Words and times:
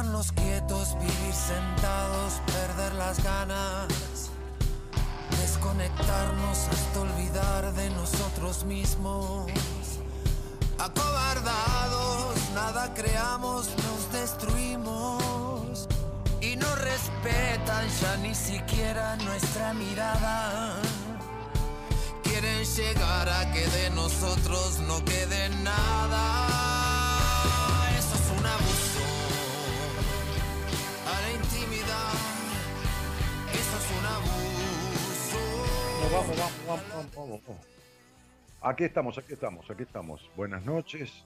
quedarnos 0.00 0.32
quietos, 0.32 0.94
vivir 0.98 1.34
sentados, 1.34 2.40
perder 2.46 2.94
las 2.94 3.22
ganas, 3.22 4.30
desconectarnos 5.42 6.68
hasta 6.68 7.00
olvidar 7.00 7.72
de 7.74 7.90
nosotros 7.90 8.64
mismos. 8.64 9.50
Acobardados, 10.78 12.34
nada 12.54 12.94
creamos, 12.94 13.68
nos 13.76 14.12
destruimos 14.12 15.86
y 16.40 16.56
no 16.56 16.74
respetan 16.76 17.86
ya 18.00 18.16
ni 18.22 18.34
siquiera 18.34 19.16
nuestra 19.16 19.74
mirada. 19.74 20.80
Quieren 22.22 22.64
llegar 22.64 23.28
a 23.28 23.52
que 23.52 23.66
de 23.66 23.90
nosotros 23.90 24.78
no 24.80 25.04
quede 25.04 25.50
nada. 25.62 26.59
Vamos, 36.12 36.36
vamos, 36.36 36.66
vamos, 36.66 36.88
vamos, 36.90 37.14
vamos, 37.14 37.40
vamos. 37.46 37.66
Aquí 38.62 38.82
estamos, 38.82 39.16
aquí 39.16 39.32
estamos, 39.32 39.70
aquí 39.70 39.82
estamos. 39.84 40.28
Buenas 40.34 40.64
noches. 40.64 41.24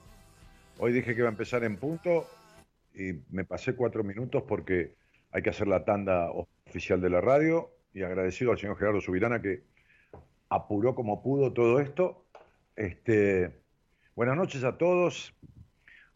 Hoy 0.77 0.93
dije 0.93 1.15
que 1.15 1.21
iba 1.21 1.27
a 1.27 1.31
empezar 1.31 1.63
en 1.63 1.77
punto 1.77 2.27
y 2.93 3.13
me 3.31 3.45
pasé 3.45 3.75
cuatro 3.75 4.03
minutos 4.03 4.43
porque 4.47 4.93
hay 5.31 5.41
que 5.41 5.49
hacer 5.49 5.67
la 5.67 5.83
tanda 5.85 6.29
oficial 6.29 7.01
de 7.01 7.09
la 7.09 7.19
radio 7.19 7.71
y 7.95 8.03
agradecido 8.03 8.51
al 8.51 8.59
señor 8.59 8.77
Gerardo 8.77 9.01
Subirana 9.01 9.41
que 9.41 9.63
apuró 10.49 10.93
como 10.93 11.23
pudo 11.23 11.51
todo 11.51 11.79
esto. 11.79 12.23
Este, 12.75 13.59
buenas 14.15 14.37
noches 14.37 14.63
a 14.63 14.77
todos. 14.77 15.33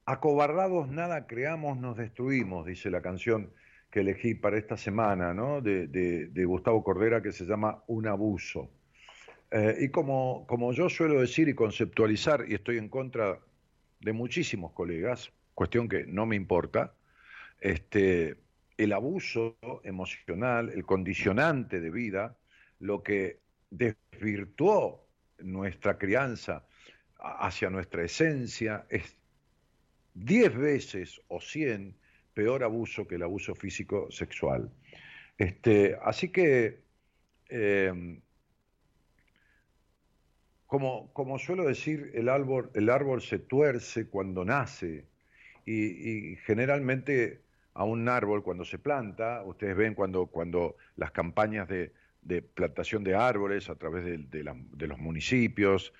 Acobardados 0.06 0.90
nada 0.90 1.26
creamos, 1.26 1.80
nos 1.80 1.98
destruimos, 1.98 2.68
dice 2.68 2.92
la 2.92 3.02
canción 3.02 3.52
que 3.90 4.02
elegí 4.02 4.36
para 4.36 4.58
esta 4.58 4.78
semana, 4.78 5.34
¿no? 5.34 5.62
De, 5.62 6.46
Gustavo 6.46 6.84
Cordera 6.84 7.22
que 7.22 7.32
se 7.32 7.46
llama 7.46 7.84
Un 7.88 8.08
abuso. 8.08 8.70
Eh, 9.52 9.78
y 9.82 9.90
como, 9.90 10.46
como 10.48 10.74
yo 10.74 10.90
suelo 10.90 11.22
decir 11.22 11.50
y 11.50 11.56
conceptualizar, 11.56 12.46
y 12.48 12.54
estoy 12.54 12.78
en 12.78 12.90
contra 12.90 13.40
de 14.00 14.14
muchísimos 14.14 14.72
colegas, 14.74 15.32
cuestión 15.56 15.90
que 15.90 16.06
no 16.06 16.26
me 16.26 16.36
importa, 16.36 16.94
este, 17.60 18.38
el 18.78 18.94
abuso 18.94 19.58
emocional, 19.84 20.70
el 20.70 20.86
condicionante 20.86 21.82
de 21.82 21.90
vida, 21.90 22.38
lo 22.80 23.04
que 23.04 23.40
desvirtuó 23.72 25.08
nuestra 25.40 25.98
crianza 25.98 26.66
hacia 27.18 27.70
nuestra 27.70 28.04
esencia, 28.04 28.86
es 28.90 29.18
diez 30.14 30.56
veces 30.56 31.22
o 31.28 31.42
cien 31.42 31.99
peor 32.40 32.64
abuso 32.64 33.06
que 33.06 33.16
el 33.16 33.24
abuso 33.24 33.54
físico 33.54 34.10
sexual. 34.12 34.72
Este, 35.38 35.98
así 36.02 36.30
que, 36.30 36.86
eh, 37.50 38.22
como, 40.66 41.12
como 41.12 41.38
suelo 41.38 41.66
decir, 41.66 42.12
el 42.14 42.30
árbol, 42.30 42.72
el 42.76 42.90
árbol 42.90 43.22
se 43.22 43.40
tuerce 43.40 44.08
cuando 44.08 44.46
nace 44.46 45.06
y, 45.66 46.38
generalmente 46.46 47.42
a 47.74 47.84
un 47.84 48.08
árbol 48.08 48.42
cuando 48.42 48.64
se 48.64 48.80
planta, 48.80 49.44
ustedes 49.44 49.76
ven 49.76 49.94
cuando, 49.94 50.28
cuando 50.28 50.78
las 50.96 51.12
campañas 51.12 51.68
de, 51.68 51.92
plantación 52.54 53.04
de 53.04 53.16
árboles 53.16 53.70
a 53.70 53.76
través 53.76 54.06
de, 54.06 54.88
los 54.88 54.98
municipios 54.98 55.94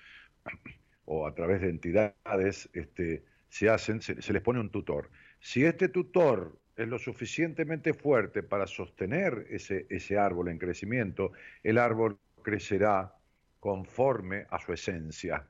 o 1.04 1.26
a 1.26 1.34
través 1.34 1.60
de 1.60 1.68
entidades 1.68 2.70
este, 2.72 3.24
se 3.50 3.68
hacen, 3.68 4.00
se 4.00 4.32
les 4.32 4.40
pone 4.40 4.58
un 4.58 4.70
tutor. 4.70 5.10
Si 5.40 5.64
este 5.64 5.88
tutor 5.88 6.58
es 6.76 6.86
lo 6.86 6.98
suficientemente 6.98 7.94
fuerte 7.94 8.42
para 8.42 8.66
sostener 8.66 9.46
ese, 9.50 9.86
ese 9.88 10.18
árbol 10.18 10.48
en 10.48 10.58
crecimiento, 10.58 11.32
el 11.62 11.78
árbol 11.78 12.18
crecerá 12.42 13.14
conforme 13.58 14.46
a 14.50 14.58
su 14.58 14.72
esencia. 14.72 15.46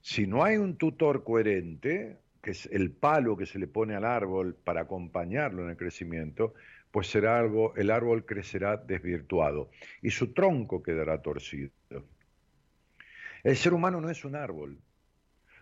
Si 0.00 0.26
no 0.26 0.44
hay 0.44 0.56
un 0.56 0.76
tutor 0.76 1.24
coherente, 1.24 2.18
que 2.42 2.50
es 2.50 2.66
el 2.66 2.90
palo 2.90 3.36
que 3.36 3.46
se 3.46 3.58
le 3.58 3.66
pone 3.66 3.94
al 3.94 4.04
árbol 4.04 4.54
para 4.54 4.82
acompañarlo 4.82 5.64
en 5.64 5.70
el 5.70 5.76
crecimiento, 5.76 6.54
pues 6.90 7.08
será 7.08 7.38
algo, 7.38 7.74
el 7.74 7.90
árbol 7.90 8.24
crecerá 8.24 8.76
desvirtuado 8.76 9.70
y 10.02 10.10
su 10.10 10.32
tronco 10.32 10.82
quedará 10.82 11.22
torcido. 11.22 11.72
El 13.42 13.56
ser 13.56 13.74
humano 13.74 14.00
no 14.00 14.10
es 14.10 14.24
un 14.24 14.36
árbol. 14.36 14.78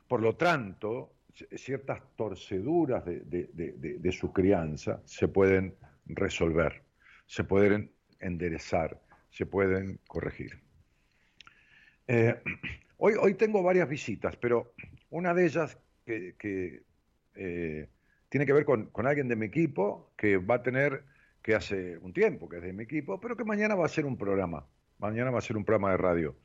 Por 0.09 0.21
lo 0.21 0.37
tanto, 0.37 1.15
ciertas 1.57 2.01
torceduras 2.17 3.05
de, 3.05 4.13
su 4.13 4.33
crianza 4.33 5.03
se 5.05 5.29
pueden 5.29 5.75
resolver, 6.07 6.83
se 7.27 7.45
pueden 7.45 7.91
enderezar, 8.21 9.01
se 9.31 9.47
pueden 9.47 9.99
corregir. 10.07 10.61
Eh, 12.07 12.41
hoy, 12.99 13.15
hoy 13.21 13.35
tengo 13.35 13.63
varias 13.63 13.89
visitas, 13.89 14.37
pero 14.37 14.75
una 15.11 15.33
de 15.35 15.47
ellas 15.47 15.79
que, 16.05 16.35
que, 16.39 16.83
eh, 17.35 17.89
tiene 18.29 18.47
que 18.47 18.53
ver 18.53 18.65
con, 18.65 18.87
con 18.87 19.07
alguien 19.07 19.29
de 19.29 19.37
mi 19.37 19.47
equipo 19.47 20.13
que 20.17 20.39
va 20.39 20.57
a 20.57 20.63
tener, 20.63 21.05
que 21.43 21.55
hace 21.55 21.99
un 21.99 22.13
tiempo 22.13 22.49
que 22.49 22.57
es 22.57 22.63
de 22.63 22.73
mi 22.73 22.85
equipo, 22.85 23.21
pero 23.21 23.37
que 23.37 23.45
mañana 23.45 23.75
va 23.75 23.87
a 23.87 23.89
ser 23.89 24.07
un 24.07 24.17
programa, 24.17 24.67
mañana 24.99 25.31
va 25.31 25.39
a 25.39 25.43
ser 25.43 25.57
un 25.57 25.65
programa 25.65 25.91
de 25.91 25.97
radio, 25.97 26.37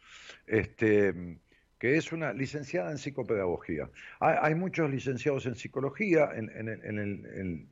este, 0.46 1.40
que 1.80 1.96
es 1.98 2.12
una 2.12 2.34
licenciada 2.34 2.92
en 2.92 2.98
psicopedagogía. 2.98 3.90
Hay, 4.20 4.56
muchos 4.56 4.90
licenciados 4.90 5.46
en 5.46 5.56
psicología 5.56 6.30
en, 6.34 6.50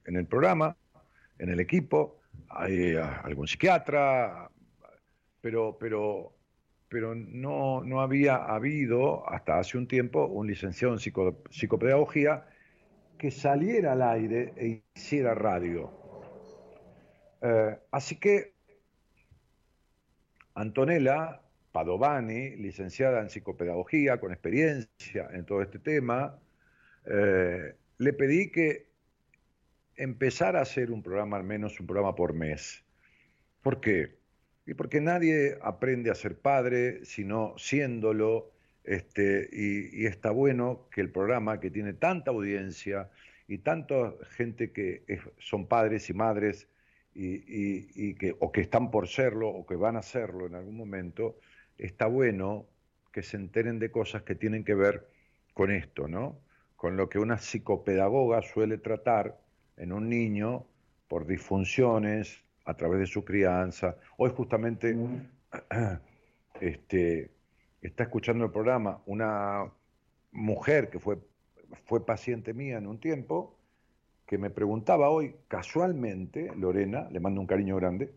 el, 0.06 0.26
programa, 0.28 0.78
en 1.40 1.50
el 1.50 1.60
equipo, 1.60 2.20
hay 2.50 2.92
eh, 2.92 3.00
algún 3.00 3.48
psiquiatra, 3.48 4.50
pero, 5.42 5.78
pero, 5.80 6.34
pero 6.88 7.16
no, 7.16 7.84
no 7.84 8.02
había 8.02 8.36
habido 8.36 9.28
hasta 9.30 9.60
hace 9.60 9.78
un 9.78 9.88
tiempo 9.88 10.26
un 10.26 10.48
licenciado 10.48 10.94
en 10.94 11.00
psico- 11.00 11.42
psicopedagogía 11.50 12.46
que 13.18 13.32
saliera 13.32 13.94
al 13.94 14.02
aire 14.02 14.54
e 14.58 14.84
hiciera 14.94 15.34
radio. 15.34 15.92
Eh, 17.42 17.78
así 17.92 18.18
que 18.18 18.54
Antonella 20.54 21.42
Padovani, 21.76 22.56
licenciada 22.56 23.20
en 23.20 23.30
psicopedagogía, 23.30 24.18
con 24.18 24.32
experiencia 24.32 25.28
en 25.34 25.46
todo 25.46 25.62
este 25.62 25.78
tema, 25.78 26.40
eh, 27.06 27.76
le 27.98 28.14
pedí 28.14 28.50
que 28.50 28.88
empezara 29.98 30.60
a 30.60 30.62
hacer 30.62 30.90
un 30.90 31.04
programa, 31.04 31.36
al 31.36 31.44
menos 31.44 31.78
un 31.82 31.86
programa 31.86 32.16
por 32.16 32.32
mes. 32.32 32.86
¿Por 33.62 33.82
qué? 33.82 34.16
Y 34.66 34.74
porque 34.74 35.02
nadie 35.02 35.58
aprende 35.62 36.10
a 36.12 36.16
ser 36.16 36.40
padre 36.40 37.04
sino 37.04 37.56
siéndolo, 37.58 38.54
este, 38.86 39.50
y, 39.52 40.06
está 40.06 40.32
bueno 40.32 40.88
que 40.90 41.02
el 41.02 41.12
programa 41.12 41.60
que 41.60 41.72
tiene 41.72 41.92
tanta 41.92 42.32
audiencia 42.32 43.10
y 43.50 43.58
tanta 43.58 44.14
gente 44.30 44.72
que 44.72 45.04
son 45.40 45.68
padres 45.68 46.10
y 46.10 46.14
madres 46.14 46.70
y- 47.14 47.44
y 47.96 48.16
que, 48.16 48.34
o 48.40 48.54
que 48.54 48.62
están 48.62 48.92
por 48.92 49.10
serlo 49.10 49.50
o 49.50 49.66
que 49.66 49.76
van 49.76 49.98
a 49.98 50.02
serlo 50.02 50.46
en 50.48 50.56
algún 50.56 50.78
momento, 50.78 51.38
está 51.78 52.08
bueno 52.08 52.66
que 53.12 53.24
se 53.24 53.38
enteren 53.38 53.80
de 53.80 53.92
cosas 53.92 54.24
que 54.24 54.36
tienen 54.36 54.64
que 54.64 54.76
ver 54.76 55.08
con 55.54 55.72
esto, 55.72 56.08
¿no? 56.08 56.38
Con 56.76 56.98
lo 56.98 57.10
que 57.10 57.20
una 57.20 57.38
psicopedagoga 57.38 58.42
suele 58.42 58.78
tratar 58.78 59.40
en 59.78 59.94
un 59.94 60.10
niño 60.10 60.66
por 61.08 61.26
disfunciones 61.26 62.44
a 62.66 62.74
través 62.76 63.00
de 63.00 63.06
su 63.06 63.24
crianza. 63.24 63.98
Hoy 64.18 64.32
justamente 64.36 64.96
este, 66.60 67.32
está 67.82 68.04
escuchando 68.04 68.46
el 68.46 68.52
programa 68.52 69.02
una 69.06 69.72
mujer 70.32 70.90
que 70.90 71.00
fue, 71.00 71.20
fue 71.86 72.06
paciente 72.06 72.54
mía 72.54 72.78
en 72.78 72.88
un 72.88 73.00
tiempo, 73.00 73.58
que 74.26 74.38
me 74.38 74.50
preguntaba 74.50 75.10
hoy, 75.10 75.36
casualmente, 75.48 76.52
Lorena, 76.58 77.08
le 77.12 77.20
mando 77.20 77.40
un 77.40 77.48
cariño 77.48 77.76
grande, 77.76 78.12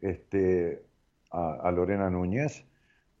este, 0.00 0.82
a, 1.30 1.54
a 1.62 1.70
Lorena 1.70 2.10
Núñez, 2.10 2.66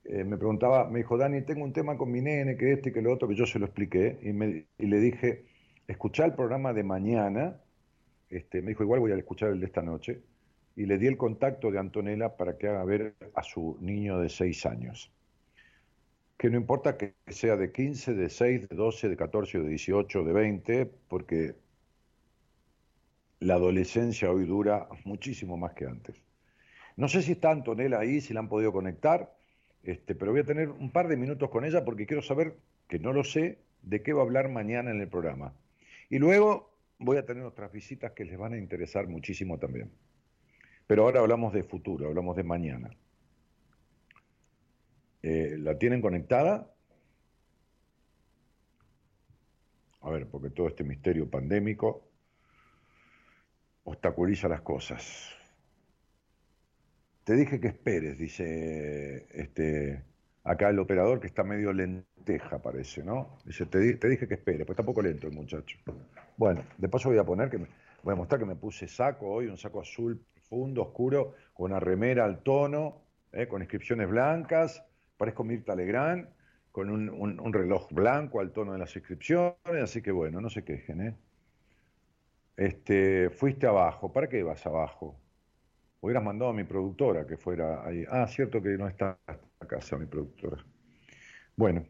eh, 0.04 0.22
me 0.22 0.36
preguntaba, 0.36 0.88
me 0.88 0.98
dijo, 0.98 1.16
Dani, 1.16 1.42
tengo 1.42 1.64
un 1.64 1.72
tema 1.72 1.96
con 1.96 2.10
mi 2.10 2.20
nene, 2.20 2.56
que 2.56 2.72
este, 2.72 2.92
que 2.92 3.00
lo 3.00 3.12
otro, 3.12 3.26
que 3.26 3.34
yo 3.34 3.46
se 3.46 3.58
lo 3.58 3.64
expliqué, 3.64 4.18
y, 4.22 4.86
le 4.86 5.00
dije, 5.00 5.46
escuchá 5.88 6.26
el 6.26 6.34
programa 6.34 6.74
de 6.74 6.82
mañana, 6.82 7.60
este, 8.28 8.60
me 8.60 8.68
dijo, 8.68 8.82
igual 8.82 9.00
voy 9.00 9.12
a 9.12 9.16
escuchar 9.16 9.50
el 9.50 9.60
de 9.60 9.66
esta 9.66 9.82
noche, 9.82 10.20
y 10.76 10.84
le 10.86 10.98
di 10.98 11.06
el 11.06 11.16
contacto 11.16 11.70
de 11.70 11.78
Antonella 11.78 12.36
para 12.36 12.58
que 12.58 12.68
haga 12.68 12.84
ver 12.84 13.14
a 13.34 13.42
su 13.42 13.78
niño 13.80 14.18
de 14.18 14.28
6 14.28 14.66
años. 14.66 15.10
Que 16.36 16.50
no 16.50 16.58
importa 16.58 16.98
que 16.98 17.14
sea 17.28 17.56
de 17.56 17.72
15, 17.72 18.14
de 18.14 18.28
6, 18.28 18.68
de 18.68 18.76
12, 18.76 19.08
de 19.08 19.16
14, 19.16 19.60
de 19.60 19.68
18, 19.68 20.24
de 20.24 20.32
20, 20.32 20.86
porque 21.08 21.54
la 23.38 23.54
adolescencia 23.54 24.30
hoy 24.30 24.44
dura 24.44 24.88
muchísimo 25.04 25.56
más 25.56 25.72
que 25.74 25.86
antes. 25.86 26.16
No 26.96 27.08
sé 27.08 27.22
si 27.22 27.32
está 27.32 27.52
Antonella 27.52 28.00
ahí, 28.00 28.20
si 28.20 28.34
la 28.34 28.40
han 28.40 28.48
podido 28.48 28.72
conectar, 28.72 29.32
este, 29.84 30.14
pero 30.14 30.32
voy 30.32 30.40
a 30.40 30.44
tener 30.44 30.70
un 30.70 30.90
par 30.90 31.08
de 31.08 31.16
minutos 31.16 31.50
con 31.50 31.64
ella 31.64 31.84
porque 31.84 32.06
quiero 32.06 32.22
saber, 32.22 32.56
que 32.88 32.98
no 32.98 33.12
lo 33.12 33.22
sé, 33.22 33.58
de 33.82 34.02
qué 34.02 34.12
va 34.12 34.22
a 34.22 34.24
hablar 34.24 34.48
mañana 34.48 34.90
en 34.90 35.00
el 35.00 35.08
programa. 35.08 35.54
Y 36.08 36.18
luego 36.18 36.74
voy 36.98 37.18
a 37.18 37.26
tener 37.26 37.44
otras 37.44 37.70
visitas 37.70 38.12
que 38.12 38.24
les 38.24 38.38
van 38.38 38.54
a 38.54 38.58
interesar 38.58 39.06
muchísimo 39.06 39.58
también. 39.58 39.90
Pero 40.86 41.04
ahora 41.04 41.20
hablamos 41.20 41.52
de 41.52 41.62
futuro, 41.62 42.08
hablamos 42.08 42.36
de 42.36 42.42
mañana. 42.44 42.90
Eh, 45.22 45.56
¿La 45.58 45.78
tienen 45.78 46.00
conectada? 46.00 46.70
A 50.00 50.10
ver, 50.10 50.26
porque 50.28 50.50
todo 50.50 50.68
este 50.68 50.84
misterio 50.84 51.30
pandémico 51.30 52.10
obstaculiza 53.84 54.48
las 54.48 54.60
cosas. 54.60 55.34
Te 57.24 57.34
dije 57.36 57.58
que 57.58 57.68
esperes, 57.68 58.18
dice 58.18 59.26
este, 59.32 60.02
acá 60.44 60.68
el 60.68 60.78
operador, 60.78 61.20
que 61.20 61.26
está 61.26 61.42
medio 61.42 61.72
lenteja, 61.72 62.58
parece, 62.60 63.02
¿no? 63.02 63.38
Dice, 63.46 63.64
te, 63.64 63.78
dije 63.78 64.28
que 64.28 64.34
esperes, 64.34 64.66
pues 64.66 64.76
está 64.78 64.82
poco 64.82 65.00
lento 65.00 65.26
el 65.26 65.32
muchacho. 65.32 65.78
Bueno, 66.36 66.62
de 66.76 66.88
paso 66.88 67.08
voy 67.08 67.18
a 67.18 67.24
poner 67.24 67.48
que 67.48 67.58
me, 67.58 67.66
voy 68.02 68.12
a 68.12 68.16
mostrar 68.16 68.40
que 68.40 68.46
me 68.46 68.56
puse 68.56 68.86
saco 68.86 69.28
hoy, 69.28 69.46
un 69.46 69.56
saco 69.56 69.80
azul 69.80 70.22
profundo, 70.34 70.82
oscuro, 70.82 71.34
con 71.54 71.70
una 71.70 71.80
remera 71.80 72.26
al 72.26 72.42
tono, 72.42 73.00
¿eh? 73.32 73.48
con 73.48 73.62
inscripciones 73.62 74.06
blancas, 74.08 74.84
parezco 75.16 75.44
Mirta 75.44 75.74
Legrand, 75.74 76.28
con 76.70 76.90
un, 76.90 77.52
reloj 77.52 77.90
blanco 77.90 78.40
al 78.40 78.52
tono 78.52 78.72
de 78.72 78.78
las 78.78 78.94
inscripciones, 78.96 79.82
así 79.82 80.02
que 80.02 80.10
bueno, 80.10 80.42
no 80.42 80.50
se 80.50 80.64
quejen, 80.64 81.00
¿eh? 81.00 81.16
Este, 82.56 83.30
fuiste 83.30 83.66
abajo, 83.66 84.12
¿para 84.12 84.28
qué 84.28 84.42
vas 84.42 84.66
abajo? 84.66 85.16
Hubieras 86.04 86.22
mandado 86.22 86.50
a 86.50 86.52
mi 86.52 86.64
productora 86.64 87.26
que 87.26 87.38
fuera 87.38 87.82
ahí. 87.82 88.04
Ah, 88.10 88.26
cierto 88.26 88.60
que 88.60 88.76
no 88.76 88.86
está 88.86 89.18
a 89.26 89.66
casa 89.66 89.96
mi 89.96 90.04
productora. 90.04 90.62
Bueno, 91.56 91.86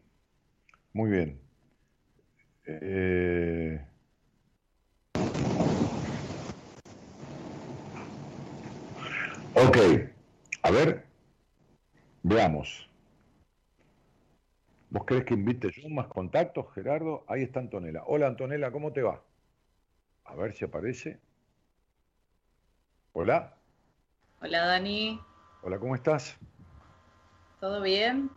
muy 0.93 1.11
bien. 1.11 1.41
Eh... 2.65 3.85
Ok, 9.53 9.77
a 10.63 10.71
ver, 10.71 11.03
veamos. 12.23 12.89
¿Vos 14.91 15.03
querés 15.05 15.25
que 15.25 15.33
invite 15.33 15.71
yo 15.71 15.89
más 15.89 16.07
contactos, 16.07 16.73
Gerardo? 16.73 17.25
Ahí 17.27 17.43
está 17.43 17.59
Antonella. 17.59 18.03
Hola 18.05 18.27
Antonella, 18.27 18.71
¿cómo 18.71 18.93
te 18.93 19.01
va? 19.01 19.21
A 20.23 20.35
ver 20.35 20.53
si 20.53 20.63
aparece. 20.63 21.19
Hola. 23.11 23.54
Hola 24.41 24.65
Dani. 24.65 25.19
Hola, 25.61 25.79
¿cómo 25.79 25.95
estás? 25.95 26.37
¿Todo 27.59 27.81
bien? 27.81 28.29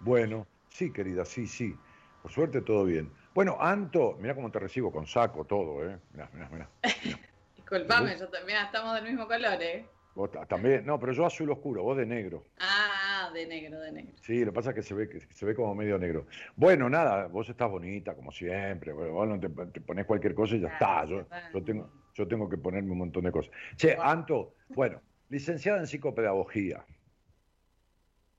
Bueno, 0.00 0.46
sí, 0.68 0.92
querida, 0.92 1.24
sí, 1.24 1.46
sí. 1.46 1.78
Por 2.22 2.32
suerte 2.32 2.62
todo 2.62 2.84
bien. 2.84 3.12
Bueno, 3.34 3.56
Anto, 3.60 4.16
mira 4.20 4.34
cómo 4.34 4.50
te 4.50 4.58
recibo 4.58 4.90
con 4.90 5.06
saco, 5.06 5.44
todo, 5.44 5.86
¿eh? 5.86 5.98
Mira, 6.12 6.30
mira, 6.32 6.48
mira. 6.50 6.68
Disculpame, 7.56 8.18
yo 8.18 8.28
también 8.28 8.58
estamos 8.64 8.94
del 8.94 9.04
mismo 9.04 9.26
color, 9.26 9.62
¿eh? 9.62 9.86
Vos 10.14 10.30
también, 10.48 10.86
no, 10.86 10.98
pero 10.98 11.12
yo 11.12 11.26
azul 11.26 11.50
oscuro, 11.50 11.82
vos 11.82 11.96
de 11.96 12.06
negro. 12.06 12.44
Ah, 12.58 13.30
de 13.34 13.46
negro, 13.46 13.80
de 13.80 13.92
negro. 13.92 14.12
Sí, 14.22 14.40
lo 14.40 14.52
que 14.52 14.54
pasa 14.54 14.70
es 14.70 14.76
que 14.76 14.82
se 14.82 14.94
ve, 14.94 15.08
que 15.08 15.20
se 15.20 15.44
ve 15.44 15.54
como 15.54 15.74
medio 15.74 15.98
negro. 15.98 16.26
Bueno, 16.54 16.88
nada, 16.88 17.26
vos 17.26 17.48
estás 17.48 17.68
bonita, 17.68 18.14
como 18.14 18.30
siempre. 18.30 18.92
Vos 18.92 19.28
no 19.28 19.40
te, 19.40 19.50
pones 19.50 20.06
cualquier 20.06 20.34
cosa 20.34 20.54
y 20.54 20.60
ya 20.60 20.68
está. 20.68 21.04
Yo, 21.04 21.26
yo, 21.52 21.64
tengo, 21.64 21.90
yo 22.14 22.28
tengo 22.28 22.48
que 22.48 22.56
ponerme 22.56 22.92
un 22.92 22.98
montón 22.98 23.24
de 23.24 23.32
cosas. 23.32 23.52
Che, 23.76 23.96
Anto, 24.00 24.54
bueno, 24.68 25.00
licenciada 25.28 25.80
en 25.80 25.86
psicopedagogía. 25.86 26.84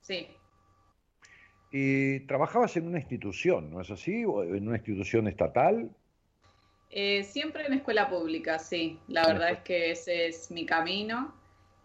Sí. 0.02 0.28
Y 1.72 2.22
trabajabas 2.22 2.78
en 2.78 2.88
una 2.88 3.00
institución, 3.00 3.72
¿no 3.72 3.82
es 3.82 3.92
así? 3.92 4.24
¿O 4.26 4.44
en 4.44 4.68
una 4.68 4.78
institución 4.78 5.28
estatal? 5.28 5.90
Eh, 6.90 7.24
siempre 7.24 7.66
en 7.66 7.74
escuela 7.74 8.10
pública, 8.10 8.60
sí. 8.60 9.00
La 9.08 9.28
verdad 9.28 9.52
es 9.52 9.60
que 9.60 9.92
ese 9.92 10.28
es 10.28 10.52
mi 10.52 10.66
camino 10.66 11.34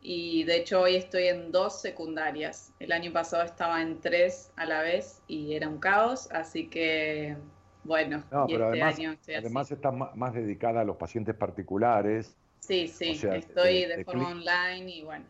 y 0.03 0.45
de 0.45 0.59
hecho 0.59 0.83
hoy 0.83 0.97
estoy 0.97 1.25
en 1.29 1.51
dos 1.51 1.81
secundarias. 1.81 2.73
El 2.79 2.93
año 2.93 3.13
pasado 3.13 3.43
estaba 3.43 3.83
en 3.83 4.01
tres 4.01 4.53
a 4.57 4.67
la 4.67 4.83
vez 4.83 5.23
y 5.27 5.55
era 5.55 5.69
un 5.69 5.81
caos, 5.81 6.31
así 6.31 6.69
que 6.69 7.37
bueno, 7.83 8.23
y 8.47 8.53
este 8.53 8.65
además, 8.65 8.99
año 8.99 9.17
además 9.39 9.73
está 9.73 9.91
más 9.91 10.35
dedicada 10.35 10.83
a 10.83 10.85
los 10.85 10.97
pacientes 10.97 11.35
particulares. 11.35 12.37
Sí, 12.61 12.89
sí, 12.89 13.11
estoy 13.11 13.87
de, 13.87 14.05
forma 14.05 14.29
online 14.29 14.91
y 14.91 15.03
bueno, 15.03 15.25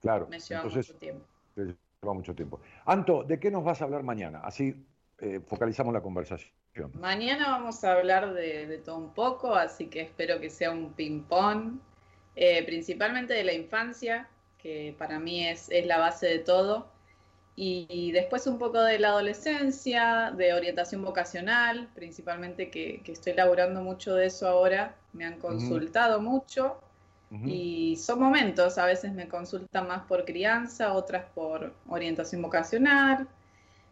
claro, 0.00 0.26
me 0.28 0.38
lleva 0.38 0.64
mucho 0.64 0.94
tiempo. 0.96 1.24
lleva 1.56 2.14
mucho 2.14 2.34
tiempo. 2.34 2.60
Anto, 2.84 3.24
¿de 3.24 3.40
qué 3.40 3.50
nos 3.50 3.64
vas 3.64 3.80
a 3.80 3.84
hablar 3.84 4.02
mañana? 4.02 4.40
Así 4.44 4.84
eh, 5.18 5.40
focalizamos 5.46 5.94
la 5.94 6.02
conversación. 6.02 6.52
Mañana 6.94 7.50
vamos 7.50 7.84
a 7.84 7.92
hablar 7.92 8.34
de, 8.34 8.66
de 8.66 8.78
todo 8.78 8.98
un 8.98 9.14
poco, 9.14 9.54
así 9.54 9.86
que 9.86 10.02
espero 10.02 10.40
que 10.40 10.50
sea 10.50 10.72
un 10.72 10.92
ping-pong 10.92 11.78
eh, 12.36 12.64
principalmente 12.64 13.32
de 13.32 13.44
la 13.44 13.52
infancia, 13.52 14.28
que 14.58 14.94
para 14.98 15.18
mí 15.18 15.46
es, 15.46 15.70
la 15.84 15.98
base 15.98 16.26
de 16.26 16.38
todo, 16.40 16.88
y, 17.56 18.10
después 18.12 18.46
un 18.48 18.58
poco 18.58 18.82
de 18.82 18.98
la 18.98 19.08
adolescencia, 19.08 20.32
de 20.36 20.54
orientación 20.54 21.04
vocacional, 21.04 21.88
principalmente 21.94 22.68
que, 22.68 23.00
estoy 23.06 23.34
laburando 23.34 23.80
mucho 23.80 24.14
de 24.16 24.26
eso 24.26 24.48
ahora, 24.48 24.96
me 25.12 25.24
han 25.24 25.38
consultado 25.38 26.20
mucho. 26.20 26.80
Y 27.44 27.96
son 27.96 28.20
momentos, 28.20 28.78
a 28.78 28.86
veces 28.86 29.12
me 29.12 29.26
consultan 29.26 29.88
más 29.88 30.02
por 30.02 30.24
crianza, 30.24 30.92
otras 30.92 31.24
por 31.34 31.72
orientación 31.88 32.40
vocacional. 32.42 33.26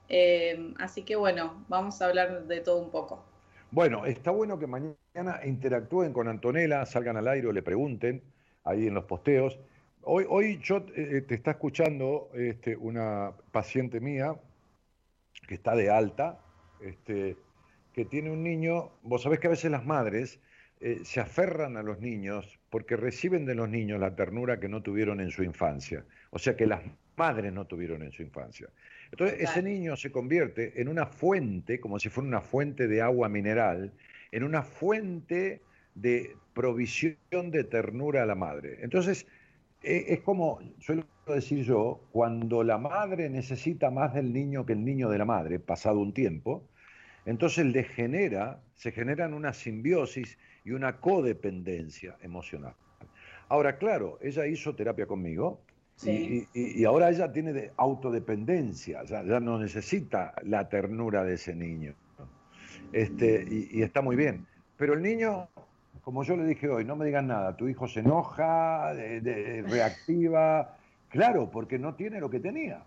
Eh, 0.08 0.72
así 0.78 1.02
que 1.02 1.16
bueno, 1.16 1.64
vamos 1.66 2.00
a 2.00 2.06
hablar 2.06 2.44
de 2.44 2.60
todo 2.60 2.78
un 2.78 2.90
poco. 2.90 3.24
Bueno, 3.72 4.06
está 4.06 4.30
bueno 4.30 4.60
que 4.60 4.68
mañana 4.68 5.40
interactúen 5.44 6.12
con 6.12 6.28
Antonella, 6.28 6.86
salgan 6.86 7.16
al 7.16 7.26
aire 7.26 7.48
o 7.48 7.52
le 7.52 7.62
pregunten 7.62 8.22
ahí 8.62 8.86
en 8.86 8.94
los 8.94 9.04
posteos. 9.06 9.58
Hoy, 10.04 10.24
hoy 10.28 10.58
yo 10.58 10.84
eh, 10.96 11.22
te 11.22 11.36
está 11.36 11.52
escuchando 11.52 12.30
este, 12.34 12.76
una 12.76 13.32
paciente 13.52 14.00
mía 14.00 14.34
que 15.46 15.54
está 15.54 15.76
de 15.76 15.90
alta, 15.90 16.40
este, 16.80 17.36
que 17.92 18.04
tiene 18.04 18.30
un 18.30 18.42
niño, 18.42 18.90
vos 19.02 19.22
sabés 19.22 19.38
que 19.38 19.46
a 19.46 19.50
veces 19.50 19.70
las 19.70 19.86
madres 19.86 20.40
eh, 20.80 21.00
se 21.04 21.20
aferran 21.20 21.76
a 21.76 21.84
los 21.84 22.00
niños 22.00 22.58
porque 22.68 22.96
reciben 22.96 23.46
de 23.46 23.54
los 23.54 23.68
niños 23.68 24.00
la 24.00 24.16
ternura 24.16 24.58
que 24.58 24.68
no 24.68 24.82
tuvieron 24.82 25.20
en 25.20 25.30
su 25.30 25.44
infancia, 25.44 26.04
o 26.30 26.38
sea 26.40 26.56
que 26.56 26.66
las 26.66 26.82
madres 27.16 27.52
no 27.52 27.66
tuvieron 27.66 28.02
en 28.02 28.10
su 28.10 28.22
infancia. 28.22 28.68
Entonces, 29.12 29.40
ese 29.40 29.62
niño 29.62 29.94
se 29.96 30.10
convierte 30.10 30.80
en 30.80 30.88
una 30.88 31.06
fuente, 31.06 31.78
como 31.78 32.00
si 32.00 32.08
fuera 32.08 32.26
una 32.26 32.40
fuente 32.40 32.88
de 32.88 33.02
agua 33.02 33.28
mineral, 33.28 33.92
en 34.32 34.42
una 34.42 34.62
fuente 34.62 35.60
de 35.94 36.34
provisión 36.54 37.50
de 37.50 37.64
ternura 37.64 38.22
a 38.22 38.26
la 38.26 38.34
madre. 38.34 38.78
Entonces, 38.80 39.26
es 39.82 40.20
como 40.20 40.60
suelo 40.78 41.04
decir 41.26 41.64
yo, 41.64 42.00
cuando 42.12 42.62
la 42.62 42.78
madre 42.78 43.28
necesita 43.30 43.90
más 43.90 44.14
del 44.14 44.32
niño 44.32 44.66
que 44.66 44.72
el 44.72 44.84
niño 44.84 45.08
de 45.08 45.18
la 45.18 45.24
madre, 45.24 45.58
pasado 45.58 46.00
un 46.00 46.12
tiempo, 46.12 46.68
entonces 47.24 47.66
le 47.66 47.84
genera, 47.84 48.60
se 48.74 48.92
generan 48.92 49.34
una 49.34 49.52
simbiosis 49.52 50.38
y 50.64 50.72
una 50.72 51.00
codependencia 51.00 52.16
emocional. 52.22 52.74
Ahora, 53.48 53.76
claro, 53.76 54.18
ella 54.22 54.46
hizo 54.46 54.74
terapia 54.74 55.06
conmigo 55.06 55.60
y, 56.04 56.84
ahora 56.84 57.10
ella 57.10 57.30
tiene 57.32 57.52
de 57.52 57.70
autodependencia, 57.76 59.04
ya, 59.04 59.22
no 59.22 59.58
necesita 59.58 60.34
la 60.42 60.68
ternura 60.68 61.22
de 61.22 61.34
ese 61.34 61.54
niño. 61.54 61.94
Este, 62.92 63.46
y, 63.48 63.82
está 63.82 64.02
muy 64.02 64.16
bien. 64.16 64.46
Pero 64.76 64.94
el 64.94 65.02
niño, 65.02 65.48
como 66.02 66.24
yo 66.24 66.36
le 66.36 66.44
dije 66.44 66.68
hoy, 66.68 66.84
no 66.84 66.96
me 66.96 67.06
digan 67.06 67.28
nada, 67.28 67.56
tu 67.56 67.68
hijo 67.68 67.86
se 67.86 68.00
enoja, 68.00 68.92
reactiva, 68.92 70.76
claro, 71.08 71.50
porque 71.50 71.78
no 71.78 71.94
tiene 71.94 72.20
lo 72.20 72.28
que 72.28 72.40
tenía. 72.40 72.82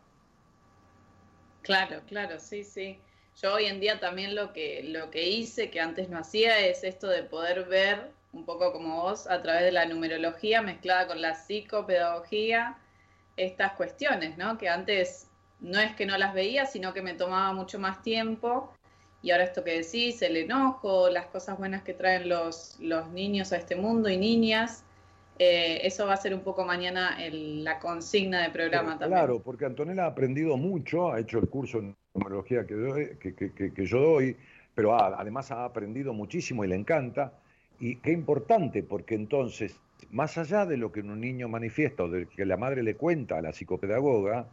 Claro, 1.61 2.01
claro, 2.07 2.39
sí, 2.39 2.63
sí. 2.63 2.99
Yo 3.41 3.53
hoy 3.55 3.65
en 3.65 3.79
día 3.79 3.99
también 3.99 4.35
lo 4.35 4.53
que, 4.53 4.83
lo 4.83 5.09
que 5.11 5.29
hice, 5.29 5.69
que 5.69 5.81
antes 5.81 6.09
no 6.09 6.19
hacía, 6.19 6.59
es 6.59 6.83
esto 6.83 7.07
de 7.07 7.23
poder 7.23 7.65
ver, 7.65 8.11
un 8.33 8.45
poco 8.45 8.71
como 8.71 9.01
vos, 9.01 9.27
a 9.27 9.41
través 9.41 9.63
de 9.63 9.71
la 9.71 9.85
numerología 9.85 10.61
mezclada 10.61 11.07
con 11.07 11.21
la 11.21 11.35
psicopedagogía, 11.35 12.77
estas 13.37 13.73
cuestiones, 13.73 14.37
¿no? 14.37 14.57
Que 14.57 14.69
antes 14.69 15.27
no 15.59 15.79
es 15.79 15.95
que 15.95 16.05
no 16.05 16.17
las 16.17 16.33
veía, 16.33 16.65
sino 16.65 16.93
que 16.93 17.01
me 17.01 17.13
tomaba 17.13 17.53
mucho 17.53 17.79
más 17.79 18.01
tiempo. 18.01 18.73
Y 19.25 19.31
ahora 19.31 19.45
esto 19.45 19.63
que 19.63 19.81
decís, 19.81 20.21
el 20.21 20.37
enojo, 20.37 21.09
las 21.09 21.25
cosas 21.25 21.57
buenas 21.57 21.81
que 21.81 21.95
traen 21.95 22.29
los, 22.29 22.77
los 22.79 23.09
niños 23.09 23.53
a 23.53 23.57
este 23.57 23.75
mundo 23.75 24.07
y 24.07 24.19
niñas, 24.19 24.83
eh, 25.39 25.79
eso 25.81 26.05
va 26.05 26.13
a 26.13 26.17
ser 26.17 26.35
un 26.35 26.41
poco 26.41 26.63
mañana 26.63 27.17
la 27.31 27.79
consigna 27.79 28.43
de 28.43 28.51
programa 28.51 28.99
también. 28.99 29.21
Claro, 29.21 29.39
porque 29.39 29.65
Antonella 29.65 30.03
ha 30.03 30.09
aprendido 30.09 30.57
mucho, 30.57 31.11
ha 31.11 31.19
hecho 31.19 31.39
el 31.39 31.49
curso 31.49 31.79
en 31.79 31.95
numerología 32.13 32.67
que, 32.67 33.17
que, 33.73 33.85
yo 33.87 33.99
doy, 33.99 34.37
pero 34.75 34.93
además 34.93 35.49
ha 35.49 35.65
aprendido 35.65 36.13
muchísimo 36.13 36.63
y 36.63 36.67
le 36.67 36.75
encanta. 36.75 37.33
Y 37.79 37.95
qué 37.95 38.11
importante, 38.11 38.83
porque 38.83 39.15
entonces 39.15 39.75
más 40.11 40.37
allá 40.37 40.67
de 40.67 40.77
lo 40.77 40.91
que 40.91 40.99
un 40.99 41.19
niño 41.19 41.47
manifiesta 41.47 42.03
o 42.03 42.09
de 42.09 42.27
que 42.27 42.45
la 42.45 42.57
madre 42.57 42.83
le 42.83 42.93
cuenta 42.93 43.39
a 43.39 43.41
la 43.41 43.53
psicopedagoga, 43.53 44.45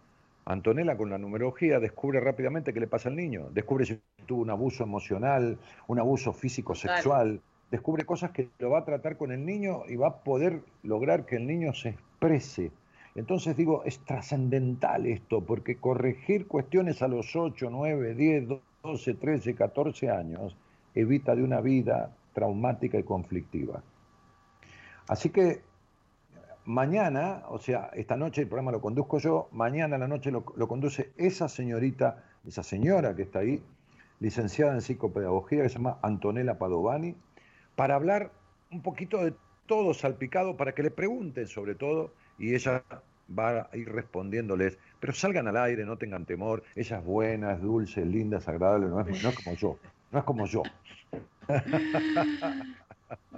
Antonella 0.45 0.97
con 0.97 1.11
la 1.11 1.19
numerología 1.19 1.79
descubre 1.79 2.21
rápidamente 2.21 2.73
qué 2.73 2.81
le 2.81 2.89
pasa 2.89 3.09
al 3.09 3.17
niño, 3.17 3.49
descubre 3.53 3.85
si 3.87 4.01
tuvo 4.27 4.43
un 4.43 4.51
abuso 4.51 4.83
emocional, 4.83 5.59
un 5.87 5.99
abuso 5.99 6.33
físico-sexual, 6.33 7.41
descubre 7.71 8.05
cosas 8.05 8.33
que 8.33 8.49
lo 8.59 8.71
va 8.71 8.81
a 8.81 8.85
tratar 8.85 9.17
con 9.17 9.31
el 9.31 9.47
niño 9.47 9.83
y 9.89 9.97
va 9.97 10.09
a 10.09 10.17
poder 10.23 10.61
lograr 10.83 11.27
que 11.27 11.37
el 11.37 11.47
niño 11.47 11.73
se 11.73 11.91
exprese. 11.91 12.73
Entonces 13.15 13.57
digo, 13.57 13.85
es 13.85 14.01
trascendental 14.01 15.07
esto, 15.07 15.43
porque 15.43 15.77
corregir 15.77 16.49
cuestiones 16.49 17.03
a 17.03 17.09
los 17.09 17.37
8, 17.37 17.69
9, 17.71 18.15
10, 18.15 18.49
12, 18.83 19.15
13, 19.15 19.55
14 19.55 20.11
años 20.11 20.57
evita 20.95 21.37
de 21.37 21.43
una 21.43 21.61
vida 21.61 22.17
traumática 22.33 22.99
y 22.99 23.05
conflictiva. 23.05 23.83
Así 25.09 25.31
que 25.31 25.63
mañana, 26.65 27.43
o 27.49 27.59
sea, 27.59 27.91
esta 27.95 28.17
noche 28.17 28.43
el 28.43 28.49
programa 28.49 28.73
lo 28.73 28.81
conduzco 28.81 29.19
yo, 29.19 29.49
mañana 29.53 29.97
a 29.97 29.99
la 29.99 30.09
noche 30.09 30.31
lo, 30.31 30.43
conduce 30.43 31.13
esa 31.17 31.49
señorita, 31.49 32.25
esa 32.47 32.63
señora 32.63 33.15
que 33.17 33.23
está 33.23 33.41
ahí, 33.41 33.63
licenciada 34.21 34.75
en 34.75 34.81
psicopedagogía, 34.81 35.63
que 35.63 35.69
se 35.69 35.77
llama 35.77 35.99
Antonella 36.03 36.59
Padovani, 36.59 37.17
para 37.75 37.95
hablar 37.95 38.31
un 38.71 38.83
poquito 38.83 39.25
de 39.25 39.35
todo 39.67 39.95
salpicado, 39.95 40.57
para 40.57 40.73
que 40.75 40.83
le 40.83 40.91
pregunten 40.91 41.49
sobre 41.49 41.75
todo, 41.75 42.13
y 42.39 42.55
ella 42.55 42.85
va 43.37 43.69
a 43.71 43.77
ir 43.77 43.91
respondiéndoles, 43.91 44.79
pero 45.01 45.13
salgan 45.13 45.49
al 45.49 45.57
aire, 45.57 45.85
no 45.85 45.97
tengan 45.97 46.27
temor, 46.27 46.63
ella 46.75 46.99
es 46.99 47.05
buena, 47.05 47.53
es 47.53 47.61
dulce, 47.61 48.05
linda, 48.05 48.39
es 48.39 48.49
agradable, 48.49 48.87
no 48.87 49.01
es, 49.01 49.23
no 49.23 49.29
es 49.31 49.37
como 49.37 49.57
yo, 49.57 49.79
no 50.11 50.19
es 50.19 50.25
como 50.25 50.47
yo. 50.47 50.63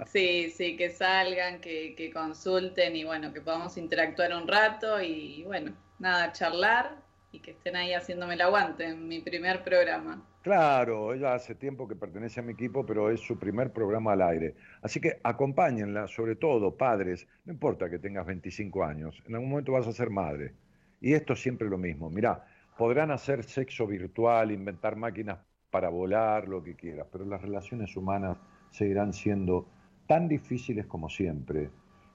Sí, 0.07 0.49
sí, 0.49 0.77
que 0.77 0.89
salgan, 0.89 1.59
que, 1.61 1.95
que, 1.95 2.11
consulten 2.11 2.95
y 2.95 3.03
bueno, 3.03 3.33
que 3.33 3.41
podamos 3.41 3.77
interactuar 3.77 4.33
un 4.33 4.47
rato 4.47 5.01
y 5.01 5.43
bueno, 5.45 5.73
nada, 5.99 6.31
charlar 6.31 6.97
y 7.31 7.39
que 7.39 7.51
estén 7.51 7.75
ahí 7.75 7.93
haciéndome 7.93 8.35
el 8.35 8.41
aguante 8.41 8.85
en 8.85 9.07
mi 9.07 9.19
primer 9.19 9.63
programa. 9.63 10.25
Claro, 10.41 11.13
ella 11.13 11.33
hace 11.33 11.55
tiempo 11.55 11.87
que 11.87 11.95
pertenece 11.95 12.39
a 12.39 12.43
mi 12.43 12.53
equipo, 12.53 12.85
pero 12.85 13.09
es 13.09 13.19
su 13.19 13.39
primer 13.39 13.73
programa 13.73 14.13
al 14.13 14.21
aire. 14.21 14.55
Así 14.81 15.01
que 15.01 15.19
acompáñenla, 15.23 16.07
sobre 16.07 16.35
todo 16.35 16.77
padres, 16.77 17.27
no 17.45 17.53
importa 17.53 17.89
que 17.89 17.97
tengas 17.97 18.27
25 18.27 18.83
años, 18.83 19.23
en 19.27 19.33
algún 19.33 19.49
momento 19.49 19.71
vas 19.71 19.87
a 19.87 19.91
ser 19.91 20.11
madre. 20.11 20.53
Y 21.01 21.13
esto 21.13 21.33
es 21.33 21.41
siempre 21.41 21.67
lo 21.67 21.77
mismo. 21.77 22.09
Mirá, 22.09 22.45
podrán 22.77 23.11
hacer 23.11 23.43
sexo 23.43 23.87
virtual, 23.87 24.51
inventar 24.51 24.95
máquinas 24.95 25.39
para 25.75 25.89
volar, 25.89 26.47
lo 26.47 26.63
que 26.63 26.73
quieras, 26.73 27.05
pero 27.11 27.25
las 27.25 27.41
relaciones 27.41 27.97
humanas 27.97 28.37
seguirán 28.71 29.11
siendo 29.11 29.67
tan 30.07 30.29
difíciles 30.29 30.85
como 30.85 31.09
siempre 31.09 31.69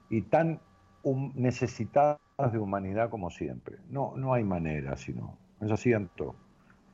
y 0.09 0.23
tan 0.23 0.59
necesitadas 1.35 2.17
de 2.51 2.57
humanidad 2.57 3.11
como 3.11 3.29
siempre. 3.29 3.77
No, 3.91 4.13
no 4.17 4.33
hay 4.33 4.43
manera, 4.43 4.97
sino. 4.97 5.37
Es 5.61 5.69
así, 5.69 5.93
Anto. 5.93 6.33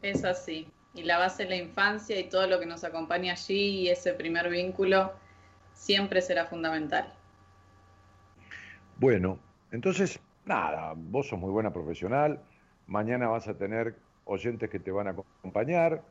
Es 0.02 0.26
así. 0.26 0.68
Y 0.94 1.04
la 1.04 1.18
base 1.18 1.44
de 1.44 1.52
la 1.52 1.56
infancia 1.56 2.20
y 2.20 2.26
todo 2.26 2.48
lo 2.48 2.60
que 2.60 2.66
nos 2.66 2.84
acompaña 2.84 3.32
allí 3.32 3.84
y 3.84 3.88
ese 3.88 4.12
primer 4.12 4.50
vínculo 4.50 5.14
siempre 5.72 6.22
será 6.22 6.48
fundamental. 6.48 7.14
Bueno, 8.98 9.40
entonces, 9.72 10.20
nada, 10.44 10.92
vos 10.98 11.30
sos 11.30 11.40
muy 11.40 11.52
buena 11.52 11.72
profesional. 11.72 12.42
Mañana 12.88 13.30
vas 13.30 13.48
a 13.48 13.58
tener 13.58 13.96
oyentes 14.26 14.70
que 14.70 14.80
te 14.80 14.92
van 14.92 15.08
a 15.08 15.12
acompañar. 15.12 16.04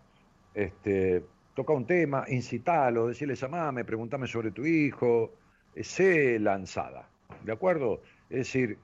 Este, 0.57 1.23
toca 1.55 1.75
un 1.75 1.87
tema, 1.87 2.25
incitalo, 2.29 3.09
decirle, 3.09 3.35
llamame, 3.35 3.85
pregúntame 3.85 4.27
sobre 4.27 4.53
tu 4.53 4.65
hijo, 4.65 5.35
sé 5.79 6.39
lanzada, 6.39 7.11
¿de 7.45 7.53
acuerdo? 7.53 8.01
Es 8.31 8.39
decir, 8.39 8.79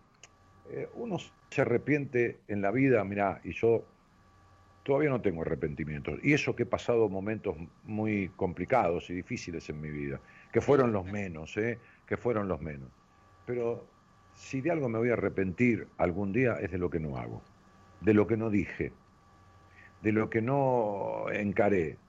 eh, 0.70 0.86
uno 0.96 1.16
se 1.48 1.62
arrepiente 1.62 2.40
en 2.46 2.60
la 2.60 2.70
vida, 2.72 3.02
mira, 3.04 3.40
y 3.42 3.52
yo 3.52 3.86
todavía 4.82 5.08
no 5.08 5.22
tengo 5.22 5.40
arrepentimientos, 5.40 6.18
y 6.22 6.34
eso 6.34 6.54
que 6.54 6.64
he 6.64 6.66
pasado 6.66 7.08
momentos 7.08 7.56
muy 7.84 8.28
complicados 8.36 9.08
y 9.08 9.14
difíciles 9.14 9.70
en 9.70 9.80
mi 9.80 9.88
vida, 9.88 10.20
que 10.52 10.60
fueron 10.60 10.92
los 10.92 11.06
menos, 11.06 11.56
¿eh? 11.56 11.78
que 12.06 12.18
fueron 12.18 12.48
los 12.48 12.60
menos. 12.60 12.90
Pero 13.46 13.88
si 14.34 14.60
de 14.60 14.72
algo 14.72 14.90
me 14.90 14.98
voy 14.98 15.08
a 15.08 15.14
arrepentir 15.14 15.88
algún 15.96 16.34
día 16.34 16.56
es 16.60 16.70
de 16.70 16.76
lo 16.76 16.90
que 16.90 17.00
no 17.00 17.16
hago, 17.16 17.42
de 18.02 18.12
lo 18.12 18.26
que 18.26 18.36
no 18.36 18.50
dije, 18.50 18.92
de 20.02 20.12
lo 20.12 20.30
que 20.30 20.42
no 20.42 21.30
encaré, 21.32 22.02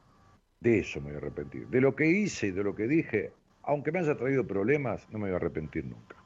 de 0.62 0.80
eso 0.80 1.02
me 1.02 1.08
voy 1.10 1.16
a 1.16 1.18
arrepentir. 1.20 1.70
De 1.70 1.82
lo 1.82 1.96
que 1.96 2.08
hice 2.08 2.48
y 2.48 2.52
de 2.52 2.64
lo 2.64 2.76
que 2.76 2.88
dije, 2.88 3.38
aunque 3.64 3.92
me 3.92 4.00
haya 4.00 4.18
traído 4.18 4.48
problemas, 4.48 5.10
no 5.10 5.20
me 5.20 5.26
voy 5.28 5.34
a 5.34 5.38
arrepentir 5.38 5.86
nunca. 5.86 6.18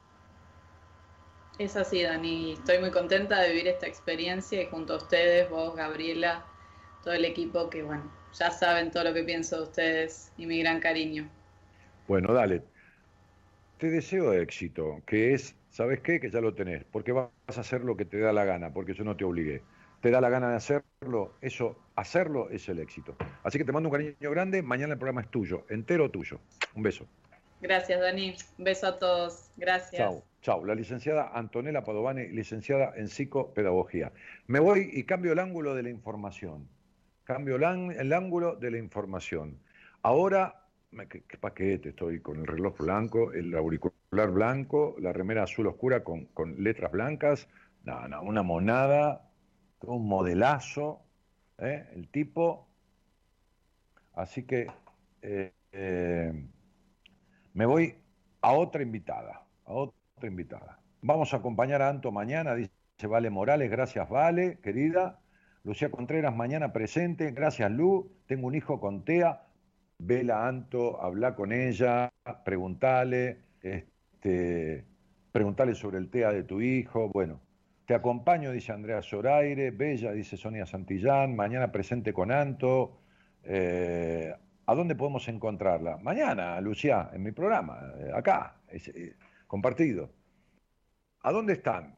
Es 1.58 1.76
así, 1.76 2.02
Dani. 2.02 2.52
Estoy 2.54 2.78
muy 2.78 2.90
contenta 2.90 3.40
de 3.40 3.50
vivir 3.50 3.68
esta 3.68 3.86
experiencia 3.86 4.62
y 4.62 4.66
junto 4.66 4.94
a 4.94 4.96
ustedes, 4.96 5.50
vos, 5.50 5.76
Gabriela, 5.76 6.44
todo 7.04 7.12
el 7.14 7.24
equipo 7.26 7.68
que, 7.68 7.82
bueno, 7.82 8.10
ya 8.32 8.50
saben 8.50 8.90
todo 8.90 9.04
lo 9.04 9.14
que 9.14 9.24
pienso 9.24 9.56
de 9.56 9.62
ustedes 9.64 10.32
y 10.38 10.46
mi 10.46 10.60
gran 10.60 10.80
cariño. 10.80 11.28
Bueno, 12.06 12.32
dale. 12.32 12.64
Te 13.76 13.90
deseo 13.90 14.32
éxito, 14.34 15.02
que 15.06 15.34
es, 15.34 15.56
¿sabes 15.70 16.00
qué? 16.00 16.20
Que 16.20 16.30
ya 16.30 16.40
lo 16.40 16.54
tenés, 16.54 16.84
porque 16.84 17.12
vas 17.12 17.30
a 17.56 17.60
hacer 17.60 17.82
lo 17.82 17.96
que 17.96 18.04
te 18.04 18.18
da 18.18 18.32
la 18.32 18.44
gana, 18.44 18.72
porque 18.72 18.94
yo 18.94 19.04
no 19.04 19.16
te 19.16 19.24
obligué 19.24 19.66
te 20.00 20.10
da 20.10 20.20
la 20.20 20.28
gana 20.28 20.50
de 20.50 20.56
hacerlo, 20.56 21.34
eso, 21.40 21.76
hacerlo 21.96 22.50
es 22.50 22.68
el 22.68 22.78
éxito. 22.78 23.16
Así 23.42 23.58
que 23.58 23.64
te 23.64 23.72
mando 23.72 23.88
un 23.88 23.92
cariño 23.92 24.30
grande, 24.30 24.62
mañana 24.62 24.92
el 24.94 24.98
programa 24.98 25.22
es 25.22 25.28
tuyo, 25.28 25.64
entero 25.68 26.10
tuyo. 26.10 26.38
Un 26.74 26.82
beso. 26.82 27.06
Gracias, 27.60 28.00
Dani. 28.00 28.36
Un 28.58 28.64
beso 28.64 28.86
a 28.86 28.98
todos. 28.98 29.50
Gracias. 29.56 29.98
Chao, 29.98 30.22
chao. 30.42 30.64
La 30.64 30.76
licenciada 30.76 31.32
Antonella 31.34 31.82
Padovani, 31.82 32.28
licenciada 32.28 32.92
en 32.96 33.08
psicopedagogía. 33.08 34.12
Me 34.46 34.60
voy 34.60 34.90
y 34.92 35.02
cambio 35.04 35.32
el 35.32 35.40
ángulo 35.40 35.74
de 35.74 35.82
la 35.82 35.90
información. 35.90 36.68
Cambio 37.24 37.56
el, 37.56 38.12
ángulo 38.12 38.54
de 38.54 38.70
la 38.70 38.78
información. 38.78 39.58
Ahora, 40.02 40.62
¿qué, 41.10 41.36
paquete 41.38 41.90
estoy 41.90 42.20
con 42.20 42.38
el 42.38 42.46
reloj 42.46 42.78
blanco, 42.78 43.32
el 43.32 43.54
auricular 43.54 44.30
blanco, 44.30 44.94
la 45.00 45.12
remera 45.12 45.42
azul 45.42 45.66
oscura 45.66 46.04
con, 46.04 46.26
con 46.26 46.62
letras 46.62 46.92
blancas? 46.92 47.48
No, 47.84 48.06
no, 48.08 48.22
una 48.22 48.42
monada 48.42 49.27
un 49.82 50.06
modelazo, 50.06 51.02
¿eh? 51.58 51.86
el 51.94 52.08
tipo. 52.08 52.66
Así 54.14 54.44
que 54.44 54.66
eh, 55.22 55.52
eh, 55.72 56.32
me 57.54 57.66
voy 57.66 57.94
a 58.40 58.52
otra 58.52 58.82
invitada, 58.82 59.46
a 59.64 59.72
otra 59.72 60.28
invitada. 60.28 60.80
Vamos 61.02 61.32
a 61.32 61.38
acompañar 61.38 61.82
a 61.82 61.88
Anto 61.88 62.10
mañana, 62.10 62.54
dice 62.54 62.72
Vale 63.08 63.30
Morales, 63.30 63.70
gracias 63.70 64.08
Vale, 64.08 64.58
querida. 64.60 65.20
Lucía 65.64 65.90
Contreras 65.90 66.34
mañana 66.34 66.72
presente, 66.72 67.30
gracias 67.32 67.70
Lu, 67.70 68.10
tengo 68.26 68.46
un 68.46 68.54
hijo 68.54 68.80
con 68.80 69.04
TEA, 69.04 69.42
vela 69.98 70.46
Anto, 70.46 71.02
habla 71.02 71.34
con 71.34 71.52
ella, 71.52 72.10
preguntale, 72.44 73.42
este, 73.60 74.84
preguntale 75.30 75.74
sobre 75.74 75.98
el 75.98 76.10
TEA 76.10 76.32
de 76.32 76.44
tu 76.44 76.60
hijo, 76.60 77.10
bueno, 77.10 77.40
te 77.88 77.94
acompaño, 77.94 78.52
dice 78.52 78.70
Andrea 78.70 79.00
Zoraire. 79.00 79.70
Bella, 79.70 80.12
dice 80.12 80.36
Sonia 80.36 80.66
Santillán. 80.66 81.34
Mañana 81.34 81.72
presente 81.72 82.12
con 82.12 82.30
Anto. 82.30 83.00
Eh, 83.42 84.30
¿A 84.66 84.74
dónde 84.74 84.94
podemos 84.94 85.26
encontrarla? 85.28 85.96
Mañana, 85.96 86.60
Lucía, 86.60 87.08
en 87.14 87.22
mi 87.22 87.32
programa, 87.32 87.80
eh, 87.96 88.10
acá, 88.14 88.60
eh, 88.68 89.16
compartido. 89.46 90.10
¿A 91.22 91.32
dónde 91.32 91.54
están? 91.54 91.96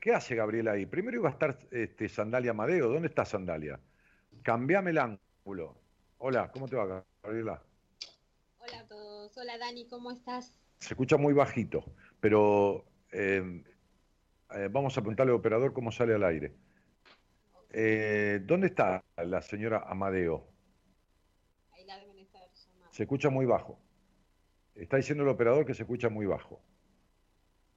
¿Qué 0.00 0.14
hace 0.14 0.36
Gabriela 0.36 0.70
ahí? 0.70 0.86
Primero 0.86 1.16
iba 1.16 1.30
a 1.30 1.32
estar 1.32 1.58
este, 1.72 2.08
Sandalia 2.08 2.52
Amadeo. 2.52 2.88
¿Dónde 2.88 3.08
está 3.08 3.24
Sandalia? 3.24 3.80
Cambiame 4.44 4.90
el 4.90 4.98
ángulo. 4.98 5.80
Hola, 6.18 6.48
¿cómo 6.52 6.68
te 6.68 6.76
va, 6.76 7.04
Gabriela? 7.24 7.60
Hola 8.58 8.78
a 8.78 8.86
todos. 8.86 9.36
Hola, 9.36 9.58
Dani, 9.58 9.88
¿cómo 9.88 10.12
estás? 10.12 10.56
Se 10.78 10.94
escucha 10.94 11.16
muy 11.16 11.34
bajito, 11.34 11.84
pero 12.20 12.84
eh, 13.10 13.64
vamos 14.70 14.96
a 14.96 15.00
preguntarle 15.00 15.32
al 15.32 15.38
operador 15.38 15.72
cómo 15.72 15.90
sale 15.90 16.14
al 16.14 16.24
aire. 16.24 16.54
Eh, 17.78 18.40
¿Dónde 18.44 18.68
está 18.68 19.04
la 19.16 19.42
señora 19.42 19.84
Amadeo? 19.86 20.46
Ahí 21.72 21.84
la 21.84 21.98
deben 21.98 22.18
estar 22.18 22.42
Se 22.90 23.02
escucha 23.02 23.28
muy 23.28 23.44
bajo. 23.44 23.78
Está 24.74 24.96
diciendo 24.96 25.24
el 25.24 25.30
operador 25.30 25.66
que 25.66 25.74
se 25.74 25.82
escucha 25.82 26.08
muy 26.08 26.26
bajo. 26.26 26.60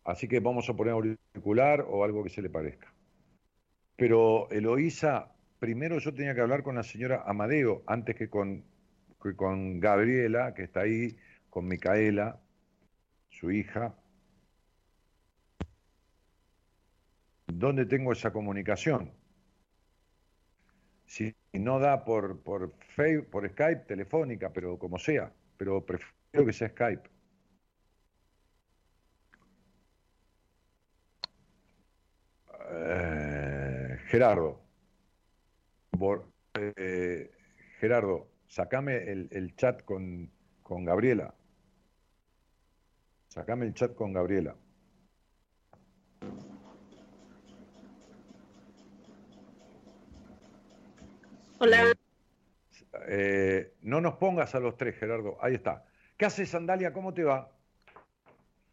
Así 0.03 0.27
que 0.27 0.39
vamos 0.39 0.69
a 0.69 0.73
poner 0.73 0.93
auricular 0.93 1.85
o 1.88 2.03
algo 2.03 2.23
que 2.23 2.29
se 2.29 2.41
le 2.41 2.49
parezca. 2.49 2.93
Pero 3.95 4.49
Eloísa, 4.51 5.33
primero 5.59 5.99
yo 5.99 6.13
tenía 6.13 6.33
que 6.33 6.41
hablar 6.41 6.63
con 6.63 6.75
la 6.75 6.83
señora 6.83 7.23
Amadeo 7.25 7.83
antes 7.85 8.15
que 8.15 8.29
con, 8.29 8.63
que 9.21 9.35
con 9.35 9.79
Gabriela, 9.79 10.53
que 10.53 10.63
está 10.63 10.81
ahí, 10.81 11.17
con 11.49 11.67
Micaela, 11.67 12.39
su 13.29 13.51
hija, 13.51 13.95
¿Dónde 17.53 17.86
tengo 17.86 18.12
esa 18.12 18.32
comunicación? 18.32 19.12
Si 21.06 21.36
no 21.53 21.79
da 21.79 22.06
por, 22.06 22.41
por, 22.44 22.74
por 23.32 23.50
Skype, 23.50 23.86
telefónica, 23.88 24.53
pero 24.53 24.77
como 24.77 25.00
sea, 25.00 25.34
pero 25.58 25.84
prefiero 25.86 26.46
que 26.46 26.53
sea 26.53 26.70
Skype. 26.70 27.10
Eh, 32.72 33.98
Gerardo, 34.08 34.62
eh, 36.53 37.32
Gerardo, 37.79 38.27
sacame 38.48 39.12
el, 39.12 39.56
chat 39.56 39.84
con, 39.84 40.29
con 40.62 40.86
Gabriela. 40.86 41.34
Sacame 43.27 43.65
el 43.65 43.74
chat 43.74 43.96
con 43.96 44.13
Gabriela. 44.13 44.56
Hola. 51.60 51.94
Eh, 53.08 53.74
no 53.82 54.00
nos 54.01 54.16
pongas 54.16 54.56
a 54.56 54.60
los 54.60 54.78
tres, 54.78 54.96
Gerardo. 54.98 55.38
Ahí 55.42 55.56
está. 55.56 55.86
¿Qué 56.18 56.25
haces, 56.25 56.50
Sandalia? 56.50 56.94
¿Cómo 56.94 57.13
te 57.13 57.24
va? 57.24 57.51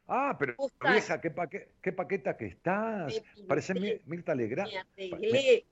Ah, 0.08 0.36
pero 0.38 0.54
vieja, 0.88 1.20
qué, 1.20 1.32
qué 1.80 1.92
paqueta 1.92 2.36
que 2.36 2.46
estás. 2.46 3.20
Parece 3.48 4.00
Mirta 4.06 4.34
Legrand. 4.34 4.70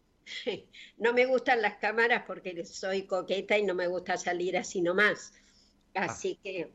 No 0.96 1.12
me 1.12 1.26
gustan 1.26 1.60
las 1.60 1.74
cámaras 1.74 2.22
porque 2.26 2.64
soy 2.64 3.02
coqueta 3.02 3.58
y 3.58 3.62
no 3.62 3.74
me 3.74 3.86
gusta 3.88 4.16
salir 4.16 4.56
así 4.56 4.80
nomás. 4.80 5.34
Ah. 5.94 6.04
Así 6.04 6.38
que. 6.42 6.70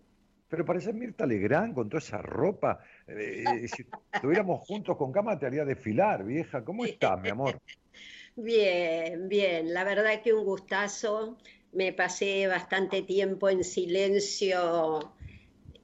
Pero 0.48 0.64
parece 0.64 0.94
Mirta 0.94 1.26
Legrand 1.26 1.74
con 1.74 1.90
toda 1.90 1.98
esa 1.98 2.22
ropa. 2.22 2.80
Eh, 3.08 3.44
eh, 3.64 3.68
si 3.68 3.88
estuviéramos 4.14 4.62
juntos 4.68 4.96
con 4.98 5.12
cámara 5.12 5.40
te 5.40 5.48
haría 5.48 5.66
desfilar, 5.66 6.24
vieja. 6.24 6.64
¿Cómo 6.64 6.86
estás, 6.86 7.20
mi 7.20 7.30
amor? 7.30 7.60
Bien, 8.42 9.28
bien. 9.28 9.74
La 9.74 9.84
verdad 9.84 10.22
que 10.24 10.34
un 10.34 10.46
gustazo. 10.46 11.38
Me 11.72 11.94
pasé 11.94 12.48
bastante 12.48 13.02
tiempo 13.02 13.50
en 13.50 13.64
silencio. 13.64 15.14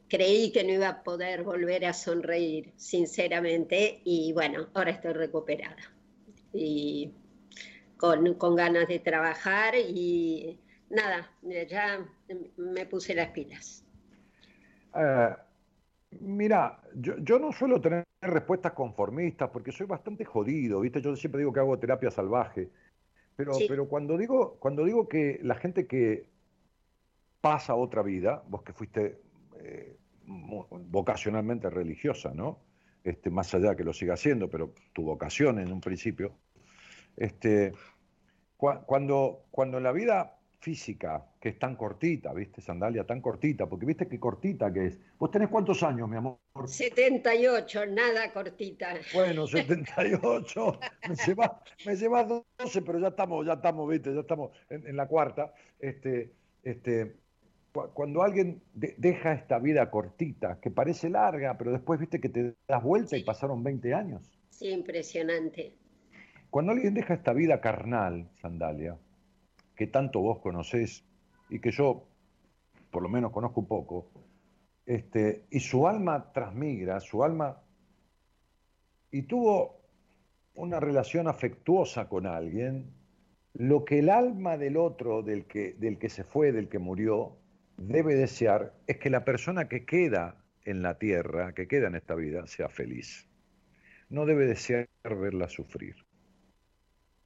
Creí 0.07 0.51
que 0.51 0.63
no 0.63 0.71
iba 0.71 0.87
a 0.87 1.03
poder 1.03 1.43
volver 1.43 1.85
a 1.85 1.93
sonreír, 1.93 2.71
sinceramente. 2.77 4.01
Y 4.05 4.31
bueno, 4.33 4.69
ahora 4.73 4.91
estoy 4.91 5.13
recuperada. 5.13 5.93
Y 6.53 7.11
con, 7.97 8.35
con 8.35 8.55
ganas 8.55 8.87
de 8.87 8.99
trabajar 8.99 9.75
y 9.75 10.57
nada, 10.89 11.29
ya 11.69 12.07
me 12.55 12.85
puse 12.85 13.13
las 13.13 13.31
pilas. 13.31 13.83
Eh, 14.95 15.35
mira, 16.11 16.81
yo, 16.95 17.17
yo, 17.17 17.39
no 17.39 17.51
suelo 17.51 17.81
tener 17.81 18.03
respuestas 18.21 18.73
conformistas 18.73 19.49
porque 19.49 19.71
soy 19.71 19.87
bastante 19.87 20.25
jodido, 20.25 20.81
¿viste? 20.81 21.01
Yo 21.01 21.15
siempre 21.15 21.39
digo 21.39 21.53
que 21.53 21.59
hago 21.59 21.77
terapia 21.79 22.11
salvaje, 22.11 22.69
pero, 23.35 23.53
pero 23.67 23.87
cuando, 23.87 24.17
digo, 24.17 24.57
cuando 24.59 24.85
digo 24.85 25.07
que 25.07 25.39
la 25.43 25.55
gente 25.55 25.87
que 25.87 26.29
pasa 27.41 27.75
otra 27.75 28.01
vida, 28.01 28.43
vos 28.47 28.63
que 28.63 28.73
fuiste 28.73 29.19
eh, 29.59 29.97
vocacionalmente 30.25 31.69
religiosa, 31.69 32.31
¿no? 32.33 32.59
Este, 33.03 33.29
más 33.29 33.53
allá 33.53 33.75
que 33.75 33.83
lo 33.83 33.93
siga 33.93 34.15
haciendo, 34.15 34.49
pero 34.49 34.73
tu 34.93 35.03
vocación 35.03 35.59
en 35.59 35.71
un 35.71 35.79
principio, 35.79 36.33
este, 37.17 37.71
cuando, 38.57 39.43
cuando 39.51 39.79
la 39.79 39.91
vida 39.91 40.39
física, 40.65 41.23
que 41.39 41.49
es 41.49 41.59
tan 41.59 41.75
cortita, 41.75 42.33
¿viste? 42.33 42.59
Sandalia 42.59 43.03
tan 43.03 43.21
cortita, 43.21 43.67
porque 43.67 43.85
viste 43.85 44.07
qué 44.07 44.19
cortita 44.19 44.73
que 44.73 44.87
es. 44.87 44.99
¿Vos 45.19 45.29
tenés 45.29 45.49
cuántos 45.49 45.83
años, 45.83 46.09
mi 46.09 46.17
amor? 46.17 46.39
78, 46.65 47.85
nada 47.85 48.33
cortita. 48.33 48.95
Bueno, 49.13 49.45
78, 49.47 50.79
me 51.07 51.15
llevas, 51.15 51.51
me 51.85 51.95
12, 52.57 52.81
pero 52.81 52.97
ya 52.99 53.09
estamos, 53.09 53.45
ya 53.45 53.53
estamos, 53.53 53.87
viste, 53.87 54.11
ya 54.11 54.21
estamos 54.21 54.57
en, 54.71 54.97
la 54.97 55.07
cuarta. 55.07 55.53
Este, 55.79 56.33
este, 56.63 57.15
cuando 57.71 58.23
alguien 58.23 58.63
deja 58.73 59.33
esta 59.33 59.59
vida 59.59 59.91
cortita, 59.91 60.59
que 60.59 60.71
parece 60.71 61.11
larga, 61.11 61.59
pero 61.59 61.73
después 61.73 61.99
viste 61.99 62.19
que 62.19 62.29
te 62.29 62.55
das 62.67 62.81
vuelta 62.81 63.15
y 63.17 63.23
pasaron 63.23 63.63
20 63.63 63.93
años. 63.93 64.31
Sí, 64.49 64.69
impresionante. 64.69 65.75
Cuando 66.49 66.71
alguien 66.71 66.95
deja 66.95 67.13
esta 67.13 67.33
vida 67.33 67.61
carnal, 67.61 68.29
Sandalia, 68.41 68.97
que 69.75 69.87
tanto 69.87 70.19
vos 70.19 70.39
conocés 70.39 71.03
y 71.49 71.59
que 71.59 71.71
yo 71.71 72.07
por 72.95 73.03
lo 73.03 73.09
menos 73.09 73.33
conozco 73.33 73.59
un 73.59 73.67
poco, 73.67 74.09
este, 74.85 75.43
y 75.49 75.59
su 75.59 75.85
alma 75.85 76.31
transmigra, 76.31 77.01
su 77.01 77.25
alma, 77.25 77.61
y 79.11 79.23
tuvo 79.23 79.81
una 80.53 80.79
relación 80.79 81.27
afectuosa 81.27 82.07
con 82.07 82.25
alguien, 82.25 82.93
lo 83.53 83.83
que 83.83 83.99
el 83.99 84.09
alma 84.09 84.57
del 84.57 84.77
otro, 84.77 85.23
del 85.23 85.43
que, 85.43 85.73
del 85.73 85.97
que 85.97 86.07
se 86.07 86.23
fue, 86.23 86.53
del 86.53 86.69
que 86.69 86.79
murió, 86.79 87.35
debe 87.75 88.15
desear 88.15 88.73
es 88.87 88.97
que 88.97 89.09
la 89.09 89.25
persona 89.25 89.67
que 89.67 89.85
queda 89.85 90.41
en 90.63 90.81
la 90.81 90.97
tierra, 90.97 91.53
que 91.53 91.67
queda 91.67 91.87
en 91.87 91.95
esta 91.95 92.15
vida, 92.15 92.47
sea 92.47 92.69
feliz. 92.69 93.27
No 94.09 94.25
debe 94.25 94.45
desear 94.45 94.87
verla 95.03 95.49
sufrir. 95.49 96.04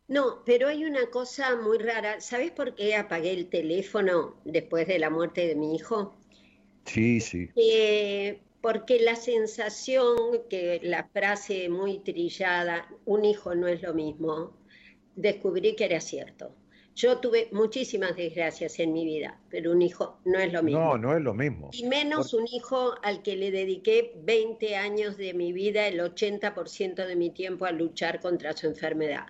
No, 0.09 0.43
pero 0.43 0.67
hay 0.67 0.85
una 0.85 1.05
cosa 1.11 1.55
muy 1.55 1.77
rara. 1.77 2.19
¿Sabes 2.19 2.49
por 2.49 2.73
qué 2.73 2.95
apagué 2.95 3.31
el 3.31 3.47
teléfono 3.47 4.35
después 4.43 4.87
de 4.87 4.97
la 4.97 5.11
muerte 5.11 5.45
de 5.45 5.55
mi 5.55 5.75
hijo? 5.75 6.15
Sí, 6.85 7.21
sí. 7.21 7.49
porque 8.61 8.99
la 8.99 9.15
sensación 9.15 10.17
que 10.49 10.79
la 10.81 11.07
frase 11.13 11.69
muy 11.69 11.99
trillada, 11.99 12.89
un 13.05 13.23
hijo 13.23 13.53
no 13.53 13.67
es 13.67 13.83
lo 13.83 13.93
mismo, 13.93 14.57
descubrí 15.15 15.75
que 15.75 15.85
era 15.85 16.01
cierto. 16.01 16.55
Yo 16.95 17.19
tuve 17.19 17.47
muchísimas 17.51 18.15
desgracias 18.15 18.79
en 18.79 18.91
mi 18.91 19.05
vida, 19.05 19.39
pero 19.49 19.71
un 19.71 19.81
hijo 19.83 20.17
no 20.25 20.39
es 20.39 20.51
lo 20.51 20.63
mismo. 20.63 20.81
No, 20.81 20.97
no 20.97 21.15
es 21.15 21.21
lo 21.21 21.35
mismo. 21.35 21.69
Y 21.71 21.85
menos 21.85 22.33
un 22.33 22.47
hijo 22.47 22.95
al 23.03 23.21
que 23.21 23.37
le 23.37 23.51
dediqué 23.51 24.11
20 24.23 24.75
años 24.75 25.17
de 25.17 25.35
mi 25.35 25.53
vida, 25.53 25.87
el 25.87 25.99
80% 25.99 27.05
de 27.05 27.15
mi 27.15 27.29
tiempo 27.29 27.65
a 27.65 27.71
luchar 27.71 28.19
contra 28.19 28.57
su 28.57 28.65
enfermedad. 28.65 29.27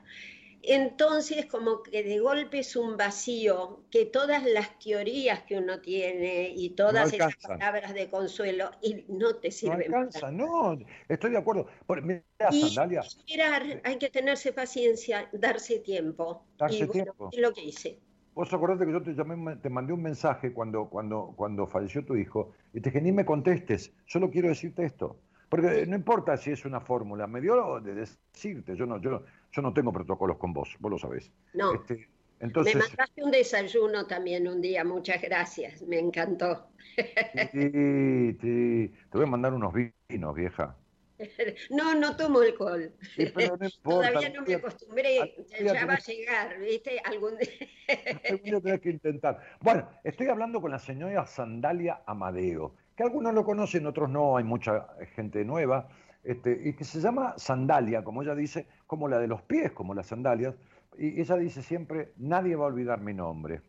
Entonces, 0.72 1.48
como 1.48 1.82
que 1.82 2.04
de 2.04 2.20
golpe 2.20 2.60
es 2.60 2.76
un 2.76 2.96
vacío 2.96 3.86
que 3.90 4.06
todas 4.06 4.44
las 4.44 4.78
teorías 4.78 5.42
que 5.42 5.58
uno 5.58 5.82
tiene 5.82 6.54
y 6.56 6.70
todas 6.76 7.12
esas 7.12 7.36
palabras 7.38 7.96
de 7.96 8.08
consuelo 8.08 8.70
y 8.80 9.04
no 9.08 9.38
te 9.38 9.50
sirven. 9.50 9.90
No 9.90 9.98
alcanza, 9.98 10.32
no, 10.32 10.78
estoy 11.08 11.32
de 11.32 11.38
acuerdo. 11.40 11.66
mira, 12.04 12.24
y 12.52 12.68
esperar, 12.68 13.82
hay 13.84 13.98
que 13.98 14.12
tenerse 14.12 14.54
paciencia, 14.54 15.28
darse 15.34 15.80
tiempo. 15.80 16.46
Darse 16.60 16.86
tiempo. 16.88 17.30
Es 17.32 17.40
lo 17.40 17.52
que 17.52 17.64
hice. 17.64 17.98
Vos 18.36 18.54
acordate 18.54 18.86
que 18.86 18.92
yo 18.92 19.02
te, 19.02 19.16
llamé, 19.16 19.56
te 19.56 19.72
mandé 19.72 19.92
un 19.92 20.04
mensaje 20.04 20.54
cuando, 20.54 20.88
cuando, 20.88 21.34
cuando 21.36 21.66
falleció 21.66 22.06
tu 22.06 22.16
hijo 22.16 22.52
y 22.74 22.80
te 22.80 22.92
dije, 22.92 23.02
ni 23.02 23.12
me 23.12 23.26
contestes, 23.26 23.92
solo 24.06 24.30
quiero 24.30 24.50
decirte 24.50 24.86
esto. 24.86 25.18
Porque 25.50 25.88
no 25.88 25.96
importa 25.96 26.38
si 26.38 26.52
es 26.52 26.64
una 26.64 26.80
fórmula, 26.80 27.26
me 27.26 27.42
dio 27.42 27.80
de 27.82 27.96
decirte, 27.96 28.76
yo 28.76 28.86
no, 28.86 29.02
yo, 29.02 29.24
yo 29.52 29.62
no 29.62 29.74
tengo 29.74 29.92
protocolos 29.92 30.38
con 30.38 30.54
vos, 30.54 30.76
vos 30.80 30.92
lo 30.92 30.98
sabés. 30.98 31.32
No. 31.54 31.74
Este, 31.74 32.08
entonces... 32.40 32.76
Me 32.76 32.82
mandaste 32.82 33.24
un 33.24 33.32
desayuno 33.32 34.08
también 34.08 34.48
un 34.48 34.62
día, 34.62 34.84
muchas 34.84 35.22
gracias, 35.22 35.82
me 35.84 36.00
encantó. 36.00 36.68
Sí, 36.96 38.38
sí, 38.42 38.94
te 39.12 39.18
voy 39.18 39.24
a 39.24 39.30
mandar 39.30 39.54
unos 39.54 39.74
vinos, 39.74 40.36
vieja. 40.36 40.76
No, 41.70 41.96
no 41.96 42.16
tomo 42.16 42.40
alcohol. 42.40 42.94
Todavía 43.84 44.30
no 44.30 44.42
me 44.44 44.54
acostumbré, 44.54 45.36
ya 45.62 45.86
va 45.86 45.96
a 45.96 46.00
llegar, 46.00 46.58
¿viste? 46.62 46.98
Algún 47.04 47.34
día. 47.38 48.80
que 48.82 48.90
intentar. 48.90 49.42
Bueno, 49.60 49.90
estoy 50.06 50.28
hablando 50.28 50.62
con 50.62 50.72
la 50.72 50.80
señora 50.80 51.26
Sandalia 51.26 52.04
Amadeo 52.06 52.74
que 53.00 53.04
algunos 53.04 53.34
lo 53.34 53.46
conocen, 53.46 53.86
otros 53.86 54.10
no, 54.10 54.36
hay 54.36 54.44
mucha 54.44 54.88
gente 55.16 55.46
nueva, 55.46 55.88
este, 56.24 56.60
y 56.64 56.74
que 56.76 56.84
se 56.84 57.00
llama 57.00 57.34
sandalia, 57.38 58.04
como 58.04 58.22
ella 58.22 58.36
dice, 58.36 58.68
como 58.88 59.08
la 59.08 59.20
de 59.20 59.28
los 59.28 59.42
pies, 59.44 59.72
como 59.72 59.94
las 59.94 60.08
sandalias, 60.08 60.56
y 60.98 61.22
ella 61.22 61.38
dice 61.38 61.62
siempre, 61.62 62.14
nadie 62.18 62.56
va 62.56 62.66
a 62.66 62.68
olvidar 62.68 63.02
mi 63.02 63.14
nombre. 63.14 63.62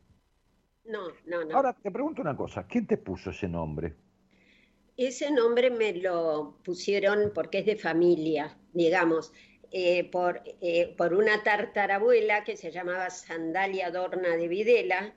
No, 0.85 1.09
no, 1.27 1.45
no. 1.45 1.57
Ahora 1.57 1.73
te 1.75 1.91
pregunto 1.91 2.23
una 2.23 2.37
cosa, 2.37 2.67
¿quién 2.67 2.87
te 2.87 2.97
puso 2.97 3.31
ese 3.31 3.49
nombre? 3.49 3.95
Ese 4.97 5.31
nombre 5.31 5.71
me 5.71 5.95
lo 5.95 6.59
pusieron 6.65 7.33
porque 7.35 7.61
es 7.61 7.67
de 7.67 7.77
familia, 7.77 8.59
digamos, 8.73 9.33
eh, 9.71 10.11
por, 10.11 10.43
eh, 10.61 10.95
por 10.99 11.15
una 11.15 11.43
tartarabuela 11.45 12.43
que 12.45 12.57
se 12.57 12.73
llamaba 12.73 13.09
Sandalia 13.11 13.91
Dorna 13.91 14.37
de 14.37 14.49
Videla, 14.49 15.15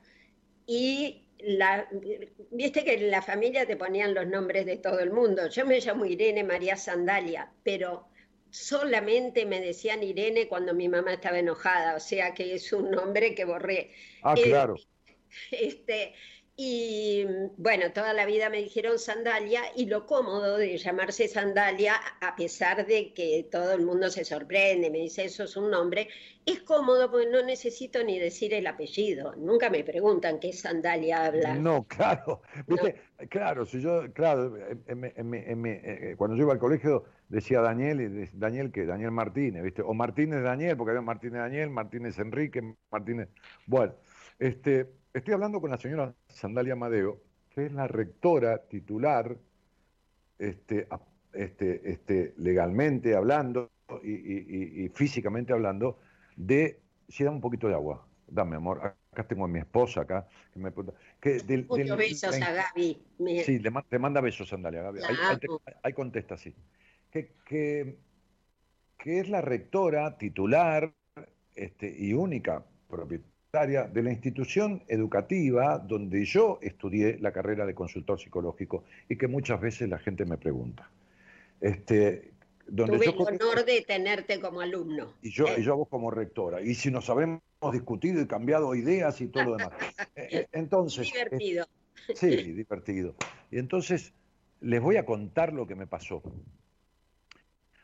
y 0.66 1.23
la, 1.44 1.88
viste 2.52 2.84
que 2.84 2.94
en 2.94 3.12
la 3.12 3.22
familia 3.22 3.66
te 3.66 3.76
ponían 3.76 4.14
los 4.14 4.28
nombres 4.28 4.66
de 4.66 4.78
todo 4.78 5.00
el 5.00 5.12
mundo. 5.12 5.48
Yo 5.50 5.66
me 5.66 5.80
llamo 5.80 6.06
Irene 6.06 6.44
María 6.44 6.76
Sandalia, 6.78 7.52
pero 7.64 8.08
solamente 8.50 9.46
me 9.46 9.60
decían 9.60 10.04
Irene 10.04 10.48
cuando 10.48 10.74
mi 10.74 10.88
mamá 10.88 11.14
estaba 11.14 11.40
enojada, 11.40 11.96
o 11.96 12.00
sea 12.00 12.34
que 12.34 12.54
es 12.54 12.72
un 12.72 12.92
nombre 12.92 13.36
que 13.36 13.46
borré. 13.46 13.92
Ah, 14.22 14.36
claro. 14.36 14.76
Este, 15.50 16.14
y 16.56 17.26
bueno, 17.58 17.92
toda 17.94 18.14
la 18.14 18.28
vida 18.28 18.48
me 18.50 18.58
dijeron 18.58 19.00
sandalia 19.00 19.64
y 19.76 19.88
lo 19.88 20.06
cómodo 20.06 20.58
de 20.58 20.78
llamarse 20.78 21.28
sandalia, 21.28 21.96
a 22.22 22.36
pesar 22.36 22.86
de 22.86 23.12
que 23.12 23.48
todo 23.52 23.74
el 23.74 23.84
mundo 23.84 24.12
se 24.12 24.24
sorprende, 24.24 24.92
me 24.92 25.00
dice 25.00 25.26
eso 25.26 25.46
es 25.46 25.58
un 25.58 25.72
nombre, 25.72 26.10
es 26.46 26.60
cómodo 26.62 27.10
porque 27.10 27.28
no 27.32 27.42
necesito 27.42 28.04
ni 28.04 28.20
decir 28.20 28.54
el 28.54 28.68
apellido. 28.68 29.34
Nunca 29.36 29.72
me 29.72 29.84
preguntan 29.84 30.40
qué 30.40 30.54
sandalia 30.54 31.26
habla. 31.26 31.56
No, 31.56 31.84
claro. 31.88 32.42
Claro, 33.30 33.66
si 33.66 33.82
yo, 33.82 34.14
claro, 34.14 34.56
eh, 34.58 36.16
cuando 36.18 36.38
yo 36.38 36.44
iba 36.44 36.54
al 36.54 36.60
colegio 36.60 37.06
decía 37.30 37.62
Daniel, 37.62 38.00
y 38.02 38.38
Daniel 38.38 38.72
que 38.72 38.86
Daniel 38.86 39.12
Martínez, 39.12 39.64
¿viste? 39.64 39.82
O 39.82 39.94
Martínez 39.96 40.44
Daniel, 40.44 40.78
porque 40.78 40.92
había 40.92 41.02
Martínez 41.02 41.40
Daniel, 41.40 41.72
Martínez 41.72 42.20
Enrique, 42.20 42.76
Martínez. 42.92 43.30
Bueno, 43.66 43.96
este, 44.40 44.90
estoy 45.14 45.34
hablando 45.34 45.62
con 45.62 45.72
la 45.72 45.78
señora 45.78 46.14
Sandalia 46.28 46.74
Amadeo, 46.74 47.22
que 47.50 47.66
es 47.66 47.72
la 47.72 47.88
rectora 47.88 48.68
titular, 48.68 49.38
este, 50.40 50.88
este, 51.34 51.92
este, 51.92 52.34
legalmente 52.38 53.16
hablando 53.16 53.72
y, 54.04 54.90
físicamente 54.90 55.54
hablando, 55.54 56.00
de, 56.36 56.80
si 57.08 57.24
da 57.24 57.32
un 57.32 57.42
poquito 57.42 57.68
de 57.68 57.76
agua, 57.76 58.08
dame 58.28 58.56
amor, 58.56 58.96
acá 59.12 59.28
tengo 59.28 59.46
a 59.46 59.48
mi 59.48 59.60
esposa 59.60 60.02
acá, 60.02 60.28
que 60.52 60.60
me 60.60 60.72
que 61.22 61.42
besos 61.96 62.42
a 62.42 62.52
Gaby. 62.52 63.02
Sí, 63.46 63.60
le, 63.60 64.00
manda 64.00 64.22
besos, 64.22 64.50
Sandalia, 64.50 64.82
Gaby. 64.82 65.00
Ahí, 65.84 65.94
contesta, 65.94 66.38
sí. 66.38 66.56
Que, 67.12 67.34
que, 67.46 67.98
que, 68.98 69.20
es 69.20 69.30
la 69.30 69.42
rectora 69.42 70.18
titular 70.18 70.92
este, 71.54 71.96
y 71.96 72.14
única 72.14 72.66
propietaria 72.90 73.33
de 73.54 74.02
la 74.02 74.12
institución 74.12 74.82
educativa 74.88 75.78
donde 75.78 76.26
yo 76.26 76.58
estudié 76.64 77.20
la 77.20 77.32
carrera 77.32 77.68
de 77.68 77.76
consultor 77.76 78.20
psicológico 78.20 78.84
y 79.08 79.16
que 79.16 79.28
muchas 79.28 79.62
veces 79.62 79.88
la 79.88 80.00
gente 80.00 80.26
me 80.26 80.38
pregunta. 80.38 80.90
Este, 81.62 82.32
donde 82.66 82.98
Tuve 82.98 83.10
el 83.10 83.42
honor 83.42 83.64
de 83.64 83.82
tenerte 83.82 84.40
como 84.40 84.60
alumno. 84.60 85.14
Y 85.22 85.30
yo, 85.30 85.46
y 85.56 85.62
yo 85.62 85.78
vos 85.78 85.88
como 85.88 86.10
rectora. 86.10 86.62
Y 86.62 86.74
si 86.74 86.90
nos 86.90 87.12
habemos 87.12 87.42
discutido 87.72 88.20
y 88.24 88.26
cambiado 88.26 88.74
ideas 88.74 89.22
y 89.22 89.28
todo 89.28 89.44
lo 89.44 89.58
demás. 89.58 89.74
Eh, 90.16 90.30
eh, 90.32 90.48
entonces. 90.52 91.12
divertido. 91.14 91.68
sí, 92.16 92.36
divertido. 92.54 93.14
Y 93.52 93.60
entonces 93.60 94.14
les 94.62 94.82
voy 94.82 94.98
a 94.98 95.06
contar 95.06 95.54
lo 95.54 95.68
que 95.68 95.76
me 95.76 95.86
pasó. 95.86 96.24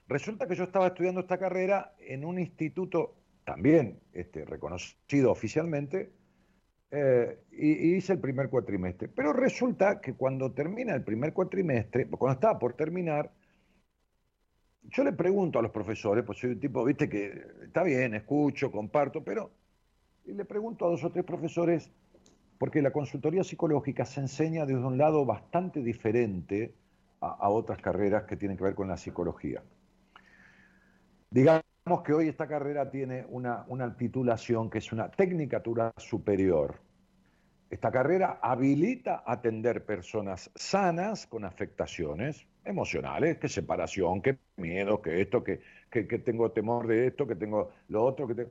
Resulta 0.08 0.48
que 0.48 0.56
yo 0.56 0.64
estaba 0.64 0.88
estudiando 0.88 1.22
esta 1.22 1.38
carrera 1.38 1.94
en 2.00 2.26
un 2.26 2.40
instituto 2.40 3.19
también 3.50 4.00
este, 4.14 4.46
reconocido 4.46 5.32
oficialmente, 5.32 6.12
eh, 6.92 7.40
y, 7.52 7.96
hice 7.96 8.14
el 8.14 8.20
primer 8.20 8.48
cuatrimestre. 8.48 9.08
Pero 9.08 9.34
resulta 9.34 10.00
que 10.00 10.14
cuando 10.14 10.52
termina 10.52 10.94
el 10.94 11.04
primer 11.04 11.34
cuatrimestre, 11.34 12.08
cuando 12.08 12.36
estaba 12.36 12.60
por 12.60 12.74
terminar, 12.74 13.32
yo 14.84 15.04
le 15.04 15.14
pregunto 15.14 15.58
a 15.58 15.64
los 15.64 15.72
profesores, 15.72 16.24
pues 16.24 16.38
soy 16.38 16.52
un 16.52 16.60
tipo, 16.60 16.86
viste, 16.86 17.10
que 17.10 17.44
está 17.64 17.82
bien, 17.82 18.14
escucho, 18.14 18.72
comparto, 18.72 19.24
pero 19.24 19.50
y 20.26 20.34
le 20.34 20.46
pregunto 20.46 20.86
a 20.86 20.90
dos 20.90 21.04
o 21.04 21.12
tres 21.12 21.26
profesores, 21.26 21.92
porque 22.60 22.84
la 22.84 22.92
consultoría 22.92 23.44
psicológica 23.44 24.06
se 24.06 24.20
enseña 24.20 24.68
desde 24.68 24.86
un 24.86 25.00
lado 25.00 25.26
bastante 25.26 25.82
diferente 25.82 26.76
a, 27.20 27.30
a 27.30 27.50
otras 27.50 27.80
carreras 27.80 28.26
que 28.26 28.38
tienen 28.38 28.58
que 28.58 28.64
ver 28.64 28.76
con 28.76 28.90
la 28.90 28.98
psicología. 28.98 29.64
Digamos, 31.32 31.64
que 31.98 32.14
hoy 32.14 32.28
esta 32.28 32.48
carrera 32.48 32.90
tiene 32.90 33.26
una, 33.30 33.66
titulación 33.98 34.70
que 34.70 34.78
es 34.78 34.92
una 34.92 35.10
tecnicatura 35.10 35.92
superior. 35.98 36.80
Esta 37.70 37.92
carrera 37.92 38.40
habilita 38.42 39.24
atender 39.26 39.86
personas 39.86 40.52
sanas 40.56 41.28
con 41.28 41.46
afectaciones 41.46 42.48
emocionales, 42.64 43.38
que 43.38 43.50
separación, 43.50 44.22
que 44.22 44.38
miedo, 44.58 45.02
que 45.02 45.22
esto, 45.22 45.44
que, 45.44 45.62
que, 45.90 46.04
tengo 46.20 46.52
temor 46.52 46.88
de 46.88 47.08
esto, 47.08 47.26
que 47.26 47.36
tengo 47.36 47.72
lo 47.88 48.04
otro, 48.04 48.28
que 48.28 48.48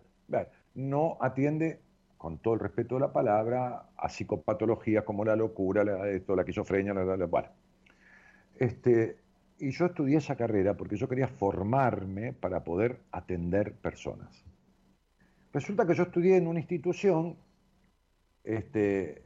no 0.74 1.16
atiende, 1.20 1.81
con 2.16 2.38
todo 2.38 2.55
el 2.55 2.61
respeto 2.61 2.96
de 2.96 3.03
la 3.03 3.12
palabra, 3.12 3.90
a 3.96 4.09
psicopatologías 4.09 5.05
como 5.05 5.24
la 5.24 5.37
locura, 5.37 5.85
la, 5.85 6.09
esto, 6.09 6.35
la 6.35 6.42
esquizofrenia, 6.42 6.92
la, 6.92 7.16
la, 7.16 7.27
bueno. 7.27 7.48
Este, 8.57 9.18
y 9.59 9.71
yo 9.71 9.87
estudié 9.87 10.18
esa 10.18 10.37
carrera 10.37 10.77
porque 10.77 10.97
yo 10.97 11.09
quería 11.09 11.29
formarme 11.29 12.33
para 12.33 12.64
poder 12.64 13.01
atender 13.11 13.75
personas. 13.75 14.44
Resulta 15.53 15.87
que 15.87 15.94
yo 15.94 16.05
estudié 16.05 16.37
en 16.37 16.47
una 16.47 16.61
institución 16.61 17.37
este, 18.44 19.23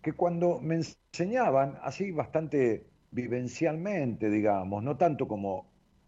que 0.00 0.12
cuando 0.12 0.60
me 0.60 0.76
enseñaban, 0.76 1.78
así 1.82 2.10
bastante 2.10 2.86
vivencialmente, 3.10 4.30
digamos, 4.30 4.82
no 4.82 4.96
tanto 4.96 5.28
como 5.28 5.66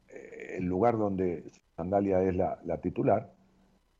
eh, 0.09 0.57
el 0.59 0.65
lugar 0.65 0.97
donde 0.97 1.45
Sandalia 1.77 2.23
es 2.23 2.35
la, 2.35 2.59
la 2.65 2.81
titular, 2.81 3.33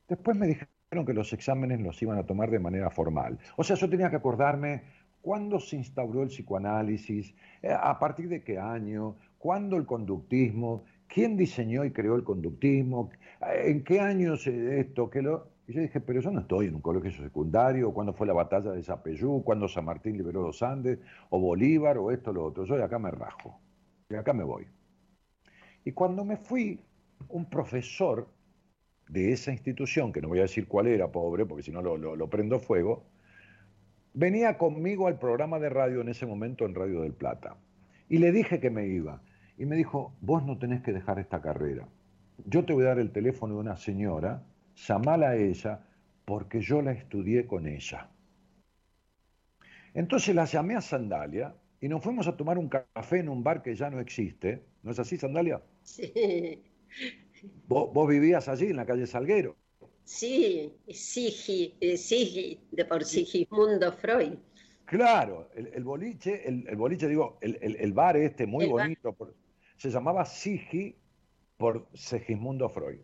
después 0.07 0.37
me 0.37 0.47
dijeron 0.47 1.05
que 1.05 1.13
los 1.13 1.31
exámenes 1.33 1.81
los 1.81 2.01
iban 2.01 2.17
a 2.17 2.25
tomar 2.25 2.49
de 2.49 2.59
manera 2.59 2.89
formal. 2.89 3.37
O 3.57 3.63
sea, 3.63 3.75
yo 3.75 3.89
tenía 3.89 4.09
que 4.09 4.15
acordarme 4.15 4.83
¿Cuándo 5.25 5.59
se 5.59 5.77
instauró 5.77 6.21
el 6.21 6.27
psicoanálisis? 6.27 7.33
Eh, 7.63 7.73
¿A 7.73 7.97
partir 7.97 8.29
de 8.29 8.43
qué 8.43 8.59
año? 8.59 9.15
¿Cuándo 9.39 9.75
el 9.75 9.87
conductismo? 9.87 10.83
¿Quién 11.07 11.35
diseñó 11.35 11.83
y 11.83 11.89
creó 11.89 12.15
el 12.15 12.23
conductismo? 12.23 13.09
Eh, 13.41 13.71
¿En 13.71 13.83
qué 13.83 13.99
año 13.99 14.35
esto? 14.35 15.09
Que 15.09 15.23
lo... 15.23 15.47
Y 15.67 15.73
yo 15.73 15.81
dije, 15.81 15.99
pero 15.99 16.21
yo 16.21 16.29
no 16.29 16.41
estoy 16.41 16.67
en 16.67 16.75
un 16.75 16.81
colegio 16.81 17.23
secundario, 17.23 17.91
¿cuándo 17.91 18.13
fue 18.13 18.27
la 18.27 18.33
batalla 18.33 18.69
de 18.69 18.83
Zapeyú? 18.83 19.41
¿Cuándo 19.43 19.67
San 19.67 19.85
Martín 19.85 20.15
liberó 20.15 20.43
los 20.43 20.61
Andes? 20.61 20.99
¿O 21.31 21.39
Bolívar? 21.39 21.97
¿O 21.97 22.11
esto, 22.11 22.29
o 22.29 22.33
lo 22.33 22.45
otro? 22.45 22.65
Yo 22.65 22.75
de 22.77 22.83
acá 22.83 22.99
me 22.99 23.09
rajo. 23.09 23.59
De 24.07 24.19
acá 24.19 24.31
me 24.31 24.43
voy. 24.43 24.67
Y 25.85 25.91
cuando 25.93 26.23
me 26.23 26.37
fui, 26.37 26.79
un 27.29 27.49
profesor 27.49 28.27
de 29.09 29.31
esa 29.31 29.51
institución, 29.51 30.13
que 30.13 30.21
no 30.21 30.27
voy 30.27 30.37
a 30.37 30.43
decir 30.43 30.67
cuál 30.67 30.85
era, 30.85 31.11
pobre, 31.11 31.47
porque 31.47 31.63
si 31.63 31.71
no 31.71 31.81
lo, 31.81 31.97
lo 31.97 32.29
prendo 32.29 32.59
fuego, 32.59 33.14
venía 34.15 34.57
conmigo 34.57 35.07
al 35.07 35.19
programa 35.19 35.59
de 35.59 35.69
radio 35.69 36.01
en 36.01 36.09
ese 36.09 36.25
momento 36.25 36.65
en 36.65 36.73
Radio 36.73 37.01
del 37.01 37.13
Plata. 37.13 37.57
Y 38.09 38.17
le 38.17 38.31
dije 38.31 38.59
que 38.59 38.69
me 38.69 38.87
iba. 38.87 39.21
Y 39.57 39.65
me 39.65 39.75
dijo, 39.75 40.15
vos 40.21 40.43
no 40.45 40.57
tenés 40.57 40.81
que 40.81 40.93
dejar 40.93 41.19
esta 41.19 41.41
carrera. 41.41 41.87
Yo 42.45 42.65
te 42.65 42.73
voy 42.73 42.85
a 42.85 42.89
dar 42.89 42.99
el 42.99 43.11
teléfono 43.11 43.55
de 43.55 43.59
una 43.61 43.77
señora, 43.77 44.43
llamala 44.75 45.29
a 45.29 45.35
ella, 45.35 45.85
porque 46.25 46.61
yo 46.61 46.81
la 46.81 46.91
estudié 46.91 47.45
con 47.45 47.67
ella. 47.67 48.09
Entonces 49.93 50.35
la 50.35 50.45
llamé 50.45 50.75
a 50.75 50.81
Sandalia 50.81 51.55
y 51.79 51.87
nos 51.87 52.03
fuimos 52.03 52.27
a 52.27 52.35
tomar 52.35 52.57
un 52.57 52.67
café 52.67 53.19
en 53.19 53.29
un 53.29 53.43
bar 53.43 53.61
que 53.61 53.75
ya 53.75 53.89
no 53.89 53.99
existe. 53.99 54.63
¿No 54.83 54.91
es 54.91 54.99
así, 54.99 55.17
Sandalia? 55.17 55.61
Sí. 55.83 56.63
Vos, 57.67 57.93
vos 57.93 58.07
vivías 58.07 58.49
allí, 58.49 58.67
en 58.67 58.75
la 58.75 58.85
calle 58.85 59.07
Salguero. 59.07 59.55
Sí, 60.05 60.71
Sigi, 60.87 61.75
Sigi, 61.97 62.59
de 62.71 62.85
por 62.85 63.03
Sigismundo 63.03 63.91
Freud. 63.91 64.37
Claro, 64.85 65.49
el, 65.55 65.83
boliche, 65.83 66.47
el, 66.47 66.75
boliche, 66.75 67.07
digo, 67.07 67.39
el, 67.41 67.93
bar 67.93 68.15
este 68.15 68.45
muy 68.45 68.67
bonito, 68.67 69.15
se 69.75 69.89
llamaba 69.89 70.23
Sigi 70.25 70.95
por 71.57 71.87
Sigismundo 71.95 72.69
Freud. 72.69 72.99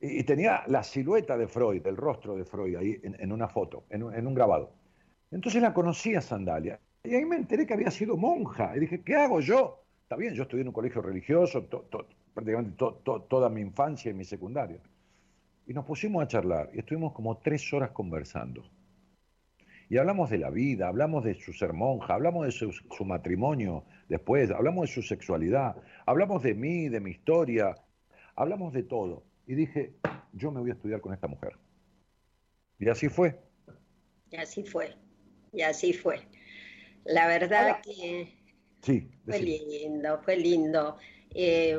Y, 0.00 0.24
tenía 0.24 0.62
la 0.68 0.82
silueta 0.82 1.36
de 1.36 1.46
Freud, 1.46 1.86
el 1.86 1.96
rostro 1.96 2.36
de 2.36 2.46
Freud 2.46 2.76
ahí 2.76 2.98
en, 3.02 3.30
una 3.30 3.48
foto, 3.48 3.84
en, 3.90 4.02
un 4.02 4.34
grabado. 4.34 4.72
Entonces 5.30 5.60
la 5.60 5.74
conocí 5.74 6.14
a 6.14 6.22
Sandalia. 6.22 6.80
Y 7.04 7.14
ahí 7.16 7.26
me 7.26 7.36
enteré 7.36 7.66
que 7.66 7.74
había 7.74 7.90
sido 7.90 8.16
monja. 8.16 8.74
Y 8.74 8.80
dije, 8.80 9.02
¿qué 9.02 9.14
hago 9.14 9.40
yo? 9.40 9.84
Está 10.04 10.16
bien, 10.16 10.32
yo 10.32 10.44
estudié 10.44 10.62
en 10.62 10.68
un 10.68 10.74
colegio 10.74 11.02
religioso 11.02 11.68
prácticamente 12.32 12.76
toda 13.02 13.50
mi 13.50 13.60
infancia 13.60 14.10
y 14.10 14.14
mi 14.14 14.24
secundaria. 14.24 14.80
Y 15.68 15.74
nos 15.74 15.84
pusimos 15.84 16.24
a 16.24 16.26
charlar 16.26 16.70
y 16.72 16.78
estuvimos 16.78 17.12
como 17.12 17.36
tres 17.36 17.70
horas 17.74 17.90
conversando. 17.90 18.64
Y 19.90 19.98
hablamos 19.98 20.30
de 20.30 20.38
la 20.38 20.48
vida, 20.48 20.88
hablamos 20.88 21.24
de 21.24 21.34
su 21.34 21.52
ser 21.52 21.74
monja, 21.74 22.14
hablamos 22.14 22.46
de 22.46 22.52
su, 22.52 23.04
matrimonio 23.04 23.84
después, 24.08 24.50
hablamos 24.50 24.88
de 24.88 24.94
su 24.94 25.02
sexualidad, 25.02 25.76
hablamos 26.06 26.42
de 26.42 26.54
mí, 26.54 26.88
de 26.88 27.00
mi 27.00 27.10
historia, 27.10 27.74
hablamos 28.34 28.72
de 28.72 28.82
todo. 28.82 29.24
Y 29.46 29.56
dije, 29.56 29.92
yo 30.32 30.50
me 30.50 30.60
voy 30.60 30.70
a 30.70 30.72
estudiar 30.72 31.02
con 31.02 31.12
esta 31.12 31.26
mujer. 31.26 31.52
Y 32.78 32.88
así 32.88 33.10
fue. 33.10 33.38
Y 34.30 34.36
así 34.36 34.64
fue. 34.64 34.96
Y 35.52 35.60
así 35.60 35.92
fue. 35.92 36.20
La 37.04 37.26
verdad 37.26 37.82
que 37.82 38.38
sí, 38.80 39.10
fue 39.26 39.40
lindo, 39.40 40.18
fue 40.22 40.36
lindo. 40.38 40.96
Eh, 41.34 41.78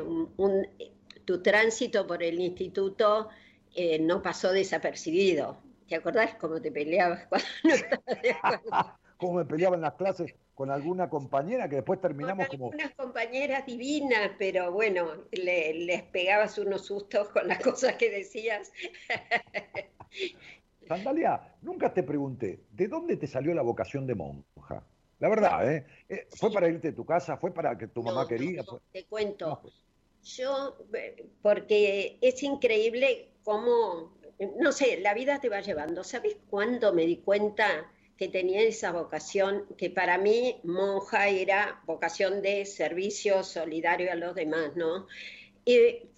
tu 1.24 1.42
tránsito 1.42 2.06
por 2.06 2.22
el 2.22 2.40
instituto 2.40 3.30
eh, 3.74 3.98
no 3.98 4.22
pasó 4.22 4.52
desapercibido. 4.52 5.58
¿Te 5.88 5.96
acordás 5.96 6.34
cómo 6.36 6.60
te 6.60 6.70
peleabas 6.70 7.26
cuando 7.28 7.46
no 7.64 7.74
estabas 7.74 8.22
de 8.22 8.30
acuerdo? 8.30 8.70
cómo 9.20 9.34
me 9.34 9.44
peleaba 9.44 9.76
en 9.76 9.82
las 9.82 9.94
clases 9.94 10.34
con 10.54 10.70
alguna 10.70 11.08
compañera 11.08 11.68
que 11.68 11.76
después 11.76 12.00
terminamos 12.00 12.48
con 12.48 12.58
como... 12.58 12.70
Unas 12.70 12.94
compañeras 12.94 13.64
divinas, 13.66 14.32
pero 14.38 14.72
bueno, 14.72 15.12
les 15.30 16.02
pegabas 16.04 16.58
unos 16.58 16.86
sustos 16.86 17.28
con 17.28 17.46
las 17.46 17.60
cosas 17.60 17.94
que 17.94 18.10
decías. 18.10 18.72
Sandalia, 20.88 21.54
nunca 21.62 21.94
te 21.94 22.02
pregunté, 22.02 22.60
¿de 22.72 22.88
dónde 22.88 23.16
te 23.16 23.26
salió 23.26 23.54
la 23.54 23.62
vocación 23.62 24.06
de 24.06 24.14
monja? 24.14 24.84
La 25.18 25.28
verdad, 25.28 25.72
¿eh? 25.72 25.86
eh 26.08 26.26
¿Fue 26.30 26.52
para 26.52 26.68
irte 26.68 26.88
de 26.88 26.94
tu 26.94 27.04
casa? 27.04 27.36
¿Fue 27.36 27.52
para 27.52 27.76
que 27.78 27.86
tu 27.86 28.02
mamá 28.02 28.26
quería? 28.26 28.64
te 28.90 29.04
cuento. 29.04 29.60
Pues. 29.62 29.74
Yo, 30.22 30.76
eh, 30.92 31.26
porque 31.42 32.18
es 32.20 32.42
increíble 32.42 33.29
cómo, 33.44 34.16
no 34.58 34.72
sé, 34.72 35.00
la 35.00 35.14
vida 35.14 35.40
te 35.40 35.48
va 35.48 35.60
llevando. 35.60 36.04
¿Sabes 36.04 36.36
cuándo 36.48 36.92
me 36.92 37.06
di 37.06 37.18
cuenta 37.18 37.90
que 38.16 38.28
tenía 38.28 38.62
esa 38.62 38.92
vocación? 38.92 39.66
Que 39.76 39.90
para 39.90 40.18
mí 40.18 40.60
monja 40.64 41.28
era 41.28 41.82
vocación 41.86 42.42
de 42.42 42.64
servicio 42.64 43.42
solidario 43.42 44.12
a 44.12 44.16
los 44.16 44.34
demás, 44.34 44.76
¿no? 44.76 45.06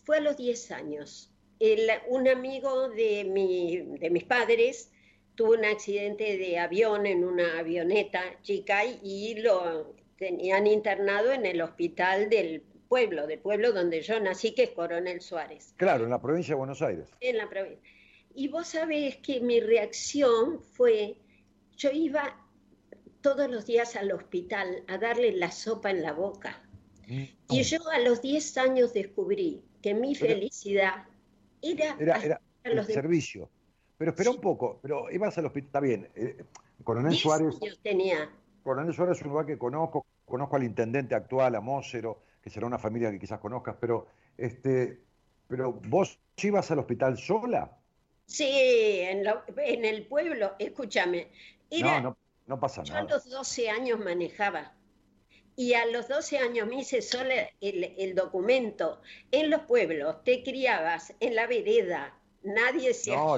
fue 0.04 0.18
a 0.18 0.20
los 0.20 0.37
10 0.37 0.70
años. 0.70 1.30
un 2.08 2.28
amigo 2.28 2.88
de, 2.88 3.24
mi, 3.24 3.82
de 3.98 4.11
mis 4.11 4.24
padres 4.24 4.90
tuvo 5.35 5.52
un 5.52 5.64
accidente 5.64 6.37
de 6.37 6.58
avión 6.58 7.06
en 7.06 7.24
una 7.24 7.58
avioneta 7.58 8.22
chica 8.42 8.85
y 8.85 9.35
lo 9.35 9.94
tenían 10.16 10.66
internado 10.66 11.32
en 11.32 11.46
el 11.46 11.61
hospital 11.62 12.28
del 12.28 12.62
pueblo, 12.92 13.26
del 13.26 13.38
pueblo 13.38 13.72
donde 13.72 14.02
yo 14.02 14.20
nací, 14.20 14.55
que 14.55 14.64
es 14.64 14.70
Coronel 14.72 15.22
Suárez. 15.22 15.72
Claro, 15.78 16.05
en 16.05 16.11
la 16.11 16.20
provincia 16.20 16.52
de 16.52 16.59
Buenos 16.59 16.83
Aires. 16.83 17.09
En 17.20 17.38
la 17.38 17.48
provincia. 17.48 17.81
Y 18.35 18.48
vos 18.48 18.68
sabés 18.68 19.16
que 19.16 19.40
mi 19.40 19.61
reacción 19.61 20.61
fue, 20.61 21.16
yo 21.74 21.90
iba 21.90 22.37
todos 23.22 23.50
los 23.50 23.64
días 23.64 23.96
al 23.96 24.12
hospital 24.12 24.85
a 24.88 24.98
darle 24.98 25.33
la 25.33 25.50
sopa 25.50 25.90
en 25.90 26.02
la 26.02 26.12
boca. 26.12 26.61
Mm. 27.09 27.22
Y 27.48 27.62
yo 27.62 27.78
a 27.88 27.98
los 28.00 28.20
10 28.20 28.59
años 28.59 28.92
descubrí 28.92 29.62
que 29.81 29.94
mi 29.94 30.14
felicidad 30.14 31.07
era, 31.62 31.96
era, 31.98 32.42
el 32.62 32.85
servicio. 32.85 33.48
Pero 33.96 34.11
espera 34.11 34.33
un 34.33 34.40
poco, 34.42 34.81
pero 34.83 35.11
ibas 35.11 35.38
al 35.38 35.46
hospital, 35.46 35.66
está 35.66 35.81
bien. 35.81 36.11
Eh, 36.14 36.44
Coronel 36.85 37.14
Suárez. 37.14 37.59
tenía. 37.83 38.31
Coronel 38.62 38.92
Suárez 38.92 39.16
es 39.16 39.24
un 39.24 39.31
lugar 39.31 39.46
que 39.46 39.57
conozco, 39.57 40.05
conozco 40.26 40.57
al 40.57 40.64
intendente 40.64 41.14
actual, 41.14 41.55
a 41.55 41.62
Mócero, 41.62 42.24
que 42.42 42.50
será 42.50 42.66
una 42.66 42.78
familia 42.78 43.11
que 43.11 43.18
quizás 43.18 43.38
conozcas, 43.38 43.76
pero 43.81 44.09
este, 44.37 45.00
pero 45.48 45.72
vos 45.72 46.18
ibas 46.42 46.70
al 46.70 46.81
hospital 46.81 47.16
sola. 47.16 47.70
Sí, 48.26 49.00
en, 49.00 49.85
el 49.85 50.07
pueblo, 50.07 50.55
escúchame. 50.59 51.28
no, 51.70 52.00
no, 52.00 52.16
no 52.46 52.61
pasa 52.61 52.83
nada. 52.83 53.00
Yo 53.02 53.07
a 53.07 53.11
los 53.11 53.31
12 53.31 53.70
años 53.70 54.00
manejaba. 54.00 54.72
Y 55.55 55.74
a 55.74 55.85
los 55.87 56.09
12 56.09 56.38
años 56.38 56.66
me 56.66 56.76
hice 56.76 57.02
sola 57.02 57.35
el, 57.61 58.14
documento. 58.14 59.02
En 59.31 59.50
los 59.50 59.61
pueblos 59.62 60.24
te 60.24 60.42
criabas 60.42 61.12
en 61.20 61.35
la 61.35 61.46
vereda, 61.46 62.16
nadie 62.42 62.94
se 62.94 63.14
no, 63.14 63.37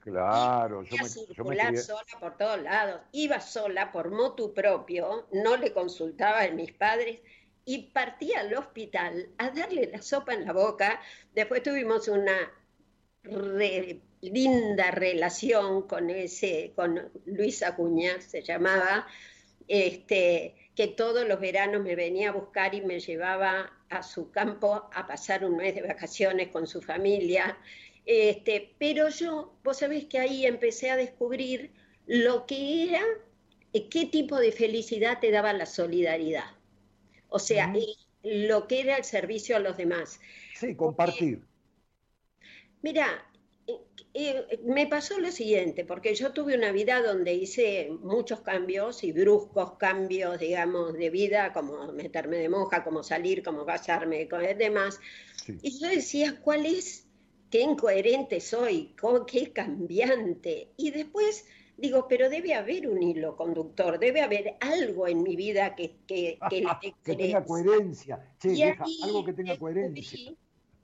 Claro, 0.00 0.82
yo 0.82 0.96
me, 0.98 1.08
circular 1.08 1.76
sola 1.78 2.04
por 2.20 2.36
todos 2.36 2.62
lados. 2.62 3.00
Iba 3.12 3.40
sola 3.40 3.90
por 3.92 4.10
motu 4.10 4.52
propio, 4.52 5.26
no 5.32 5.56
le 5.56 5.72
consultaba 5.72 6.42
a 6.42 6.50
mis 6.50 6.72
padres 6.72 7.20
y 7.64 7.90
partía 7.92 8.40
al 8.40 8.54
hospital 8.54 9.28
a 9.38 9.50
darle 9.50 9.90
la 9.92 10.02
sopa 10.02 10.34
en 10.34 10.44
la 10.44 10.52
boca. 10.52 11.00
Después 11.34 11.62
tuvimos 11.62 12.08
una 12.08 12.52
linda 14.20 14.90
relación 14.90 15.82
con 15.82 16.10
ese, 16.10 16.72
con 16.74 17.10
Luis 17.24 17.62
Acuña, 17.62 18.20
se 18.20 18.42
llamaba, 18.42 19.06
este, 19.66 20.54
que 20.74 20.88
todos 20.88 21.26
los 21.26 21.40
veranos 21.40 21.82
me 21.82 21.94
venía 21.94 22.30
a 22.30 22.32
buscar 22.32 22.74
y 22.74 22.82
me 22.82 23.00
llevaba 23.00 23.72
a 23.88 24.02
su 24.02 24.30
campo 24.30 24.88
a 24.92 25.06
pasar 25.06 25.44
un 25.44 25.56
mes 25.56 25.74
de 25.74 25.82
vacaciones 25.82 26.48
con 26.48 26.66
su 26.66 26.82
familia. 26.82 27.56
Este, 28.04 28.74
pero 28.78 29.08
yo, 29.08 29.54
vos 29.62 29.78
sabés 29.78 30.04
que 30.06 30.18
ahí 30.18 30.44
empecé 30.44 30.90
a 30.90 30.96
descubrir 30.96 31.72
lo 32.06 32.44
que 32.46 32.88
era, 32.88 33.02
eh, 33.72 33.88
qué 33.88 34.06
tipo 34.06 34.38
de 34.38 34.52
felicidad 34.52 35.20
te 35.20 35.30
daba 35.30 35.52
la 35.52 35.66
solidaridad. 35.66 36.44
O 37.34 37.40
sea, 37.40 37.72
lo 38.22 38.68
que 38.68 38.80
era 38.80 38.96
el 38.96 39.02
servicio 39.02 39.56
a 39.56 39.58
los 39.58 39.76
demás. 39.76 40.20
Sí, 40.54 40.76
compartir. 40.76 41.42
mira, 42.80 43.26
eh, 43.66 43.80
eh, 44.14 44.60
me 44.64 44.86
pasó 44.86 45.18
lo 45.18 45.32
siguiente, 45.32 45.84
porque 45.84 46.14
yo 46.14 46.32
tuve 46.32 46.54
una 46.56 46.70
vida 46.70 47.02
donde 47.02 47.34
hice 47.34 47.90
muchos 48.02 48.42
cambios 48.42 49.02
y 49.02 49.10
bruscos 49.10 49.72
cambios, 49.78 50.38
digamos, 50.38 50.92
de 50.92 51.10
vida, 51.10 51.52
como 51.52 51.92
meterme 51.92 52.36
de 52.36 52.48
monja, 52.48 52.84
como 52.84 53.02
salir, 53.02 53.42
como 53.42 53.66
casarme, 53.66 54.28
con 54.28 54.40
demás. 54.56 55.00
Y 55.60 55.80
yo 55.80 55.88
decía, 55.88 56.40
¿cuál 56.40 56.66
es 56.66 57.08
qué 57.50 57.62
incoherente 57.62 58.40
soy, 58.40 58.94
qué 59.26 59.52
cambiante. 59.52 60.68
Y 60.76 60.92
después 60.92 61.46
digo, 61.76 62.06
pero 62.08 62.28
debe 62.28 62.54
haber 62.54 62.88
un 62.88 63.02
hilo 63.02 63.36
conductor, 63.36 63.98
debe 63.98 64.22
haber 64.22 64.56
algo 64.60 65.08
en 65.08 65.22
mi 65.22 65.36
vida 65.36 65.74
que, 65.74 65.96
que, 66.06 66.38
que, 66.48 66.64
que 67.04 67.16
tenga 67.16 67.44
coherencia. 67.44 68.20
Sí, 68.38 68.62
algo 69.02 69.24
que 69.24 69.32
tenga 69.32 69.58
coherencia. 69.58 70.32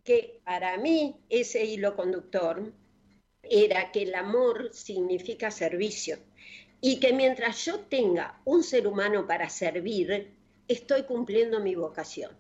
Que 0.05 0.41
para 0.45 0.77
mí 0.79 1.17
ese 1.29 1.65
hilo 1.65 1.95
conductor 1.95 2.73
era 3.43 3.91
que 3.93 4.03
el 4.03 4.15
amor 4.15 4.71
significa 4.73 5.51
servicio 5.51 6.19
y 6.81 6.99
que 7.01 7.13
mientras 7.13 7.65
yo 7.65 7.81
tenga 7.81 8.41
un 8.45 8.63
ser 8.63 8.87
humano 8.87 9.27
para 9.27 9.49
servir, 9.51 10.35
estoy 10.67 11.03
cumpliendo 11.03 11.61
mi 11.61 11.75
vocación. 11.75 12.33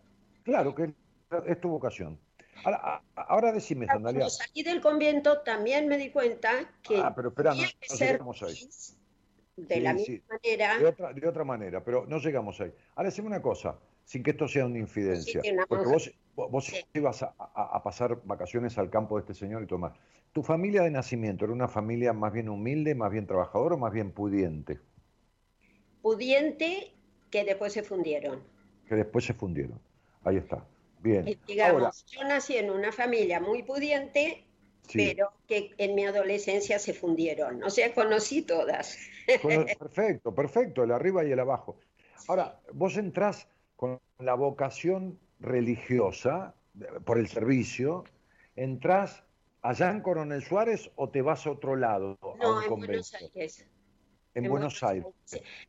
Claro 0.42 0.74
que 0.74 0.94
es 1.46 1.60
tu 1.60 1.68
vocación. 1.68 2.18
Ahora, 2.64 3.02
ahora 3.14 3.52
decime, 3.52 3.86
Sandalia. 3.86 4.20
Cuando 4.20 4.30
salí 4.30 4.62
del 4.62 4.80
convento 4.80 5.40
también 5.40 5.88
me 5.88 5.96
di 5.96 6.10
cuenta 6.10 6.70
que. 6.82 6.98
Ah, 6.98 7.14
pero 7.14 7.28
espera, 7.28 7.54
no, 7.54 7.62
llegamos 7.98 8.42
ahí. 8.42 8.68
De 9.56 9.80
la 9.80 9.94
misma 9.94 10.24
manera. 10.30 10.78
De 10.78 10.86
otra, 10.86 11.12
de 11.12 11.28
otra, 11.28 11.44
manera, 11.44 11.84
pero 11.84 12.06
no 12.06 12.18
llegamos 12.18 12.60
ahí. 12.60 12.72
Ahora 12.94 13.10
decime 13.10 13.28
una 13.28 13.42
cosa, 13.42 13.78
sin 14.04 14.22
que 14.22 14.30
esto 14.30 14.48
sea 14.48 14.66
una 14.66 14.78
infidencia. 14.78 15.42
porque 15.68 15.86
vos, 15.86 16.10
vos 16.34 16.72
ibas 16.94 17.22
a, 17.22 17.82
pasar 17.82 18.20
vacaciones 18.24 18.78
al 18.78 18.90
campo 18.90 19.16
de 19.16 19.20
este 19.20 19.34
señor 19.34 19.62
y 19.62 19.66
tomar. 19.66 19.94
¿Tu 20.32 20.42
familia 20.42 20.82
de 20.82 20.90
nacimiento 20.90 21.44
era 21.44 21.52
una 21.52 21.68
familia 21.68 22.12
más 22.12 22.32
bien 22.32 22.48
humilde, 22.48 22.94
más 22.94 23.10
bien 23.10 23.26
trabajadora 23.26 23.74
o 23.74 23.78
más 23.78 23.92
bien 23.92 24.12
pudiente? 24.12 24.78
Pudiente 26.02 26.94
que 27.30 27.44
después 27.44 27.72
se 27.72 27.82
fundieron. 27.82 28.42
Que 28.86 28.94
después 28.94 29.24
se 29.24 29.34
fundieron. 29.34 29.80
Ahí 30.24 30.36
está. 30.36 30.64
Bien. 31.02 31.26
Eh, 31.26 31.38
digamos, 31.46 32.04
yo 32.06 32.22
nací 32.24 32.56
en 32.56 32.70
una 32.70 32.92
familia 32.92 33.40
muy 33.40 33.62
pudiente, 33.62 34.44
pero 34.92 35.32
que 35.46 35.70
en 35.78 35.94
mi 35.94 36.04
adolescencia 36.04 36.78
se 36.78 36.92
fundieron. 36.92 37.62
O 37.62 37.70
sea, 37.70 37.94
conocí 37.94 38.42
todas. 38.42 38.98
Perfecto, 39.78 40.34
perfecto, 40.34 40.82
el 40.82 40.90
arriba 40.90 41.24
y 41.24 41.30
el 41.30 41.38
abajo. 41.38 41.76
Ahora, 42.26 42.60
vos 42.72 42.96
entrás 42.96 43.46
con 43.76 44.00
la 44.18 44.34
vocación 44.34 45.20
religiosa 45.38 46.54
por 47.04 47.18
el 47.18 47.28
servicio, 47.28 48.04
entrás 48.56 49.22
allá 49.62 49.90
en 49.90 50.00
Coronel 50.00 50.42
Suárez 50.42 50.90
o 50.96 51.10
te 51.10 51.22
vas 51.22 51.46
a 51.46 51.52
otro 51.52 51.76
lado? 51.76 52.18
No, 52.38 52.62
en 52.62 52.68
Buenos 52.68 53.14
Aires. 53.14 53.66
En, 54.34 54.48
Buenos, 54.48 54.82
Aires. 54.82 55.06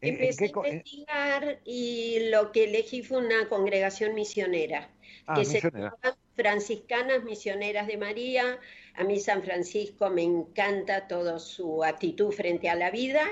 Empecé 0.01 0.45
a 0.45 0.67
investigar 0.67 1.59
y 1.65 2.29
lo 2.29 2.51
que 2.51 2.65
elegí 2.65 3.01
fue 3.01 3.17
una 3.17 3.49
congregación 3.49 4.13
misionera, 4.13 4.89
ah, 5.25 5.35
que 5.35 5.45
se 5.45 5.61
llama 5.61 5.95
Franciscanas 6.35 7.23
Misioneras 7.23 7.87
de 7.87 7.97
María. 7.97 8.59
A 8.95 9.03
mí 9.03 9.19
San 9.19 9.41
Francisco 9.41 10.09
me 10.09 10.23
encanta 10.23 11.07
toda 11.07 11.39
su 11.39 11.83
actitud 11.83 12.31
frente 12.31 12.69
a 12.69 12.75
la 12.75 12.91
vida 12.91 13.23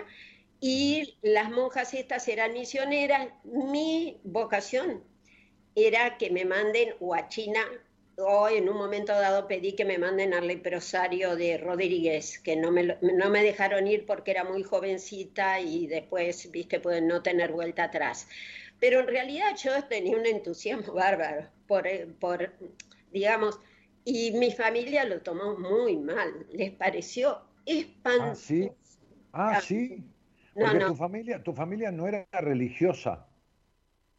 y 0.60 1.18
las 1.22 1.52
monjas 1.52 1.94
estas 1.94 2.28
eran 2.28 2.54
misioneras. 2.54 3.30
Mi 3.44 4.20
vocación 4.24 5.04
era 5.76 6.18
que 6.18 6.32
me 6.32 6.46
manden 6.46 6.96
o 7.00 7.14
a 7.14 7.28
China 7.28 7.62
Hoy 8.20 8.56
en 8.56 8.70
un 8.70 8.78
momento 8.78 9.14
dado 9.14 9.48
pedí 9.48 9.74
que 9.74 9.86
me 9.86 9.98
manden 9.98 10.34
al 10.34 10.48
leprosario 10.48 11.36
de 11.36 11.58
Rodríguez, 11.58 12.40
que 12.40 12.56
no 12.56 12.72
me, 12.72 12.98
no 13.02 13.30
me 13.30 13.44
dejaron 13.44 13.88
ir 13.88 14.06
porque 14.06 14.32
era 14.32 14.44
muy 14.44 14.64
jovencita 14.64 15.60
y 15.60 15.88
después, 15.88 16.52
viste, 16.52 16.80
pueden 16.80 17.08
no 17.08 17.22
tener 17.22 17.52
vuelta 17.52 17.86
atrás. 17.86 18.28
Pero 18.80 19.00
en 19.00 19.08
realidad 19.08 19.56
yo 19.62 19.72
tenía 19.86 20.18
un 20.18 20.26
entusiasmo 20.26 20.94
bárbaro 20.94 21.50
por, 21.68 21.88
por 22.20 22.52
digamos, 23.12 23.60
y 24.06 24.32
mi 24.32 24.52
familia 24.52 25.04
lo 25.06 25.22
tomó 25.22 25.58
muy 25.58 25.98
mal, 25.98 26.46
les 26.52 26.72
pareció 26.72 27.42
espantoso. 27.66 28.32
Ah, 28.32 28.36
sí. 28.36 28.72
Ah, 29.32 29.62
sí. 29.62 30.04
Porque 30.54 30.80
tu 30.80 30.96
familia, 30.96 31.44
tu 31.44 31.54
familia 31.54 31.92
no 31.92 32.08
era 32.08 32.28
religiosa. 32.34 33.28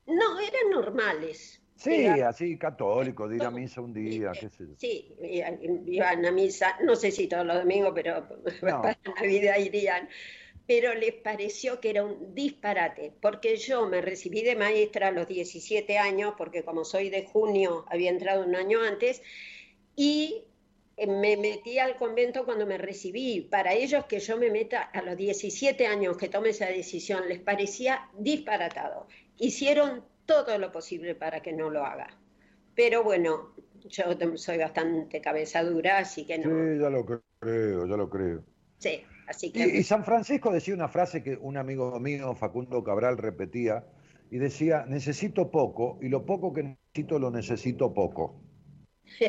No, 0.07 0.39
eran 0.41 0.71
normales. 0.71 1.61
Sí, 1.81 2.07
así 2.07 2.59
católico, 2.59 3.27
de 3.27 3.37
ir 3.37 3.43
a 3.43 3.51
misa 3.51 3.81
un 3.81 3.95
día, 3.95 4.33
qué 4.39 4.51
sé 4.51 4.67
yo. 4.67 4.75
Sí, 4.77 5.15
iban 5.87 6.27
a 6.27 6.31
misa, 6.31 6.77
no 6.83 6.95
sé 6.95 7.11
si 7.11 7.27
todos 7.27 7.47
los 7.47 7.57
domingos, 7.57 7.93
pero 7.95 8.29
para 8.61 8.99
Navidad 9.17 9.59
irían. 9.59 10.09
Pero 10.67 10.95
les 10.95 11.15
pareció 11.15 11.81
que 11.81 11.91
era 11.91 12.05
un 12.05 12.35
disparate, 12.35 13.13
porque 13.23 13.57
yo 13.57 13.89
me 13.89 14.03
recibí 14.03 14.43
de 14.43 14.57
maestra 14.57 15.09
a 15.09 15.11
los 15.11 15.27
17 15.27 15.97
años, 15.97 16.35
porque 16.37 16.63
como 16.65 16.85
soy 16.85 17.09
de 17.09 17.25
junio, 17.25 17.87
había 17.89 18.11
entrado 18.11 18.45
un 18.45 18.55
año 18.55 18.81
antes, 18.83 19.23
y 19.97 20.45
eh, 20.99 21.07
me 21.07 21.39
metí 21.39 21.79
al 21.79 21.97
convento 21.97 22.45
cuando 22.45 22.67
me 22.67 22.77
recibí. 22.77 23.41
Para 23.41 23.73
ellos 23.73 24.05
que 24.05 24.21
yo 24.21 24.37
me 24.37 24.51
meta 24.51 24.83
a 24.83 25.01
los 25.01 25.17
17 25.17 25.87
años 25.87 26.19
que 26.19 26.29
tome 26.29 26.51
esa 26.51 26.67
decisión, 26.67 27.27
les 27.27 27.41
parecía 27.41 28.11
disparatado. 28.19 29.09
Hicieron 29.39 30.05
todo 30.31 30.59
lo 30.59 30.71
posible 30.71 31.15
para 31.15 31.41
que 31.41 31.53
no 31.53 31.71
lo 31.71 31.85
haga. 31.85 32.09
Pero 32.75 33.03
bueno, 33.03 33.55
yo 33.89 34.05
soy 34.37 34.59
bastante 34.59 35.21
cabeza 35.21 35.63
dura, 35.65 35.99
así 35.99 36.25
que 36.25 36.39
no. 36.39 36.45
Sí, 36.45 36.81
ya 36.81 36.89
lo 36.89 37.05
creo, 37.05 37.87
ya 37.87 37.97
lo 37.97 38.09
creo. 38.09 38.45
Sí, 38.79 39.03
así 39.27 39.53
que. 39.53 39.79
Y, 39.79 39.83
San 39.83 40.05
Francisco 40.05 40.53
decía 40.53 40.75
una 40.75 40.89
frase 40.89 41.23
que 41.23 41.37
un 41.37 41.57
amigo 41.57 41.99
mío, 41.99 42.35
Facundo 42.35 42.83
Cabral, 42.85 43.19
repetía, 43.19 43.85
y 44.31 44.39
decía: 44.39 44.85
Necesito 44.87 45.51
poco, 45.51 45.99
y 46.01 46.09
lo 46.09 46.25
poco 46.25 46.53
que 46.53 46.63
necesito 46.63 47.19
lo 47.19 47.31
necesito 47.31 47.93
poco. 47.93 48.41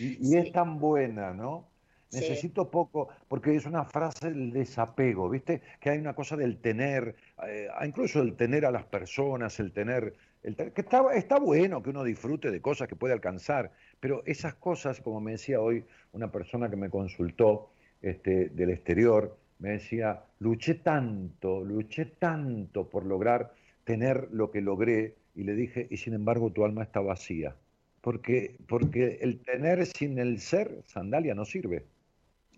y, 0.00 0.36
es 0.36 0.52
tan 0.52 0.78
buena, 0.78 1.34
¿no? 1.34 1.69
Necesito 2.12 2.70
poco, 2.70 3.08
porque 3.28 3.54
es 3.54 3.66
una 3.66 3.84
frase 3.84 4.30
del 4.30 4.52
desapego, 4.52 5.30
¿viste? 5.30 5.62
Que 5.78 5.90
hay 5.90 5.98
una 5.98 6.14
cosa 6.14 6.36
del 6.36 6.58
tener, 6.58 7.14
eh, 7.46 7.68
incluso 7.86 8.20
el 8.20 8.34
tener 8.34 8.66
a 8.66 8.72
las 8.72 8.84
personas, 8.84 9.60
el 9.60 9.72
tener, 9.72 10.14
el 10.42 10.56
que 10.56 10.80
está, 10.80 11.04
está 11.14 11.38
bueno 11.38 11.82
que 11.82 11.90
uno 11.90 12.02
disfrute 12.02 12.50
de 12.50 12.60
cosas 12.60 12.88
que 12.88 12.96
puede 12.96 13.14
alcanzar, 13.14 13.70
pero 14.00 14.22
esas 14.26 14.54
cosas, 14.54 15.00
como 15.00 15.20
me 15.20 15.32
decía 15.32 15.60
hoy 15.60 15.84
una 16.12 16.32
persona 16.32 16.68
que 16.68 16.76
me 16.76 16.90
consultó 16.90 17.70
este, 18.02 18.48
del 18.48 18.70
exterior, 18.70 19.36
me 19.60 19.70
decía, 19.70 20.24
luché 20.40 20.74
tanto, 20.74 21.62
luché 21.62 22.06
tanto 22.06 22.88
por 22.88 23.04
lograr 23.04 23.54
tener 23.84 24.28
lo 24.32 24.50
que 24.50 24.60
logré, 24.62 25.14
y 25.34 25.44
le 25.44 25.54
dije, 25.54 25.86
y 25.90 25.96
sin 25.98 26.14
embargo 26.14 26.50
tu 26.50 26.64
alma 26.64 26.82
está 26.82 27.00
vacía, 27.00 27.54
porque, 28.00 28.56
porque 28.66 29.18
el 29.20 29.40
tener 29.40 29.86
sin 29.86 30.18
el 30.18 30.40
ser, 30.40 30.82
sandalia, 30.86 31.34
no 31.34 31.44
sirve. 31.44 31.84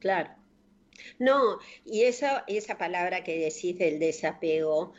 Claro. 0.02 0.30
No, 1.20 1.60
y 1.86 2.02
esa, 2.02 2.42
esa 2.48 2.76
palabra 2.76 3.22
que 3.22 3.38
decís 3.38 3.78
del 3.78 4.00
desapego, 4.00 4.94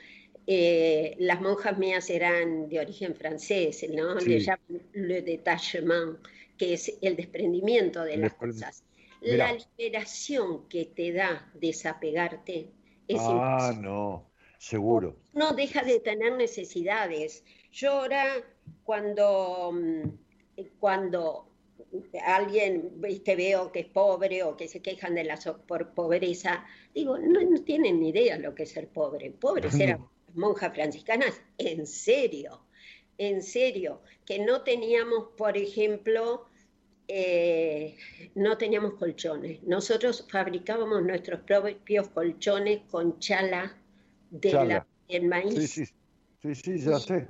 eh, 0.47 1.15
las 1.19 1.41
monjas 1.41 1.77
mías 1.77 2.09
eran 2.09 2.69
de 2.69 2.79
origen 2.79 3.13
francés, 3.13 3.85
¿no? 3.93 4.15
Le 4.15 4.39
llaman 4.39 4.81
le 4.93 5.21
détachement, 5.21 6.19
que 6.57 6.75
es 6.75 6.97
el 7.01 7.17
desprendimiento 7.17 8.01
de 8.05 8.15
las 8.15 8.33
cosas. 8.33 8.85
La 9.19 9.57
liberación 9.77 10.69
que 10.69 10.85
te 10.85 11.11
da 11.11 11.51
desapegarte 11.53 12.71
es 13.09 13.19
Ah, 13.19 13.73
no, 13.77 14.31
seguro. 14.57 15.17
No 15.33 15.51
deja 15.53 15.83
de 15.83 15.99
tener 15.99 16.31
necesidades. 16.37 17.43
Yo 17.71 17.91
ahora, 17.91 18.25
cuando, 18.85 19.73
mm, 19.73 20.09
cuando 20.79 21.52
alguien 22.25 22.91
viste, 22.95 23.35
veo 23.35 23.71
que 23.71 23.81
es 23.81 23.87
pobre 23.87 24.43
o 24.43 24.55
que 24.55 24.67
se 24.67 24.81
quejan 24.81 25.15
de 25.15 25.23
la 25.23 25.37
por 25.67 25.93
pobreza, 25.93 26.65
digo, 26.93 27.17
no, 27.17 27.39
tienen 27.63 27.99
ni 27.99 28.09
idea 28.09 28.37
lo 28.37 28.53
que 28.55 28.63
es 28.63 28.71
ser 28.71 28.87
pobre. 28.87 29.31
Pobres 29.31 29.79
eran 29.79 30.07
monjas 30.33 30.73
franciscanas, 30.73 31.41
en 31.57 31.85
serio, 31.85 32.61
en 33.17 33.41
serio, 33.41 34.01
que 34.25 34.39
no 34.39 34.61
teníamos, 34.61 35.29
por 35.37 35.57
ejemplo, 35.57 36.45
eh, 37.07 37.95
no 38.35 38.57
teníamos 38.57 38.93
colchones. 38.95 39.61
Nosotros 39.63 40.25
fabricábamos 40.29 41.03
nuestros 41.03 41.41
propios 41.41 42.09
colchones 42.09 42.81
con 42.89 43.19
chala 43.19 43.77
de 44.31 44.81
del 45.09 45.27
maíz. 45.27 45.71
Sí, 45.71 45.85
sí, 46.41 46.55
sí, 46.55 46.79
ya 46.79 46.99
sé. 46.99 47.27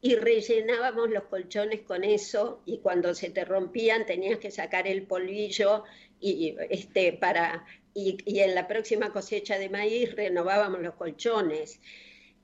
Y 0.00 0.14
rellenábamos 0.14 1.10
los 1.10 1.24
colchones 1.24 1.80
con 1.80 2.04
eso 2.04 2.62
y 2.64 2.78
cuando 2.78 3.14
se 3.14 3.30
te 3.30 3.44
rompían 3.44 4.06
tenías 4.06 4.38
que 4.38 4.50
sacar 4.50 4.86
el 4.86 5.02
polvillo 5.02 5.84
y, 6.20 6.56
este, 6.70 7.12
para, 7.12 7.64
y, 7.94 8.16
en 8.40 8.54
la 8.54 8.68
próxima 8.68 9.12
cosecha 9.12 9.58
de 9.58 9.68
maíz 9.68 10.14
renovábamos 10.14 10.80
los 10.80 10.94
colchones 10.94 11.80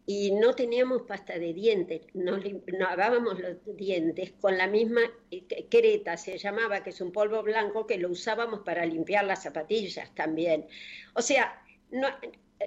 y 0.07 0.33
no 0.33 0.55
teníamos 0.55 1.03
pasta 1.03 1.39
de 1.39 1.55
dientes, 1.55 2.03
nos, 2.13 2.41
lavábamos 2.67 3.41
los 3.41 3.57
dientes 3.77 4.33
con 4.33 4.59
la 4.59 4.67
misma 4.67 5.01
eh, 5.31 5.67
creta, 5.71 6.17
se 6.17 6.37
llamaba, 6.37 6.83
que 6.83 6.91
es 6.91 7.01
un 7.01 7.11
polvo 7.11 7.43
blanco 7.43 7.87
que 7.87 7.97
lo 7.97 8.11
usábamos 8.11 8.61
para 8.61 8.85
limpiar 8.85 9.25
las 9.25 9.45
zapatillas 9.45 10.15
también. 10.15 10.67
O 11.15 11.23
sea, 11.23 11.63
no, 11.91 12.09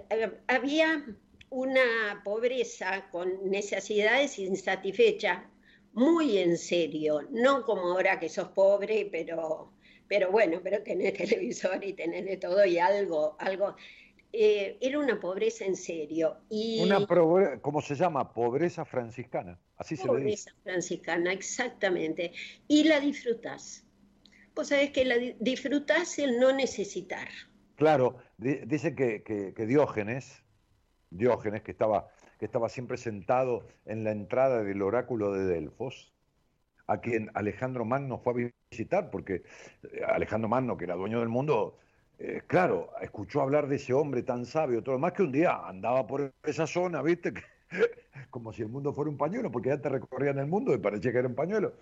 eh, 0.10 0.32
había 0.48 1.06
una 1.50 2.22
pobreza 2.24 3.10
con 3.10 3.50
necesidades 3.50 4.40
insatisfechas 4.40 5.40
muy 5.94 6.38
en 6.38 6.58
serio, 6.58 7.22
no 7.32 7.64
como 7.64 7.84
ahora 7.94 8.20
que 8.20 8.30
sos 8.30 8.50
pobre, 8.50 9.10
pero, 9.12 9.72
pero 10.08 10.32
bueno, 10.32 10.60
pero 10.64 10.84
tenés 10.84 11.14
televisor 11.18 11.84
y 11.84 11.94
tenés 11.94 12.26
de 12.26 12.38
todo 12.38 12.66
y 12.66 12.78
algo, 12.78 13.36
algo 13.40 13.76
eh, 14.34 14.78
era 14.82 15.00
una 15.00 15.20
pobreza 15.20 15.66
en 15.66 15.76
serio. 15.76 16.38
Y 16.50 16.84
una 16.84 17.06
pobreza, 17.08 17.60
¿cómo 17.62 17.82
se 17.82 17.96
llama? 17.96 18.34
Pobreza 18.34 18.86
franciscana, 18.86 19.60
así 19.78 19.96
se 19.96 20.08
le 20.08 20.20
dice. 20.20 20.52
Pobreza 20.52 20.52
franciscana, 20.64 21.34
exactamente. 21.34 22.32
Y 22.68 22.84
la 22.84 23.00
disfrutás. 23.00 23.84
Vos 24.54 24.68
sabés 24.68 24.92
que 24.92 25.06
la 25.06 25.18
disfrutás 25.40 26.20
el 26.20 26.40
no 26.40 26.52
necesitar. 26.52 27.28
Claro, 27.76 28.18
dice 28.38 28.96
que, 28.96 29.24
que, 29.24 29.66
Diógenes, 29.66 30.44
Diógenes 31.10 31.62
que 31.62 31.72
estaba, 31.72 32.08
que 32.40 32.46
estaba 32.46 32.70
siempre 32.70 32.98
sentado 32.98 33.68
en 33.86 34.04
la 34.04 34.12
entrada 34.12 34.64
del 34.64 34.82
oráculo 34.82 35.34
de 35.34 35.46
Delfos, 35.46 36.14
a 36.88 37.00
quien 37.00 37.30
Alejandro 37.34 37.86
Magno 37.86 38.18
fue 38.18 38.34
a 38.34 38.52
visitar, 38.72 39.10
porque 39.10 39.44
eh, 39.92 40.02
Alejandro 40.08 40.50
Magno, 40.50 40.78
que 40.78 40.86
era 40.86 40.96
dueño 40.96 41.20
del 41.20 41.30
mundo, 41.30 41.78
eh, 42.20 42.42
claro, 42.48 42.90
escuchó 43.02 43.42
hablar 43.42 43.68
de 43.68 43.76
ese 43.76 43.94
hombre 43.94 44.24
tan 44.24 44.46
sabio, 44.46 44.82
todo 44.82 44.98
más 44.98 45.14
que 45.14 45.22
un 45.22 45.32
día 45.32 45.68
andaba 45.68 46.08
por 46.08 46.34
esa 46.44 46.66
zona, 46.66 47.02
¿viste? 47.02 47.34
Como 48.32 48.52
si 48.54 48.64
el 48.64 48.70
mundo 48.70 48.94
fuera 48.94 49.12
un 49.12 49.18
pañuelo, 49.18 49.52
porque 49.52 49.70
ya 49.70 49.82
te 49.82 49.90
recorrían 49.90 50.40
el 50.40 50.48
mundo 50.48 50.74
y 50.74 50.80
parecía 50.80 51.12
que 51.12 51.20
era 51.20 51.28
un 51.28 51.36
pañuelo. 51.36 51.74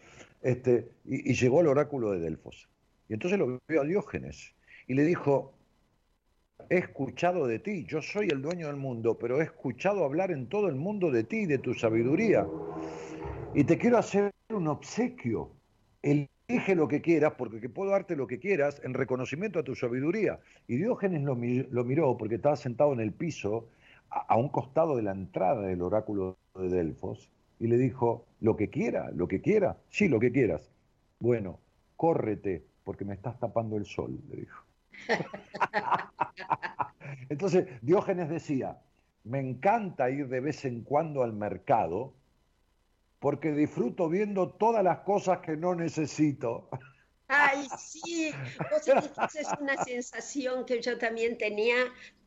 Este, 0.41 0.89
y, 1.05 1.33
llegó 1.33 1.61
al 1.61 1.67
oráculo 1.67 2.11
de 2.11 2.19
Delfos. 2.19 2.67
Y 3.07 3.13
entonces 3.13 3.39
lo 3.39 3.61
vio 3.67 3.81
a 3.81 3.85
Diógenes 3.85 4.53
y 4.87 4.95
le 4.95 5.03
dijo, 5.03 5.53
he 6.69 6.77
escuchado 6.77 7.47
de 7.47 7.59
ti, 7.59 7.85
yo 7.85 8.01
soy 8.01 8.27
el 8.29 8.41
dueño 8.41 8.67
del 8.67 8.77
mundo, 8.77 9.17
pero 9.17 9.39
he 9.39 9.43
escuchado 9.43 10.03
hablar 10.03 10.31
en 10.31 10.47
todo 10.47 10.67
el 10.67 10.75
mundo 10.75 11.11
de 11.11 11.23
ti, 11.23 11.45
de 11.45 11.57
tu 11.57 11.73
sabiduría. 11.73 12.47
Y 13.53 13.63
te 13.63 13.77
quiero 13.77 13.97
hacer 13.97 14.31
un 14.49 14.67
obsequio. 14.67 15.51
El 16.01 16.29
Elige 16.47 16.75
lo 16.75 16.87
que 16.87 17.01
quieras, 17.01 17.33
porque 17.37 17.69
puedo 17.69 17.89
darte 17.89 18.15
lo 18.15 18.27
que 18.27 18.37
quieras 18.37 18.79
en 18.83 18.93
reconocimiento 18.93 19.57
a 19.57 19.63
tu 19.63 19.73
sabiduría. 19.73 20.39
Y 20.67 20.75
Diógenes 20.75 21.23
lo, 21.23 21.35
miró 21.35 22.17
porque 22.17 22.35
estaba 22.35 22.55
sentado 22.55 22.93
en 22.93 22.99
el 22.99 23.13
piso, 23.13 23.69
a, 24.11 24.37
un 24.37 24.49
costado 24.49 24.95
de 24.95 25.01
la 25.01 25.11
entrada 25.11 25.63
del 25.63 25.81
oráculo 25.81 26.37
de 26.53 26.69
Delfos, 26.69 27.31
y 27.59 27.65
le 27.65 27.77
dijo, 27.77 28.27
lo 28.41 28.55
que 28.55 28.69
quiera, 28.69 29.09
lo 29.11 29.27
que 29.27 29.41
quiera, 29.41 29.77
sí, 29.89 30.07
lo 30.07 30.19
que 30.19 30.31
quieras. 30.31 30.71
Bueno, 31.19 31.59
córrete, 31.95 32.63
porque 32.83 33.05
me 33.05 33.15
estás 33.15 33.39
tapando 33.39 33.75
el 33.77 33.85
sol, 33.85 34.19
le 34.29 34.41
dijo. 34.41 34.64
Entonces, 37.29 37.67
Diógenes 37.81 38.29
decía, 38.29 38.79
me 39.23 39.39
encanta 39.39 40.09
ir 40.09 40.27
de 40.27 40.39
vez 40.39 40.65
en 40.65 40.83
cuando 40.83 41.23
al 41.23 41.33
mercado, 41.33 42.13
porque 43.19 43.51
disfruto 43.51 44.09
viendo 44.09 44.49
todas 44.49 44.83
las 44.83 44.99
cosas 44.99 45.39
que 45.39 45.57
no 45.57 45.75
necesito. 45.75 46.69
Ay, 47.27 47.67
sí, 47.77 48.31
es 49.35 49.47
una 49.59 49.83
sensación 49.83 50.65
que 50.65 50.81
yo 50.81 50.97
también 50.97 51.37
tenía, 51.37 51.75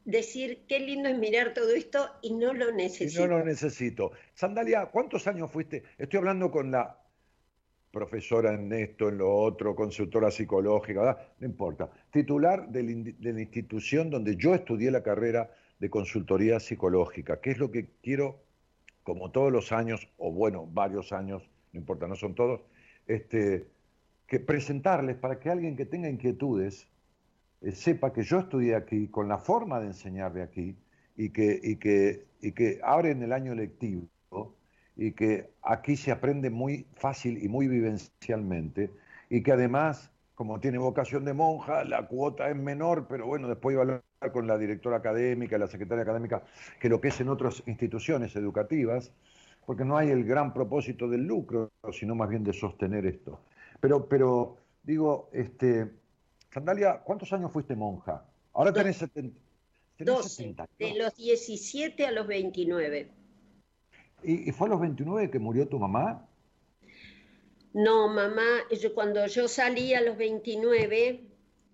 decir, 0.05 0.65
qué 0.67 0.81
lindo 0.81 1.09
es 1.09 1.19
mirar 1.19 1.53
todo 1.53 1.71
esto 1.71 2.09
y 2.23 2.33
no 2.33 2.55
lo 2.55 2.73
necesito. 2.73 3.25
Y 3.25 3.29
no 3.29 3.39
lo 3.39 3.45
necesito. 3.45 4.13
Sandalia, 4.33 4.87
¿cuántos 4.87 5.27
años 5.27 5.53
fuiste? 5.53 5.83
Estoy 5.99 6.19
hablando 6.19 6.51
con 6.51 6.71
la 6.71 6.99
profesora 7.91 8.55
en 8.55 8.73
esto, 8.73 9.09
en 9.09 9.19
lo 9.19 9.35
otro, 9.35 9.75
consultora 9.75 10.31
psicológica, 10.31 11.01
¿verdad? 11.01 11.29
no 11.39 11.47
importa. 11.47 11.91
Titular 12.11 12.68
de 12.68 12.83
la 13.21 13.40
institución 13.40 14.11
donde 14.11 14.37
yo 14.37 14.55
estudié 14.55 14.90
la 14.90 15.03
carrera 15.03 15.51
de 15.79 15.90
consultoría 15.90 16.59
psicológica, 16.61 17.40
¿Qué 17.40 17.51
es 17.51 17.59
lo 17.59 17.71
que 17.71 17.90
quiero 18.03 18.40
como 19.09 19.31
todos 19.31 19.51
los 19.51 19.73
años, 19.73 20.07
o 20.18 20.31
bueno, 20.31 20.66
varios 20.66 21.14
años, 21.14 21.49
no 21.73 21.81
importa, 21.81 22.07
no 22.07 22.14
son 22.14 22.35
todos, 22.35 22.61
este, 23.07 23.66
que 24.27 24.38
presentarles 24.38 25.16
para 25.16 25.38
que 25.40 25.49
alguien 25.49 25.77
que 25.77 25.87
tenga 25.87 26.11
inquietudes 26.11 26.87
eh, 27.62 27.73
sepa 27.73 28.12
que 28.12 28.23
yo 28.23 28.40
estudié 28.40 28.75
aquí, 28.75 29.09
con 29.09 29.27
la 29.27 29.38
forma 29.38 29.81
de 29.81 29.87
enseñar 29.87 30.35
de 30.35 30.42
aquí, 30.42 30.77
y 31.16 31.31
que, 31.31 31.59
y 31.62 31.77
que, 31.77 32.27
y 32.42 32.53
que 32.53 32.81
abren 32.83 33.23
el 33.23 33.33
año 33.33 33.55
lectivo, 33.55 34.07
y 34.94 35.12
que 35.12 35.49
aquí 35.62 35.97
se 35.97 36.11
aprende 36.11 36.51
muy 36.51 36.87
fácil 36.92 37.42
y 37.42 37.49
muy 37.49 37.66
vivencialmente, 37.66 38.91
y 39.30 39.43
que 39.43 39.53
además, 39.53 40.12
como 40.39 40.61
tiene 40.61 40.78
vocación 40.78 41.24
de 41.24 41.32
monja, 41.32 41.82
la 41.82 42.07
cuota 42.07 42.49
es 42.49 42.55
menor, 42.55 43.09
pero 43.09 43.26
bueno, 43.26 43.49
después 43.49 43.74
iba 43.74 43.82
a 43.82 43.86
hablar 43.86 44.03
con 44.32 44.47
la 44.47 44.57
directora 44.57 44.99
académica, 44.99 45.59
la 45.59 45.66
secretaria 45.66 46.03
académica, 46.03 46.45
que 46.80 46.89
lo 46.89 47.01
que 47.01 47.09
es 47.09 47.20
en 47.20 47.28
otras 47.28 47.61
instituciones 47.66 48.36
educativas, 48.36 49.11
porque 49.66 49.84
no 49.84 49.97
hay 49.97 50.11
el 50.11 50.22
gran 50.22 50.55
propósito 50.55 51.09
del 51.09 51.24
lucro, 51.24 51.72
sino 51.91 52.14
más 52.14 52.28
bien 52.28 52.45
de 52.45 52.53
sostener 52.53 53.05
esto. 53.05 53.41
Pero, 53.80 54.09
pero 54.09 54.59
digo, 54.84 55.28
este, 55.32 55.91
Sandalia, 56.55 57.01
¿cuántos 57.01 57.32
años 57.32 57.51
fuiste 57.51 57.74
monja? 57.74 58.24
Ahora 58.53 58.72
tenés, 58.72 58.99
70, 58.99 60.68
de 60.78 60.95
los 60.95 61.16
17 61.16 62.07
a 62.07 62.12
los 62.12 62.28
29. 62.28 63.11
¿Y, 64.22 64.49
¿Y, 64.49 64.53
fue 64.53 64.68
a 64.68 64.70
los 64.70 64.80
29 64.80 65.30
que 65.30 65.41
murió 65.41 65.66
tu 65.66 65.80
mamá? 65.80 66.28
No, 67.79 68.09
mamá, 68.09 68.64
yo, 68.72 68.93
cuando 68.93 69.24
yo 69.29 69.47
salí 69.47 69.95
a 69.95 70.01
los 70.01 70.16
29, 70.16 71.20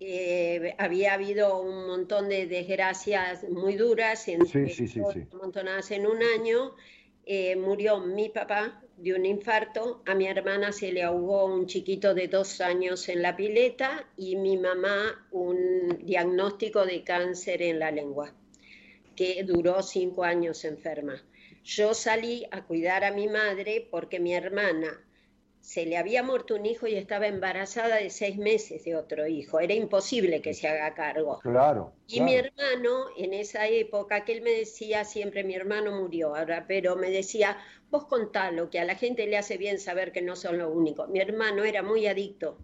eh, 0.00 0.74
había 0.76 1.14
habido 1.14 1.58
un 1.62 1.86
montón 1.86 2.28
de 2.28 2.46
desgracias 2.46 3.48
muy 3.48 3.76
duras, 3.76 4.28
en, 4.28 4.44
sí, 4.46 4.68
sí, 4.68 4.86
sí, 4.86 5.00
montonadas 5.32 5.90
en 5.92 6.06
un 6.06 6.22
año, 6.22 6.74
eh, 7.24 7.56
murió 7.56 8.00
mi 8.00 8.28
papá 8.28 8.82
de 8.98 9.14
un 9.14 9.24
infarto, 9.24 10.02
a 10.04 10.14
mi 10.14 10.26
hermana 10.26 10.72
se 10.72 10.92
le 10.92 11.02
ahogó 11.02 11.46
un 11.46 11.66
chiquito 11.66 12.12
de 12.12 12.28
dos 12.28 12.60
años 12.60 13.08
en 13.08 13.22
la 13.22 13.34
pileta 13.34 14.06
y 14.18 14.36
mi 14.36 14.58
mamá 14.58 15.26
un 15.30 16.00
diagnóstico 16.02 16.84
de 16.84 17.02
cáncer 17.02 17.62
en 17.62 17.78
la 17.78 17.90
lengua, 17.90 18.30
que 19.16 19.42
duró 19.42 19.82
cinco 19.82 20.22
años 20.22 20.66
enferma. 20.66 21.24
Yo 21.64 21.94
salí 21.94 22.44
a 22.50 22.62
cuidar 22.64 23.04
a 23.04 23.10
mi 23.10 23.26
madre 23.26 23.88
porque 23.90 24.20
mi 24.20 24.34
hermana 24.34 25.02
se 25.64 25.86
le 25.86 25.96
había 25.96 26.22
muerto 26.22 26.56
un 26.56 26.66
hijo 26.66 26.86
y 26.86 26.94
estaba 26.94 27.26
embarazada 27.26 27.96
de 27.96 28.10
seis 28.10 28.36
meses 28.36 28.84
de 28.84 28.96
otro 28.96 29.26
hijo. 29.26 29.60
Era 29.60 29.72
imposible 29.72 30.42
que 30.42 30.52
se 30.52 30.68
haga 30.68 30.92
cargo. 30.92 31.38
Claro. 31.40 31.94
Y 32.06 32.20
mi 32.20 32.34
hermano, 32.34 33.06
en 33.16 33.32
esa 33.32 33.66
época, 33.66 34.26
que 34.26 34.34
él 34.34 34.42
me 34.42 34.50
decía 34.50 35.04
siempre, 35.06 35.42
mi 35.42 35.54
hermano 35.54 35.98
murió 35.98 36.36
ahora, 36.36 36.66
pero 36.68 36.96
me 36.96 37.08
decía, 37.08 37.56
vos 37.90 38.04
contalo, 38.04 38.68
que 38.68 38.78
a 38.78 38.84
la 38.84 38.94
gente 38.94 39.26
le 39.26 39.38
hace 39.38 39.56
bien 39.56 39.78
saber 39.78 40.12
que 40.12 40.20
no 40.20 40.36
son 40.36 40.58
lo 40.58 40.70
único. 40.70 41.06
Mi 41.06 41.20
hermano 41.20 41.64
era 41.64 41.82
muy 41.82 42.06
adicto, 42.06 42.58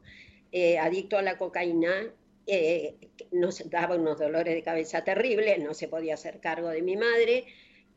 eh, 0.53 0.79
adicto 0.79 1.17
a 1.17 1.23
la 1.23 1.39
cocaína, 1.39 2.13
eh, 2.47 2.97
nos 3.33 3.71
daba 3.71 3.97
unos 3.97 4.19
dolores 4.19 4.55
de 4.55 4.63
cabeza 4.63 5.05
terribles, 5.05 5.59
no 5.59 5.73
se 5.73 5.89
podía 5.89 6.15
hacer 6.15 6.39
cargo 6.39 6.69
de 6.69 6.83
mi 6.83 6.99
madre 6.99 7.47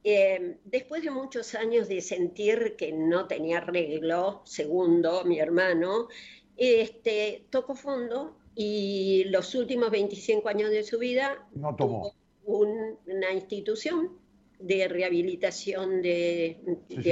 eh, 0.04 0.58
después 0.66 1.04
de 1.04 1.12
muchos 1.12 1.56
años 1.56 1.88
de 1.88 2.02
sentir 2.02 2.76
que 2.78 2.92
no 2.92 3.28
tenía 3.28 3.60
arreglo, 3.60 4.42
segundo, 4.46 5.24
mi 5.26 5.40
hermano, 5.40 6.10
este, 6.58 7.46
tocó 7.50 7.76
fondo 7.76 8.38
y 8.56 9.24
los 9.26 9.56
últimos 9.56 9.92
25 9.92 10.48
años 10.50 10.70
de 10.70 10.84
su 10.84 11.00
vida 11.00 11.48
no 11.56 11.76
tomó. 11.76 12.14
tuvo 12.44 12.60
una 13.06 13.32
institución 13.34 14.12
de 14.60 14.88
rehabilitación 14.88 16.02
de, 16.02 16.58
sí. 16.90 17.12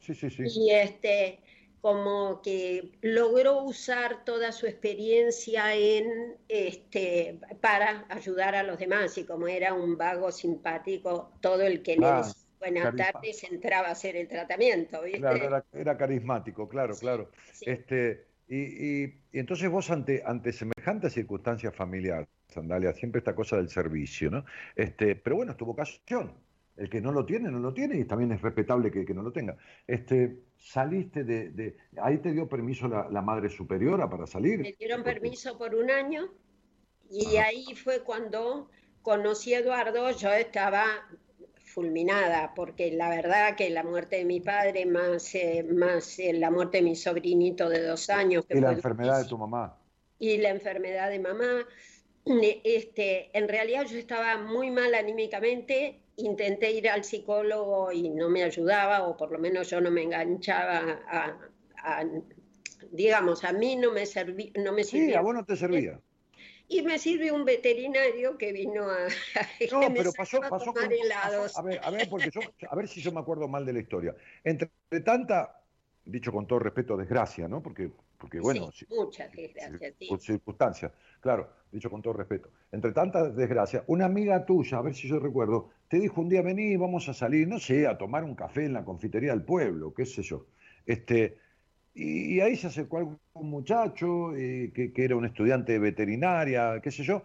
Sí, 0.00 0.14
sí, 0.14 0.30
sí. 0.30 0.42
Y 0.60 0.70
este, 0.70 1.40
como 1.84 2.40
que 2.40 2.92
logró 3.02 3.62
usar 3.62 4.24
toda 4.24 4.52
su 4.52 4.66
experiencia 4.66 5.74
en, 5.74 6.34
este, 6.48 7.38
para 7.60 8.06
ayudar 8.08 8.54
a 8.54 8.62
los 8.62 8.78
demás 8.78 9.18
y 9.18 9.24
como 9.26 9.48
era 9.48 9.74
un 9.74 9.98
vago 9.98 10.32
simpático, 10.32 11.30
todo 11.42 11.60
el 11.60 11.82
que 11.82 11.98
le 11.98 12.06
decía 12.06 12.42
buenas 12.58 12.96
tardes 12.96 13.44
entraba 13.44 13.88
a 13.88 13.90
hacer 13.90 14.16
el 14.16 14.28
tratamiento. 14.28 15.02
Claro, 15.18 15.62
era, 15.74 15.98
carismático, 15.98 16.66
claro, 16.70 16.94
claro. 16.96 17.28
Este, 17.60 18.28
y, 18.48 19.02
y, 19.02 19.14
entonces 19.34 19.68
vos 19.68 19.90
ante, 19.90 20.22
ante 20.24 20.54
semejantes 20.54 21.12
circunstancias 21.12 21.76
familiares, 21.76 22.28
Sandalia, 22.48 22.94
siempre 22.94 23.18
esta 23.18 23.34
cosa 23.34 23.58
del 23.58 23.68
servicio, 23.68 24.30
¿no? 24.30 24.46
Este, 24.74 25.16
pero 25.16 25.36
bueno, 25.36 25.52
es 25.52 25.58
tu 25.58 25.66
vocación. 25.66 26.32
El 26.76 26.90
que 26.90 27.00
no 27.00 27.12
lo 27.12 27.24
tiene, 27.24 27.50
no 27.50 27.60
lo 27.60 27.72
tiene 27.72 27.98
y 27.98 28.04
también 28.04 28.32
es 28.32 28.42
respetable 28.42 28.90
que, 28.90 29.04
que 29.04 29.14
no 29.14 29.22
lo 29.22 29.32
tenga. 29.32 29.56
Este, 29.86 30.40
saliste 30.58 31.24
de, 31.24 31.76
Ahí 32.00 32.18
te 32.18 32.32
dio 32.32 32.48
permiso 32.48 32.88
la, 32.88 33.22
Madre 33.22 33.48
Superiora 33.48 34.08
para 34.08 34.26
salir. 34.26 34.60
Me 34.60 34.72
dieron 34.72 35.04
permiso 35.04 35.56
por 35.56 35.74
un 35.74 35.90
año 35.90 36.28
y 37.10 37.36
ahí 37.36 37.74
fue 37.76 38.02
cuando 38.02 38.70
conocí 39.02 39.54
a 39.54 39.60
Eduardo, 39.60 40.10
yo 40.12 40.32
estaba 40.32 40.84
fulminada, 41.64 42.52
porque 42.54 42.92
la 42.92 43.08
verdad 43.08 43.56
que 43.56 43.68
la 43.70 43.82
muerte 43.82 44.16
de 44.16 44.24
mi 44.24 44.40
padre, 44.40 44.86
más, 44.86 45.34
eh, 45.34 45.64
más 45.68 46.18
eh, 46.18 46.32
la 46.32 46.50
muerte 46.50 46.78
de 46.78 46.84
mi 46.84 46.96
sobrinito 46.96 47.68
de 47.68 47.82
dos 47.82 48.10
años. 48.10 48.44
y 48.48 48.60
la 48.60 48.72
enfermedad 48.72 49.22
de 49.22 49.28
tu 49.28 49.36
mamá. 49.36 49.76
Y 50.18 50.38
la 50.38 50.50
enfermedad 50.50 51.10
de 51.10 51.18
mamá. 51.18 51.66
Este, 52.64 53.36
en 53.36 53.48
realidad 53.48 53.84
yo 53.84 53.98
estaba 53.98 54.38
muy 54.38 54.70
mal 54.70 54.94
anímicamente 54.94 56.00
intenté 56.16 56.70
ir 56.70 56.88
al 56.88 57.04
psicólogo 57.04 57.92
y 57.92 58.10
no 58.10 58.28
me 58.28 58.42
ayudaba, 58.42 59.06
o 59.06 59.16
por 59.16 59.32
lo 59.32 59.38
menos 59.38 59.70
yo 59.70 59.80
no 59.80 59.90
me 59.90 60.02
enganchaba 60.02 61.00
a, 61.08 62.04
digamos, 62.90 63.44
a 63.44 63.52
mí 63.52 63.76
no 63.76 63.92
me, 63.92 64.06
serví, 64.06 64.52
no 64.56 64.72
me 64.72 64.84
sirvió. 64.84 65.08
Sí, 65.08 65.14
a 65.14 65.20
vos 65.20 65.34
no 65.34 65.44
te 65.44 65.56
servía. 65.56 66.00
Y 66.66 66.82
me 66.82 66.98
sirve 66.98 67.30
un 67.30 67.44
veterinario 67.44 68.38
que 68.38 68.52
vino 68.52 68.90
a... 68.90 69.06
No, 69.70 69.92
pero 69.94 70.12
pasó, 70.12 70.40
pasó 70.40 70.72
con... 70.72 70.84
a 70.84 71.62
ver, 71.62 71.80
a 71.82 71.90
ver, 71.90 72.08
porque 72.08 72.30
yo, 72.32 72.40
a 72.68 72.76
ver 72.76 72.88
si 72.88 73.02
yo 73.02 73.12
me 73.12 73.20
acuerdo 73.20 73.48
mal 73.48 73.66
de 73.66 73.74
la 73.74 73.80
historia. 73.80 74.14
Entre 74.42 74.70
tanta, 75.04 75.60
dicho 76.04 76.32
con 76.32 76.46
todo 76.46 76.60
respeto, 76.60 76.96
desgracia, 76.96 77.48
¿no? 77.48 77.62
Porque, 77.62 77.90
porque 78.18 78.40
bueno... 78.40 78.70
Sí, 78.72 78.86
muchas 78.88 79.30
desgracias, 79.32 79.94
sí. 79.98 80.08
Circunstancias, 80.18 80.92
claro, 81.20 81.48
dicho 81.70 81.90
con 81.90 82.02
todo 82.02 82.14
respeto. 82.14 82.50
Entre 82.72 82.92
tantas 82.92 83.34
desgracias, 83.36 83.84
una 83.86 84.06
amiga 84.06 84.44
tuya, 84.44 84.78
a 84.78 84.82
ver 84.82 84.94
si 84.94 85.08
yo 85.08 85.18
recuerdo, 85.18 85.70
te 85.88 85.98
dijo 85.98 86.20
un 86.20 86.28
día, 86.28 86.42
vení, 86.42 86.76
vamos 86.76 87.08
a 87.08 87.14
salir, 87.14 87.46
no 87.48 87.58
sé, 87.58 87.86
a 87.86 87.98
tomar 87.98 88.24
un 88.24 88.34
café 88.34 88.64
en 88.64 88.72
la 88.72 88.84
confitería 88.84 89.32
del 89.32 89.42
pueblo, 89.42 89.92
qué 89.94 90.06
sé 90.06 90.22
yo. 90.22 90.46
Este, 90.86 91.38
y, 91.94 92.40
ahí 92.40 92.56
se 92.56 92.66
acercó 92.66 92.98
algún 92.98 93.18
muchacho 93.34 94.34
eh, 94.36 94.72
que, 94.74 94.92
era 94.96 95.16
un 95.16 95.24
estudiante 95.24 95.72
de 95.72 95.78
veterinaria, 95.78 96.80
qué 96.82 96.90
sé 96.90 97.04
yo, 97.04 97.22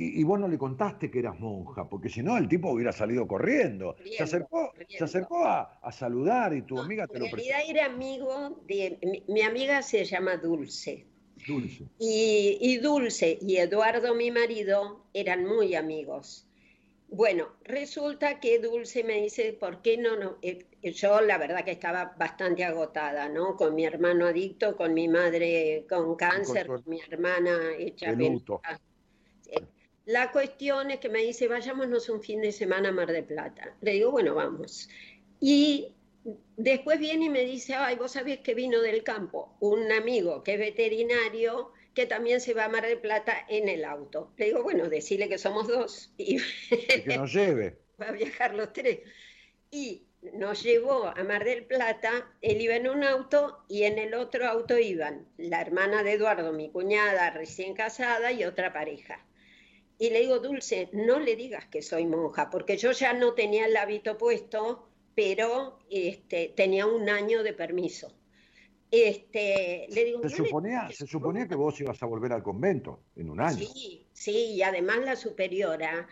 y, 0.00 0.22
vos 0.22 0.38
no 0.38 0.46
le 0.46 0.56
contaste 0.56 1.10
que 1.10 1.18
eras 1.18 1.38
monja, 1.40 1.88
porque 1.88 2.08
si 2.08 2.22
no 2.22 2.38
el 2.38 2.46
tipo 2.46 2.70
hubiera 2.70 2.92
salido 2.92 3.26
corriendo. 3.26 3.96
se 4.16 4.22
acercó, 4.22 4.72
se 4.88 5.02
acercó 5.02 5.44
a, 5.44 5.90
saludar 5.90 6.54
y 6.54 6.62
tu 6.62 6.78
amiga 6.78 7.08
te 7.08 7.18
lo 7.18 7.28
presentó. 7.28 7.42
En 7.42 7.48
realidad 7.48 7.68
era 7.68 7.92
amigo 7.92 8.62
de... 8.68 8.98
Mi, 9.02 9.24
mi, 9.26 9.42
amiga 9.42 9.82
se 9.82 10.04
llama 10.04 10.36
Dulce. 10.36 11.04
Dulce. 11.46 11.84
Y, 11.98 12.58
y 12.60 12.76
Dulce 12.76 13.38
y 13.40 13.56
Eduardo, 13.56 14.14
mi 14.14 14.30
marido, 14.30 15.04
eran 15.14 15.44
muy 15.44 15.74
amigos. 15.74 16.46
Bueno, 17.08 17.48
resulta 17.64 18.38
que 18.38 18.60
Dulce 18.60 19.02
me 19.02 19.20
dice, 19.22 19.52
¿por 19.54 19.82
qué 19.82 19.96
no? 19.96 20.16
no? 20.16 20.36
Eh, 20.42 20.66
yo 20.82 21.20
la 21.22 21.38
verdad 21.38 21.64
que 21.64 21.72
estaba 21.72 22.14
bastante 22.16 22.64
agotada, 22.64 23.28
¿no? 23.28 23.56
Con 23.56 23.74
mi 23.74 23.84
hermano 23.84 24.26
adicto, 24.26 24.76
con 24.76 24.94
mi 24.94 25.08
madre 25.08 25.86
con 25.88 26.14
cáncer, 26.14 26.66
con, 26.66 26.84
mi 26.86 27.00
hermana 27.00 27.72
hecha 27.78 28.12
eh, 28.12 28.40
La 30.08 30.32
cuestión 30.32 30.90
es 30.90 31.00
que 31.00 31.10
me 31.10 31.18
dice, 31.18 31.48
vayámonos 31.48 32.08
un 32.08 32.22
fin 32.22 32.40
de 32.40 32.50
semana 32.50 32.88
a 32.88 32.92
Mar 32.92 33.12
de 33.12 33.22
Plata. 33.22 33.76
Le 33.82 33.92
digo, 33.92 34.10
bueno, 34.10 34.34
vamos. 34.34 34.88
Y 35.38 35.94
después 36.56 36.98
viene 36.98 37.26
y 37.26 37.28
me 37.28 37.44
dice, 37.44 37.74
ay, 37.74 37.96
vos 37.96 38.12
sabés 38.12 38.38
que 38.38 38.54
vino 38.54 38.80
del 38.80 39.02
campo 39.02 39.54
un 39.60 39.92
amigo 39.92 40.42
que 40.42 40.54
es 40.54 40.58
veterinario 40.58 41.72
que 41.92 42.06
también 42.06 42.40
se 42.40 42.54
va 42.54 42.64
a 42.64 42.68
Mar 42.70 42.86
del 42.86 43.00
Plata 43.00 43.36
en 43.50 43.68
el 43.68 43.84
auto. 43.84 44.32
Le 44.38 44.46
digo, 44.46 44.62
bueno, 44.62 44.88
decirle 44.88 45.28
que 45.28 45.36
somos 45.36 45.68
dos. 45.68 46.10
Y, 46.16 46.38
que 46.70 47.18
nos 47.18 47.30
lleve. 47.30 47.76
Va 48.00 48.06
a 48.06 48.12
viajar 48.12 48.54
los 48.54 48.72
tres. 48.72 49.00
Y 49.70 50.06
nos 50.22 50.62
llevó 50.62 51.08
a 51.08 51.22
Mar 51.22 51.44
del 51.44 51.66
Plata, 51.66 52.32
él 52.40 52.62
iba 52.62 52.76
en 52.76 52.88
un 52.88 53.04
auto 53.04 53.62
y 53.68 53.82
en 53.82 53.98
el 53.98 54.14
otro 54.14 54.48
auto 54.48 54.78
iban 54.78 55.28
la 55.36 55.60
hermana 55.60 56.02
de 56.02 56.12
Eduardo, 56.12 56.54
mi 56.54 56.70
cuñada 56.70 57.28
recién 57.28 57.74
casada 57.74 58.32
y 58.32 58.44
otra 58.44 58.72
pareja. 58.72 59.22
Y 59.98 60.10
le 60.10 60.20
digo, 60.20 60.38
Dulce, 60.38 60.88
no 60.92 61.18
le 61.18 61.34
digas 61.34 61.66
que 61.66 61.82
soy 61.82 62.06
monja, 62.06 62.50
porque 62.50 62.76
yo 62.76 62.92
ya 62.92 63.12
no 63.12 63.34
tenía 63.34 63.66
el 63.66 63.76
hábito 63.76 64.16
puesto, 64.16 64.88
pero 65.14 65.80
este, 65.90 66.52
tenía 66.54 66.86
un 66.86 67.08
año 67.08 67.42
de 67.42 67.52
permiso. 67.52 68.14
Este, 68.90 69.86
le 69.90 70.04
digo, 70.04 70.22
se, 70.22 70.36
suponía, 70.36 70.88
se 70.90 71.06
suponía 71.06 71.46
que 71.46 71.56
vos 71.56 71.78
ibas 71.80 72.02
a 72.02 72.06
volver 72.06 72.32
al 72.32 72.42
convento 72.42 73.00
en 73.16 73.28
un 73.28 73.40
año. 73.40 73.58
Sí, 73.58 74.06
sí, 74.12 74.54
y 74.54 74.62
además 74.62 75.00
la 75.04 75.16
superiora, 75.16 76.08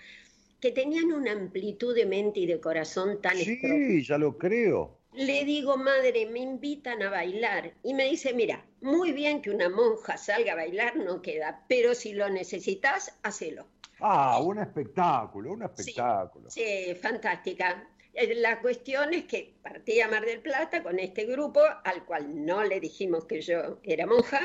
que 0.60 0.72
tenían 0.72 1.12
una 1.12 1.32
amplitud 1.32 1.94
de 1.94 2.06
mente 2.06 2.40
y 2.40 2.46
de 2.46 2.60
corazón 2.60 3.20
tan 3.22 3.36
Sí, 3.36 4.02
ya 4.04 4.18
lo 4.18 4.36
creo. 4.36 4.98
Le 5.12 5.44
digo, 5.44 5.78
madre, 5.78 6.26
me 6.26 6.40
invitan 6.40 7.02
a 7.02 7.08
bailar. 7.08 7.72
Y 7.82 7.94
me 7.94 8.04
dice, 8.04 8.34
mira, 8.34 8.66
muy 8.82 9.12
bien 9.12 9.40
que 9.40 9.50
una 9.50 9.70
monja 9.70 10.18
salga 10.18 10.52
a 10.52 10.56
bailar, 10.56 10.96
no 10.96 11.22
queda, 11.22 11.64
pero 11.68 11.94
si 11.94 12.12
lo 12.12 12.28
necesitas, 12.28 13.16
hacelo. 13.22 13.66
Ah, 14.00 14.40
un 14.40 14.58
espectáculo, 14.58 15.52
un 15.52 15.62
espectáculo. 15.62 16.50
sí 16.50 16.94
fantástica. 17.00 17.88
Eh, 18.12 18.34
la 18.36 18.60
cuestión 18.60 19.12
es 19.12 19.24
que 19.24 19.54
partí 19.62 20.00
a 20.00 20.08
Mar 20.08 20.24
del 20.24 20.40
Plata 20.40 20.82
con 20.82 20.98
este 20.98 21.26
grupo, 21.26 21.60
al 21.84 22.04
cual 22.04 22.46
no 22.46 22.62
le 22.64 22.80
dijimos 22.80 23.26
que 23.26 23.40
yo 23.42 23.78
era 23.82 24.06
monja, 24.06 24.40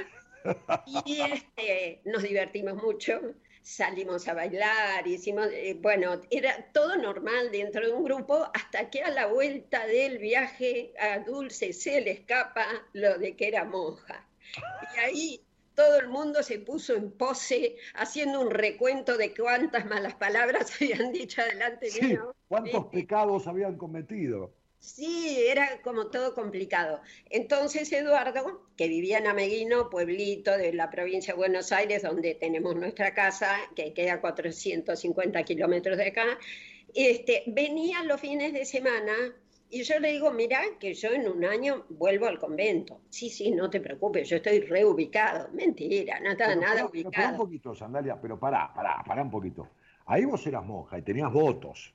y 1.05 1.21
este, 1.21 2.01
nos 2.03 2.23
divertimos 2.23 2.81
mucho, 2.81 3.21
salimos 3.61 4.27
a 4.27 4.33
bailar, 4.33 5.07
hicimos, 5.07 5.47
eh, 5.51 5.77
bueno, 5.79 6.19
era 6.29 6.69
todo 6.73 6.97
normal 6.97 7.51
dentro 7.51 7.85
de 7.85 7.93
un 7.93 8.03
grupo, 8.03 8.49
hasta 8.53 8.89
que 8.89 9.03
a 9.03 9.09
la 9.09 9.27
vuelta 9.27 9.85
del 9.85 10.17
viaje 10.17 10.93
a 10.99 11.19
Dulce 11.19 11.71
se 11.73 12.01
le 12.01 12.11
escapa 12.11 12.65
lo 12.93 13.17
de 13.17 13.35
que 13.35 13.47
era 13.47 13.63
monja. 13.63 14.27
Y 14.95 14.99
ahí 14.99 15.41
todo 15.75 15.99
el 15.99 16.07
mundo 16.07 16.43
se 16.43 16.59
puso 16.59 16.95
en 16.95 17.11
pose 17.11 17.77
haciendo 17.95 18.41
un 18.41 18.51
recuento 18.51 19.17
de 19.17 19.33
cuántas 19.33 19.85
malas 19.85 20.15
palabras 20.15 20.71
habían 20.81 21.11
dicho 21.11 21.41
adelante 21.41 21.89
mío. 22.01 22.35
¿Cuántos 22.47 22.85
pecados 22.87 23.47
habían 23.47 23.77
cometido? 23.77 24.51
Sí, 24.81 25.37
era 25.47 25.79
como 25.83 26.07
todo 26.07 26.33
complicado. 26.33 27.01
Entonces 27.29 27.91
Eduardo, 27.93 28.67
que 28.75 28.87
vivía 28.87 29.19
en 29.19 29.27
Ameguino, 29.27 29.91
pueblito 29.91 30.57
de 30.57 30.73
la 30.73 30.89
provincia 30.89 31.33
de 31.33 31.37
Buenos 31.37 31.71
Aires, 31.71 32.01
donde 32.01 32.33
tenemos 32.33 32.75
nuestra 32.75 33.13
casa, 33.13 33.55
que 33.75 33.93
queda 33.93 34.13
a 34.13 34.21
450 34.21 35.43
kilómetros 35.43 35.97
de 35.97 36.07
acá, 36.07 36.25
este, 36.95 37.43
venía 37.45 38.03
los 38.03 38.19
fines 38.19 38.53
de 38.53 38.65
semana 38.65 39.13
Y 39.73 39.83
yo 39.83 39.99
le 39.99 40.11
digo, 40.11 40.31
mira, 40.31 40.61
que 40.79 40.93
yo 40.93 41.09
en 41.11 41.27
un 41.27 41.45
año 41.45 41.85
vuelvo 41.89 42.25
al 42.27 42.37
convento. 42.37 43.01
Sí, 43.09 43.29
sí, 43.29 43.51
no 43.51 43.69
te 43.69 43.79
preocupes, 43.79 44.27
yo 44.27 44.35
estoy 44.35 44.59
reubicado. 44.59 45.49
Mentira, 45.53 46.19
no 46.19 46.31
estaba 46.31 46.55
nada 46.55 46.85
ubicado. 46.85 47.11
Pero 47.15 47.29
un 47.29 47.37
poquito, 47.37 47.73
Sandalia, 47.73 48.19
pero 48.19 48.37
pará, 48.37 48.73
pará, 48.73 49.01
pará 49.05 49.23
un 49.23 49.31
poquito. 49.31 49.69
Ahí 50.07 50.25
vos 50.25 50.45
eras 50.45 50.65
monja 50.65 50.97
y 50.97 51.03
tenías 51.03 51.31
votos. 51.31 51.93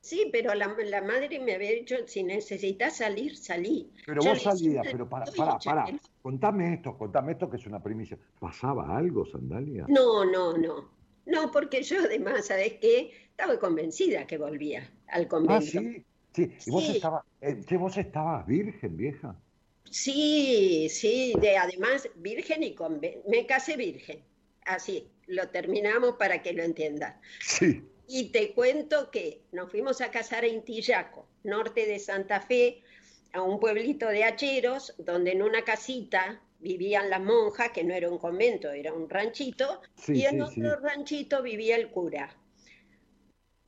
Sí, 0.00 0.30
pero 0.32 0.54
la, 0.54 0.68
madre 1.02 1.38
me 1.38 1.54
había 1.54 1.70
dicho, 1.70 1.94
si 2.06 2.24
necesitas 2.24 2.96
salir, 2.96 3.36
salí. 3.36 3.92
Pero 4.04 4.22
vos 4.22 4.42
salías, 4.42 4.84
pero 4.90 5.08
para, 5.08 5.26
para, 5.26 5.58
para. 5.58 5.86
Contame 6.22 6.74
esto, 6.74 6.96
contame 6.96 7.32
esto 7.32 7.48
que 7.48 7.56
es 7.58 7.66
una 7.66 7.80
primicia. 7.80 8.18
¿Pasaba 8.40 8.96
algo, 8.96 9.24
Sandalia? 9.26 9.84
No, 9.88 10.24
no, 10.24 10.56
no. 10.56 10.90
No, 11.26 11.50
porque 11.52 11.82
yo 11.82 11.98
además, 12.00 12.46
¿sabes 12.46 12.74
qué? 12.80 13.12
Estaba 13.30 13.58
convencida 13.60 14.26
que 14.26 14.38
volvía 14.38 14.90
al 15.06 15.28
convento. 15.28 15.54
Ah, 15.54 15.60
sí, 15.60 16.04
sí. 16.34 16.52
¿Y 16.66 16.70
vos, 16.70 16.88
estabas, 16.88 17.24
eh, 17.40 17.62
vos 17.76 17.96
estabas 17.96 18.46
virgen, 18.46 18.96
vieja? 18.96 19.36
Sí, 19.90 20.88
sí, 20.90 21.34
de 21.40 21.56
además 21.56 22.08
virgen 22.16 22.62
y 22.62 22.74
convento. 22.74 23.28
Me 23.28 23.46
casé 23.46 23.76
virgen. 23.76 24.22
Así, 24.64 25.08
lo 25.26 25.48
terminamos 25.48 26.16
para 26.16 26.42
que 26.42 26.52
lo 26.52 26.62
entiendas. 26.62 27.16
Sí. 27.40 27.82
Y 28.08 28.30
te 28.30 28.52
cuento 28.52 29.10
que 29.10 29.42
nos 29.52 29.70
fuimos 29.70 30.00
a 30.00 30.10
casar 30.10 30.44
en 30.44 30.62
Tillaco, 30.62 31.26
norte 31.44 31.86
de 31.86 31.98
Santa 31.98 32.40
Fe, 32.40 32.82
a 33.32 33.42
un 33.42 33.58
pueblito 33.58 34.08
de 34.08 34.24
hacheros, 34.24 34.94
donde 34.98 35.32
en 35.32 35.42
una 35.42 35.62
casita 35.62 36.40
vivían 36.60 37.10
las 37.10 37.20
monjas, 37.20 37.70
que 37.70 37.84
no 37.84 37.94
era 37.94 38.08
un 38.08 38.18
convento, 38.18 38.70
era 38.70 38.92
un 38.92 39.08
ranchito, 39.08 39.80
y 40.08 40.24
en 40.24 40.42
otro 40.42 40.76
ranchito 40.80 41.42
vivía 41.42 41.76
el 41.76 41.90
cura. 41.90 42.36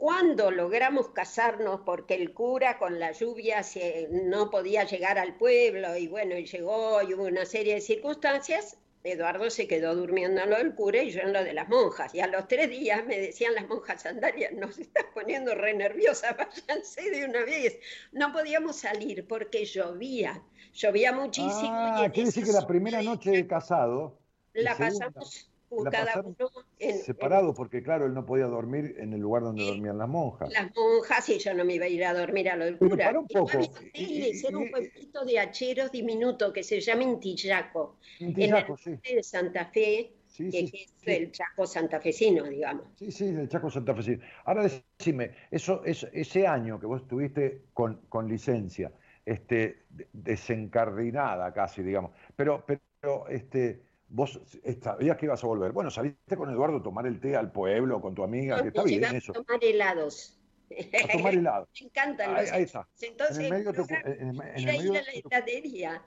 Cuando 0.05 0.51
logramos 0.51 1.09
casarnos, 1.09 1.81
porque 1.87 2.13
el 2.13 2.35
cura 2.35 2.77
con 2.77 3.01
la 3.01 3.13
lluvia 3.13 3.63
no 4.11 4.51
podía 4.51 4.85
llegar 4.85 5.19
al 5.19 5.35
pueblo, 5.37 5.97
y 5.97 6.09
bueno, 6.09 6.37
y 6.37 6.45
llegó 6.45 7.01
y 7.01 7.15
hubo 7.15 7.23
una 7.25 7.47
serie 7.47 7.77
de 7.77 7.81
circunstancias, 7.81 8.77
Eduardo 9.03 9.49
se 9.49 9.67
quedó 9.67 9.95
durmiendo 9.95 10.43
en 10.43 10.51
lo 10.51 10.59
del 10.59 10.75
cura 10.75 11.03
y 11.03 11.11
yo 11.11 11.23
en 11.23 11.33
lo 11.33 11.43
de 11.43 11.55
las 11.55 11.71
monjas. 11.71 12.15
Y 12.15 12.21
a 12.21 12.27
los 12.27 12.47
tres 12.49 12.69
días 12.69 13.07
me 13.07 13.19
decían 13.19 13.55
las 13.55 13.67
monjas 13.67 14.03
sandalias, 14.03 14.53
nos 14.61 14.79
estás 14.79 15.07
poniendo 15.15 15.55
re 15.55 15.73
nerviosa, 15.73 16.37
váyanse 16.69 17.09
de 17.09 17.25
una 17.25 17.43
vez. 17.43 17.79
No 18.13 18.31
podíamos 18.31 18.77
salir 18.77 19.27
porque 19.27 19.65
llovía, 19.65 20.43
llovía 20.75 21.13
muchísimo. 21.13 21.71
Ah, 21.73 22.11
quiere 22.13 22.27
decir 22.27 22.45
que 22.45 22.53
la 22.53 22.67
primera 22.67 23.01
noche 23.01 23.31
de 23.31 23.47
casado... 23.47 24.19
La 24.53 24.77
pasamos 24.77 25.49
cada 25.91 26.21
uno 26.21 26.51
separado, 26.79 27.55
porque 27.55 27.83
claro, 27.83 28.07
él 28.07 28.15
no 28.15 28.25
podía 28.25 28.47
dormir 28.47 28.97
en 28.99 29.13
el 29.13 29.21
lugar 29.21 29.43
donde 29.43 29.65
dormían 29.65 29.99
las 29.99 30.09
monjas. 30.09 30.53
Las 30.53 30.75
monjas, 30.75 31.29
y 31.29 31.39
yo 31.39 31.55
no 31.55 31.65
me 31.65 31.75
iba 31.75 31.87
a 31.87 31.89
ir 31.89 32.05
a 32.05 32.15
dormir 32.15 32.49
a 32.51 32.57
lo 32.57 32.65
del 32.65 32.79
cura. 32.79 33.07
Pero 33.09 33.21
un 33.21 33.29
poco. 33.29 33.59
Y, 33.93 34.33
un 34.55 34.71
pueblito 34.71 35.25
de 35.25 35.39
hacheros 35.39 35.91
diminuto 35.91 36.53
que 36.53 36.63
se 36.63 36.81
llama 36.81 37.03
Intillaco, 37.03 37.97
Intillaco 38.21 38.77
en 38.87 39.01
el 39.03 39.17
de 39.17 39.23
Santa 39.23 39.67
Fe, 39.67 40.13
que, 40.37 40.59
es 40.59 40.95
el 41.07 41.31
Chaco 41.31 41.67
santafesino, 41.67 42.45
digamos. 42.45 42.87
Sí, 42.97 43.11
sí, 43.11 43.27
el 43.27 43.49
Chaco 43.49 43.71
santafesino. 43.71 44.23
Ahora 44.45 44.65
decime, 44.65 45.33
eso, 45.51 45.83
ese 45.85 46.47
año 46.47 46.81
que 46.81 46.87
vos 46.87 47.03
estuviste 47.03 47.67
con, 47.73 48.01
con 48.09 48.29
licencia, 48.29 48.93
este, 49.25 49.85
desencardinada 50.13 51.53
casi, 51.53 51.83
digamos, 51.83 52.13
pero, 52.37 52.65
pero 52.67 53.29
este, 53.29 53.83
vos 54.15 54.41
sabías 54.81 55.17
que 55.17 55.27
ibas 55.27 55.43
a 55.43 55.47
volver. 55.47 55.73
Bueno, 55.73 55.91
saliste 55.91 56.37
con 56.37 56.49
Eduardo 56.51 56.79
a 56.79 56.83
tomar 56.83 57.07
el 57.07 57.21
té 57.21 57.37
al 57.37 57.51
pueblo, 57.51 58.01
con 58.01 58.15
tu 58.15 58.23
amiga, 58.23 58.63
que 58.63 58.69
está 58.69 58.85
bien 58.85 59.05
eso. 59.05 59.33
A 59.33 59.35
tomar 59.35 59.63
helados. 59.63 60.39
A 60.71 61.13
tomar 61.13 61.35
helados. 61.35 61.69
Me 61.81 61.87
encantan 61.87 62.35
los 62.35 62.53
Ahí, 62.53 62.63
está. 62.63 62.87
Entonces, 63.01 63.39
en 63.39 63.45
el 63.45 63.51
medio 63.51 63.73
te, 63.73 63.95
en, 64.23 64.29
en 64.31 64.41
el 64.57 64.65
medio 64.65 64.93
a 64.93 65.03
la 65.03 65.13
heladería. 65.13 66.03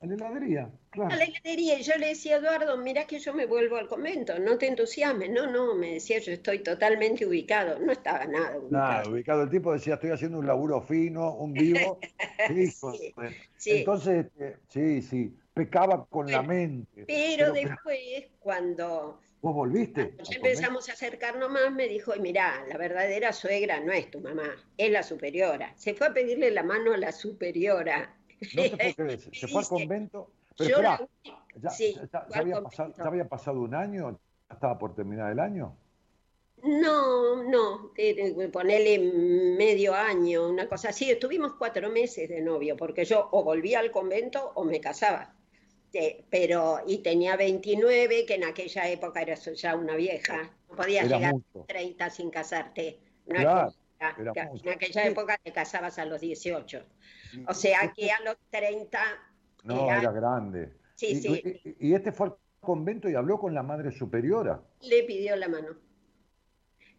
A 0.00 0.06
la 0.06 0.14
heladería, 0.14 0.70
claro. 0.90 1.12
A 1.12 1.16
la 1.16 1.24
heladería. 1.24 1.78
Y 1.80 1.82
yo 1.82 1.94
le 1.96 2.08
decía 2.08 2.36
a 2.36 2.38
Eduardo, 2.38 2.76
mira 2.76 3.06
que 3.06 3.18
yo 3.18 3.34
me 3.34 3.46
vuelvo 3.46 3.76
al 3.76 3.88
convento, 3.88 4.38
no 4.38 4.56
te 4.56 4.68
entusiasmes. 4.68 5.30
No, 5.30 5.50
no, 5.50 5.74
me 5.74 5.94
decía, 5.94 6.20
yo 6.20 6.32
estoy 6.32 6.60
totalmente 6.60 7.26
ubicado. 7.26 7.80
No 7.80 7.90
estaba 7.90 8.24
nada 8.24 8.56
ubicado. 8.56 8.70
Nada, 8.70 9.08
ubicado. 9.08 9.42
El 9.42 9.50
tipo 9.50 9.72
decía, 9.72 9.94
estoy 9.94 10.10
haciendo 10.10 10.38
un 10.38 10.46
laburo 10.46 10.80
fino, 10.80 11.34
un 11.34 11.52
vivo. 11.52 11.98
sí, 12.48 12.70
sí. 13.56 13.70
Entonces, 13.80 14.26
este, 14.26 14.56
sí, 14.68 15.02
sí 15.02 15.36
pecaba 15.54 16.06
con 16.06 16.30
la 16.30 16.42
mente. 16.42 17.04
Pero, 17.06 17.52
después, 17.52 18.26
cuando... 18.40 19.20
¿Vos 19.40 19.54
volviste? 19.54 20.14
ya 20.22 20.36
empezamos 20.36 20.88
a 20.88 20.92
acercarnos 20.92 21.50
más, 21.50 21.72
me 21.72 21.88
dijo, 21.88 22.12
mira, 22.20 22.64
la 22.68 22.78
verdadera 22.78 23.32
suegra 23.32 23.80
no 23.80 23.92
es 23.92 24.08
tu 24.08 24.20
mamá, 24.20 24.54
es 24.76 24.90
la 24.92 25.02
superiora. 25.02 25.72
Se 25.76 25.94
fue 25.94 26.06
a 26.06 26.12
pedirle 26.12 26.52
la 26.52 26.62
mano 26.62 26.92
a 26.92 26.96
la 26.96 27.10
superiora. 27.10 28.14
No 28.54 28.62
te 28.62 28.94
puedo 28.96 29.18
se 29.18 29.48
fue 29.48 29.62
al 29.62 29.68
convento. 29.68 30.30
Pero 30.56 30.80
ya, 30.80 31.00
había 32.34 32.62
pasado, 32.62 32.94
ya 32.96 33.04
había 33.04 33.28
pasado 33.28 33.60
un 33.60 33.74
año, 33.74 34.20
estaba 34.48 34.78
por 34.78 34.94
terminar 34.94 35.32
el 35.32 35.40
año. 35.40 35.76
No, 36.62 37.42
no, 37.42 37.92
ponele 38.52 38.98
medio 39.58 39.92
año, 39.92 40.48
una 40.48 40.68
cosa 40.68 40.90
así. 40.90 41.10
Estuvimos 41.10 41.54
cuatro 41.54 41.90
meses 41.90 42.28
de 42.28 42.40
novio, 42.40 42.76
porque 42.76 43.04
yo 43.04 43.28
o 43.32 43.42
volvía 43.42 43.80
al 43.80 43.90
convento 43.90 44.52
o 44.54 44.62
me 44.62 44.80
casaba 44.80 45.34
pero, 46.30 46.80
y 46.86 46.98
tenía 46.98 47.36
29, 47.36 48.24
que 48.26 48.34
en 48.34 48.44
aquella 48.44 48.88
época 48.88 49.20
era 49.20 49.34
ya 49.34 49.76
una 49.76 49.94
vieja, 49.94 50.50
no 50.68 50.76
podías 50.76 51.08
llegar 51.08 51.34
a 51.34 51.66
30 51.66 52.10
sin 52.10 52.30
casarte. 52.30 52.98
claro, 53.26 53.72
en 54.18 54.68
aquella 54.68 55.06
época 55.06 55.38
te 55.42 55.52
casabas 55.52 55.98
a 55.98 56.04
los 56.04 56.20
18. 56.20 56.84
O 57.46 57.54
sea 57.54 57.92
que 57.94 58.10
a 58.10 58.20
los 58.20 58.36
30... 58.50 59.00
No, 59.64 59.90
era, 59.90 60.10
grande. 60.10 60.72
Sí, 60.96 61.12
y, 61.12 61.20
sí. 61.20 61.76
Y, 61.78 61.94
este 61.94 62.10
fue 62.10 62.28
al 62.28 62.34
convento 62.60 63.08
y 63.08 63.14
habló 63.14 63.38
con 63.38 63.54
la 63.54 63.62
madre 63.62 63.92
superiora. 63.92 64.60
Le 64.80 65.04
pidió 65.04 65.36
la 65.36 65.48
mano. 65.48 65.76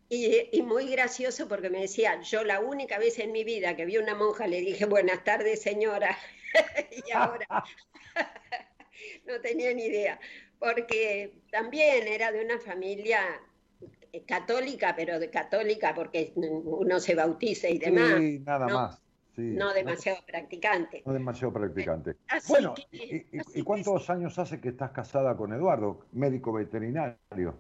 Y, 0.07 0.49
y, 0.51 0.61
muy 0.61 0.89
gracioso 0.89 1.47
porque 1.47 1.69
me 1.69 1.81
decía, 1.81 2.21
yo 2.21 2.43
la 2.43 2.59
única 2.59 2.99
vez 2.99 3.19
en 3.19 3.31
mi 3.31 3.43
vida 3.43 3.75
que 3.75 3.85
vi 3.85 3.97
una 3.97 4.15
monja 4.15 4.47
le 4.47 4.61
dije, 4.61 4.85
buenas 4.85 5.23
tardes 5.23 5.61
señora, 5.61 6.15
y 7.07 7.11
ahora 7.11 7.47
no 9.27 9.39
tenía 9.41 9.73
ni 9.73 9.85
idea, 9.85 10.19
porque 10.59 11.41
también 11.51 12.07
era 12.07 12.31
de 12.31 12.43
una 12.43 12.59
familia 12.59 13.21
eh, 14.11 14.23
católica, 14.25 14.93
pero 14.95 15.19
de 15.19 15.29
católica 15.29 15.93
porque 15.93 16.33
uno 16.35 16.99
se 16.99 17.15
bautiza 17.15 17.69
y 17.69 17.79
demás. 17.79 18.19
Sí, 18.19 18.39
nada 18.39 18.67
más. 18.67 19.03
No 19.35 19.73
demasiado 19.73 20.23
practicante. 20.25 21.03
No 21.05 21.13
demasiado 21.13 21.53
practicante. 21.53 22.17
bueno, 22.47 22.75
y, 22.91 23.61
cuántos 23.63 24.07
años 24.09 24.37
hace 24.37 24.61
que 24.61 24.69
estás 24.69 24.91
casada 24.91 25.35
con 25.35 25.51
Eduardo, 25.53 26.05
médico 26.11 26.53
veterinario? 26.53 27.57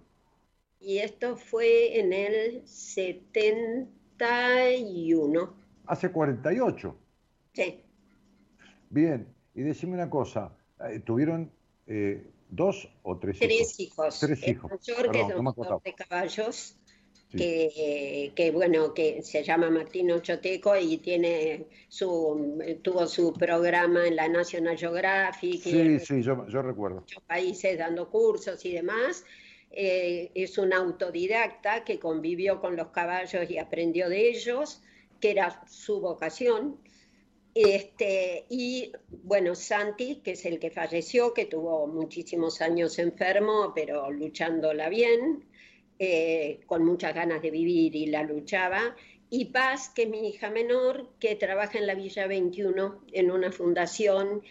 Y 0.79 0.99
esto 0.99 1.35
fue 1.35 1.99
en 1.99 2.13
el 2.13 2.61
71. 2.67 5.53
Hace 5.87 6.11
48. 6.11 6.95
Sí. 7.53 7.83
Bien, 8.89 9.27
y 9.55 9.63
decime 9.63 9.93
una 9.93 10.09
cosa, 10.09 10.45
eh, 10.45 10.49
¿Tuvieron 11.05 11.51
eh, 11.87 12.25
dos 12.49 12.89
o 13.03 13.17
tres, 13.17 13.39
tres 13.39 13.79
hijos? 13.79 14.19
Tres 14.19 14.47
hijos. 14.47 14.71
mayor, 14.71 15.11
que 15.11 15.21
es 15.21 15.27
doctor 15.29 15.81
de 15.83 15.93
caballos, 15.93 16.77
que, 17.31 18.51
bueno, 18.53 18.93
que 18.93 19.21
se 19.23 19.43
llama 19.43 19.69
Martino 19.69 20.19
Choteco 20.19 20.77
y 20.77 20.97
tiene 20.97 21.65
su, 21.87 22.59
tuvo 22.81 23.07
su 23.07 23.33
programa 23.33 24.05
en 24.05 24.15
la 24.15 24.27
National 24.27 24.77
Geographic. 24.77 25.61
Sí, 25.61 25.99
sí, 25.99 26.21
yo, 26.21 26.61
recuerdo. 26.61 27.01
Muchos 27.01 27.23
países 27.23 27.77
dando 27.77 28.09
cursos 28.09 28.63
y 28.65 28.73
demás. 28.73 29.25
Eh, 29.71 30.29
es 30.35 30.59
un 30.59 30.71
autodidacta 30.71 31.83
que 31.83 31.97
convivió 31.97 32.61
con 32.61 32.75
los 32.75 32.89
caballos 32.89 33.49
y 33.49 33.57
aprendió 33.57 34.07
de 34.07 34.29
ellos, 34.29 34.83
que 35.19 35.31
era 35.31 35.63
su 35.67 35.99
vocación 35.99 36.77
este, 37.55 38.45
y 38.49 38.91
bueno, 39.09 39.53
Santi, 39.53 40.21
que 40.23 40.31
es 40.31 40.45
el 40.45 40.59
que 40.59 40.71
falleció, 40.71 41.33
que 41.33 41.45
tuvo 41.45 41.85
muchísimos 41.87 42.61
años 42.61 42.97
enfermo, 42.97 43.73
pero 43.75 44.09
luchándola 44.11 44.89
bien, 44.89 45.45
eh, 45.99 46.61
con 46.65 46.83
muchas 46.83 47.13
ganas 47.13 47.41
de 47.41 47.51
vivir 47.51 47.95
y 47.95 48.07
la 48.07 48.23
luchaba. 48.23 48.95
Y 49.29 49.45
Paz, 49.45 49.89
que 49.89 50.03
es 50.03 50.09
mi 50.09 50.27
hija 50.27 50.49
menor, 50.49 51.09
que 51.19 51.35
trabaja 51.35 51.77
en 51.77 51.87
la 51.87 51.95
Villa 51.95 52.27
21 52.27 53.03
en 53.11 53.31
una 53.31 53.51
fundación 53.51 54.41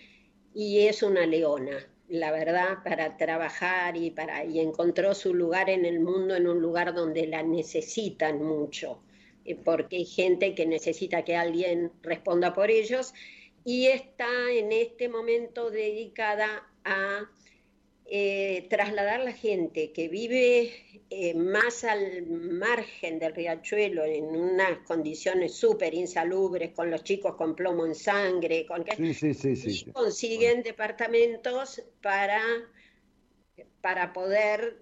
y 0.54 0.86
es 0.86 1.02
una 1.02 1.26
leona, 1.26 1.88
la 2.08 2.30
verdad, 2.30 2.78
para 2.84 3.16
trabajar 3.16 3.96
y, 3.96 4.10
para, 4.10 4.44
y 4.44 4.60
encontró 4.60 5.14
su 5.14 5.34
lugar 5.34 5.70
en 5.70 5.84
el 5.86 5.98
mundo, 6.00 6.36
en 6.36 6.46
un 6.46 6.60
lugar 6.60 6.94
donde 6.94 7.26
la 7.26 7.42
necesitan 7.42 8.42
mucho 8.42 9.00
porque 9.64 9.96
hay 9.96 10.04
gente 10.04 10.54
que 10.54 10.66
necesita 10.66 11.24
que 11.24 11.36
alguien 11.36 11.92
responda 12.02 12.52
por 12.52 12.70
ellos 12.70 13.12
y 13.64 13.86
está 13.86 14.50
en 14.50 14.72
este 14.72 15.08
momento 15.08 15.70
dedicada 15.70 16.68
a 16.84 17.28
eh, 18.06 18.66
trasladar 18.68 19.20
la 19.20 19.32
gente 19.32 19.92
que 19.92 20.08
vive 20.08 20.72
eh, 21.08 21.34
más 21.34 21.84
al 21.84 22.26
margen 22.26 23.18
del 23.18 23.34
riachuelo, 23.34 24.04
en 24.04 24.24
unas 24.24 24.78
condiciones 24.86 25.54
súper 25.54 25.94
insalubres, 25.94 26.72
con 26.72 26.90
los 26.90 27.04
chicos 27.04 27.36
con 27.36 27.54
plomo 27.54 27.86
en 27.86 27.94
sangre, 27.94 28.66
con 28.66 28.84
que 28.84 28.96
y 28.98 29.92
consiguen 29.92 30.62
departamentos 30.62 31.82
para, 32.02 32.42
para 33.80 34.12
poder 34.12 34.78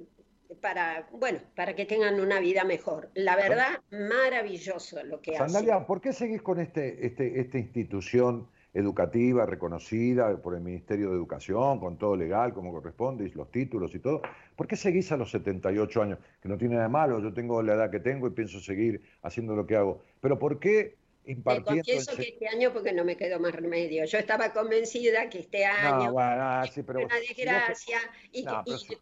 para, 0.60 1.08
bueno, 1.12 1.38
para 1.54 1.74
que 1.74 1.86
tengan 1.86 2.20
una 2.20 2.40
vida 2.40 2.64
mejor. 2.64 3.10
La 3.14 3.36
verdad, 3.36 3.80
maravilloso 3.90 5.02
lo 5.04 5.20
que 5.20 5.36
Sandalia, 5.36 5.86
¿por 5.86 6.00
qué 6.00 6.12
seguís 6.12 6.42
con 6.42 6.60
este, 6.60 7.06
este, 7.06 7.40
esta 7.40 7.58
institución 7.58 8.48
educativa 8.72 9.46
reconocida 9.46 10.36
por 10.40 10.54
el 10.54 10.60
Ministerio 10.60 11.10
de 11.10 11.16
Educación, 11.16 11.80
con 11.80 11.98
todo 11.98 12.14
legal, 12.14 12.52
como 12.52 12.72
corresponde, 12.72 13.26
y 13.26 13.30
los 13.30 13.50
títulos 13.50 13.94
y 13.94 13.98
todo. 13.98 14.22
¿Por 14.54 14.66
qué 14.66 14.76
seguís 14.76 15.10
a 15.12 15.16
los 15.16 15.30
78 15.30 16.02
años? 16.02 16.18
Que 16.40 16.48
no 16.48 16.56
tiene 16.56 16.74
nada 16.74 16.86
de 16.86 16.92
malo, 16.92 17.20
yo 17.20 17.32
tengo 17.32 17.62
la 17.62 17.74
edad 17.74 17.90
que 17.90 18.00
tengo 18.00 18.28
y 18.28 18.30
pienso 18.30 18.60
seguir 18.60 19.02
haciendo 19.22 19.56
lo 19.56 19.66
que 19.66 19.76
hago. 19.76 20.02
Pero 20.20 20.38
¿por 20.38 20.60
qué 20.60 20.96
impartiendo... 21.24 21.82
Te 21.82 21.92
confieso 21.92 22.16
que 22.16 22.28
este 22.28 22.48
año 22.48 22.72
porque 22.72 22.92
no 22.92 23.04
me 23.04 23.16
quedó 23.16 23.38
más 23.38 23.54
remedio. 23.54 24.04
Yo 24.04 24.18
estaba 24.18 24.52
convencida 24.52 25.28
que 25.28 25.40
este 25.40 25.64
año... 25.64 26.12
No, 26.12 26.66
sí, 26.66 26.82
pero... 26.82 27.04
Una 27.04 27.18
desgracia. 27.20 27.98
y, 28.32 28.44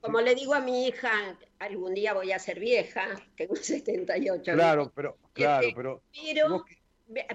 como 0.00 0.20
le 0.20 0.34
digo 0.34 0.54
a 0.54 0.60
mi 0.60 0.86
hija, 0.86 1.38
algún 1.58 1.94
día 1.94 2.14
voy 2.14 2.32
a 2.32 2.38
ser 2.38 2.58
vieja, 2.60 3.06
tengo 3.36 3.56
78 3.56 4.52
Claro, 4.52 4.92
pero... 4.94 5.16
Claro, 5.32 5.68
pero... 5.74 6.02
pero 6.12 6.64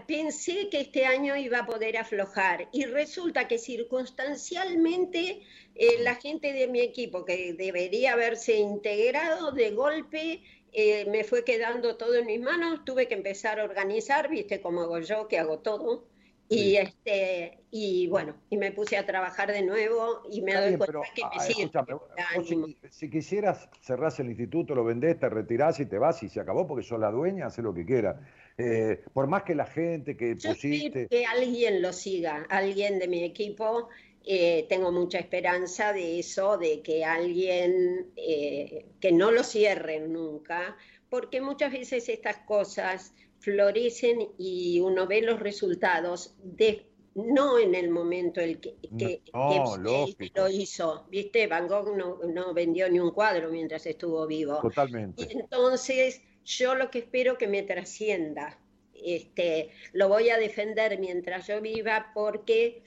pensé 0.08 0.70
que 0.70 0.82
este 0.82 1.06
año 1.06 1.36
iba 1.36 1.60
a 1.60 1.66
poder 1.66 1.98
aflojar 1.98 2.70
y 2.72 2.86
resulta 2.86 3.48
que 3.48 3.58
circunstancialmente 3.58 5.42
eh, 5.76 5.98
la 6.02 6.16
gente 6.16 6.54
de 6.54 6.68
mi 6.68 6.82
equipo 6.82 7.26
que 7.26 7.54
debería 7.54 8.14
haberse 8.14 8.56
integrado 8.58 9.52
de 9.52 9.72
golpe 9.72 10.44
eh, 10.74 11.06
me 11.10 11.24
fue 11.24 11.44
quedando 11.44 11.98
todo 11.98 12.16
en 12.16 12.26
mis 12.26 12.42
manos, 12.42 12.84
tuve 12.84 13.08
que 13.08 13.14
empezar 13.14 13.60
a 13.60 13.64
organizar, 13.64 14.30
viste 14.30 14.60
cómo 14.60 14.82
hago 14.82 15.00
yo, 15.00 15.28
que 15.28 15.38
hago 15.40 15.60
todo. 15.60 16.06
Y, 16.50 16.76
este, 16.76 17.60
y 17.72 18.08
bueno, 18.08 18.36
y 18.50 18.58
me 18.58 18.72
puse 18.72 18.98
a 18.98 19.06
trabajar 19.06 19.52
de 19.52 19.64
nuevo 19.64 20.22
y 20.30 20.42
me 20.42 20.54
doy 20.54 20.78
cuenta 20.78 21.00
que 21.16 21.24
me 21.24 21.30
ah, 21.34 21.40
sigue. 21.40 22.78
Si, 22.92 23.10
quisieras, 23.10 23.70
cerrás 23.82 24.20
el 24.20 24.28
instituto, 24.28 24.76
lo 24.76 24.84
vendés, 24.84 25.20
te 25.20 25.30
retirás 25.30 25.80
y 25.80 25.86
te 25.86 25.98
vas 25.98 26.22
y 26.22 26.30
se 26.30 26.40
acabó 26.40 26.68
porque 26.68 26.84
sos 26.84 27.00
la 27.00 27.12
dueña, 27.12 27.48
hace 27.48 27.62
lo 27.62 27.74
que 27.74 27.86
quieras. 27.86 28.18
Eh, 28.58 29.04
por 29.14 29.28
más 29.28 29.44
que 29.44 29.56
la 29.56 29.66
gente 29.66 30.16
que 30.16 30.36
Yo 30.38 30.50
pusiste... 30.52 31.08
que 31.08 31.26
alguien 31.26 31.82
lo 31.82 31.92
siga, 31.92 32.46
alguien 32.50 33.00
de 33.00 33.08
mi 33.08 33.24
equipo, 33.24 33.90
eh, 34.26 34.66
tengo 34.70 34.92
mucha 34.92 35.20
esperanza 35.20 35.92
de 35.92 36.20
eso, 36.20 36.58
de 36.58 36.82
que 36.82 37.04
alguien, 37.04 38.12
eh, 38.16 38.86
que 39.00 39.12
no 39.12 39.32
lo 39.32 39.44
cierren 39.44 40.14
nunca, 40.14 40.78
porque 41.10 41.42
muchas 41.42 41.72
veces 41.72 42.08
estas 42.10 42.38
cosas 42.38 43.14
florecen 43.40 44.30
y 44.38 44.80
uno 44.80 45.08
ve 45.08 45.22
los 45.22 45.40
resultados 45.40 46.36
de 46.42 46.88
no 47.16 47.60
en 47.60 47.76
el 47.76 47.90
momento 47.90 48.42
el 48.42 48.60
que, 48.60 48.76
que, 48.98 49.22
lo 49.34 50.50
hizo, 50.50 51.06
¿viste? 51.10 51.46
Van 51.48 51.68
Gogh 51.68 51.96
no, 51.96 52.20
no, 52.24 52.54
vendió 52.54 52.90
ni 52.90 53.00
un 53.00 53.12
cuadro 53.12 53.50
mientras 53.50 53.86
estuvo 53.86 54.26
vivo. 54.26 54.60
Totalmente. 54.62 55.28
Y 55.30 55.38
entonces 55.38 56.22
yo 56.44 56.76
lo 56.76 56.90
que 56.90 57.00
espero 57.00 57.38
que 57.38 57.48
me 57.48 57.64
trascienda. 57.64 58.60
Este, 58.94 59.72
lo 59.92 60.08
voy 60.08 60.30
a 60.30 60.38
defender 60.38 60.98
mientras 60.98 61.48
yo 61.48 61.60
viva 61.62 62.12
porque 62.14 62.84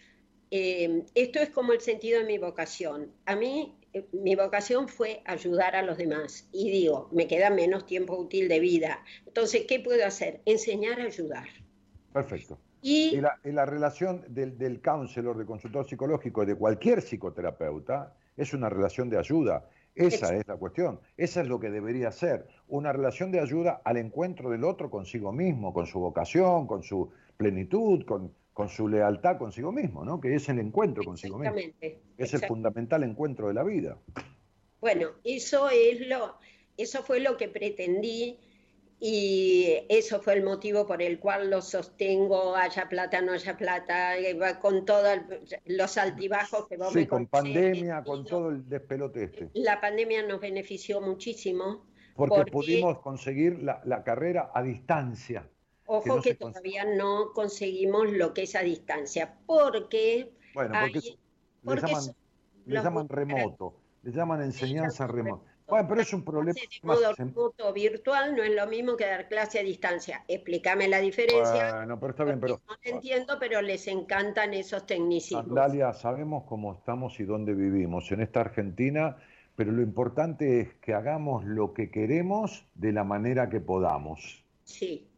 eh, 0.50 1.04
esto 1.14 1.40
es 1.40 1.50
como 1.50 1.72
el 1.72 1.80
sentido 1.80 2.20
de 2.20 2.26
mi 2.26 2.38
vocación. 2.38 3.12
A 3.24 3.36
mí, 3.36 3.76
eh, 3.92 4.06
mi 4.12 4.34
vocación 4.36 4.88
fue 4.88 5.22
ayudar 5.24 5.74
a 5.76 5.82
los 5.82 5.98
demás. 5.98 6.48
Y 6.52 6.70
digo, 6.70 7.08
me 7.12 7.26
queda 7.26 7.50
menos 7.50 7.86
tiempo 7.86 8.16
útil 8.16 8.48
de 8.48 8.60
vida. 8.60 9.02
Entonces, 9.26 9.64
¿qué 9.68 9.80
puedo 9.80 10.04
hacer? 10.06 10.40
Enseñar 10.44 11.00
a 11.00 11.04
ayudar. 11.04 11.48
Perfecto. 12.12 12.58
Y, 12.82 13.20
la, 13.44 13.66
relación 13.66 14.24
del, 14.28 14.56
del 14.58 14.80
counselor, 14.80 15.36
del 15.36 15.46
consultor 15.46 15.88
psicológico, 15.88 16.46
de 16.46 16.54
cualquier 16.54 17.02
psicoterapeuta, 17.02 18.14
es 18.36 18.54
una 18.54 18.68
relación 18.68 19.10
de 19.10 19.18
ayuda. 19.18 19.68
Esa 19.96 20.36
es 20.36 20.46
la 20.46 20.56
cuestión. 20.56 21.00
Esa 21.16 21.40
es 21.40 21.48
lo 21.48 21.58
que 21.58 21.70
debería 21.70 22.12
ser. 22.12 22.46
Una 22.68 22.92
relación 22.92 23.32
de 23.32 23.40
ayuda 23.40 23.80
al 23.82 23.96
encuentro 23.96 24.50
del 24.50 24.62
otro 24.62 24.90
consigo 24.90 25.32
mismo, 25.32 25.72
con 25.72 25.86
su 25.86 25.98
vocación, 25.98 26.66
con 26.66 26.82
su 26.82 27.10
plenitud, 27.36 28.04
con, 28.04 28.32
con 28.56 28.70
su 28.70 28.88
lealtad 28.88 29.36
consigo 29.36 29.70
mismo, 29.70 30.02
¿no? 30.02 30.18
Que 30.18 30.34
es 30.34 30.48
el 30.48 30.58
encuentro 30.58 31.04
consigo 31.04 31.36
mismo. 31.36 31.56
Es 32.16 32.32
el 32.32 32.40
fundamental 32.46 33.02
encuentro 33.02 33.48
de 33.48 33.52
la 33.52 33.62
vida. 33.62 33.98
Bueno, 34.80 35.10
eso 35.24 35.68
es 35.68 36.08
lo, 36.08 36.38
eso 36.78 37.02
fue 37.02 37.20
lo 37.20 37.36
que 37.36 37.48
pretendí 37.48 38.38
y 38.98 39.74
eso 39.90 40.22
fue 40.22 40.32
el 40.32 40.42
motivo 40.42 40.86
por 40.86 41.02
el 41.02 41.18
cual 41.18 41.50
lo 41.50 41.60
sostengo, 41.60 42.56
haya 42.56 42.88
plata, 42.88 43.20
no 43.20 43.32
haya 43.32 43.58
plata, 43.58 44.14
con 44.62 44.86
todos 44.86 45.18
los 45.66 45.98
altibajos 45.98 46.66
que 46.66 46.78
vos 46.78 46.94
sí, 46.94 47.06
con 47.06 47.26
pandemia, 47.26 48.02
con 48.04 48.24
todo 48.24 48.48
el 48.48 48.66
despelote 48.66 49.24
este. 49.24 49.50
La 49.52 49.82
pandemia 49.82 50.26
nos 50.26 50.40
benefició 50.40 51.02
muchísimo. 51.02 51.84
Porque, 52.14 52.50
pudimos 52.50 53.00
conseguir 53.00 53.62
la, 53.62 54.02
carrera 54.02 54.50
a 54.54 54.62
distancia. 54.62 55.46
Ojo 55.86 56.20
que, 56.20 56.34
todavía 56.34 56.84
no 56.84 57.32
conseguimos 57.32 58.10
lo 58.10 58.34
que 58.34 58.42
es 58.42 58.54
a 58.56 58.60
distancia, 58.60 59.34
porque... 59.46 60.32
Bueno, 60.54 60.74
porque, 61.64 61.80
le 62.66 62.82
llaman, 62.82 63.08
remoto, 63.08 63.74
le 64.02 64.12
llaman 64.12 64.42
enseñanza 64.42 65.06
remota. 65.06 65.56
Bueno, 65.68 65.88
pero 65.88 66.00
es 66.00 66.12
un 66.12 66.24
problema. 66.24 66.52
De 66.54 66.86
modo 66.86 67.12
remoto 67.14 67.72
virtual 67.72 68.36
no 68.36 68.42
es 68.42 68.54
lo 68.54 68.66
mismo 68.68 68.96
que 68.96 69.06
dar 69.06 69.28
clase 69.28 69.58
a 69.58 69.62
distancia. 69.62 70.24
Explícame 70.28 70.86
la 70.86 71.00
diferencia. 71.00 71.76
Bueno, 71.76 71.98
pero 71.98 72.10
está 72.10 72.24
bien, 72.24 72.40
pero. 72.40 72.60
No 72.68 72.76
entiendo, 72.82 73.36
pero 73.40 73.60
les 73.62 73.88
encantan 73.88 74.54
esos 74.54 74.86
tecnicismos. 74.86 75.52
Dalia, 75.52 75.92
sabemos 75.92 76.44
cómo 76.44 76.74
estamos 76.74 77.18
y 77.18 77.24
dónde 77.24 77.54
vivimos 77.54 78.10
en 78.12 78.20
esta 78.20 78.40
Argentina, 78.40 79.16
pero 79.56 79.72
lo 79.72 79.82
importante 79.82 80.60
es 80.60 80.74
que 80.74 80.94
hagamos 80.94 81.44
lo 81.44 81.74
que 81.74 81.90
queremos 81.90 82.64
de 82.74 82.92
la 82.92 83.02
manera 83.02 83.50
que 83.50 83.60
podamos. 83.60 84.44
Sí. 84.64 85.08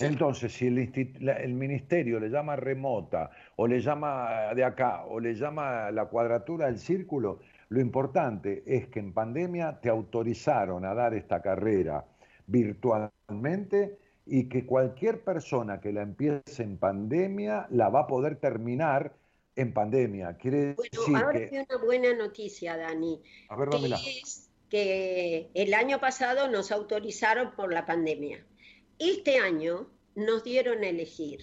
Entonces, 0.00 0.52
si 0.52 0.66
el, 0.66 0.78
el, 0.78 1.54
ministerio 1.54 2.20
le 2.20 2.28
llama 2.28 2.56
remota, 2.56 3.30
o 3.56 3.66
le 3.66 3.80
llama 3.80 4.54
de 4.54 4.64
acá, 4.64 5.04
o 5.06 5.18
le 5.20 5.34
llama 5.34 5.90
la 5.90 6.06
cuadratura 6.06 6.66
del 6.66 6.78
círculo, 6.78 7.40
lo 7.70 7.80
importante 7.80 8.62
es 8.66 8.88
que 8.88 9.00
en 9.00 9.12
pandemia 9.12 9.80
te 9.80 9.88
autorizaron 9.88 10.84
a 10.84 10.94
dar 10.94 11.14
esta 11.14 11.42
carrera 11.42 12.04
virtualmente 12.46 13.98
y 14.26 14.48
que 14.48 14.66
cualquier 14.66 15.22
persona 15.22 15.80
que 15.80 15.92
la 15.92 16.02
empiece 16.02 16.62
en 16.62 16.78
pandemia 16.78 17.66
la 17.70 17.88
va 17.88 18.00
a 18.00 18.06
poder 18.06 18.36
terminar 18.36 19.14
en 19.56 19.72
pandemia. 19.72 20.36
Quiere 20.36 20.74
bueno, 20.74 21.18
ahora 21.18 21.38
hay 21.38 21.66
una 21.70 21.84
buena 21.84 22.14
noticia, 22.14 22.76
Dani. 22.76 23.20
A 23.48 23.56
ver, 23.56 23.68
que 23.70 23.76
es 24.20 24.48
que 24.68 25.50
el 25.54 25.74
año 25.74 25.98
pasado 25.98 26.48
nos 26.48 26.70
autorizaron 26.72 27.52
por 27.52 27.72
la 27.72 27.86
pandemia. 27.86 28.44
Este 28.98 29.38
año 29.38 29.90
nos 30.14 30.42
dieron 30.44 30.82
a 30.82 30.88
elegir 30.88 31.40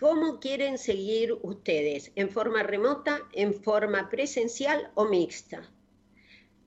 ¿Cómo 0.00 0.40
quieren 0.40 0.78
seguir 0.78 1.36
ustedes? 1.42 2.10
¿En 2.14 2.30
forma 2.30 2.62
remota, 2.62 3.20
en 3.32 3.52
forma 3.52 4.08
presencial 4.08 4.90
o 4.94 5.04
mixta? 5.04 5.70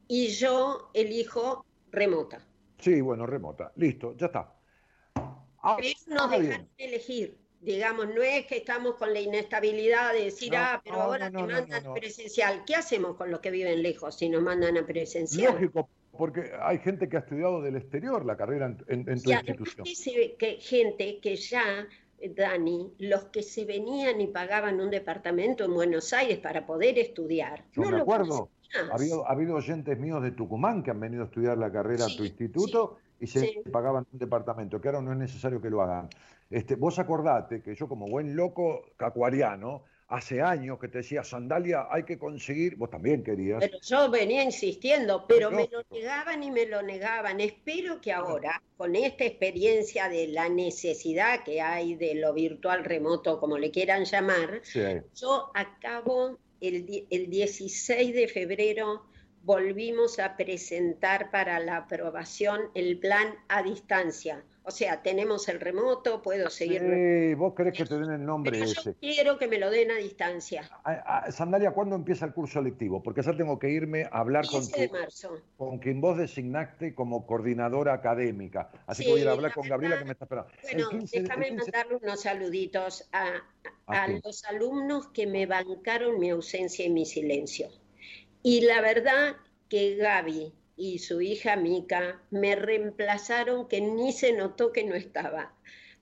Y 0.08 0.28
yo 0.28 0.92
elijo 0.94 1.66
remota. 1.90 2.46
Sí, 2.78 3.02
bueno, 3.02 3.26
remota. 3.26 3.72
Listo, 3.76 4.16
ya 4.16 4.28
está. 4.28 4.54
Ah, 5.16 5.78
pero 5.78 5.90
nos 6.16 6.30
dejan 6.30 6.70
elegir. 6.78 7.40
Digamos, 7.60 8.08
no 8.14 8.22
es 8.22 8.46
que 8.46 8.58
estamos 8.58 8.98
con 8.98 9.12
la 9.12 9.20
inestabilidad 9.20 10.14
de 10.14 10.26
decir, 10.26 10.56
ah, 10.56 10.80
pero 10.84 11.02
ahora 11.02 11.32
te 11.32 11.42
mandan 11.42 11.92
presencial. 11.96 12.64
¿Qué 12.68 12.76
hacemos 12.76 13.16
con 13.16 13.32
los 13.32 13.40
que 13.40 13.50
viven 13.50 13.82
lejos 13.82 14.16
si 14.16 14.30
nos 14.30 14.44
mandan 14.44 14.78
a 14.78 14.86
presencial? 14.86 15.54
Lógico, 15.54 15.90
porque 16.18 16.52
hay 16.62 16.78
gente 16.80 17.10
que 17.10 17.18
ha 17.18 17.22
estudiado 17.22 17.62
del 17.62 17.76
exterior 17.76 18.26
la 18.26 18.38
carrera 18.38 18.76
en, 18.88 19.06
tu 19.06 19.32
institución. 19.32 19.86
Que 20.38 20.58
gente 20.60 21.20
que 21.20 21.36
ya 21.36 21.88
Dani, 22.30 22.94
los 23.00 23.26
que 23.26 23.44
se 23.44 23.66
venían 23.66 24.22
y 24.22 24.28
pagaban 24.28 24.80
un 24.80 24.90
departamento 24.90 25.66
en 25.66 25.74
Buenos 25.74 26.14
Aires 26.14 26.40
para 26.40 26.66
poder 26.66 26.98
estudiar. 26.98 27.66
Yo 27.74 27.84
no 27.84 27.92
me 27.92 28.02
acuerdo. 28.02 28.50
Ha 28.92 28.96
habido, 28.96 29.28
ha 29.28 29.32
habido, 29.32 29.56
oyentes 29.56 30.00
míos 30.00 30.24
de 30.24 30.32
Tucumán 30.32 30.82
que 30.82 30.92
han 30.92 31.00
venido 31.00 31.24
a 31.24 31.26
estudiar 31.26 31.58
la 31.58 31.72
carrera 31.72 32.06
en 32.10 32.18
tu 32.18 32.24
instituto 32.24 32.98
y 33.20 33.28
se 33.28 33.62
pagaban 33.72 34.06
un 34.12 34.20
departamento, 34.20 34.82
que 34.82 34.88
ahora 34.88 35.02
no 35.02 35.12
es 35.12 35.18
necesario 35.18 35.62
que 35.62 35.70
lo 35.70 35.82
hagan. 35.82 36.10
Este, 36.50 36.76
vos 36.76 36.98
acordate 36.98 37.62
que 37.62 37.76
yo 37.76 37.88
como 37.88 38.08
buen 38.08 38.36
loco 38.36 38.84
cacuariano, 38.98 39.84
hace 40.08 40.42
años 40.42 40.80
que 40.80 40.88
te 40.88 41.00
decía, 41.00 41.24
sandalia 41.24 41.88
hay 41.90 42.04
que 42.04 42.18
conseguir, 42.18 42.76
vos 42.76 42.90
también 42.90 43.24
querías. 43.24 43.60
Pero 43.60 43.80
yo 43.82 44.10
venía 44.10 44.44
insistiendo, 44.44 45.26
pero 45.28 45.50
me 45.52 45.68
lo 45.72 45.84
negaban 45.92 46.44
y 46.44 46.52
me 46.52 46.66
lo 46.66 46.82
negaban. 46.82 47.40
Espero 47.40 48.00
que 48.02 48.12
ahora, 48.12 48.62
con 48.78 48.96
esta 48.96 49.26
experiencia 49.26 50.10
de 50.10 50.28
la 50.28 50.50
necesidad 50.50 51.44
que 51.44 51.62
hay 51.62 51.96
de 51.96 52.16
lo 52.16 52.34
virtual 52.34 52.84
remoto, 52.84 53.40
como 53.40 53.58
le 53.58 53.72
quieran 53.72 54.06
llamar, 54.06 54.62
yo 55.16 55.52
acabo 55.54 56.38
el, 56.62 57.06
el 57.10 57.30
16 57.30 58.14
de 58.14 58.28
febrero 58.28 59.04
volvimos 59.44 60.20
a 60.20 60.38
presentar 60.38 61.30
para 61.30 61.60
la 61.60 61.78
aprobación 61.78 62.62
el 62.74 62.98
plan 63.00 63.36
a 63.50 63.62
distancia. 63.62 64.44
O 64.66 64.72
sea, 64.72 65.02
tenemos 65.02 65.50
el 65.50 65.60
remoto, 65.60 66.22
puedo 66.22 66.50
seguir. 66.50 66.80
Sí, 66.82 67.34
vos 67.36 67.54
querés 67.54 67.78
que 67.78 67.86
te 67.86 67.98
den 67.98 68.12
el 68.12 68.26
nombre 68.26 68.52
Pero 68.54 68.64
ese. 68.66 68.92
yo 68.94 68.98
quiero 69.00 69.38
que 69.38 69.48
me 69.48 69.58
lo 69.60 69.70
den 69.70 69.92
a 69.92 69.96
distancia. 69.98 70.70
A- 70.86 71.18
a- 71.26 71.32
Sandalia, 71.34 71.72
¿cuándo 71.72 71.98
empieza 71.98 72.26
el 72.26 72.34
curso 72.34 72.62
lectivo? 72.62 73.04
Porque 73.04 73.22
ya 73.22 73.36
tengo 73.36 73.60
que 73.60 73.70
irme 73.70 74.04
a 74.06 74.20
hablar 74.20 74.46
con, 74.48 74.62
15 74.62 74.82
de 74.82 74.88
tu- 74.88 74.94
marzo. 74.96 75.42
con 75.58 75.80
quien 75.80 76.00
vos 76.00 76.18
designaste 76.18 76.96
como 76.96 77.28
coordinadora 77.28 77.94
académica. 77.94 78.72
Así 78.88 79.04
Sí, 79.04 79.08
que 79.08 79.12
voy 79.12 79.20
a 79.20 79.24
ir 79.24 79.30
a 79.30 79.32
hablar 79.34 79.52
la 79.52 79.56
con 79.56 79.68
Gabriela 79.68 80.00
que 80.00 80.06
me 80.06 80.12
está 80.14 80.24
esperando. 80.26 80.52
Bueno, 80.64 80.90
15 80.92 81.18
el 81.18 81.24
déjame 81.24 81.48
15 81.50 81.62
mandarle 81.72 81.96
unos 82.02 82.22
saluditos 82.22 83.10
a, 83.12 83.34
¿A 83.88 84.08
los 84.08 84.46
alumnos 84.46 85.08
que 85.08 85.28
me 85.28 85.46
bancaron 85.46 86.18
mi 86.20 86.30
ausencia 86.30 86.86
y 86.86 86.90
mi 86.90 87.06
silencio. 87.06 87.68
Y 88.42 88.62
la 88.62 88.80
verdad 88.80 89.36
que 89.68 89.96
Gaby 89.98 90.54
y 90.76 91.00
su 91.00 91.22
hija 91.22 91.56
Mica 91.56 92.22
me 92.32 92.56
reemplazaron 92.56 93.68
que 93.68 93.82
ni 93.82 94.12
se 94.12 94.34
notó 94.34 94.72
que 94.72 94.84
no 94.84 94.96
estaba. 94.96 95.54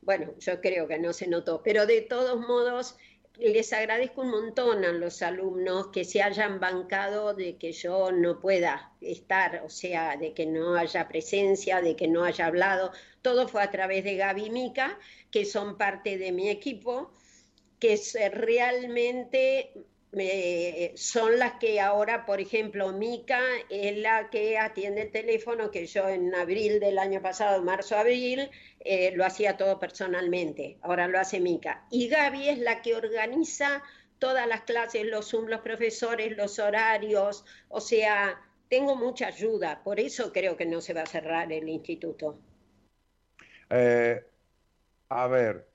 Bueno, 0.01 0.33
yo 0.39 0.61
creo 0.61 0.87
que 0.87 0.97
no 0.97 1.13
se 1.13 1.27
notó, 1.27 1.61
pero 1.63 1.85
de 1.85 2.01
todos 2.01 2.39
modos 2.39 2.95
les 3.37 3.71
agradezco 3.73 4.21
un 4.21 4.29
montón 4.29 4.83
a 4.85 4.91
los 4.91 5.21
alumnos 5.21 5.87
que 5.87 6.03
se 6.03 6.21
hayan 6.21 6.59
bancado 6.59 7.33
de 7.33 7.57
que 7.57 7.71
yo 7.71 8.11
no 8.11 8.39
pueda 8.39 8.91
estar, 9.01 9.63
o 9.65 9.69
sea, 9.69 10.17
de 10.17 10.33
que 10.33 10.45
no 10.45 10.75
haya 10.75 11.07
presencia, 11.07 11.81
de 11.81 11.95
que 11.95 12.07
no 12.07 12.23
haya 12.23 12.45
hablado. 12.45 12.91
Todo 13.21 13.47
fue 13.47 13.63
a 13.63 13.71
través 13.71 14.03
de 14.03 14.15
Gaby 14.15 14.45
y 14.45 14.49
Mica, 14.49 14.99
que 15.31 15.45
son 15.45 15.77
parte 15.77 16.17
de 16.17 16.31
mi 16.31 16.49
equipo, 16.49 17.11
que 17.79 17.93
es, 17.93 18.15
eh, 18.15 18.29
realmente 18.29 19.73
son 20.95 21.39
las 21.39 21.53
que 21.53 21.79
ahora, 21.79 22.25
por 22.25 22.41
ejemplo, 22.41 22.91
Mica 22.91 23.39
es 23.69 23.97
la 23.97 24.29
que 24.29 24.57
atiende 24.57 25.03
el 25.03 25.11
teléfono, 25.11 25.71
que 25.71 25.85
yo 25.85 26.09
en 26.09 26.35
abril 26.35 26.81
del 26.81 26.99
año 26.99 27.21
pasado, 27.21 27.63
marzo-abril, 27.63 28.49
eh, 28.81 29.13
lo 29.15 29.25
hacía 29.25 29.55
todo 29.55 29.79
personalmente, 29.79 30.77
ahora 30.81 31.07
lo 31.07 31.17
hace 31.17 31.39
Mica. 31.39 31.85
Y 31.89 32.09
Gaby 32.09 32.49
es 32.49 32.59
la 32.59 32.81
que 32.81 32.95
organiza 32.95 33.81
todas 34.19 34.47
las 34.47 34.61
clases, 34.61 35.05
los 35.05 35.29
Zoom, 35.29 35.47
los 35.47 35.61
profesores, 35.61 36.35
los 36.35 36.59
horarios, 36.59 37.45
o 37.69 37.79
sea, 37.79 38.37
tengo 38.67 38.97
mucha 38.97 39.27
ayuda, 39.27 39.81
por 39.81 39.99
eso 39.99 40.33
creo 40.33 40.57
que 40.57 40.65
no 40.65 40.81
se 40.81 40.93
va 40.93 41.03
a 41.03 41.05
cerrar 41.05 41.51
el 41.53 41.69
instituto. 41.69 42.37
Eh, 43.69 44.21
a 45.07 45.27
ver, 45.27 45.67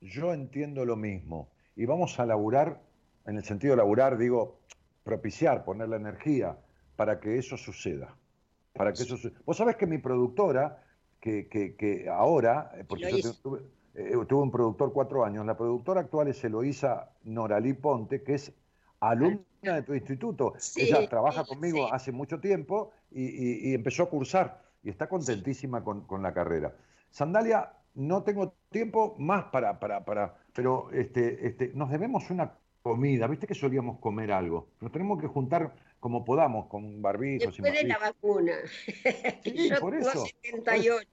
yo 0.00 0.32
entiendo 0.32 0.84
lo 0.84 0.96
mismo 0.96 1.51
y 1.76 1.86
vamos 1.86 2.18
a 2.20 2.26
laburar, 2.26 2.80
en 3.26 3.36
el 3.36 3.44
sentido 3.44 3.72
de 3.72 3.78
laburar, 3.78 4.18
digo, 4.18 4.60
propiciar, 5.04 5.64
poner 5.64 5.88
la 5.88 5.96
energía 5.96 6.58
para 6.96 7.20
que 7.20 7.38
eso 7.38 7.56
suceda. 7.56 8.16
Para 8.74 8.96
que 8.96 9.02
eso 9.02 9.16
Vos 9.44 9.56
sabés 9.56 9.76
que 9.76 9.86
mi 9.86 9.98
productora, 9.98 10.84
que, 11.20 11.48
que- 11.48 11.76
que 11.76 12.08
ahora, 12.08 12.72
eh, 12.76 12.84
porque 12.84 13.06
yo 13.08 13.34
tuve, 13.34 13.60
eh, 13.94 14.12
tuve 14.28 14.42
un 14.42 14.50
productor 14.50 14.92
cuatro 14.92 15.24
años, 15.24 15.44
la 15.46 15.56
productora 15.56 16.00
actual 16.02 16.28
es 16.28 16.42
Eloísa 16.44 17.10
Noralí 17.24 17.74
Ponte, 17.74 18.22
que 18.22 18.34
es 18.34 18.52
alumna 19.00 19.44
de 19.62 19.82
tu 19.82 19.94
instituto. 19.94 20.54
Sí, 20.58 20.82
Ella 20.82 21.08
trabaja 21.08 21.44
conmigo 21.46 21.86
sí. 21.86 21.92
hace 21.92 22.12
mucho 22.12 22.40
tiempo 22.40 22.92
y, 23.10 23.24
y- 23.24 23.70
y 23.70 23.74
empezó 23.74 24.04
a 24.04 24.10
cursar 24.10 24.62
y 24.82 24.90
está 24.90 25.08
contentísima 25.08 25.84
con, 25.84 26.06
con 26.06 26.22
la 26.22 26.32
carrera. 26.34 26.74
Sandalia, 27.10 27.72
no 27.94 28.22
tengo 28.24 28.54
tiempo 28.70 29.16
más 29.18 29.44
para, 29.46 29.78
para, 29.78 30.04
para 30.04 30.41
pero 30.52 30.90
este, 30.92 31.46
este, 31.46 31.72
nos 31.74 31.90
debemos 31.90 32.30
una 32.30 32.52
comida, 32.82 33.26
viste 33.26 33.46
que 33.46 33.54
solíamos 33.54 33.98
comer 33.98 34.32
algo. 34.32 34.68
Nos 34.80 34.92
tenemos 34.92 35.20
que 35.20 35.28
juntar 35.28 35.74
como 36.00 36.24
podamos, 36.24 36.66
con 36.66 37.00
barbijos 37.00 37.56
y 37.58 37.62
Después 37.62 37.80
de 37.80 37.88
la 37.88 37.98
vacuna. 37.98 38.52
Sí, 39.44 39.68
Yo 39.70 39.78
por 39.78 39.94
eso. 39.94 40.26
78. 40.42 41.08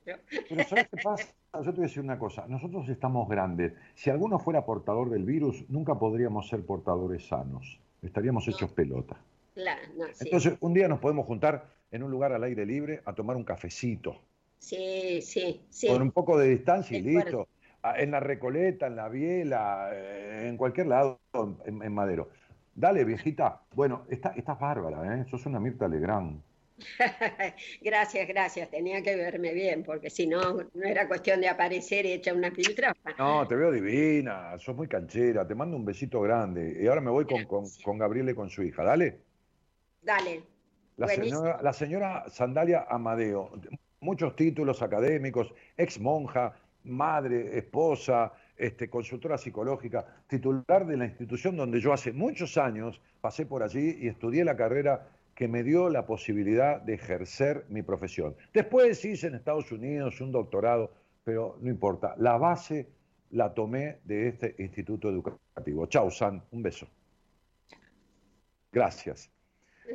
Pero 0.50 0.64
¿sabes 0.64 0.88
qué 0.90 0.98
pasa? 1.04 1.28
Yo 1.54 1.64
te 1.64 1.72
voy 1.72 1.80
a 1.80 1.88
decir 1.88 2.04
una 2.04 2.18
cosa, 2.18 2.46
nosotros 2.48 2.90
estamos 2.90 3.30
grandes. 3.30 3.74
Si 3.94 4.10
alguno 4.10 4.40
fuera 4.40 4.66
portador 4.66 5.10
del 5.12 5.26
virus, 5.26 5.64
nunca 5.70 5.96
podríamos 5.96 6.48
ser 6.50 6.66
portadores 6.66 7.28
sanos. 7.28 7.80
Estaríamos 8.02 8.48
hechos 8.48 8.72
pelota. 8.72 9.18
Claro, 9.54 9.82
no, 9.96 10.06
sí. 10.08 10.26
Entonces, 10.26 10.58
un 10.60 10.74
día 10.74 10.88
nos 10.88 11.00
podemos 11.00 11.26
juntar 11.28 11.70
en 11.92 12.04
un 12.04 12.12
lugar 12.12 12.34
al 12.34 12.44
aire 12.44 12.66
libre 12.66 13.02
a 13.06 13.14
tomar 13.14 13.36
un 13.36 13.44
cafecito, 13.44 14.22
sí, 14.58 15.22
sí, 15.22 15.62
sí. 15.70 15.88
con 15.88 16.02
un 16.02 16.12
poco 16.12 16.38
de 16.38 16.50
distancia 16.50 16.98
y 16.98 17.02
listo. 17.02 17.48
Ah, 17.82 17.96
En 18.00 18.12
la 18.12 18.20
Recoleta, 18.20 18.88
en 18.88 18.96
la 18.96 19.10
Biela, 19.10 19.90
eh, 19.94 20.48
en 20.50 20.58
cualquier 20.58 20.88
lado, 20.88 21.22
en, 21.66 21.82
en 21.82 21.94
Madero. 21.94 22.30
Dale, 22.76 23.04
viejita. 23.06 23.62
Bueno, 23.74 24.06
está, 24.10 24.30
estás 24.36 24.60
bárbara, 24.60 25.16
¿eh? 25.18 25.26
Sos 25.30 25.46
una 25.46 25.60
Mirta 25.60 25.88
Legrand. 25.88 26.42
gracias, 27.82 28.28
gracias. 28.28 28.70
Tenía 28.70 29.02
que 29.02 29.16
verme 29.16 29.54
bien, 29.54 29.84
porque 29.84 30.10
si 30.10 30.28
no, 30.28 30.40
no 30.74 30.84
era 30.84 31.08
cuestión 31.08 31.42
de 31.42 31.48
aparecer 31.50 32.06
hecha 32.06 32.34
una 32.34 32.52
piltrafa. 32.52 33.16
No, 33.18 33.46
te 33.48 33.56
veo 33.56 33.72
divina, 33.72 34.58
sos 34.60 34.76
muy 34.76 34.88
canchera, 34.88 35.46
te 35.48 35.56
mando 35.56 35.76
un 35.76 35.86
besito 35.86 36.22
grande. 36.22 36.78
Y 36.82 36.88
ahora 36.88 37.02
me 37.02 37.12
voy 37.12 37.26
con, 37.26 37.46
con, 37.46 37.66
con 37.84 37.98
Gabriela 37.98 38.32
y 38.32 38.36
con 38.36 38.50
su 38.50 38.64
hija, 38.64 38.84
dale. 38.84 39.26
Dale. 40.02 40.44
La 40.98 41.08
Buenísimo. 41.08 41.40
señora, 41.40 41.62
la 41.62 41.74
señora 41.74 42.30
Sandalia 42.30 42.86
Amadeo, 42.90 43.52
muchos 44.02 44.36
títulos 44.36 44.82
académicos, 44.82 45.54
ex 45.78 46.00
monja, 46.00 46.56
madre, 46.84 47.58
esposa, 47.58 48.34
este, 48.58 48.90
consultora 48.90 49.38
psicológica, 49.38 50.06
titular 50.28 50.86
de 50.86 50.98
la 50.98 51.06
institución 51.06 51.56
donde 51.56 51.80
yo 51.80 51.94
hace 51.94 52.12
muchos 52.12 52.58
años 52.58 53.02
pasé 53.22 53.46
por 53.46 53.64
allí 53.64 53.98
y 54.02 54.08
estudié 54.08 54.44
la 54.44 54.56
carrera 54.56 55.08
que 55.34 55.48
me 55.48 55.64
dio 55.64 55.90
la 55.90 56.06
posibilidad 56.06 56.82
de 56.82 56.96
ejercer 56.96 57.66
mi 57.70 57.82
profesión. 57.82 58.36
Después 58.54 59.04
hice 59.06 59.28
en 59.28 59.36
Estados 59.36 59.72
Unidos 59.72 60.20
un 60.20 60.34
doctorado, 60.34 60.92
pero 61.24 61.58
no 61.62 61.70
importa, 61.70 62.14
la 62.18 62.38
base 62.38 62.90
la 63.32 63.54
tomé 63.54 64.00
de 64.04 64.28
este 64.28 64.56
instituto 64.60 65.10
educativo. 65.10 65.86
Chau, 65.86 66.12
San, 66.12 66.44
un 66.52 66.62
beso. 66.62 66.88
Gracias. 68.72 69.32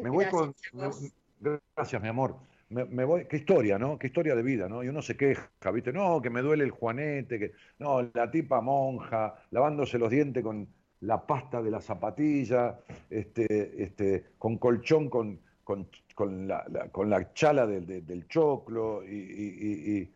Me 0.02 0.10
voy 0.10 0.24
Gracias 0.24 0.72
con. 0.72 1.62
gracias, 1.76 2.02
mi 2.02 2.08
amor. 2.08 2.36
Me, 2.74 3.04
voy. 3.04 3.26
Qué 3.26 3.36
historia, 3.36 3.78
¿no? 3.78 3.98
Qué 3.98 4.08
historia 4.08 4.34
de 4.34 4.42
vida, 4.42 4.68
¿no? 4.68 4.82
Y 4.82 4.88
uno 4.88 5.00
se 5.02 5.16
queja, 5.16 5.48
¿viste? 5.72 5.92
No, 5.92 6.20
que 6.20 6.30
me 6.30 6.42
duele 6.42 6.64
el 6.64 6.70
juanete, 6.72 7.38
que. 7.38 7.52
No, 7.78 8.02
la 8.02 8.30
tipa 8.30 8.60
monja, 8.60 9.34
lavándose 9.50 9.98
los 9.98 10.10
dientes 10.10 10.42
con 10.42 10.68
la 11.00 11.24
pasta 11.26 11.62
de 11.62 11.70
la 11.70 11.80
zapatilla, 11.80 12.80
este, 13.10 13.82
este, 13.82 14.24
con 14.38 14.58
colchón, 14.58 15.08
con, 15.10 15.40
con, 15.62 15.88
con 16.14 16.48
la, 16.48 16.64
con 16.90 17.10
la 17.10 17.32
chala 17.34 17.66
del, 17.66 17.86
del- 18.06 18.26
choclo, 18.28 19.04
y- 19.04 19.08
y- 19.10 19.98
y- 20.00 20.14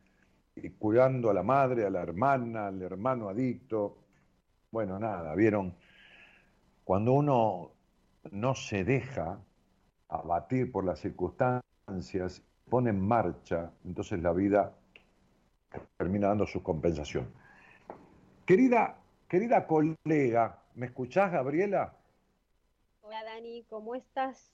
y 0.66 0.70
curando 0.70 1.30
a 1.30 1.34
la 1.34 1.42
madre, 1.42 1.84
a 1.86 1.90
la 1.90 2.02
hermana, 2.02 2.68
al 2.68 2.82
hermano 2.82 3.28
adicto. 3.28 3.98
Bueno, 4.70 4.98
nada, 4.98 5.34
vieron. 5.34 5.74
Cuando 6.84 7.12
uno 7.12 7.72
no 8.32 8.54
se 8.54 8.84
deja 8.84 9.40
abatir 10.09 10.72
por 10.72 10.84
las 10.84 11.00
circunstancias, 11.00 12.42
pone 12.68 12.90
en 12.90 13.00
marcha, 13.00 13.70
entonces 13.84 14.20
la 14.22 14.32
vida 14.32 14.74
termina 15.96 16.28
dando 16.28 16.46
su 16.46 16.62
compensación. 16.62 17.26
Querida, 18.46 18.96
querida 19.28 19.66
colega, 19.66 20.58
¿me 20.74 20.86
escuchás, 20.86 21.30
Gabriela? 21.32 21.94
Hola 23.02 23.24
Dani, 23.24 23.64
¿cómo 23.68 23.94
estás? 23.94 24.52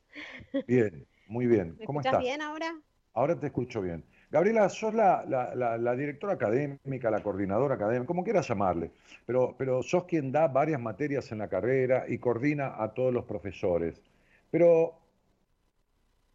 Bien, 0.67 1.07
muy 1.29 1.47
bien. 1.47 1.77
¿Me 1.79 1.85
¿Cómo 1.87 2.01
estás? 2.01 2.23
bien 2.23 2.43
ahora? 2.43 2.75
Ahora 3.15 3.39
te 3.39 3.47
escucho 3.47 3.81
bien. 3.81 4.05
Gabriela, 4.31 4.69
sos 4.69 4.93
la, 4.95 5.25
la- 5.27 5.55
la- 5.55 5.79
la 5.79 5.95
directora 5.95 6.33
académica, 6.33 7.11
la 7.11 7.23
coordinadora 7.23 7.77
académica, 7.77 8.07
como 8.07 8.25
quieras 8.25 8.49
llamarle, 8.49 8.91
pero, 9.27 9.55
pero 9.57 9.83
sos 9.83 10.05
quien 10.05 10.33
da 10.33 10.49
varias 10.49 10.81
materias 10.81 11.31
en 11.31 11.39
la 11.39 11.49
carrera 11.49 12.05
y 12.09 12.19
coordina 12.19 12.83
a 12.83 12.93
todos 12.93 13.15
los 13.15 13.25
profesores. 13.25 14.03
Pero 14.51 14.95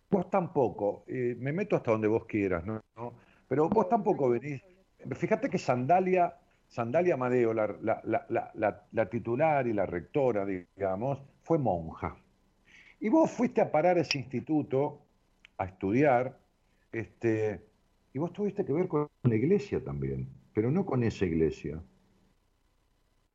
vos 0.10 0.30
tampoco, 0.30 1.04
eh, 1.08 1.36
me 1.40 1.52
meto 1.54 1.76
hasta 1.76 1.92
donde 1.92 2.08
vos 2.08 2.26
quieras, 2.26 2.66
¿no? 2.66 2.82
¿No? 2.96 3.14
Pero 3.48 3.70
vos 3.70 3.88
tampoco 3.90 4.30
venís. 4.30 4.62
Fíjate 5.16 5.50
que 5.50 5.58
Sandalia, 5.58 6.36
Sandalia 6.68 7.14
Amadeo, 7.16 7.54
la, 7.54 7.68
la- 7.82 8.02
la- 8.04 8.26
la- 8.30 8.52
la- 8.54 8.88
la 8.92 9.10
titular 9.10 9.66
y 9.68 9.74
la 9.74 9.86
rectora, 9.86 10.46
digamos, 10.46 11.20
fue 11.44 11.58
monja. 11.58 12.18
Y 13.00 13.10
vos 13.10 13.32
fuiste 13.32 13.62
a 13.62 13.72
parar 13.72 13.98
a 13.98 14.02
ese 14.02 14.18
instituto 14.18 15.02
a 15.58 15.66
estudiar, 15.66 16.38
este, 16.92 17.62
y 18.14 18.20
vos 18.20 18.34
tuviste 18.34 18.66
que 18.66 18.74
ver 18.74 18.88
con 18.88 19.08
la 19.24 19.36
iglesia 19.36 19.84
también, 19.84 20.28
pero 20.54 20.72
no 20.72 20.86
con 20.86 21.04
esa 21.04 21.26
iglesia. 21.26 21.82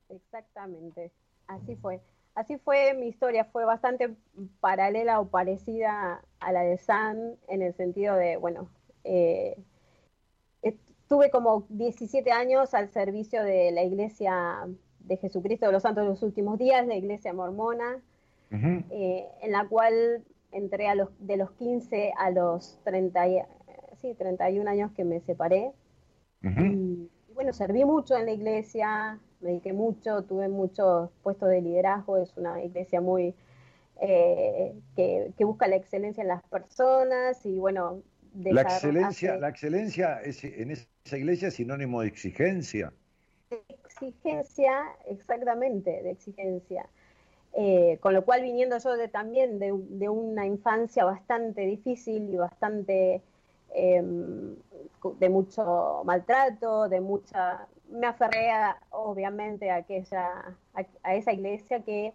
Exactamente, 0.09 1.11
así 1.47 1.77
fue. 1.77 2.01
Así 2.35 2.59
fue 2.59 2.95
mi 2.95 3.07
historia, 3.07 3.45
fue 3.45 3.65
bastante 3.65 4.17
paralela 4.61 5.21
o 5.21 5.29
parecida 5.29 6.21
a 6.41 6.53
la 6.53 6.63
de 6.63 6.79
San 6.79 7.37
en 7.47 7.63
el 7.63 7.75
sentido 7.75 8.17
de, 8.17 8.37
bueno, 8.37 8.69
eh, 9.05 9.57
estuve 10.63 11.31
como 11.31 11.65
17 11.69 12.33
años 12.33 12.75
al 12.75 12.91
servicio 12.91 13.45
de 13.45 13.71
la 13.71 13.85
Iglesia 13.85 14.67
de 15.01 15.17
Jesucristo 15.17 15.67
de 15.67 15.73
los 15.73 15.83
Santos 15.83 16.03
de 16.05 16.11
los 16.11 16.23
Últimos 16.23 16.59
Días, 16.59 16.87
la 16.87 16.97
Iglesia 16.97 17.33
Mormona, 17.33 18.03
eh, 18.91 19.29
en 19.43 19.53
la 19.53 19.69
cual 19.69 20.25
entré 20.51 20.89
a 20.89 20.95
los, 20.95 21.09
de 21.19 21.37
los 21.37 21.51
15 21.53 22.15
a 22.17 22.31
los 22.31 22.81
30, 22.85 23.23
sí, 24.01 24.15
31 24.15 24.71
años 24.71 24.93
que 24.93 25.05
me 25.05 25.21
separé. 25.21 25.73
y, 26.43 27.11
bueno, 27.35 27.53
serví 27.53 27.85
mucho 27.85 28.17
en 28.17 28.27
la 28.27 28.33
iglesia, 28.33 29.19
me 29.45 29.51
dediqué 29.51 29.73
mucho, 29.73 30.23
tuve 30.23 30.49
muchos 30.49 31.11
puestos 31.23 31.51
de 31.51 31.61
liderazgo, 31.61 32.17
es 32.17 32.37
una 32.37 32.63
iglesia 32.65 33.01
muy 33.01 33.35
eh, 34.01 34.75
que, 34.97 35.45
busca 35.45 35.69
la 35.69 35.77
excelencia 35.77 36.23
en 36.23 36.29
las 36.29 36.43
personas 36.45 37.45
y 37.47 37.59
bueno... 37.59 38.03
La 38.35 38.63
excelencia, 38.63 39.37
la 39.37 39.51
excelencia 39.51 40.21
es, 40.21 40.43
en 40.43 40.73
esa 40.73 41.17
iglesia 41.17 41.49
es 41.49 41.55
sinónimo 41.55 42.01
de 42.01 42.09
exigencia. 42.09 42.93
Exigencia, 43.69 44.83
exactamente, 45.07 46.03
de 46.03 46.11
exigencia. 46.11 46.89
Eh, 47.53 47.99
con 48.01 48.13
lo 48.13 48.25
cual, 48.25 48.43
viniendo 48.43 48.77
yo 48.79 48.97
de, 48.97 49.07
también 49.07 49.61
de, 49.61 50.09
una 50.09 50.47
infancia 50.47 51.05
bastante 51.05 51.61
difícil 51.61 52.29
y 52.29 52.37
bastante 52.37 53.23
em, 53.73 54.57
de 55.21 55.29
mucho 55.29 56.03
maltrato, 56.05 56.89
de 56.89 57.01
mucha... 57.01 57.69
Me 57.95 58.07
aferré 58.07 58.51
obviamente 58.91 59.71
a, 59.71 59.77
aquella, 59.77 60.57
a, 61.03 61.15
esa 61.15 61.33
iglesia 61.33 61.81
que 61.81 62.13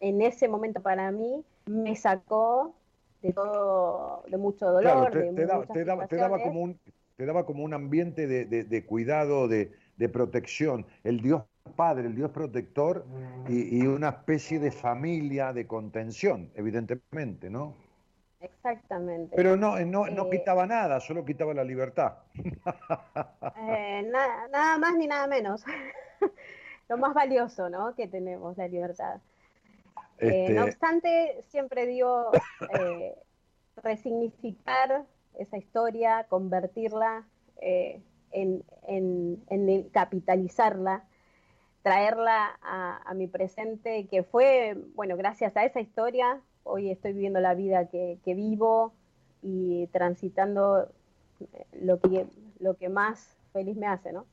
en 0.00 0.22
ese 0.22 0.48
momento 0.48 0.80
para 0.80 1.10
mí 1.10 1.44
me 1.66 1.94
sacó 1.96 2.74
de 3.22 3.32
todo, 3.32 4.24
de 4.28 4.36
mucho 4.36 4.66
dolor. 4.66 5.10
te, 5.10 5.84
daba, 5.84 6.38
como 6.38 6.60
un, 6.60 6.78
te 7.16 7.24
daba 7.24 7.46
como 7.46 7.64
un 7.64 7.72
ambiente 7.72 8.26
de, 8.26 8.86
cuidado, 8.86 9.48
de, 9.48 9.72
de 9.96 10.08
protección. 10.08 10.86
El 11.04 11.20
Dios 11.20 11.44
padre, 11.76 12.06
el 12.08 12.14
Dios 12.14 12.30
protector 12.30 13.04
y, 13.48 13.86
una 13.86 14.10
especie 14.10 14.58
de 14.58 14.70
familia 14.70 15.52
de 15.52 15.66
contención, 15.66 16.50
evidentemente, 16.54 17.50
¿no? 17.50 17.74
Exactamente. 18.44 19.34
Pero 19.34 19.56
no, 19.56 19.78
no, 19.80 20.06
no 20.06 20.26
eh, 20.26 20.30
quitaba 20.30 20.66
nada, 20.66 21.00
solo 21.00 21.24
quitaba 21.24 21.54
la 21.54 21.64
libertad. 21.64 22.14
Eh, 23.56 24.02
nada, 24.10 24.78
más 24.78 24.94
ni 24.96 25.06
nada 25.06 25.26
menos. 25.26 25.64
Lo 26.88 26.98
más 26.98 27.14
valioso, 27.14 27.70
¿no? 27.70 27.94
Que 27.94 28.08
tenemos, 28.08 28.56
la 28.56 28.68
libertad. 28.68 29.20
Eh, 30.18 30.48
no 30.50 30.60
este 30.60 30.70
obstante, 30.70 31.42
siempre 31.48 31.86
dio 31.86 32.30
resignificar 33.76 35.04
esa 35.38 35.56
historia, 35.56 36.26
convertirla 36.28 37.24
en, 37.60 38.64
en, 38.86 39.88
capitalizarla 39.90 41.04
traerla 41.84 42.58
a, 42.62 43.12
mi 43.14 43.26
presente, 43.26 44.06
que 44.06 44.22
fue, 44.22 44.74
bueno, 44.94 45.18
gracias 45.18 45.54
a 45.54 45.66
esa 45.66 45.80
historia, 45.80 46.40
hoy 46.64 46.90
estoy 46.90 47.12
viviendo 47.12 47.40
la 47.40 47.54
vida 47.54 47.88
que, 47.88 48.18
vivo 48.24 48.92
y 49.42 49.86
transitando 49.88 50.88
lo 51.80 52.00
que, 52.00 52.26
lo 52.58 52.76
que 52.76 52.88
más 52.88 53.36
feliz 53.52 53.76
me 53.76 53.86
hace, 53.86 54.12
¿no? 54.12 54.26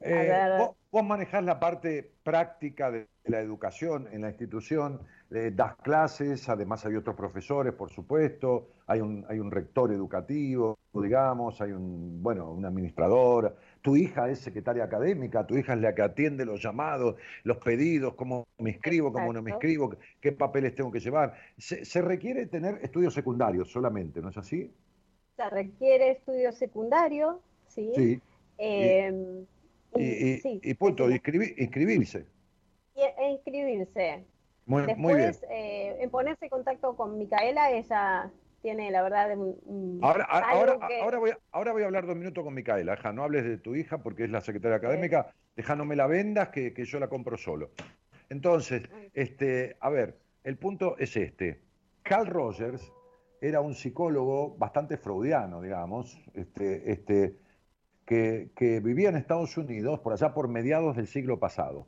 Eh, 0.00 0.56
vos, 0.58 0.76
vos, 0.90 1.04
manejás 1.04 1.42
la 1.42 1.58
parte 1.58 2.12
práctica 2.22 2.90
de 2.90 3.08
la 3.24 3.40
educación 3.40 4.08
en 4.12 4.22
la 4.22 4.28
institución, 4.28 5.00
eh, 5.30 5.50
das 5.52 5.74
clases, 5.76 6.48
además 6.48 6.86
hay 6.86 6.94
otros 6.94 7.16
profesores, 7.16 7.72
por 7.72 7.90
supuesto, 7.90 8.68
hay 8.86 9.00
un, 9.00 9.26
hay 9.28 9.40
un 9.40 9.50
rector 9.50 9.92
educativo, 9.92 10.78
digamos, 10.94 11.60
hay 11.60 11.72
un, 11.72 12.22
bueno, 12.22 12.52
un 12.52 12.64
administrador, 12.64 13.56
tu 13.82 13.96
hija 13.96 14.30
es 14.30 14.38
secretaria 14.38 14.84
académica, 14.84 15.44
tu 15.44 15.56
hija 15.56 15.74
es 15.74 15.80
la 15.80 15.94
que 15.96 16.02
atiende 16.02 16.44
los 16.44 16.62
llamados, 16.62 17.16
los 17.42 17.56
pedidos, 17.58 18.14
cómo 18.14 18.46
me 18.58 18.70
inscribo, 18.70 19.12
cómo 19.12 19.32
no 19.32 19.42
me 19.42 19.50
inscribo, 19.50 19.96
qué 20.20 20.30
papeles 20.30 20.76
tengo 20.76 20.92
que 20.92 21.00
llevar. 21.00 21.34
Se, 21.58 22.00
requiere 22.02 22.46
tener 22.46 22.78
estudios 22.82 23.12
secundarios 23.12 23.68
solamente, 23.70 24.20
¿no 24.22 24.28
es 24.28 24.36
así? 24.36 24.72
Se 25.36 25.50
requiere 25.50 26.12
estudios 26.12 26.54
secundarios, 26.54 27.36
sí. 27.66 27.90
Sí. 27.96 28.20
Em, 28.58 29.44
y, 29.96 30.74
punto, 30.74 31.10
inscribirse. 31.10 32.26
E 32.94 33.30
inscribirse. 33.30 34.24
Muy, 34.66 34.82
Después, 34.82 34.98
muy 34.98 35.14
bien. 35.14 35.34
Eh, 35.48 35.96
en 36.00 36.10
ponerse 36.10 36.44
en 36.44 36.50
contacto 36.50 36.96
con 36.96 37.16
Micaela, 37.18 37.70
ella 37.70 38.30
tiene 38.62 38.90
la 38.90 39.02
verdad 39.02 39.30
ahora, 40.02 40.24
ahora, 40.24 40.78
ahora, 41.00 41.18
voy 41.18 41.30
ahora 41.52 41.72
voy 41.72 41.82
a 41.82 41.86
hablar 41.86 42.04
dos 42.04 42.16
minutos 42.16 42.42
con 42.42 42.52
Micaela, 42.52 42.96
no 43.12 43.22
hables 43.22 43.44
de 43.44 43.58
tu 43.58 43.76
hija 43.76 43.98
porque 43.98 44.24
es 44.24 44.30
la 44.30 44.40
secretaria 44.40 44.78
académica, 44.78 45.32
me 45.84 45.94
la 45.94 46.08
vendas 46.08 46.48
que, 46.48 46.72
yo 46.84 46.98
la 46.98 47.08
compro 47.08 47.36
solo. 47.36 47.70
Entonces, 48.28 48.82
este, 49.14 49.76
a 49.78 49.88
ver, 49.88 50.18
el 50.42 50.58
punto 50.58 50.98
es 50.98 51.16
este. 51.16 51.60
Carl 52.02 52.26
Rogers 52.26 52.92
era 53.40 53.60
un 53.60 53.74
psicólogo 53.74 54.56
bastante 54.56 54.96
freudiano, 54.96 55.60
digamos, 55.60 56.18
este, 56.34 56.90
este, 56.90 57.36
que, 58.04 58.50
que, 58.56 58.80
vivía 58.80 59.10
en 59.10 59.16
Estados 59.16 59.56
Unidos 59.56 60.00
por 60.00 60.12
allá 60.12 60.34
por 60.34 60.48
mediados 60.48 60.96
del 60.96 61.06
siglo 61.06 61.38
pasado. 61.38 61.86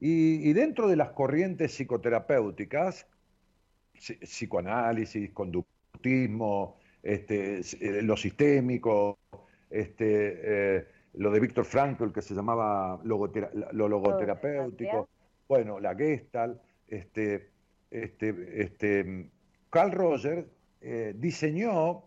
Y, 0.00 0.48
y 0.48 0.52
dentro 0.54 0.88
de 0.88 0.96
las 0.96 1.10
corrientes 1.10 1.72
psicoterapéuticas, 1.72 3.06
psicoanálisis, 3.94 5.30
conducta, 5.30 5.70
este, 7.02 7.60
eh, 7.60 8.02
lo 8.02 8.16
sistémico, 8.16 9.18
este, 9.68 10.76
eh, 10.78 10.86
lo 11.14 11.30
de 11.30 11.40
Víctor 11.40 11.64
Frankl 11.64 12.12
que 12.12 12.22
se 12.22 12.34
llamaba 12.34 13.00
lo 13.04 13.88
logoterapéutico, 13.88 15.08
bueno, 15.48 15.80
la 15.80 15.94
Gestalt, 15.94 16.60
este, 16.86 17.50
este, 17.90 18.62
este, 18.62 19.30
Carl 19.68 19.92
Rogers 19.92 20.46
eh, 20.80 21.14
diseñó, 21.16 22.04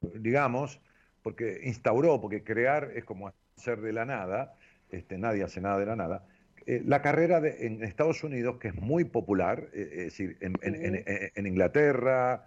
digamos, 0.00 0.80
porque 1.22 1.60
instauró, 1.64 2.20
porque 2.20 2.44
crear 2.44 2.92
es 2.94 3.04
como 3.04 3.32
hacer 3.56 3.80
de 3.80 3.92
la 3.92 4.04
nada, 4.04 4.54
este, 4.90 5.18
nadie 5.18 5.42
hace 5.42 5.60
nada 5.60 5.78
de 5.78 5.86
la 5.86 5.96
nada, 5.96 6.24
la 6.66 7.00
carrera 7.00 7.40
de, 7.40 7.66
en 7.66 7.84
Estados 7.84 8.24
Unidos, 8.24 8.58
que 8.58 8.68
es 8.68 8.74
muy 8.74 9.04
popular, 9.04 9.68
es 9.72 9.90
decir, 9.90 10.36
en 10.40 11.46
Inglaterra, 11.46 12.44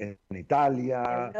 en 0.00 0.36
Italia, 0.36 1.30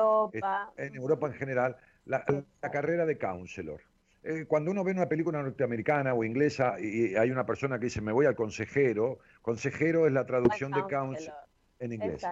en 0.77 0.95
Europa 0.95 1.27
en 1.29 1.33
general, 1.35 1.77
la, 2.05 2.25
carrera 2.61 3.07
de 3.07 3.19
counselor. 3.19 3.81
Eh, 4.23 4.45
cuando 4.47 4.71
uno 4.71 4.85
ve 4.85 4.93
una 4.93 5.09
película 5.09 5.43
norteamericana 5.43 6.13
o 6.13 6.25
inglesa 6.25 6.75
y 6.79 7.17
hay 7.17 7.31
una 7.31 7.47
persona 7.47 7.79
que 7.79 7.87
dice 7.87 8.03
me 8.03 8.13
voy 8.13 8.27
al 8.27 8.35
consejero, 8.35 9.19
consejero 9.41 10.07
es 10.07 10.13
la 10.13 10.27
traducción 10.27 10.73
de 10.73 10.83
counselor 10.83 11.39
en 11.79 11.93
inglés. 11.95 12.23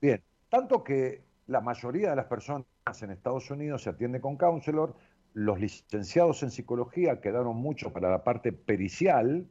Bien, 0.00 0.20
tanto 0.48 0.82
que 0.82 1.22
la 1.46 1.60
mayoría 1.60 2.10
de 2.10 2.16
las 2.16 2.26
personas 2.26 2.66
en 3.00 3.10
Estados 3.10 3.48
Unidos 3.50 3.82
se 3.82 3.90
atiende 3.90 4.20
con 4.20 4.36
counselor, 4.36 4.96
los 5.36 5.60
licenciados 5.60 6.42
en 6.42 6.50
psicología 6.50 7.20
quedaron 7.20 7.58
mucho 7.58 7.92
para 7.92 8.08
la 8.08 8.24
parte 8.24 8.52
pericial 8.52 9.46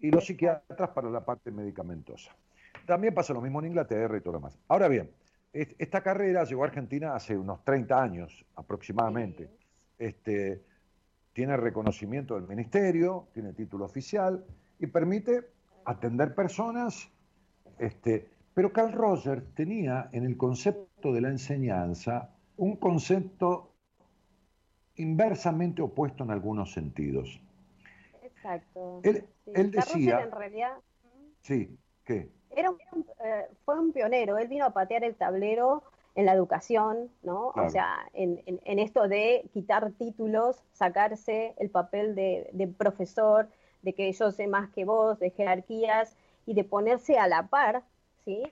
y 0.00 0.10
los 0.10 0.26
psiquiatras 0.26 0.90
para 0.90 1.08
la 1.10 1.24
parte 1.24 1.52
medicamentosa. 1.52 2.34
También 2.86 3.14
pasa 3.14 3.34
lo 3.34 3.40
mismo 3.40 3.60
en 3.60 3.66
Inglaterra 3.66 4.16
y 4.16 4.20
todo 4.20 4.32
lo 4.32 4.38
demás. 4.40 4.58
Ahora 4.66 4.88
bien, 4.88 5.12
esta 5.52 6.02
carrera 6.02 6.42
llegó 6.42 6.64
a 6.64 6.66
Argentina 6.66 7.14
hace 7.14 7.38
unos 7.38 7.64
30 7.64 8.02
años 8.02 8.44
aproximadamente. 8.56 9.48
Este, 9.96 10.64
tiene 11.32 11.56
reconocimiento 11.56 12.34
del 12.34 12.48
ministerio, 12.48 13.28
tiene 13.32 13.52
título 13.52 13.84
oficial 13.84 14.44
y 14.80 14.88
permite 14.88 15.50
atender 15.84 16.34
personas. 16.34 17.12
Este, 17.78 18.28
pero 18.54 18.72
Carl 18.72 18.92
Rogers 18.92 19.54
tenía 19.54 20.08
en 20.10 20.24
el 20.24 20.36
concepto 20.36 21.12
de 21.12 21.20
la 21.20 21.28
enseñanza 21.28 22.34
un 22.56 22.74
concepto 22.74 23.77
inversamente 24.98 25.82
opuesto 25.82 26.24
en 26.24 26.30
algunos 26.30 26.72
sentidos. 26.72 27.40
Exacto. 28.22 29.00
Él, 29.02 29.24
decía... 29.70 30.20
en 30.20 30.32
realidad... 30.32 30.72
Sí, 31.42 31.76
¿qué? 32.04 32.28
era 32.58 32.72
eh, 33.24 33.46
fue 33.64 33.78
un 33.78 33.92
pionero, 33.92 34.38
él 34.38 34.48
vino 34.48 34.64
a 34.64 34.70
patear 34.70 35.04
el 35.04 35.14
tablero 35.14 35.82
en 36.14 36.26
la 36.26 36.32
educación, 36.32 37.10
¿no? 37.22 37.52
O 37.54 37.70
sea, 37.70 38.08
en, 38.12 38.40
esto 38.80 39.06
de 39.06 39.48
quitar 39.52 39.92
títulos, 39.92 40.60
sacarse 40.72 41.54
el 41.58 41.70
papel 41.70 42.16
de, 42.16 42.74
profesor, 42.76 43.48
de 43.82 43.92
que 43.92 44.12
yo 44.12 44.32
sé 44.32 44.48
más 44.48 44.68
que 44.70 44.84
vos, 44.84 45.20
de 45.20 45.30
jerarquías, 45.30 46.16
y 46.44 46.54
de 46.54 46.64
ponerse 46.64 47.18
a 47.18 47.28
la 47.28 47.46
par, 47.46 47.84
¿sí? 48.24 48.42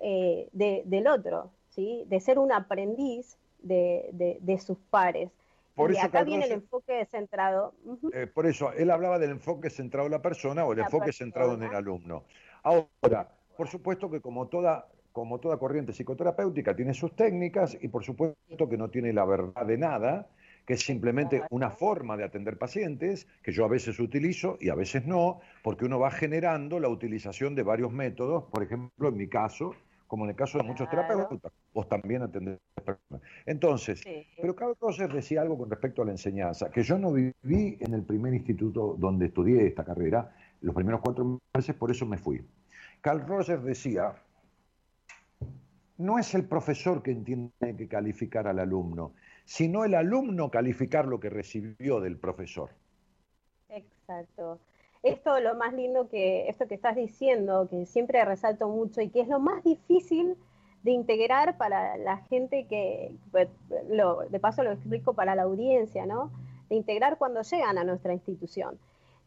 Eh, 0.00 0.48
del 0.52 1.06
otro, 1.06 1.50
¿sí? 1.68 2.04
De 2.08 2.18
ser 2.18 2.40
un 2.40 2.50
aprendiz 2.50 3.36
de, 3.60 4.60
sus 4.60 4.78
pares. 4.90 5.30
Y 5.76 5.96
acá 5.98 6.24
viene 6.24 6.44
el 6.44 6.52
enfoque 6.52 7.06
centrado. 7.06 7.74
Eh, 8.12 8.26
por 8.26 8.46
eso, 8.46 8.72
él 8.72 8.90
hablaba 8.90 9.18
del 9.18 9.30
enfoque 9.30 9.70
centrado 9.70 10.06
en 10.06 10.12
la 10.12 10.22
persona 10.22 10.64
o 10.64 10.72
el 10.72 10.80
enfoque 10.80 11.12
centrado 11.12 11.54
en 11.54 11.62
el 11.62 11.74
alumno. 11.74 12.24
Ahora, 12.62 13.28
por 13.56 13.68
supuesto 13.68 14.10
que 14.10 14.20
como 14.20 14.48
toda, 14.48 14.88
como 15.12 15.40
toda 15.40 15.58
corriente 15.58 15.92
psicoterapéutica 15.92 16.76
tiene 16.76 16.94
sus 16.94 17.14
técnicas 17.16 17.76
y 17.80 17.88
por 17.88 18.04
supuesto 18.04 18.68
que 18.68 18.76
no 18.76 18.88
tiene 18.88 19.12
la 19.12 19.24
verdad 19.24 19.66
de 19.66 19.78
nada, 19.78 20.28
que 20.66 20.74
es 20.74 20.84
simplemente 20.84 21.42
una 21.50 21.70
forma 21.70 22.16
de 22.16 22.24
atender 22.24 22.56
pacientes 22.58 23.26
que 23.42 23.52
yo 23.52 23.64
a 23.64 23.68
veces 23.68 23.98
utilizo 23.98 24.58
y 24.60 24.68
a 24.68 24.74
veces 24.74 25.06
no, 25.06 25.40
porque 25.62 25.84
uno 25.84 25.98
va 25.98 26.10
generando 26.10 26.78
la 26.78 26.88
utilización 26.88 27.54
de 27.54 27.62
varios 27.62 27.92
métodos, 27.92 28.44
por 28.44 28.62
ejemplo, 28.62 29.08
en 29.08 29.16
mi 29.16 29.28
caso, 29.28 29.74
como 30.12 30.24
en 30.24 30.30
el 30.32 30.36
caso 30.36 30.58
de 30.58 30.64
muchos 30.64 30.90
terapeutas, 30.90 31.50
vos 31.72 31.88
también 31.88 32.20
atendés 32.20 32.58
personas. 32.74 33.22
Entonces, 33.46 34.04
pero 34.38 34.54
Carl 34.54 34.76
Rogers 34.78 35.14
decía 35.14 35.40
algo 35.40 35.56
con 35.56 35.70
respecto 35.70 36.02
a 36.02 36.04
la 36.04 36.10
enseñanza, 36.10 36.70
que 36.70 36.82
yo 36.82 36.98
no 36.98 37.14
viví 37.14 37.78
en 37.80 37.94
el 37.94 38.02
primer 38.02 38.34
instituto 38.34 38.94
donde 38.98 39.28
estudié 39.28 39.66
esta 39.66 39.86
carrera, 39.86 40.36
los 40.60 40.74
primeros 40.74 41.00
cuatro 41.00 41.40
meses, 41.54 41.74
por 41.76 41.90
eso 41.90 42.04
me 42.04 42.18
fui. 42.18 42.46
Carl 43.00 43.26
Rogers 43.26 43.64
decía, 43.64 44.14
no 45.96 46.18
es 46.18 46.34
el 46.34 46.44
profesor 46.44 47.02
que 47.02 47.14
tiene 47.14 47.50
que 47.58 47.88
calificar 47.88 48.46
al 48.46 48.58
alumno, 48.58 49.14
sino 49.46 49.86
el 49.86 49.94
alumno 49.94 50.50
calificar 50.50 51.06
lo 51.06 51.20
que 51.20 51.30
recibió 51.30 52.02
del 52.02 52.18
profesor. 52.18 52.68
Exacto. 53.70 54.60
Esto 55.02 55.40
lo 55.40 55.54
más 55.56 55.72
lindo 55.74 56.08
que, 56.08 56.48
esto 56.48 56.68
que 56.68 56.74
estás 56.74 56.94
diciendo, 56.94 57.66
que 57.68 57.86
siempre 57.86 58.24
resalto 58.24 58.68
mucho 58.68 59.00
y 59.00 59.08
que 59.08 59.20
es 59.20 59.28
lo 59.28 59.40
más 59.40 59.64
difícil 59.64 60.36
de 60.82 60.90
integrar 60.92 61.56
para 61.56 61.96
la 61.96 62.18
gente 62.18 62.66
que, 62.66 63.12
pues, 63.30 63.48
de 63.68 64.40
paso 64.40 64.62
lo 64.62 64.72
explico 64.72 65.14
para 65.14 65.34
la 65.34 65.42
audiencia, 65.42 66.06
¿no? 66.06 66.30
De 66.68 66.76
integrar 66.76 67.18
cuando 67.18 67.42
llegan 67.42 67.78
a 67.78 67.84
nuestra 67.84 68.12
institución. 68.12 68.78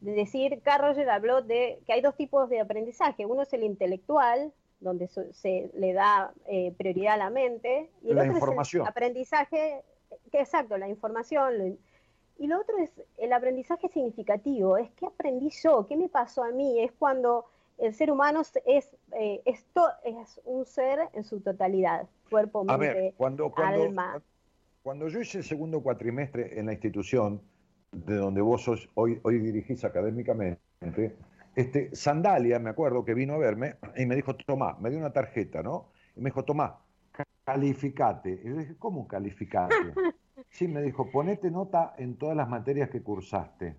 De 0.01 0.11
decir, 0.11 0.61
Carl 0.63 0.89
Roger 0.89 1.09
habló 1.09 1.41
de 1.41 1.79
que 1.85 1.93
hay 1.93 2.01
dos 2.01 2.15
tipos 2.15 2.49
de 2.49 2.59
aprendizaje. 2.59 3.25
Uno 3.25 3.41
es 3.41 3.53
el 3.53 3.63
intelectual, 3.63 4.51
donde 4.79 5.07
se 5.07 5.71
le 5.73 5.93
da 5.93 6.33
eh, 6.47 6.73
prioridad 6.77 7.15
a 7.15 7.17
la 7.17 7.29
mente, 7.29 7.89
y 8.03 8.11
el 8.11 8.19
otro 8.19 8.61
es 8.61 8.73
el 8.73 8.81
aprendizaje, 8.81 9.81
que 10.31 10.41
exacto, 10.41 10.77
la 10.77 10.89
información, 10.89 11.77
y 12.37 12.47
lo 12.47 12.59
otro 12.59 12.77
es 12.77 12.91
el 13.17 13.33
aprendizaje 13.33 13.89
significativo, 13.89 14.77
es 14.77 14.89
qué 14.91 15.05
aprendí 15.05 15.49
yo, 15.49 15.85
qué 15.87 15.95
me 15.95 16.09
pasó 16.09 16.43
a 16.43 16.51
mí, 16.51 16.81
es 16.81 16.91
cuando 16.93 17.45
el 17.77 17.93
ser 17.93 18.11
humano 18.11 18.41
es, 18.65 18.95
eh, 19.13 19.41
es 19.45 19.65
un 20.45 20.65
ser 20.65 20.99
en 21.13 21.23
su 21.23 21.39
totalidad, 21.41 22.07
cuerpo, 22.29 22.63
mente, 22.63 23.13
cuando, 23.17 23.51
cuando, 23.51 23.83
alma. 23.83 24.21
Cuando 24.83 25.07
yo 25.07 25.19
hice 25.19 25.39
el 25.39 25.43
segundo 25.43 25.81
cuatrimestre 25.81 26.59
en 26.59 26.67
la 26.67 26.73
institución, 26.73 27.41
de 27.91 28.15
donde 28.15 28.41
vos 28.41 28.67
hoy, 28.95 29.19
hoy 29.23 29.39
dirigís 29.39 29.83
académicamente, 29.83 31.15
este, 31.55 31.95
Sandalia, 31.95 32.59
me 32.59 32.69
acuerdo 32.69 33.05
que 33.05 33.13
vino 33.13 33.33
a 33.33 33.37
verme 33.37 33.75
y 33.95 34.05
me 34.05 34.15
dijo, 34.15 34.35
Tomás, 34.35 34.79
me 34.81 34.89
dio 34.89 34.99
una 34.99 35.13
tarjeta, 35.13 35.63
¿no? 35.63 35.89
Y 36.15 36.19
me 36.19 36.29
dijo, 36.29 36.43
Tomás, 36.43 36.73
calificate. 37.45 38.41
Y 38.43 38.49
yo 38.49 38.57
dije, 38.57 38.75
¿cómo 38.77 39.07
calificate? 39.07 39.75
Sí, 40.49 40.67
me 40.67 40.81
dijo, 40.81 41.09
ponete 41.11 41.51
nota 41.51 41.93
en 41.97 42.17
todas 42.17 42.35
las 42.35 42.47
materias 42.47 42.89
que 42.89 43.01
cursaste. 43.01 43.75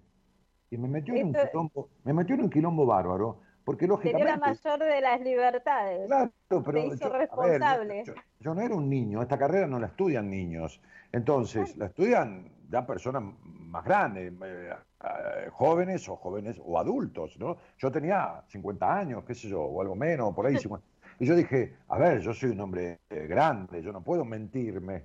Y 0.71 0.77
me 0.79 0.89
metió 0.89 1.14
en 1.14 1.29
un 1.29 1.33
quilombo, 1.33 1.89
me 2.05 2.12
metió 2.12 2.35
en 2.35 2.43
un 2.43 2.51
quilombo 2.51 2.85
bárbaro, 2.87 3.41
porque 3.64 3.87
lógicamente... 3.87 4.31
Sería 4.31 4.37
la 4.37 4.47
mayor 4.47 4.79
de 4.79 5.01
las 5.01 5.21
libertades. 5.21 6.07
Claro, 6.07 6.33
pero... 6.64 6.79
hizo 6.85 7.09
yo, 7.09 7.19
responsable. 7.19 8.05
yo, 8.41 8.55
no 8.55 8.61
era 8.61 8.75
un 8.75 8.89
niño, 8.89 9.23
esta 9.23 9.39
carrera 9.39 9.67
no 9.67 9.79
la 9.79 9.87
estudian 9.87 10.29
niños. 10.29 10.81
Entonces, 11.12 11.77
la 11.77 11.87
estudian 11.87 12.51
ya 12.69 12.87
personas 12.87 13.23
más 13.43 13.85
grandes, 13.85 14.33
eh, 14.33 14.71
eh, 15.05 15.49
jóvenes 15.53 16.09
o 16.09 16.17
jóvenes 16.17 16.61
o 16.64 16.79
adultos, 16.79 17.39
¿no? 17.39 17.57
Yo 17.79 17.91
tenía 17.91 18.43
50 18.49 18.99
años, 18.99 19.25
qué 19.25 19.35
sé 19.35 19.49
yo, 19.49 19.62
o 19.62 19.81
algo 19.81 19.95
menos, 19.95 20.35
por 20.35 20.47
ahí 20.47 20.57
50. 20.57 20.87
Y 21.19 21.25
yo 21.25 21.35
dije, 21.35 21.77
a 21.89 21.97
ver, 21.97 22.21
yo 22.21 22.35
soy 22.35 22.51
un 22.51 22.61
hombre 22.61 23.01
eh, 23.09 23.27
grande, 23.27 23.81
yo 23.81 23.91
no 23.91 24.03
puedo 24.03 24.23
mentirme. 24.27 25.05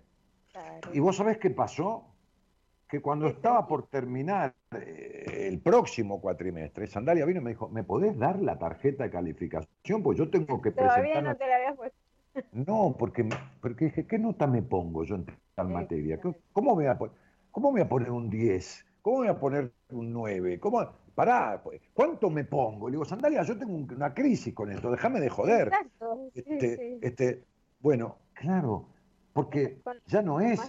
Y 0.94 1.00
vos 1.00 1.18
sabés 1.18 1.38
qué 1.38 1.50
pasó? 1.50 2.06
Que 2.88 3.02
cuando 3.02 3.28
estaba 3.28 3.68
por 3.68 3.88
terminar 3.88 4.54
el 4.72 5.60
próximo 5.62 6.20
cuatrimestre, 6.20 6.88
Sandalia 6.88 7.26
vino 7.26 7.40
y 7.40 7.44
me 7.44 7.52
dijo, 7.52 7.70
¿me 7.70 7.84
podés 7.84 8.18
dar 8.18 8.42
la 8.42 8.60
tarjeta 8.60 9.06
de 9.06 9.10
calificación? 9.10 10.04
Pues 10.04 10.18
yo 10.18 10.30
tengo 10.30 10.62
que 10.62 10.72
Todavía 10.72 11.22
no 11.22 11.36
te 11.36 11.48
la 11.48 11.56
habías 11.56 11.76
puesto. 11.76 11.98
No, 12.52 12.96
porque, 12.98 13.28
porque 13.62 13.86
dije, 13.86 14.08
¿qué 14.08 14.18
nota 14.18 14.48
me 14.48 14.62
pongo 14.62 15.04
yo 15.04 15.16
en 15.16 15.26
tal 15.56 15.70
materia? 15.70 16.20
¿Cómo 16.54 16.76
me 16.76 16.84
voy 16.84 16.86
a 16.86 16.98
poner? 16.98 17.16
¿Cómo 17.52 17.72
voy 17.72 17.82
a 17.82 17.90
poner 17.90 18.12
un 18.12 18.30
10? 18.30 18.86
¿Cómo 19.02 19.18
voy 19.18 19.28
a 19.28 19.40
poner 19.40 19.72
un 19.90 20.14
9? 20.14 20.60
¿Cómo? 20.60 20.82
Pará, 21.16 21.62
pues, 21.62 21.82
¿cuánto 21.94 22.30
me 22.30 22.46
pongo? 22.46 22.88
Le 22.88 22.94
digo, 22.94 23.06
Sandalia, 23.06 23.44
yo 23.44 23.58
tengo 23.58 23.76
una 23.76 24.14
crisis 24.14 24.54
con 24.54 24.72
esto, 24.72 24.90
déjame 24.90 25.20
de 25.20 25.30
joder. 25.30 25.68
Exacto, 25.68 26.30
este, 26.34 27.00
este, 27.02 27.44
bueno, 27.82 28.18
claro, 28.34 28.88
porque 29.34 29.82
ya 30.08 30.22
no 30.22 30.40
es, 30.42 30.60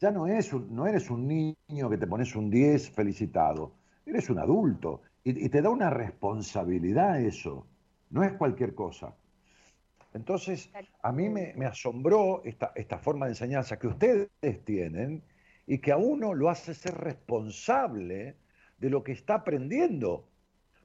ya 0.00 0.10
no 0.10 0.26
es 0.26 0.52
no 0.52 0.86
eres 0.86 1.10
un 1.10 1.26
niño 1.26 1.90
que 1.90 1.96
te 1.96 2.06
pones 2.06 2.34
un 2.36 2.50
10 2.50 2.90
felicitado, 2.90 3.72
eres 4.06 4.28
un 4.30 4.38
adulto 4.38 5.02
y, 5.24 5.48
te 5.48 5.62
da 5.62 5.70
una 5.70 5.90
responsabilidad 5.90 7.20
eso, 7.20 7.66
no 8.10 8.24
es 8.24 8.32
cualquier 8.32 8.74
cosa. 8.74 9.14
Entonces, 10.12 10.70
a 11.02 11.12
mí 11.12 11.28
me, 11.28 11.54
me 11.54 11.66
asombró 11.66 12.42
esta, 12.44 12.72
esta 12.74 12.98
forma 12.98 13.26
de 13.26 13.32
enseñanza 13.32 13.78
que 13.78 13.86
ustedes 13.86 14.28
tienen, 14.64 15.22
y 15.70 15.78
que 15.78 15.92
a 15.92 15.96
uno 15.96 16.34
lo 16.34 16.50
hace 16.50 16.74
ser 16.74 16.94
responsable 16.94 18.34
de 18.78 18.90
lo 18.90 19.04
que 19.04 19.12
está 19.12 19.34
aprendiendo. 19.34 20.28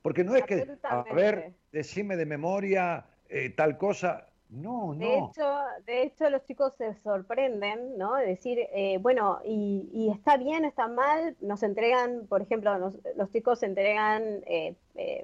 Porque 0.04 0.24
no 0.24 0.36
es 0.36 0.44
que, 0.44 0.78
a 0.84 1.02
ver, 1.12 1.56
decime 1.72 2.16
de 2.16 2.28
memoria 2.28 3.08
eh, 3.28 3.50
tal 3.50 3.80
cosa. 3.80 4.28
No, 4.50 4.94
no. 4.94 5.00
De 5.00 5.18
hecho, 5.18 5.64
de 5.86 6.04
hecho, 6.04 6.30
los 6.30 6.44
chicos 6.44 6.74
se 6.78 6.94
sorprenden, 6.96 7.98
¿no? 7.98 8.16
De 8.16 8.28
decir, 8.28 8.60
eh, 8.72 9.00
bueno, 9.02 9.40
y, 9.44 10.10
está 10.14 10.38
bien, 10.38 10.66
está 10.66 10.88
mal. 10.88 11.36
Nos 11.42 11.64
entregan, 11.64 12.28
por 12.28 12.42
ejemplo, 12.42 12.78
los 12.78 13.32
chicos 13.32 13.60
se 13.60 13.66
entregan 13.66 14.44
eh, 14.46 14.76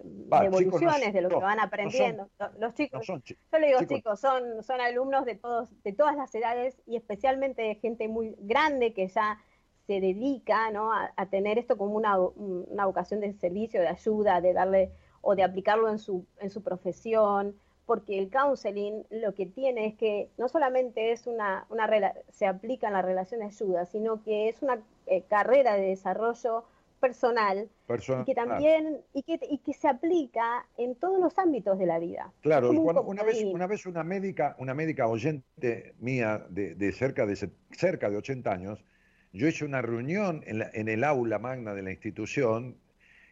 devoluciones 0.04 1.14
de 1.14 1.22
lo 1.22 1.30
que 1.30 1.36
van 1.36 1.60
aprendiendo. 1.60 2.30
los 2.60 2.74
chicos, 2.74 3.06
yo 3.08 3.60
le 3.60 3.68
digo 3.68 3.80
chicos, 3.88 4.20
son, 4.20 4.64
son 4.64 4.82
alumnos 4.82 5.26
de 5.26 5.36
todos, 5.36 5.70
de 5.84 5.94
todas 5.94 6.16
las 6.16 6.34
edades 6.36 6.82
y 6.86 6.98
especialmente 6.98 7.62
de 7.62 7.76
gente 7.76 8.08
muy 8.08 8.36
grande 8.40 8.94
que 8.94 9.08
ya 9.08 9.40
se 9.88 10.00
dedica 10.00 10.72
a, 11.16 11.26
tener 11.28 11.58
esto 11.58 11.78
como 11.78 11.96
una, 11.96 12.86
vocación 12.86 13.20
de 13.20 13.34
servicio, 13.34 13.82
de 13.82 13.88
ayuda, 13.88 14.42
de 14.42 14.54
darle 14.54 14.92
o 15.22 15.36
de 15.36 15.44
aplicarlo 15.44 15.90
en 15.90 16.00
su, 16.00 16.26
en 16.40 16.50
su 16.50 16.64
profesión, 16.64 17.56
porque 17.92 18.18
el 18.18 18.30
counseling 18.30 19.04
lo 19.10 19.36
que 19.36 19.46
tiene 19.46 19.88
es 19.88 19.96
que 19.96 20.30
no 20.38 20.48
solamente 20.48 21.12
es 21.12 21.28
una, 21.28 21.66
una 21.70 21.90
se 22.30 22.46
aplica 22.46 22.88
en 22.88 22.94
la 22.94 23.02
relación 23.02 23.42
de 23.42 23.48
ayuda, 23.48 23.86
sino 23.86 24.24
que 24.24 24.48
es 24.48 24.62
una 24.62 24.80
eh, 25.08 25.24
carrera 25.30 25.76
de 25.76 25.88
desarrollo 25.88 26.64
personal, 27.02 27.68
y 27.90 28.24
que 28.24 28.34
también 28.34 29.02
y 29.14 29.24
que, 29.24 29.38
y 29.42 29.58
que 29.58 29.74
se 29.74 29.90
aplica 29.90 30.66
en 30.78 30.96
todos 30.96 31.20
los 31.20 31.38
ámbitos 31.38 31.78
de 31.78 31.86
la 31.86 32.00
vida. 32.00 32.32
Claro, 32.40 32.70
una 32.72 33.24
vez 33.24 33.44
una 33.44 33.68
vez 33.68 33.86
una 33.86 34.06
médica 34.06 34.56
una 34.58 34.74
médica 34.74 35.08
oyente 35.10 35.94
mía 36.00 36.46
de, 36.48 36.76
de 36.76 36.94
cerca 36.94 37.26
de 37.26 37.36
cerca 37.72 38.10
de 38.10 38.16
80 38.16 38.50
años 38.54 38.86
yo 39.34 39.48
hice 39.48 39.66
una 39.66 39.82
reunión 39.82 40.44
en, 40.46 40.88
el 40.88 41.04
aula 41.04 41.40
magna 41.40 41.74
de 41.74 41.82
la 41.82 41.92
institución 41.92 42.78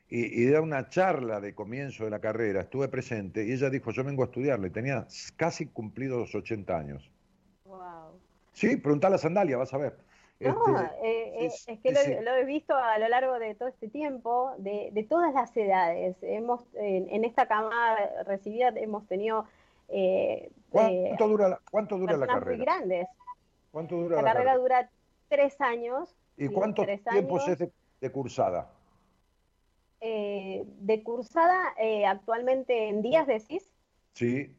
y, 0.10 0.44
y 0.44 0.54
una 0.54 0.90
charla 0.90 1.40
de 1.40 1.54
comienzo 1.54 2.06
de 2.06 2.10
la 2.10 2.20
carrera, 2.20 2.62
estuve 2.62 2.88
presente 2.88 3.46
y 3.46 3.52
ella 3.52 3.70
dijo, 3.70 3.92
yo 3.92 4.04
vengo 4.04 4.24
a 4.24 4.26
estudiarle, 4.26 4.70
tenía 4.70 5.08
casi 5.36 5.68
cumplidos 5.68 6.20
los 6.20 6.36
80 6.36 6.78
años. 6.78 7.12
Wow. 7.66 8.20
Sí, 8.54 8.78
preguntale 8.78 9.16
a 9.16 9.20
Sandalia, 9.20 9.58
vas 9.58 9.74
a 9.74 9.78
ver. 9.78 9.98
No, 10.40 10.80
este, 10.80 11.06
eh, 11.06 11.46
eh, 11.46 11.52
es 11.68 11.80
que 11.82 12.22
lo, 12.22 12.34
he 12.34 12.46
visto 12.46 12.74
a 12.74 12.98
lo 12.98 13.10
largo 13.10 13.40
de 13.40 13.56
todo 13.56 13.68
este 13.68 13.90
tiempo, 13.90 14.54
de, 14.58 15.06
todas 15.10 15.34
las 15.34 15.56
edades. 15.58 16.16
Hemos 16.22 16.66
en, 16.76 17.26
esta 17.26 17.48
camada 17.48 18.24
recibida 18.26 18.70
hemos 18.70 19.06
tenido 19.08 19.46
eh, 19.90 20.50
¿Cuánto, 20.70 21.28
dura 21.28 21.50
la, 21.50 21.60
¿Cuánto 21.70 21.98
dura 21.98 22.16
la 22.16 22.28
carrera? 22.28 22.58
Muy 22.58 22.66
grandes. 22.66 23.08
¿Cuánto 23.72 23.98
dura 23.98 24.18
la, 24.18 24.22
la 24.22 24.34
carrera? 24.34 24.58
dura 24.58 24.90
tres 25.28 25.60
años. 25.60 26.16
¿Y 26.38 26.48
cuántos 26.48 26.88
tiempos 27.12 27.48
es 27.50 27.60
de, 28.00 28.12
cursada? 28.12 28.72
Eh, 30.02 30.64
de 30.66 31.04
cursada 31.04 31.74
eh, 31.78 32.06
actualmente 32.06 32.88
en 32.88 33.02
días 33.02 33.28
decís? 33.28 33.70
Sí. 34.14 34.56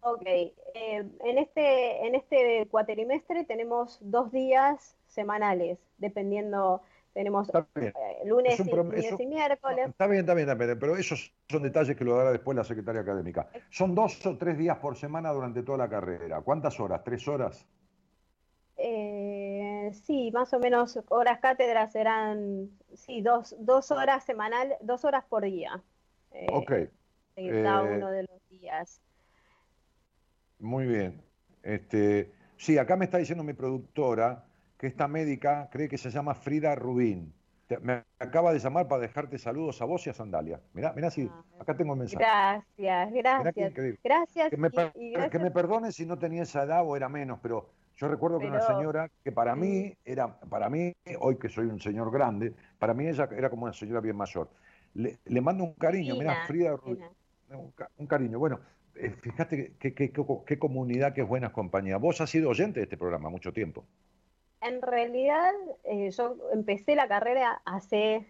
Ok, 0.00 0.22
eh, 0.26 0.52
en, 0.74 1.38
este, 1.38 2.06
en 2.06 2.14
este 2.14 2.68
cuatrimestre 2.70 3.44
tenemos 3.44 3.98
dos 4.02 4.30
días 4.30 4.98
semanales, 5.06 5.78
dependiendo, 5.96 6.82
tenemos 7.14 7.48
lunes, 8.26 8.60
y, 8.60 9.26
miércoles. 9.26 9.88
está 9.88 10.06
bien, 10.06 10.20
está 10.20 10.34
bien, 10.34 10.50
está 10.50 10.66
bien, 10.66 10.78
pero 10.78 10.96
esos 10.96 11.32
son 11.48 11.62
detalles 11.62 11.96
que 11.96 12.04
lo 12.04 12.16
dará 12.16 12.32
después 12.32 12.54
la 12.54 12.64
secretaria 12.64 13.00
académica. 13.00 13.48
Son 13.70 13.94
dos 13.94 14.26
o 14.26 14.36
tres 14.36 14.58
días 14.58 14.76
por 14.76 14.96
semana 14.96 15.32
durante 15.32 15.62
toda 15.62 15.78
la 15.78 15.88
carrera. 15.88 16.42
¿Cuántas 16.42 16.78
horas? 16.78 17.02
¿Tres 17.02 17.26
horas? 17.26 17.66
Eh, 18.76 19.43
sí, 19.92 20.30
más 20.32 20.52
o 20.52 20.58
menos 20.58 20.98
horas 21.08 21.38
cátedras 21.40 21.92
serán, 21.92 22.70
sí, 22.94 23.20
dos, 23.20 23.54
dos 23.58 23.90
horas 23.90 24.24
semanal, 24.24 24.74
dos 24.80 25.04
horas 25.04 25.24
por 25.24 25.44
día. 25.44 25.82
Eh, 26.32 26.46
ok. 26.50 26.70
cada 27.36 27.90
eh, 27.90 27.96
uno 27.96 28.10
de 28.10 28.22
los 28.22 28.48
días. 28.48 29.00
Muy 30.58 30.86
bien. 30.86 31.22
Este, 31.62 32.32
sí, 32.56 32.78
acá 32.78 32.96
me 32.96 33.04
está 33.04 33.18
diciendo 33.18 33.44
mi 33.44 33.52
productora 33.52 34.44
que 34.78 34.86
esta 34.86 35.08
médica 35.08 35.68
cree 35.70 35.88
que 35.88 35.98
se 35.98 36.10
llama 36.10 36.34
Frida 36.34 36.74
Rubín. 36.74 37.32
me 37.80 38.04
acaba 38.18 38.52
de 38.52 38.58
llamar 38.58 38.88
para 38.88 39.02
dejarte 39.02 39.38
saludos 39.38 39.80
a 39.80 39.84
vos 39.84 40.06
y 40.06 40.10
a 40.10 40.14
Sandalia. 40.14 40.60
Mirá, 40.72 40.92
mirá 40.92 41.10
si 41.10 41.28
ah, 41.30 41.44
acá 41.60 41.76
tengo 41.76 41.94
el 41.94 42.00
mensaje. 42.00 42.24
Gracias, 42.24 43.12
gracias. 43.12 43.72
Gracias. 44.02 44.50
Que 44.50 44.56
me, 44.56 44.70
que 45.30 45.38
me 45.38 45.50
perdone 45.50 45.92
si 45.92 46.06
no 46.06 46.18
tenía 46.18 46.42
esa 46.42 46.64
edad 46.64 46.82
o 46.84 46.96
era 46.96 47.08
menos, 47.08 47.38
pero 47.42 47.70
yo 47.96 48.08
recuerdo 48.08 48.40
que 48.40 48.46
una 48.46 48.60
señora 48.60 49.10
que 49.22 49.30
para 49.30 49.54
mí 49.54 49.94
era, 50.04 50.40
para 50.40 50.68
mí, 50.68 50.92
hoy 51.20 51.38
que 51.38 51.48
soy 51.48 51.66
un 51.66 51.80
señor 51.80 52.10
grande, 52.10 52.52
para 52.78 52.92
mí 52.92 53.06
ella 53.06 53.28
era 53.36 53.50
como 53.50 53.64
una 53.64 53.72
señora 53.72 54.00
bien 54.00 54.16
mayor. 54.16 54.48
Le, 54.94 55.40
mando 55.40 55.64
un 55.64 55.74
cariño, 55.74 56.16
mira, 56.16 56.44
Frida, 56.46 56.76
un, 57.96 58.06
cariño. 58.06 58.38
Bueno, 58.38 58.60
eh, 58.96 59.10
fíjate 59.10 59.74
qué 59.78 60.58
comunidad, 60.58 61.14
qué 61.14 61.22
buenas 61.22 61.52
compañías. 61.52 62.00
Vos 62.00 62.20
has 62.20 62.30
sido 62.30 62.50
oyente 62.50 62.80
de 62.80 62.84
este 62.84 62.96
programa 62.96 63.28
mucho 63.28 63.52
tiempo. 63.52 63.84
En 64.60 64.82
realidad, 64.82 65.52
eh, 65.84 66.10
yo 66.10 66.36
empecé 66.52 66.96
la 66.96 67.06
carrera 67.06 67.60
hace, 67.64 68.26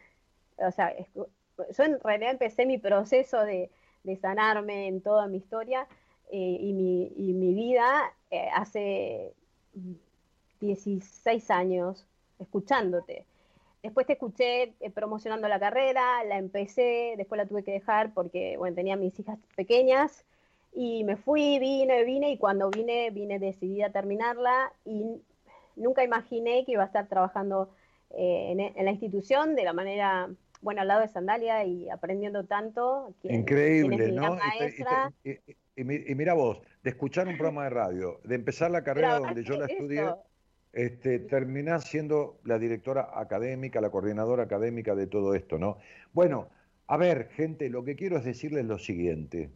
o 0.56 0.70
sea, 0.72 0.94
yo 0.96 1.84
en 1.84 2.00
realidad 2.00 2.32
empecé 2.32 2.66
mi 2.66 2.78
proceso 2.78 3.42
de, 3.44 3.70
sanarme 4.20 4.88
en 4.88 5.00
toda 5.00 5.26
mi 5.28 5.38
historia 5.38 5.86
eh, 6.30 6.58
y, 6.60 6.74
mi, 6.74 7.12
y, 7.16 7.32
mi, 7.32 7.54
vida 7.54 8.12
hace 8.54 9.32
16 10.60 11.50
años 11.50 12.06
escuchándote. 12.38 13.26
Después 13.82 14.06
te 14.06 14.14
escuché 14.14 14.74
eh, 14.80 14.90
promocionando 14.90 15.46
la 15.46 15.60
carrera, 15.60 16.24
la 16.24 16.38
empecé, 16.38 17.14
después 17.16 17.38
la 17.38 17.46
tuve 17.46 17.62
que 17.62 17.72
dejar 17.72 18.14
porque, 18.14 18.56
bueno, 18.56 18.74
tenía 18.74 18.96
mis 18.96 19.18
hijas 19.20 19.38
pequeñas 19.56 20.24
y 20.72 21.04
me 21.04 21.16
fui, 21.16 21.58
vine, 21.58 22.02
vine 22.04 22.30
y 22.30 22.38
cuando 22.38 22.70
vine, 22.70 23.10
vine 23.10 23.38
decidida 23.38 23.86
a 23.86 23.92
terminarla 23.92 24.72
y 24.84 25.20
nunca 25.76 26.02
imaginé 26.02 26.64
que 26.64 26.72
iba 26.72 26.82
a 26.82 26.86
estar 26.86 27.08
trabajando 27.08 27.70
eh, 28.10 28.54
e, 28.58 28.72
en, 28.74 28.84
la 28.84 28.90
institución 28.90 29.54
de 29.54 29.64
la 29.64 29.72
manera, 29.72 30.30
bueno, 30.62 30.80
al 30.80 30.88
lado 30.88 31.02
de 31.02 31.08
Sandalia 31.08 31.64
y 31.64 31.90
aprendiendo 31.90 32.44
tanto. 32.44 33.14
Increíble, 33.22 34.12
¿no? 34.12 34.38
Y, 35.24 35.36
mira 35.76 36.34
vos, 36.34 36.60
de 36.82 36.90
escuchar 36.90 37.26
un 37.26 37.36
programa 37.36 37.64
de 37.64 37.70
radio, 37.70 38.20
de 38.24 38.34
empezar 38.34 38.70
la 38.70 38.84
carrera 38.84 39.18
donde 39.18 39.42
yo 39.42 39.56
la 39.56 39.66
estudié 39.66 40.04
este, 40.74 41.20
terminás 41.20 41.84
siendo 41.84 42.40
la 42.42 42.58
directora 42.58 43.10
académica, 43.14 43.80
la 43.80 43.90
coordinadora 43.90 44.42
académica 44.42 44.96
de 44.96 45.06
todo 45.06 45.34
esto, 45.34 45.56
¿no? 45.56 45.78
Bueno, 46.12 46.48
a 46.88 46.96
ver, 46.96 47.28
gente, 47.30 47.70
lo 47.70 47.84
que 47.84 47.94
quiero 47.94 48.18
es 48.18 48.24
decirles 48.24 48.64
lo 48.66 48.78
siguiente. 48.78 49.50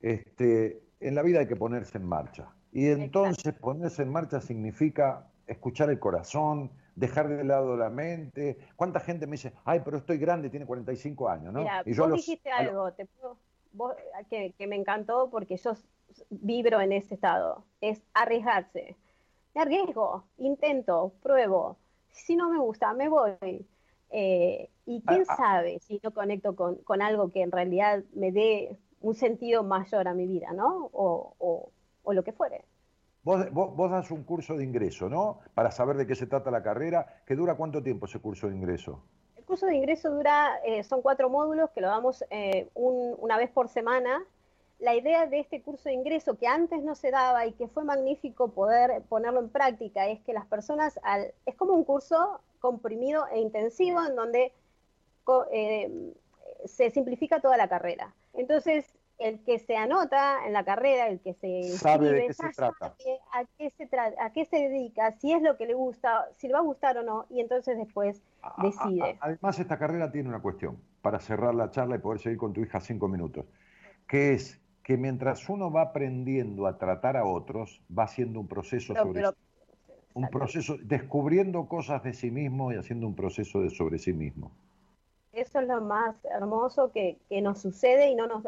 Este, 0.00 0.82
en 1.00 1.14
la 1.14 1.22
vida 1.22 1.40
hay 1.40 1.46
que 1.46 1.56
ponerse 1.56 1.98
en 1.98 2.06
marcha. 2.06 2.48
Y 2.72 2.86
entonces 2.88 3.52
ponerse 3.52 4.02
en 4.02 4.10
marcha 4.10 4.40
significa 4.40 5.28
escuchar 5.46 5.90
el 5.90 5.98
corazón, 5.98 6.70
dejar 6.96 7.28
de 7.28 7.44
lado 7.44 7.76
la 7.76 7.90
mente. 7.90 8.58
¿Cuánta 8.74 9.00
gente 9.00 9.26
me 9.26 9.32
dice, 9.32 9.52
ay, 9.66 9.82
pero 9.84 9.98
estoy 9.98 10.16
grande, 10.16 10.48
tiene 10.48 10.64
45 10.64 11.28
años, 11.28 11.52
¿no? 11.52 11.66
y 11.84 11.92
yo 11.92 12.08
vos 12.08 12.14
dijiste 12.14 12.50
algo 12.50 12.90
que, 14.30 14.52
que 14.52 14.66
me 14.66 14.76
encantó 14.76 15.30
porque 15.30 15.56
yo 15.56 15.72
vibro 16.30 16.80
en 16.80 16.92
ese 16.92 17.14
estado, 17.14 17.64
es 17.80 18.02
arriesgarse 18.14 18.96
me 19.54 19.62
arriesgo, 19.62 20.24
intento, 20.38 21.12
pruebo. 21.22 21.76
Si 22.10 22.36
no 22.36 22.50
me 22.50 22.58
gusta, 22.58 22.92
me 22.92 23.08
voy. 23.08 23.66
Eh, 24.10 24.70
y 24.86 25.02
quién 25.02 25.22
ah, 25.22 25.32
ah. 25.32 25.36
sabe 25.36 25.78
si 25.80 26.00
no 26.02 26.12
conecto 26.12 26.54
con, 26.54 27.02
algo 27.02 27.30
que 27.30 27.42
en 27.42 27.50
realidad 27.50 28.02
me 28.14 28.32
dé 28.32 28.76
un 29.00 29.14
sentido 29.14 29.62
mayor 29.62 30.08
a 30.08 30.14
mi 30.14 30.26
vida, 30.26 30.52
¿no? 30.52 30.90
O, 30.92 31.70
lo 32.06 32.22
que 32.22 32.32
fuere. 32.32 32.64
Vos, 33.22 33.50
vos, 33.52 33.90
das 33.90 34.10
un 34.10 34.24
curso 34.24 34.56
de 34.56 34.64
ingreso, 34.64 35.08
¿no? 35.08 35.40
Para 35.54 35.70
saber 35.70 35.96
de 35.96 36.06
qué 36.06 36.14
se 36.14 36.26
trata 36.26 36.50
la 36.50 36.62
carrera. 36.62 37.22
¿Que 37.26 37.34
dura 37.34 37.56
cuánto 37.56 37.82
tiempo 37.82 38.06
ese 38.06 38.18
curso 38.20 38.48
de 38.48 38.56
ingreso? 38.56 39.02
El 39.44 39.48
curso 39.48 39.66
de 39.66 39.76
ingreso 39.76 40.10
dura, 40.10 40.58
eh, 40.64 40.82
son 40.84 41.02
cuatro 41.02 41.28
módulos 41.28 41.68
que 41.70 41.82
lo 41.82 41.88
damos 41.88 42.24
eh, 42.30 42.66
una 42.74 43.36
vez 43.36 43.50
por 43.50 43.68
semana 43.68 44.24
la 44.78 44.94
idea 44.94 45.26
de 45.26 45.40
este 45.40 45.60
curso 45.60 45.90
de 45.90 45.94
ingreso 45.94 46.38
que 46.38 46.46
antes 46.46 46.82
no 46.82 46.94
se 46.94 47.10
daba 47.10 47.46
y 47.46 47.52
que 47.52 47.68
fue 47.68 47.84
magnífico 47.84 48.48
poder 48.48 49.02
ponerlo 49.02 49.40
en 49.40 49.50
práctica 49.50 50.08
es 50.08 50.20
que 50.22 50.32
las 50.32 50.46
personas, 50.46 50.98
al, 51.02 51.32
es 51.44 51.54
como 51.56 51.74
un 51.74 51.84
curso 51.84 52.40
comprimido 52.58 53.26
e 53.28 53.38
intensivo 53.38 54.04
en 54.04 54.16
donde 54.16 54.52
eh, 55.52 56.14
se 56.64 56.90
simplifica 56.90 57.40
toda 57.40 57.58
la 57.58 57.68
carrera. 57.68 58.14
Entonces, 58.32 58.86
el 59.18 59.42
que 59.44 59.58
se 59.58 59.76
anota 59.76 60.44
en 60.46 60.52
la 60.52 60.64
carrera, 60.64 61.08
el 61.08 61.20
que 61.20 61.34
se 61.34 61.62
sabe 61.78 62.12
de 62.12 62.26
qué 62.26 62.34
se 62.34 62.50
trata. 62.50 62.94
a 63.32 63.44
qué 63.56 63.70
se 63.70 63.88
a 64.18 64.32
qué 64.32 64.44
se 64.44 64.56
dedica, 64.56 65.12
si 65.12 65.32
es 65.32 65.42
lo 65.42 65.56
que 65.56 65.66
le 65.66 65.74
gusta, 65.74 66.28
si 66.32 66.48
le 66.48 66.54
va 66.54 66.60
a 66.60 66.62
gustar 66.62 66.98
o 66.98 67.02
no, 67.02 67.26
y 67.30 67.40
entonces 67.40 67.76
después 67.78 68.22
decide. 68.58 69.16
además, 69.20 69.58
esta 69.58 69.78
carrera 69.78 70.10
tiene 70.10 70.28
una 70.28 70.42
cuestión, 70.42 70.78
para 71.02 71.20
cerrar 71.20 71.54
la 71.54 71.70
charla 71.70 71.96
y 71.96 71.98
poder 71.98 72.20
seguir 72.20 72.38
con 72.38 72.52
tu 72.52 72.60
hija 72.60 72.80
cinco 72.80 73.08
minutos, 73.08 73.46
que 74.08 74.32
es 74.32 74.60
que 74.82 74.96
mientras 74.96 75.48
uno 75.48 75.70
va 75.70 75.82
aprendiendo 75.82 76.66
a 76.66 76.76
tratar 76.76 77.16
a 77.16 77.24
otros, 77.24 77.82
va 77.96 78.04
haciendo 78.04 78.40
un 78.40 78.48
proceso 78.48 78.94
sobre 78.94 79.24
un 80.14 80.28
proceso, 80.28 80.76
descubriendo 80.80 81.66
cosas 81.66 82.02
de 82.04 82.12
sí 82.12 82.30
mismo 82.30 82.72
y 82.72 82.76
haciendo 82.76 83.06
un 83.06 83.16
proceso 83.16 83.60
de 83.60 83.70
sobre 83.70 83.98
sí 83.98 84.12
mismo. 84.12 84.52
Eso 85.32 85.58
es 85.58 85.66
lo 85.66 85.80
más 85.80 86.14
hermoso 86.24 86.92
que, 86.92 87.18
nos 87.42 87.60
sucede 87.60 88.10
y 88.10 88.14
no 88.14 88.28
nos 88.28 88.44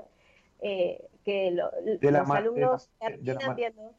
eh, 0.61 1.04
que 1.24 1.50
los 1.50 2.30
alumnos 2.30 2.90
de 3.00 3.34
la, 3.34 3.54
viendo. 3.54 3.94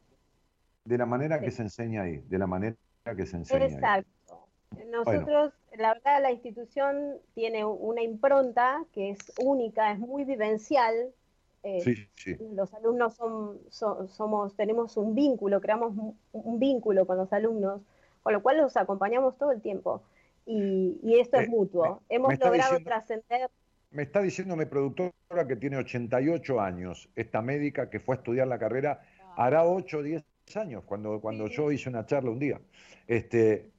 De 0.84 0.98
la 0.98 1.06
manera 1.06 1.40
que 1.40 1.50
se 1.50 1.62
enseña 1.62 2.02
ahí, 2.02 2.18
de 2.18 2.38
la 2.38 2.46
manera 2.46 2.76
que 3.16 3.26
se 3.26 3.36
enseña. 3.36 3.66
Exacto. 3.66 4.48
Nosotros, 4.90 5.52
la 5.76 5.94
verdad, 5.94 6.22
la 6.22 6.30
institución 6.30 7.18
tiene 7.34 7.64
una 7.64 8.02
impronta 8.02 8.84
que 8.92 9.10
es 9.10 9.18
única, 9.38 9.92
es 9.92 9.98
muy 9.98 10.24
vivencial, 10.24 11.12
eh, 11.62 12.08
los 12.52 12.72
alumnos 12.74 13.14
son, 13.14 13.58
somos, 13.70 14.54
tenemos 14.54 14.96
un 14.96 15.14
vínculo, 15.14 15.60
creamos 15.60 15.92
un, 16.32 16.58
vínculo 16.58 17.06
con 17.06 17.16
los 17.16 17.32
alumnos, 17.32 17.82
con 18.22 18.32
lo 18.32 18.42
cual 18.42 18.58
los 18.58 18.76
acompañamos 18.76 19.36
todo 19.36 19.52
el 19.52 19.60
tiempo. 19.60 20.02
Y, 20.46 21.18
esto 21.18 21.38
es 21.38 21.48
mutuo. 21.48 22.00
Hemos 22.08 22.38
logrado 22.38 22.78
trascender. 22.80 23.50
Me 23.90 24.02
está 24.02 24.20
diciendo 24.20 24.54
mi 24.54 24.66
productora 24.66 25.46
que 25.48 25.56
tiene 25.56 25.78
88 25.78 26.60
años, 26.60 27.08
esta 27.16 27.40
médica 27.40 27.88
que 27.88 28.00
fue 28.00 28.16
a 28.16 28.18
estudiar 28.18 28.46
la 28.46 28.58
carrera, 28.58 29.00
hará 29.36 29.64
8 29.64 29.98
o 29.98 30.02
10 30.02 30.24
años, 30.56 30.84
cuando, 30.84 31.20
cuando 31.20 31.46
yo 31.48 31.70
hice 31.72 31.88
una 31.88 32.04
charla 32.04 32.30
un 32.30 32.38
día. 32.38 32.60
Este, 33.06 33.70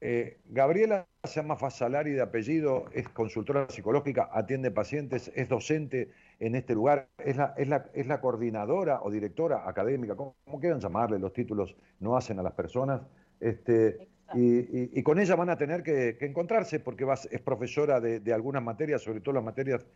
eh, 0.00 0.38
Gabriela 0.46 1.06
se 1.22 1.40
llama 1.40 1.56
Fasalari 1.56 2.12
de 2.12 2.22
apellido, 2.22 2.86
es 2.92 3.08
consultora 3.08 3.68
psicológica, 3.68 4.28
atiende 4.32 4.70
pacientes, 4.70 5.32
es 5.34 5.48
docente 5.48 6.10
en 6.40 6.54
este 6.54 6.74
lugar, 6.74 7.08
es 7.18 7.36
la, 7.36 7.54
es 7.56 7.68
la, 7.68 7.86
es 7.94 8.06
la 8.06 8.20
coordinadora 8.20 9.00
o 9.02 9.10
directora 9.10 9.68
académica, 9.68 10.14
como, 10.16 10.34
quieran 10.60 10.80
llamarle, 10.80 11.18
los 11.18 11.32
títulos 11.32 11.76
no 12.00 12.16
hacen 12.16 12.38
a 12.38 12.42
las 12.42 12.52
personas. 12.52 13.02
Este, 13.40 14.08
y, 14.32 15.02
con 15.02 15.18
ella 15.18 15.36
van 15.36 15.50
a 15.50 15.56
tener 15.56 15.82
que, 15.82 16.16
encontrarse 16.20 16.80
porque 16.80 17.06
es 17.30 17.40
profesora 17.40 18.00
de, 18.00 18.32
algunas 18.32 18.62
materias, 18.62 19.02
sobre 19.02 19.20
todo 19.20 19.34
las 19.34 19.44
materias 19.44 19.86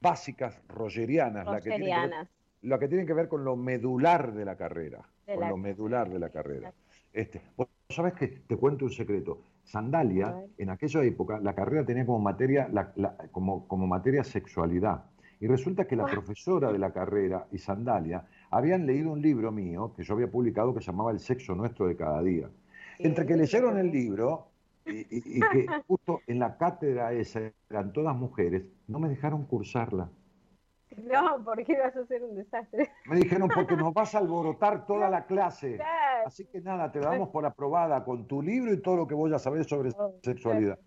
básicas 0.00 0.60
rogerianas, 0.68 1.46
La, 1.46 2.78
que 2.78 2.88
tienen 2.88 3.06
que 3.06 3.14
ver, 3.14 3.28
con 3.28 3.44
lo 3.44 3.56
medular 3.56 4.32
de 4.32 4.44
la 4.44 4.56
carrera, 4.56 5.08
con 5.26 5.48
lo 5.48 5.56
medular 5.56 6.08
de 6.10 6.18
la 6.18 6.30
carrera. 6.30 6.72
Este, 7.12 7.40
vos 7.56 7.68
sabés 7.88 8.14
que 8.14 8.28
te 8.28 8.56
cuento 8.56 8.84
un 8.84 8.92
secreto. 8.92 9.42
Sandalia, 9.64 10.46
en 10.56 10.70
aquella 10.70 11.02
época, 11.02 11.40
la 11.40 11.54
carrera 11.54 11.84
tenía 11.84 12.06
como 12.06 12.20
materia, 12.20 12.70
como, 13.32 13.66
como 13.68 13.86
materia 13.86 14.24
sexualidad. 14.24 15.04
Y 15.40 15.46
resulta 15.46 15.86
que 15.86 15.94
la 15.94 16.04
ah. 16.04 16.10
profesora 16.10 16.72
de 16.72 16.78
la 16.78 16.92
carrera 16.92 17.46
y 17.52 17.58
Sandalia 17.58 18.24
habían 18.50 18.86
leído 18.86 19.12
un 19.12 19.22
libro 19.22 19.52
mío 19.52 19.92
que 19.96 20.02
yo 20.02 20.14
había 20.14 20.30
publicado 20.30 20.74
que 20.74 20.80
se 20.80 20.86
llamaba 20.86 21.10
El 21.10 21.20
sexo 21.20 21.54
nuestro 21.54 21.86
de 21.86 21.96
cada 21.96 22.22
día. 22.22 22.48
Entre 22.98 23.26
que 23.26 23.36
leyeron 23.36 23.78
el 23.78 23.90
libro 23.90 24.48
y, 24.86 25.40
que 25.40 25.66
justo 25.86 26.20
en 26.26 26.38
la 26.38 26.56
cátedra 26.56 27.12
esa 27.12 27.40
eran 27.70 27.92
todas 27.92 28.16
mujeres, 28.16 28.64
no 28.86 28.98
me 28.98 29.08
dejaron 29.08 29.44
cursarla. 29.44 30.08
No, 30.96 31.44
porque 31.44 31.78
vas 31.78 31.94
a 31.94 32.06
ser 32.06 32.24
un 32.24 32.34
desastre. 32.34 32.90
Me 33.06 33.16
dijeron, 33.16 33.48
porque 33.54 33.76
nos 33.76 33.92
vas 33.94 34.14
a 34.14 34.18
alborotar 34.18 34.86
toda 34.86 35.08
la 35.08 35.26
clase. 35.26 35.78
Así 36.24 36.46
que 36.46 36.60
nada, 36.60 36.90
te 36.90 36.98
damos 36.98 37.28
por 37.28 37.44
aprobada 37.46 38.04
con 38.04 38.26
tu 38.26 38.42
libro 38.42 38.72
y 38.72 38.80
todo 38.80 38.96
lo 38.96 39.06
que 39.06 39.14
voy 39.14 39.32
a 39.32 39.38
saber 39.38 39.64
sobre 39.64 39.90
oh, 39.96 40.14
sexualidad. 40.22 40.78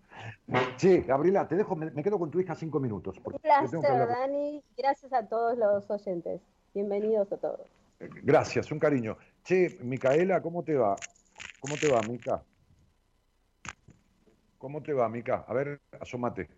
Sí, 0.76 1.00
Gabriela, 1.00 1.48
te 1.48 1.56
dejo, 1.56 1.76
me, 1.76 1.90
quedo 2.02 2.18
con 2.18 2.30
tu 2.30 2.40
hija 2.40 2.54
cinco 2.54 2.78
minutos. 2.80 3.16
Un 3.24 3.38
placer, 3.38 3.80
Dani. 3.80 4.62
Gracias 4.76 5.12
a 5.12 5.26
todos 5.26 5.56
los 5.56 5.90
oyentes. 5.90 6.42
Bienvenidos 6.74 7.32
a 7.32 7.36
todos. 7.38 7.68
Gracias, 8.22 8.70
un 8.72 8.78
cariño. 8.78 9.16
Che, 9.44 9.78
Micaela, 9.82 10.42
¿cómo 10.42 10.62
te 10.62 10.74
va? 10.74 10.96
¿Cómo 11.62 11.76
te 11.76 11.88
va, 11.88 12.00
Mica? 12.02 12.42
¿Cómo 14.58 14.82
te 14.82 14.92
va, 14.92 15.08
Mica? 15.08 15.44
A 15.46 15.54
ver, 15.54 15.80
asómate. 16.00 16.48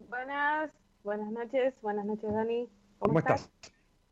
Buenas, 0.00 0.70
buenas 1.02 1.32
noches, 1.32 1.72
buenas 1.80 2.04
noches, 2.04 2.30
Dani. 2.30 2.68
¿Cómo, 2.98 3.18
estás? 3.18 3.50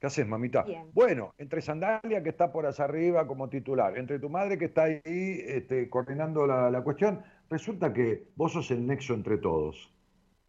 ¿Qué 0.00 0.06
haces, 0.06 0.26
mamita? 0.26 0.64
Bueno, 0.94 1.34
entre 1.36 1.60
Sandalia, 1.60 2.22
que 2.22 2.30
está 2.30 2.50
por 2.50 2.64
allá 2.64 2.84
arriba 2.84 3.26
como 3.26 3.50
titular, 3.50 3.98
entre 3.98 4.18
tu 4.18 4.30
madre, 4.30 4.56
que 4.56 4.64
está 4.64 4.84
ahí 4.84 5.02
este, 5.04 5.90
coordinando 5.90 6.46
la, 6.46 6.80
cuestión, 6.82 7.22
resulta 7.50 7.92
que 7.92 8.26
vos 8.36 8.54
sos 8.54 8.70
el 8.70 8.86
nexo 8.86 9.12
entre 9.12 9.36
todos. 9.36 9.92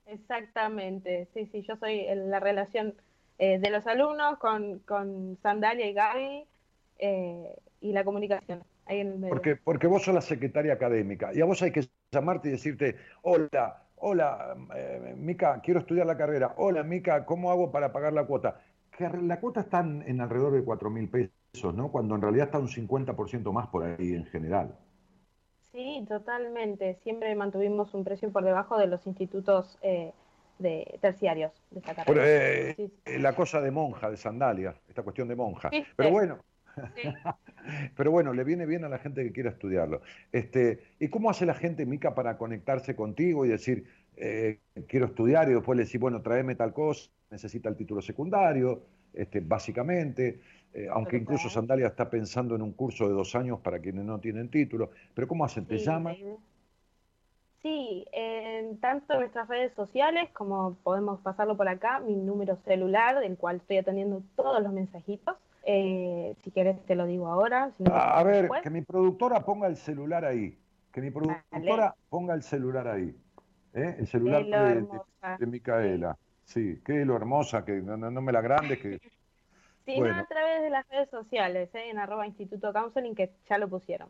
Exactamente, 0.05 1.27
sí, 1.33 1.45
sí, 1.47 1.61
yo 1.63 1.75
soy 1.75 2.05
la 2.15 2.39
relación 2.39 2.95
eh, 3.37 3.59
de 3.59 3.69
los 3.69 3.85
alumnos 3.85 4.39
con, 4.39 4.79
con, 4.79 5.37
Sandalia 5.43 5.87
y 5.87 5.93
Gaby 5.93 6.47
eh, 6.99 7.55
y 7.81 7.91
la 7.91 8.05
comunicación. 8.05 8.63
Ahí 8.89 9.01
en 9.01 9.07
el 9.07 9.19
medio. 9.19 9.29
Porque, 9.29 9.55
porque 9.55 9.85
vos 9.85 10.03
sos 10.03 10.15
la 10.15 10.21
secretaria 10.21 10.73
académica 10.73 11.31
y 11.33 11.41
a 11.41 11.45
vos 11.45 11.61
hay 11.61 11.71
que 11.71 11.87
llamarte 12.11 12.49
y 12.49 12.51
decirte, 12.51 12.95
hola, 13.21 13.83
hola, 13.97 14.57
eh, 14.75 15.13
Mica, 15.15 15.61
quiero 15.63 15.81
estudiar 15.81 16.07
la 16.07 16.17
carrera, 16.17 16.55
hola, 16.57 16.81
Mica, 16.81 17.23
¿cómo 17.23 17.51
hago 17.51 17.71
para 17.71 17.93
pagar 17.93 18.13
la 18.13 18.25
cuota? 18.25 18.59
Que 18.97 19.07
la 19.07 19.39
cuota 19.39 19.61
está 19.61 19.81
en, 19.81 20.19
alrededor 20.19 20.53
de 20.53 20.63
4 20.63 20.89
mil 20.89 21.07
pesos, 21.07 21.73
¿no? 21.75 21.91
Cuando 21.91 22.15
en 22.15 22.21
realidad 22.21 22.47
está 22.47 22.57
un 22.57 22.67
50% 22.67 23.51
más 23.51 23.67
por 23.67 23.83
ahí 23.83 24.13
en 24.13 24.25
general. 24.25 24.75
Sí, 25.71 26.03
totalmente. 26.09 26.95
Siempre 27.03 27.33
mantuvimos 27.35 27.93
un 27.93 28.03
precio 28.03 28.31
por 28.31 28.43
debajo 28.43 28.79
de 28.79 28.87
los 28.87 29.05
institutos 29.05 29.77
eh, 29.83 30.13
de 30.57 30.97
terciarios 30.99 31.51
de 31.69 31.79
esta 31.79 31.93
carrera. 31.93 32.23
Eh, 32.25 32.89
la 33.19 33.35
cosa 33.35 33.61
de 33.61 33.69
monja, 33.69 34.09
de 34.09 34.17
sandalia, 34.17 34.73
esta 34.87 35.03
cuestión 35.03 35.27
de 35.27 35.35
monja. 35.35 35.69
Pero 35.95 36.09
bueno, 36.09 36.39
pero 37.95 38.11
bueno, 38.11 38.33
le 38.33 38.43
viene 38.43 38.65
bien 38.65 38.83
a 38.83 38.89
la 38.89 38.99
gente 38.99 39.23
que 39.23 39.31
quiera 39.31 39.49
estudiarlo. 39.49 40.01
Este, 40.31 40.79
¿Y 40.99 41.09
cómo 41.09 41.29
hace 41.29 41.45
la 41.45 41.53
gente, 41.53 41.85
Mica, 41.85 42.15
para 42.15 42.37
conectarse 42.37 42.95
contigo 42.95 43.45
y 43.45 43.49
decir, 43.49 43.85
eh, 44.17 44.59
quiero 44.87 45.07
estudiar 45.07 45.49
y 45.49 45.53
después 45.53 45.77
le 45.77 45.83
decir, 45.83 45.99
bueno, 45.99 46.21
tráeme 46.21 46.55
tal 46.55 46.73
cosa, 46.73 47.09
necesita 47.29 47.69
el 47.69 47.75
título 47.75 48.01
secundario, 48.01 48.83
este, 49.13 49.39
básicamente? 49.39 50.39
Eh, 50.73 50.87
aunque 50.91 51.17
incluso 51.17 51.49
Sandalia 51.49 51.87
está 51.87 52.09
pensando 52.09 52.55
en 52.55 52.61
un 52.61 52.73
curso 52.73 53.07
de 53.07 53.13
dos 53.13 53.35
años 53.35 53.59
para 53.59 53.79
quienes 53.79 54.05
no 54.05 54.19
tienen 54.19 54.49
título. 54.49 54.91
Pero 55.13 55.27
¿cómo 55.27 55.45
hacen? 55.45 55.65
¿Te 55.65 55.77
llaman? 55.77 56.15
Sí, 57.61 58.05
tanto 58.79 59.13
en 59.13 59.19
nuestras 59.19 59.47
redes 59.47 59.73
sociales 59.73 60.29
como 60.31 60.75
podemos 60.83 61.19
pasarlo 61.21 61.57
por 61.57 61.67
acá, 61.67 61.99
mi 61.99 62.15
número 62.15 62.57
celular, 62.65 63.19
del 63.19 63.37
cual 63.37 63.57
estoy 63.57 63.77
atendiendo 63.77 64.21
todos 64.35 64.61
los 64.61 64.71
mensajitos. 64.71 65.35
Eh, 65.71 66.35
si 66.43 66.49
quieres 66.49 66.83
te 66.87 66.95
lo 66.95 67.05
digo 67.05 67.27
ahora. 67.27 67.71
a 67.91 68.23
ver, 68.23 68.49
que 68.63 68.71
mi 68.71 68.81
productora 68.81 69.41
ponga 69.41 69.67
el 69.67 69.77
celular 69.77 70.25
ahí. 70.25 70.57
Que 70.91 70.99
mi 70.99 71.11
productora 71.11 71.93
ponga 72.09 72.33
el 72.33 72.41
celular 72.41 72.87
ahí. 72.87 73.15
¿eh? 73.75 73.97
El 73.99 74.07
celular 74.07 74.43
de, 75.37 75.45
Micaela. 75.45 76.17
Sí, 76.43 76.81
qué 76.83 77.05
lo 77.05 77.15
hermosa, 77.15 77.63
que 77.63 77.73
no, 77.73 77.97
no, 77.97 78.19
me 78.19 78.31
la 78.31 78.41
grande, 78.41 78.79
que 78.79 78.99
Sí, 79.85 79.99
no 79.99 80.07
a 80.07 80.25
través 80.25 80.63
de 80.63 80.71
las 80.71 80.87
redes 80.89 81.09
sociales, 81.11 81.69
¿eh? 81.75 81.91
en 81.91 81.99
arroba 81.99 82.25
Instituto 82.25 82.73
Counseling, 82.73 83.13
que 83.13 83.31
ya 83.47 83.59
lo 83.59 83.69
pusieron. 83.69 84.09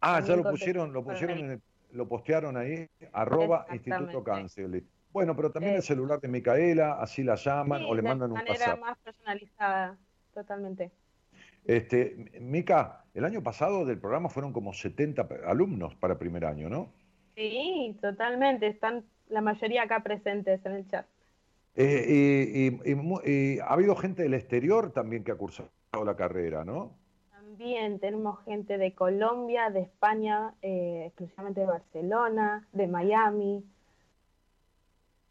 Ah, 0.00 0.20
ya 0.20 0.36
lo 0.36 0.48
pusieron, 0.48 0.92
lo 0.92 1.02
pusieron, 1.02 1.60
lo 1.90 2.08
postearon 2.08 2.56
ahí, 2.56 2.88
arroba 3.12 3.66
Instituto 3.72 4.22
Counseling. 4.22 4.86
Bueno, 5.12 5.34
pero 5.34 5.50
también 5.50 5.74
el 5.74 5.82
celular 5.82 6.20
de 6.20 6.28
Micaela, 6.28 7.00
así 7.00 7.24
la 7.24 7.34
llaman 7.34 7.84
o 7.84 7.94
le 7.96 8.02
mandan 8.02 8.30
un 8.30 8.38
WhatsApp. 8.38 8.52
De 8.52 8.58
manera 8.60 8.76
más 8.76 8.98
personalizada, 8.98 9.98
totalmente. 10.34 10.90
Este, 11.64 12.30
Mica, 12.40 13.04
el 13.14 13.24
año 13.24 13.42
pasado 13.42 13.86
del 13.86 13.98
programa 13.98 14.28
fueron 14.28 14.52
como 14.52 14.72
70 14.74 15.28
alumnos 15.46 15.94
para 15.94 16.18
primer 16.18 16.44
año, 16.44 16.68
¿no? 16.68 16.88
Sí, 17.34 17.96
totalmente. 18.00 18.66
Están 18.66 19.04
la 19.28 19.40
mayoría 19.40 19.82
acá 19.82 20.02
presentes 20.02 20.64
en 20.66 20.72
el 20.72 20.88
chat. 20.88 21.06
Eh, 21.76 22.78
y, 22.84 23.58
ha 23.58 23.66
habido 23.66 23.96
gente 23.96 24.22
del 24.22 24.34
exterior 24.34 24.92
también 24.92 25.24
que 25.24 25.32
ha 25.32 25.36
cursado 25.36 25.70
la 26.04 26.14
carrera, 26.14 26.64
¿no? 26.64 26.92
También 27.32 27.98
tenemos 27.98 28.44
gente 28.44 28.78
de 28.78 28.94
Colombia, 28.94 29.70
de 29.70 29.80
España, 29.80 30.54
eh, 30.62 31.04
exclusivamente 31.06 31.60
de 31.60 31.66
Barcelona, 31.66 32.68
de 32.72 32.86
Miami. 32.86 33.64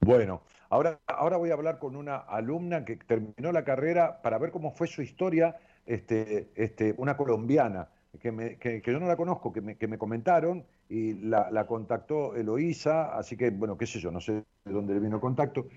Bueno, 0.06 0.42
ahora, 0.70 1.00
ahora 1.08 1.38
voy 1.38 1.52
a 1.52 1.54
hablar 1.54 1.80
con 1.80 1.96
una 1.96 2.18
alumna 2.18 2.84
que 2.84 2.98
terminó 2.98 3.52
la 3.52 3.64
carrera 3.64 4.22
para 4.22 4.38
ver 4.38 4.52
cómo 4.52 4.72
fue 4.72 4.88
su 4.88 5.02
historia, 5.02 5.56
este, 5.86 6.52
este, 6.56 6.94
una 6.98 7.16
colombiana, 7.16 7.90
que, 8.20 8.58
que, 8.60 8.82
yo 8.86 9.00
no 9.00 9.08
la 9.08 9.16
conozco, 9.16 9.52
que 9.54 9.62
me, 9.62 9.78
que 9.78 9.88
me 9.88 9.98
comentaron 9.98 10.66
y 10.90 11.14
la, 11.14 11.50
la, 11.52 11.66
contactó 11.66 12.36
Eloísa, 12.36 13.18
así 13.18 13.38
que, 13.38 13.50
bueno, 13.50 13.78
qué 13.78 13.86
sé 13.86 14.00
yo, 14.00 14.12
no 14.12 14.20
sé 14.20 14.44
de 14.66 14.72
dónde 14.72 14.94
le 14.94 15.00
vino 15.00 15.16
el 15.16 15.22
contacto, 15.22 15.68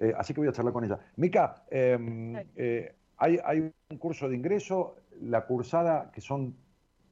eh, 0.00 0.12
así 0.16 0.34
que 0.34 0.40
voy 0.40 0.48
a 0.48 0.52
charlar 0.52 0.72
con 0.72 0.84
ella. 0.84 0.98
Mica, 1.16 1.64
em, 1.70 2.34
eh, 2.56 2.94
hay, 3.18 3.72
un 3.90 3.98
curso 3.98 4.28
de 4.28 4.36
ingreso, 4.36 4.96
la 5.20 5.46
cursada 5.46 6.10
que 6.10 6.20
son 6.20 6.56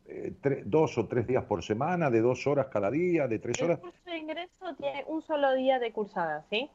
eh, 0.06 0.34
dos 0.64 0.98
o 0.98 1.06
tres 1.06 1.26
días 1.26 1.44
por 1.44 1.62
semana, 1.62 2.10
de 2.10 2.20
dos 2.20 2.46
horas 2.46 2.66
cada 2.66 2.90
día, 2.90 3.28
de 3.28 3.38
tres 3.38 3.62
horas. 3.62 3.78
Ingreso 4.22 4.74
tiene 4.76 5.04
un 5.08 5.20
solo 5.22 5.52
día 5.54 5.80
de 5.80 5.92
cursada, 5.92 6.44
¿sí? 6.48 6.70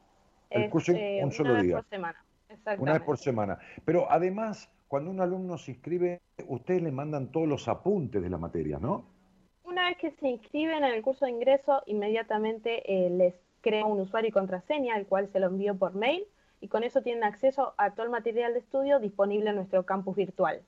El 0.50 0.68
curso 0.68 0.92
un 0.92 1.32
solo 1.32 1.52
una 1.52 1.62
día. 1.62 1.76
Vez 1.76 1.84
por 1.84 1.90
semana. 1.90 2.24
Una 2.78 2.92
vez 2.92 3.02
por 3.02 3.18
semana. 3.18 3.58
Pero 3.86 4.10
además, 4.10 4.70
cuando 4.86 5.10
un 5.10 5.20
alumno 5.20 5.56
se 5.56 5.72
inscribe, 5.72 6.20
ustedes 6.46 6.82
le 6.82 6.92
mandan 6.92 7.32
todos 7.32 7.48
los 7.48 7.66
apuntes 7.68 8.22
de 8.22 8.28
la 8.28 8.36
materia, 8.36 8.78
¿no? 8.78 9.06
Una 9.64 9.88
vez 9.88 9.96
que 9.96 10.10
se 10.10 10.28
inscriben 10.28 10.84
en 10.84 10.92
el 10.92 11.02
curso 11.02 11.24
de 11.24 11.30
ingreso, 11.30 11.82
inmediatamente 11.86 12.82
les 13.10 13.34
creo 13.62 13.86
un 13.86 14.00
usuario 14.00 14.28
y 14.28 14.32
contraseña, 14.32 14.96
el 14.96 15.06
cual 15.06 15.28
se 15.32 15.40
lo 15.40 15.46
envío 15.46 15.74
por 15.76 15.94
mail, 15.94 16.24
y 16.60 16.68
con 16.68 16.84
eso 16.84 17.02
tienen 17.02 17.24
acceso 17.24 17.74
a 17.78 17.92
todo 17.92 18.04
el 18.04 18.10
material 18.10 18.52
de 18.52 18.60
estudio 18.60 18.98
disponible 18.98 19.50
en 19.50 19.56
nuestro 19.56 19.84
campus 19.86 20.16
virtual. 20.16 20.62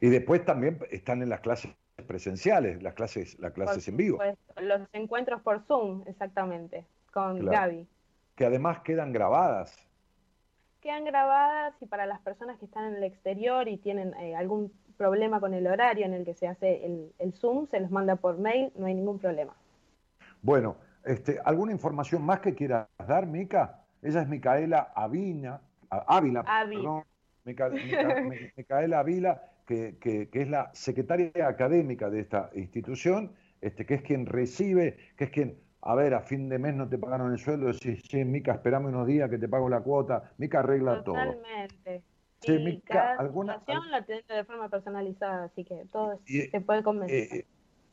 Y 0.00 0.08
después 0.08 0.44
también 0.44 0.78
están 0.90 1.22
en 1.22 1.28
las 1.28 1.40
clases 1.40 1.72
presenciales, 2.02 2.82
las 2.82 2.94
clases, 2.94 3.38
las 3.38 3.52
clases 3.52 3.86
en 3.88 3.96
vivo. 3.96 4.18
Los 4.60 4.82
encuentros 4.92 5.42
por 5.42 5.60
Zoom, 5.64 6.02
exactamente, 6.06 6.86
con 7.12 7.44
Gaby. 7.44 7.86
Que 8.34 8.46
además 8.46 8.80
quedan 8.80 9.12
grabadas. 9.12 9.86
Quedan 10.80 11.04
grabadas 11.04 11.74
y 11.80 11.86
para 11.86 12.06
las 12.06 12.20
personas 12.20 12.58
que 12.58 12.64
están 12.64 12.86
en 12.86 12.96
el 12.96 13.04
exterior 13.04 13.68
y 13.68 13.76
tienen 13.76 14.14
eh, 14.14 14.34
algún 14.34 14.72
problema 14.96 15.40
con 15.40 15.52
el 15.54 15.66
horario 15.66 16.06
en 16.06 16.14
el 16.14 16.24
que 16.24 16.34
se 16.34 16.48
hace 16.48 16.84
el, 16.86 17.12
el 17.18 17.32
Zoom, 17.34 17.66
se 17.66 17.80
los 17.80 17.90
manda 17.90 18.16
por 18.16 18.38
mail, 18.38 18.72
no 18.76 18.86
hay 18.86 18.94
ningún 18.94 19.18
problema. 19.18 19.54
Bueno, 20.42 20.76
este, 21.04 21.40
¿Alguna 21.44 21.72
información 21.72 22.22
más 22.22 22.40
que 22.40 22.54
quieras 22.54 22.86
dar, 23.06 23.26
Mica? 23.26 23.80
Ella 24.02 24.22
es 24.22 24.28
Micaela 24.28 24.92
Avina, 24.94 25.60
Ávila, 25.88 26.44
perdón, 26.44 27.04
Micaela 28.56 29.00
Ávila, 29.00 29.42
que, 30.00 30.28
que, 30.30 30.40
es 30.40 30.48
la 30.48 30.70
secretaria 30.74 31.46
académica 31.46 32.10
de 32.10 32.20
esta 32.20 32.50
institución, 32.54 33.32
este, 33.60 33.86
que 33.86 33.94
es 33.94 34.02
quien 34.02 34.26
recibe, 34.26 34.96
que 35.16 35.24
es 35.24 35.30
quien, 35.30 35.58
a 35.82 35.94
ver, 35.94 36.14
a 36.14 36.20
fin 36.20 36.48
de 36.48 36.58
mes 36.58 36.74
no 36.74 36.88
te 36.88 36.98
pagaron 36.98 37.32
el 37.32 37.38
sueldo, 37.38 37.66
decís, 37.66 38.02
sí, 38.10 38.24
Mica, 38.24 38.54
esperame 38.54 38.88
unos 38.88 39.06
días 39.06 39.30
que 39.30 39.38
te 39.38 39.48
pago 39.48 39.68
la 39.68 39.80
cuota, 39.80 40.32
Mica 40.38 40.60
arregla 40.60 41.04
todo. 41.04 41.14
Totalmente. 41.14 42.02
Sí, 42.40 42.52
Mica, 42.58 42.94
cada 42.94 43.16
¿alguna, 43.16 43.62
la 43.90 44.04
tiene 44.04 44.22
de 44.26 44.44
forma 44.44 44.68
personalizada, 44.68 45.44
así 45.44 45.64
que 45.64 45.84
todo 45.92 46.20
se 46.24 46.60
puede 46.60 46.82
convencer. 46.82 47.40
Eh, 47.40 47.46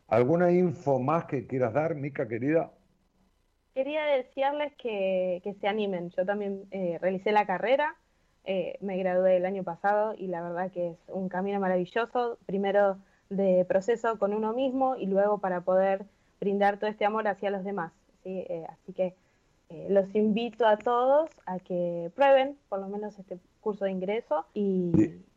¿Alguna 0.07 0.51
info 0.51 0.99
más 0.99 1.25
que 1.25 1.47
quieras 1.47 1.73
dar, 1.73 1.95
Mica, 1.95 2.27
querida? 2.27 2.71
quería 3.77 4.03
decirles 4.05 4.73
que, 4.77 5.55
se 5.61 5.67
animen. 5.67 6.09
Yo 6.17 6.25
también 6.25 6.67
eh, 6.71 6.97
realicé 6.99 7.31
la 7.31 7.45
carrera, 7.45 7.95
eh, 8.49 8.77
me 8.79 8.97
gradué 8.97 9.35
el 9.35 9.45
año 9.45 9.63
pasado 9.63 10.15
y 10.17 10.27
la 10.27 10.41
verdad 10.41 10.71
que 10.71 10.91
es 10.91 10.97
un 11.09 11.27
camino 11.27 11.59
maravilloso, 11.59 12.37
primero 12.45 12.97
de 13.29 13.65
proceso 13.65 14.17
con 14.17 14.33
uno 14.33 14.53
mismo 14.53 14.95
y 14.95 15.05
luego 15.05 15.39
para 15.39 15.61
poder 15.61 16.05
brindar 16.39 16.79
todo 16.79 16.89
este 16.89 17.05
amor 17.05 17.27
hacia 17.27 17.51
los 17.51 17.65
demás. 17.65 17.91
Eh, 18.23 18.65
así 18.69 18.93
que 18.93 19.15
los 19.89 20.15
invito 20.15 20.65
a 20.65 20.77
todos 20.77 21.29
a 21.45 21.59
que 21.59 22.09
prueben 22.15 22.57
por 22.69 22.79
lo 22.79 22.87
menos 22.87 23.19
este 23.19 23.37
curso 23.59 23.83
de 23.83 23.91
ingreso 23.91 24.45
y... 24.53 24.91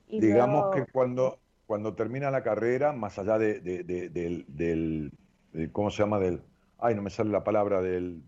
digamos 0.08 0.72
que 0.74 0.86
cuando, 0.86 1.38
cuando 1.66 1.94
termina 1.94 2.30
la 2.30 2.44
carrera, 2.44 2.92
más 2.92 3.18
allá 3.18 3.38
de, 3.38 3.60
del, 3.60 4.44
del, 4.46 5.12
¿cómo 5.72 5.90
se 5.90 6.04
llama? 6.04 6.20
Del, 6.20 6.42
ay, 6.78 6.94
no 6.94 7.02
me 7.02 7.10
sale 7.10 7.30
la 7.30 7.42
palabra 7.42 7.82
del 7.82 8.22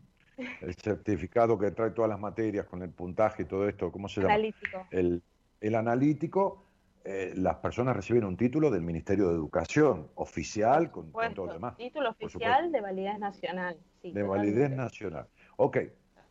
el 0.61 0.75
certificado 0.75 1.59
que 1.59 1.71
trae 1.71 1.91
todas 1.91 2.09
las 2.09 2.21
materias 2.21 2.67
con 2.67 2.83
el 2.83 2.91
puntaje 2.91 3.43
y 3.43 3.47
todo 3.47 3.69
esto, 3.69 3.91
¿cómo 3.91 4.09
se 4.09 4.21
llama? 4.21 4.35
Analítico. 4.35 4.87
El, 4.91 5.23
el 5.61 5.75
analítico, 5.75 6.65
eh, 7.05 7.33
las 7.37 7.57
personas 7.57 7.97
reciben 7.97 8.25
un 8.25 8.37
título 8.37 8.71
del 8.71 8.83
Ministerio 8.83 9.29
de 9.29 9.35
Educación, 9.35 10.09
oficial, 10.15 10.91
con, 10.91 11.13
todo 11.35 11.47
lo 11.47 11.53
demás. 11.55 11.77
Título 11.77 12.11
oficial 12.11 12.71
de 12.71 12.81
validez 12.81 13.19
nacional. 13.19 13.77
de 14.03 14.23
validez 14.23 14.71
nacional. 14.71 15.27
Ok. 15.57 15.79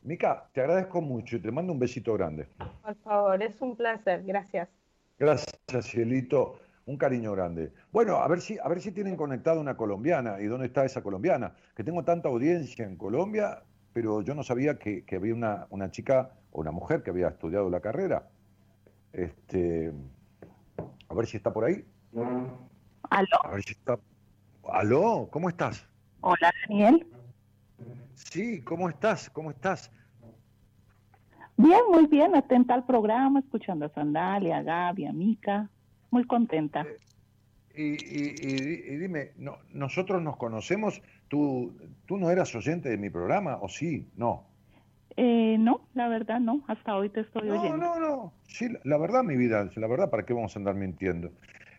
Mica, 0.03 0.49
te 0.53 0.61
agradezco 0.61 1.01
mucho 1.01 1.35
y 1.35 1.39
te 1.39 1.51
mando 1.51 1.73
un 1.73 1.79
besito 1.79 2.13
grande. 2.13 2.47
Por 2.81 2.95
favor, 2.95 3.41
es 3.43 3.61
un 3.61 3.75
placer. 3.75 4.23
Gracias. 4.23 4.69
Gracias, 5.19 5.57
Cielito. 5.81 6.59
Un 6.85 6.97
cariño 6.97 7.31
grande. 7.33 7.71
Bueno, 7.91 8.15
a 8.15 8.27
ver 8.27 8.41
si, 8.41 8.57
a 8.57 8.67
ver 8.67 8.81
si 8.81 8.91
tienen 8.91 9.15
conectada 9.15 9.59
una 9.59 9.77
colombiana. 9.77 10.41
¿Y 10.41 10.45
dónde 10.45 10.65
está 10.65 10.83
esa 10.83 11.03
colombiana? 11.03 11.53
Que 11.75 11.83
tengo 11.83 12.03
tanta 12.03 12.29
audiencia 12.29 12.85
en 12.85 12.95
Colombia 12.95 13.61
pero 13.93 14.22
yo 14.22 14.34
no 14.35 14.43
sabía 14.43 14.77
que, 14.77 15.03
había 15.15 15.34
una, 15.34 15.68
una, 15.69 15.91
chica 15.91 16.31
o 16.51 16.61
una 16.61 16.72
mujer 16.72 17.03
que 17.03 17.09
había 17.09 17.30
estudiado 17.30 17.69
la 17.69 17.81
carrera. 17.81 18.27
Este, 19.13 19.91
a 21.09 21.13
ver 21.13 21.26
si 21.27 21.38
está 21.38 21.51
por 21.51 21.65
ahí. 21.65 21.85
¿Aló? 23.09 23.45
A 23.45 23.51
ver 23.51 23.63
si 23.63 23.73
está. 23.73 23.99
¿Aló? 24.63 25.27
¿Cómo 25.31 25.49
estás? 25.49 25.85
Hola, 26.22 26.53
Daniel. 26.68 27.05
Sí, 28.15 28.61
¿cómo 28.61 28.89
estás? 28.89 29.30
¿Cómo 29.30 29.51
estás? 29.51 29.91
Bien, 31.57 31.81
muy 31.91 32.07
bien, 32.07 32.35
atenta 32.35 32.73
al 32.73 32.85
programa, 32.85 33.39
escuchando 33.39 33.85
a 33.85 33.89
Sandalia, 33.89 34.57
a 34.57 34.63
Gaby, 34.63 35.05
a 35.05 35.13
Mica, 35.13 35.69
muy 36.09 36.26
contenta. 36.26 36.85
Eh, 37.73 37.97
y, 37.99 38.95
dime, 38.95 39.31
no, 39.38 39.57
¿nosotros 39.69 40.22
nos 40.22 40.38
conocemos? 40.38 41.01
¿Tú, 41.32 41.72
¿Tú 42.08 42.18
no 42.18 42.30
eras 42.30 42.53
oyente 42.56 42.90
de 42.90 42.98
mi 42.98 43.10
programa 43.10 43.58
o 43.62 43.70
sí? 43.70 44.06
No. 44.18 44.49
Eh, 45.16 45.56
no, 45.58 45.88
la 45.94 46.10
verdad 46.10 46.41
no, 46.41 46.62
hasta 46.68 46.94
hoy 46.98 47.08
te 47.08 47.22
estoy 47.22 47.49
oyendo. 47.49 47.78
No, 47.78 47.98
no, 47.98 47.99
no, 48.02 48.34
sí, 48.48 48.68
la 48.84 48.98
verdad 48.98 49.24
mi 49.24 49.38
vida, 49.38 49.70
la 49.78 49.88
verdad, 49.88 50.10
¿para 50.10 50.26
qué 50.26 50.34
vamos 50.34 50.53
a 50.53 50.60
andar 50.60 50.76
mintiendo? 50.76 51.32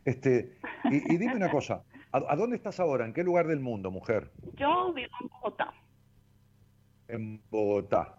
Este, 0.06 0.56
y, 0.84 1.18
dime 1.18 1.36
una 1.36 1.50
cosa, 1.50 1.82
¿a, 2.12 2.34
dónde 2.34 2.56
estás 2.56 2.80
ahora? 2.80 3.04
¿En 3.04 3.12
qué 3.12 3.22
lugar 3.22 3.46
del 3.46 3.60
mundo, 3.60 3.90
mujer? 3.90 4.30
Yo 4.56 4.90
vivo 4.94 5.12
en 5.20 5.28
Bogotá. 5.28 5.74
En 7.08 7.42
Bogotá. 7.50 8.16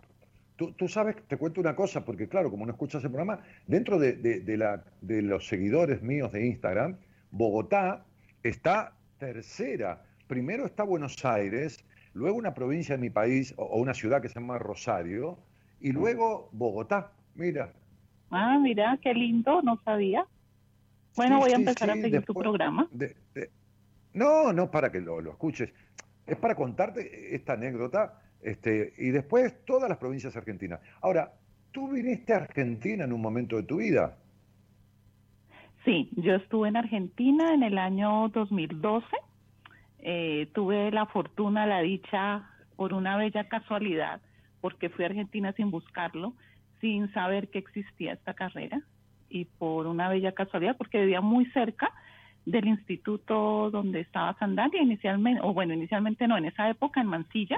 Tú, 0.55 0.87
sabes, 0.87 1.15
te 1.27 1.37
cuento 1.37 1.59
una 1.61 1.75
cosa, 1.75 2.05
porque 2.05 2.29
claro, 2.29 2.51
como 2.51 2.63
no 2.67 2.73
escuchas 2.73 3.03
el 3.03 3.09
programa, 3.09 3.41
dentro 3.65 3.97
de, 3.97 4.13
de, 4.13 4.57
la, 4.57 4.83
de 5.01 5.23
los 5.23 5.47
seguidores 5.47 6.03
míos 6.03 6.31
de 6.31 6.45
Instagram, 6.45 6.99
Bogotá 7.31 8.05
está 8.43 8.93
tercera. 9.17 10.03
Primero 10.27 10.65
está 10.65 10.83
Buenos 10.83 11.23
Aires, 11.25 11.83
luego 12.13 12.37
una 12.37 12.53
provincia 12.53 12.95
de 12.95 13.01
mi 13.01 13.09
país 13.09 13.53
o, 13.57 13.77
una 13.77 13.93
ciudad 13.93 14.21
que 14.21 14.29
se 14.29 14.39
llama 14.39 14.57
Rosario, 14.57 15.37
y 15.79 15.91
luego 15.91 16.49
Bogotá. 16.53 17.11
Mira. 17.35 17.73
Ah, 18.31 18.57
mira, 18.59 18.97
qué 19.01 19.13
lindo, 19.13 19.61
no 19.61 19.81
sabía. 19.83 20.25
Bueno, 21.15 21.39
voy 21.39 21.51
a 21.51 21.55
empezar 21.55 21.91
a 21.91 21.95
seguir 21.95 22.23
tu 22.23 22.33
programa. 22.33 22.89
no, 24.13 24.53
no 24.53 24.71
para 24.71 24.91
que 24.91 25.01
lo, 25.01 25.21
lo, 25.21 25.31
escuches. 25.31 25.71
Es 26.25 26.37
para 26.37 26.55
contarte 26.55 27.35
esta 27.35 27.53
anécdota 27.53 28.21
este, 28.41 28.93
y 28.97 29.09
después 29.11 29.65
todas 29.65 29.89
las 29.89 29.97
provincias 29.97 30.35
argentinas. 30.35 30.79
Ahora, 31.01 31.33
¿tú 31.71 31.89
viniste 31.89 32.33
a 32.33 32.37
Argentina 32.37 33.03
en 33.03 33.13
un 33.13 33.21
momento 33.21 33.57
de 33.57 33.63
tu 33.63 33.77
vida? 33.77 34.17
Sí, 35.85 36.09
yo 36.15 36.35
estuve 36.35 36.69
en 36.69 36.77
Argentina 36.77 37.53
en 37.53 37.63
el 37.63 37.77
año 37.77 38.29
2012. 38.29 39.05
Eh, 40.05 40.49
tuve 40.53 40.91
la 40.91 41.05
fortuna, 41.05 41.65
la 41.65 41.79
dicha, 41.79 42.49
por 42.75 42.93
una 42.93 43.15
bella 43.15 43.47
casualidad, 43.47 44.21
porque 44.59 44.89
fui 44.89 45.05
a 45.05 45.07
Argentina 45.07 45.53
sin 45.53 45.71
buscarlo, 45.71 46.33
sin 46.81 47.11
saber 47.13 47.49
que 47.49 47.59
existía 47.59 48.11
esta 48.11 48.33
carrera, 48.33 48.81
y 49.29 49.45
por 49.45 49.87
una 49.87 50.09
bella 50.09 50.33
casualidad, 50.33 50.75
porque 50.77 50.99
vivía 50.99 51.21
muy 51.21 51.45
cerca 51.51 51.93
del 52.45 52.67
instituto 52.67 53.71
donde 53.71 54.01
estaba 54.01 54.37
Sandalia 54.37 54.81
inicialmente, 54.81 55.39
o 55.41 55.53
bueno, 55.53 55.73
inicialmente 55.73 56.27
no, 56.27 56.37
en 56.37 56.45
esa 56.45 56.69
época 56.69 56.99
en 56.99 57.07
Mansilla. 57.07 57.57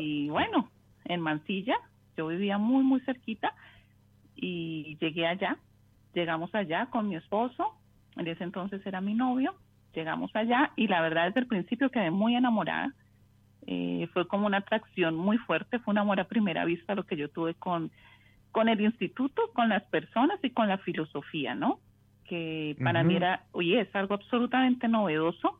Y 0.00 0.28
bueno, 0.30 0.70
en 1.04 1.20
Mansilla, 1.20 1.76
yo 2.16 2.28
vivía 2.28 2.56
muy, 2.56 2.82
muy 2.82 3.00
cerquita 3.00 3.52
y 4.34 4.96
llegué 5.00 5.26
allá. 5.26 5.58
Llegamos 6.14 6.54
allá 6.54 6.86
con 6.86 7.08
mi 7.08 7.16
esposo, 7.16 7.74
en 8.16 8.26
ese 8.26 8.44
entonces 8.44 8.84
era 8.86 9.02
mi 9.02 9.12
novio. 9.12 9.54
Llegamos 9.98 10.30
allá 10.36 10.70
y 10.76 10.86
la 10.86 11.00
verdad 11.00 11.26
desde 11.26 11.40
el 11.40 11.48
principio 11.48 11.90
quedé 11.90 12.12
muy 12.12 12.36
enamorada. 12.36 12.94
Eh, 13.66 14.08
fue 14.12 14.28
como 14.28 14.46
una 14.46 14.58
atracción 14.58 15.16
muy 15.16 15.38
fuerte, 15.38 15.80
fue 15.80 15.90
un 15.90 15.98
amor 15.98 16.20
a 16.20 16.28
primera 16.28 16.64
vista 16.64 16.94
lo 16.94 17.02
que 17.02 17.16
yo 17.16 17.28
tuve 17.28 17.54
con, 17.54 17.90
con 18.52 18.68
el 18.68 18.80
instituto, 18.80 19.42
con 19.54 19.68
las 19.68 19.82
personas 19.86 20.38
y 20.44 20.50
con 20.50 20.68
la 20.68 20.78
filosofía, 20.78 21.56
¿no? 21.56 21.80
Que 22.26 22.76
para 22.84 23.02
mí 23.02 23.16
era, 23.16 23.42
oye, 23.50 23.80
es 23.80 23.92
algo 23.96 24.14
absolutamente 24.14 24.86
novedoso 24.86 25.58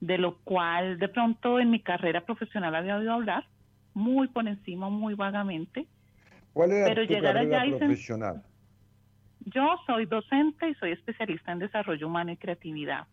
de 0.00 0.18
lo 0.18 0.38
cual 0.38 0.98
de 0.98 1.08
pronto 1.08 1.60
en 1.60 1.70
mi 1.70 1.78
carrera 1.78 2.22
profesional 2.22 2.74
había 2.74 2.96
oído 2.96 3.12
hablar, 3.12 3.46
muy 3.94 4.26
por 4.26 4.48
encima, 4.48 4.90
muy 4.90 5.14
vagamente. 5.14 5.86
¿Cuál 6.54 6.72
era 6.72 6.86
pero 6.86 7.06
tu 7.06 7.12
llegar 7.12 7.34
carrera 7.34 7.60
allá 7.60 7.78
profesional? 7.78 8.42
Yo 9.44 9.76
soy 9.86 10.06
docente 10.06 10.70
y 10.70 10.74
soy 10.74 10.90
especialista 10.90 11.52
en 11.52 11.60
desarrollo 11.60 12.08
humano 12.08 12.32
y 12.32 12.36
creatividad. 12.36 13.06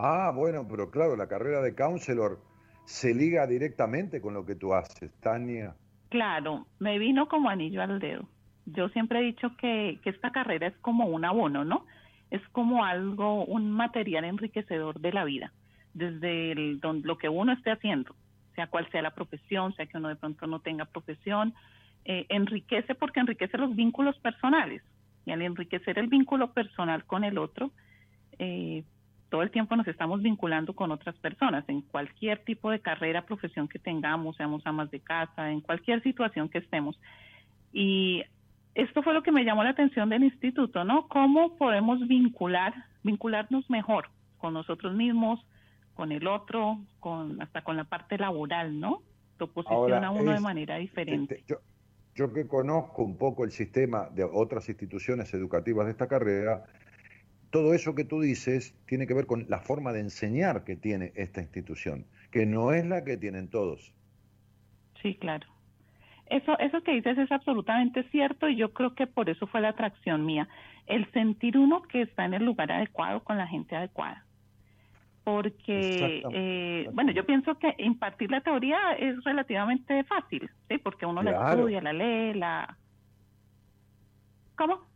Ah, 0.00 0.30
bueno, 0.32 0.64
pero 0.68 0.92
claro, 0.92 1.16
la 1.16 1.26
carrera 1.26 1.60
de 1.60 1.74
counselor 1.74 2.38
se 2.84 3.12
liga 3.12 3.48
directamente 3.48 4.20
con 4.20 4.32
lo 4.32 4.46
que 4.46 4.54
tú 4.54 4.72
haces, 4.72 5.12
Tania. 5.20 5.74
Claro, 6.08 6.68
me 6.78 7.00
vino 7.00 7.26
como 7.26 7.50
anillo 7.50 7.82
al 7.82 7.98
dedo. 7.98 8.28
Yo 8.64 8.88
siempre 8.90 9.18
he 9.18 9.22
dicho 9.24 9.56
que, 9.56 9.98
que 10.04 10.10
esta 10.10 10.30
carrera 10.30 10.68
es 10.68 10.76
como 10.78 11.06
un 11.06 11.24
abono, 11.24 11.64
¿no? 11.64 11.84
Es 12.30 12.40
como 12.52 12.84
algo, 12.84 13.44
un 13.44 13.72
material 13.72 14.24
enriquecedor 14.24 15.00
de 15.00 15.12
la 15.12 15.24
vida 15.24 15.52
desde 15.94 16.52
el, 16.52 16.80
lo 17.02 17.18
que 17.18 17.28
uno 17.28 17.52
esté 17.52 17.72
haciendo, 17.72 18.14
sea 18.54 18.68
cual 18.68 18.88
sea 18.92 19.02
la 19.02 19.14
profesión, 19.14 19.74
sea 19.74 19.86
que 19.86 19.98
uno 19.98 20.08
de 20.08 20.16
pronto 20.16 20.46
no 20.46 20.60
tenga 20.60 20.84
profesión, 20.84 21.54
eh, 22.04 22.24
enriquece 22.28 22.94
porque 22.94 23.18
enriquece 23.18 23.58
los 23.58 23.74
vínculos 23.74 24.16
personales. 24.20 24.82
Y 25.26 25.32
al 25.32 25.42
enriquecer 25.42 25.98
el 25.98 26.06
vínculo 26.06 26.52
personal 26.52 27.04
con 27.04 27.24
el 27.24 27.36
otro, 27.36 27.72
eh, 28.38 28.84
todo 29.28 29.42
el 29.42 29.50
tiempo 29.50 29.76
nos 29.76 29.86
estamos 29.88 30.22
vinculando 30.22 30.74
con 30.74 30.90
otras 30.90 31.16
personas, 31.16 31.68
en 31.68 31.82
cualquier 31.82 32.38
tipo 32.44 32.70
de 32.70 32.80
carrera, 32.80 33.26
profesión 33.26 33.68
que 33.68 33.78
tengamos, 33.78 34.36
seamos 34.36 34.66
amas 34.66 34.90
de 34.90 35.00
casa, 35.00 35.50
en 35.50 35.60
cualquier 35.60 36.02
situación 36.02 36.48
que 36.48 36.58
estemos. 36.58 36.98
Y 37.72 38.22
esto 38.74 39.02
fue 39.02 39.12
lo 39.12 39.22
que 39.22 39.32
me 39.32 39.44
llamó 39.44 39.64
la 39.64 39.70
atención 39.70 40.08
del 40.08 40.24
instituto, 40.24 40.84
¿no? 40.84 41.08
¿Cómo 41.08 41.56
podemos 41.56 42.06
vincular, 42.06 42.72
vincularnos 43.02 43.68
mejor 43.68 44.08
con 44.38 44.54
nosotros 44.54 44.94
mismos, 44.94 45.44
con 45.94 46.12
el 46.12 46.26
otro, 46.26 46.78
con 47.00 47.42
hasta 47.42 47.62
con 47.62 47.76
la 47.76 47.84
parte 47.84 48.16
laboral, 48.16 48.78
¿no? 48.78 49.02
Lo 49.38 49.48
posiciona 49.48 50.10
uno 50.10 50.32
de 50.32 50.40
manera 50.40 50.76
diferente. 50.76 51.42
Yo, 51.46 51.56
yo 52.14 52.32
que 52.32 52.46
conozco 52.46 53.02
un 53.02 53.16
poco 53.16 53.44
el 53.44 53.50
sistema 53.50 54.08
de 54.10 54.24
otras 54.24 54.68
instituciones 54.68 55.32
educativas 55.34 55.86
de 55.86 55.92
esta 55.92 56.06
carrera, 56.06 56.64
todo 57.50 57.74
eso 57.74 57.94
que 57.94 58.04
tú 58.04 58.20
dices 58.20 58.74
tiene 58.86 59.06
que 59.06 59.14
ver 59.14 59.26
con 59.26 59.46
la 59.48 59.60
forma 59.60 59.92
de 59.92 60.00
enseñar 60.00 60.64
que 60.64 60.76
tiene 60.76 61.12
esta 61.14 61.40
institución, 61.40 62.06
que 62.30 62.46
no 62.46 62.72
es 62.72 62.86
la 62.86 63.04
que 63.04 63.16
tienen 63.16 63.48
todos. 63.48 63.92
Sí, 65.02 65.14
claro. 65.14 65.46
Eso, 66.26 66.58
eso 66.58 66.82
que 66.82 66.92
dices 66.92 67.16
es 67.16 67.32
absolutamente 67.32 68.02
cierto 68.10 68.48
y 68.48 68.56
yo 68.56 68.74
creo 68.74 68.94
que 68.94 69.06
por 69.06 69.30
eso 69.30 69.46
fue 69.46 69.62
la 69.62 69.70
atracción 69.70 70.26
mía, 70.26 70.48
el 70.86 71.10
sentir 71.12 71.56
uno 71.56 71.82
que 71.82 72.02
está 72.02 72.26
en 72.26 72.34
el 72.34 72.44
lugar 72.44 72.70
adecuado 72.70 73.24
con 73.24 73.38
la 73.38 73.46
gente 73.46 73.74
adecuada 73.76 74.26
porque, 75.28 76.22
eh, 76.32 76.88
bueno, 76.94 77.12
yo 77.12 77.26
pienso 77.26 77.58
que 77.58 77.74
impartir 77.76 78.30
la 78.30 78.40
teoría 78.40 78.94
es 78.98 79.22
relativamente 79.24 80.02
fácil, 80.04 80.50
¿sí? 80.70 80.78
Porque 80.78 81.04
uno 81.04 81.22
la 81.22 81.50
estudia, 81.50 81.82
la 81.82 81.92
lee, 81.92 82.32
la... 82.32 82.78
¿Cómo? 84.56 84.86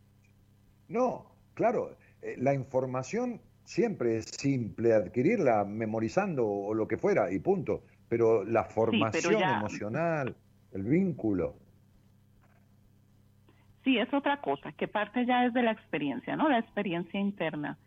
No, 0.89 1.27
claro, 1.53 1.95
la 2.39 2.55
información 2.55 3.40
siempre 3.65 4.19
es 4.19 4.27
simple, 4.27 4.94
adquirirla 4.94 5.65
memorizando 5.65 6.47
o 6.47 6.74
lo 6.74 6.86
que 6.89 6.97
fuera 6.97 7.32
y 7.32 7.39
punto, 7.39 7.85
pero 8.09 8.44
la 8.44 8.65
formación 8.65 9.43
emocional, 9.43 10.36
el 10.73 10.82
vínculo. 10.82 11.57
Sí, 13.85 13.99
es 13.99 14.12
otra 14.15 14.40
cosa, 14.40 14.73
que 14.73 14.86
parte 14.89 15.27
ya 15.27 15.44
es 15.47 15.53
de 15.55 15.62
la 15.62 15.73
experiencia, 15.73 16.36
¿no? 16.36 16.49
La 16.49 16.59
experiencia 16.59 17.19
interna 17.19 17.78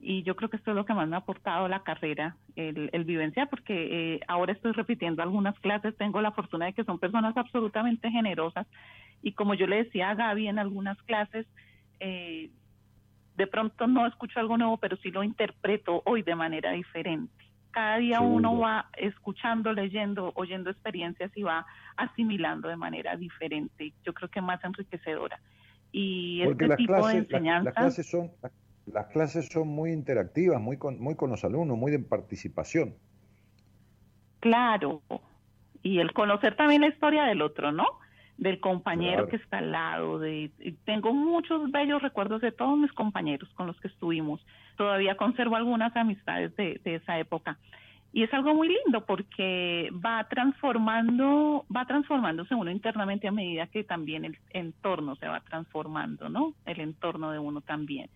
y 0.00 0.22
yo 0.22 0.36
creo 0.36 0.48
que 0.48 0.56
esto 0.56 0.70
es 0.70 0.76
lo 0.76 0.84
que 0.84 0.94
más 0.94 1.08
me 1.08 1.16
ha 1.16 1.20
aportado 1.20 1.66
la 1.66 1.82
carrera, 1.82 2.36
el, 2.54 2.88
el 2.92 3.04
vivenciar, 3.04 3.48
porque 3.48 4.14
eh, 4.14 4.20
ahora 4.28 4.52
estoy 4.52 4.72
repitiendo 4.72 5.22
algunas 5.22 5.58
clases, 5.58 5.96
tengo 5.96 6.20
la 6.20 6.32
fortuna 6.32 6.66
de 6.66 6.72
que 6.72 6.84
son 6.84 6.98
personas 6.98 7.36
absolutamente 7.36 8.10
generosas 8.10 8.66
y 9.22 9.32
como 9.32 9.54
yo 9.54 9.66
le 9.66 9.84
decía 9.84 10.10
a 10.10 10.14
Gaby 10.14 10.48
en 10.48 10.58
algunas 10.60 10.96
clases, 11.02 11.46
eh, 11.98 12.50
de 13.38 13.46
pronto 13.46 13.86
no 13.86 14.04
escucho 14.06 14.40
algo 14.40 14.58
nuevo, 14.58 14.76
pero 14.78 14.96
sí 14.96 15.12
lo 15.12 15.22
interpreto 15.22 16.02
hoy 16.04 16.22
de 16.22 16.34
manera 16.34 16.72
diferente. 16.72 17.32
Cada 17.70 17.98
día 17.98 18.20
uno 18.20 18.58
va 18.58 18.90
escuchando, 18.96 19.72
leyendo, 19.72 20.32
oyendo 20.34 20.70
experiencias 20.70 21.30
y 21.36 21.44
va 21.44 21.64
asimilando 21.96 22.68
de 22.68 22.76
manera 22.76 23.16
diferente. 23.16 23.92
Yo 24.04 24.12
creo 24.12 24.28
que 24.28 24.40
más 24.40 24.62
enriquecedora. 24.64 25.38
Y 25.92 26.42
este 26.42 26.76
tipo 26.76 27.06
de 27.06 27.18
enseñanza... 27.18 27.70
las 27.70 27.74
clases 27.74 28.10
son 28.10 28.32
las 28.86 29.06
clases 29.08 29.48
son 29.52 29.68
muy 29.68 29.92
interactivas, 29.92 30.60
muy 30.60 30.76
con, 30.76 30.98
muy 30.98 31.14
con 31.14 31.30
los 31.30 31.44
alumnos, 31.44 31.78
muy 31.78 31.92
de 31.92 32.00
participación. 32.00 32.96
Claro, 34.40 35.02
y 35.82 36.00
el 36.00 36.12
conocer 36.12 36.56
también 36.56 36.80
la 36.80 36.88
historia 36.88 37.24
del 37.24 37.42
otro, 37.42 37.70
¿no? 37.70 37.84
Del 38.38 38.60
compañero 38.60 39.28
que 39.28 39.36
está 39.36 39.58
al 39.58 39.72
lado. 39.72 40.18
De, 40.18 40.50
tengo 40.84 41.12
muchos 41.12 41.70
bellos 41.70 42.00
recuerdos 42.00 42.40
de 42.40 42.52
todos 42.52 42.78
mis 42.78 42.92
compañeros 42.92 43.48
con 43.54 43.66
los 43.66 43.78
que 43.80 43.88
estuvimos. 43.88 44.40
Todavía 44.76 45.16
conservo 45.16 45.56
algunas 45.56 45.94
amistades 45.96 46.54
de, 46.56 46.80
de 46.84 46.94
esa 46.94 47.18
época. 47.18 47.58
Y 48.12 48.22
es 48.22 48.32
algo 48.32 48.54
muy 48.54 48.68
lindo 48.68 49.04
porque 49.04 49.90
va 50.04 50.26
transformando, 50.28 51.66
va 51.74 51.84
transformándose 51.84 52.54
uno 52.54 52.70
internamente 52.70 53.28
a 53.28 53.32
medida 53.32 53.66
que 53.66 53.84
también 53.84 54.24
el 54.24 54.38
entorno 54.50 55.14
se 55.16 55.26
va 55.26 55.40
transformando, 55.40 56.28
¿no? 56.28 56.54
El 56.64 56.80
entorno 56.80 57.30
de 57.32 57.38
uno 57.38 57.60
también. 57.60 58.08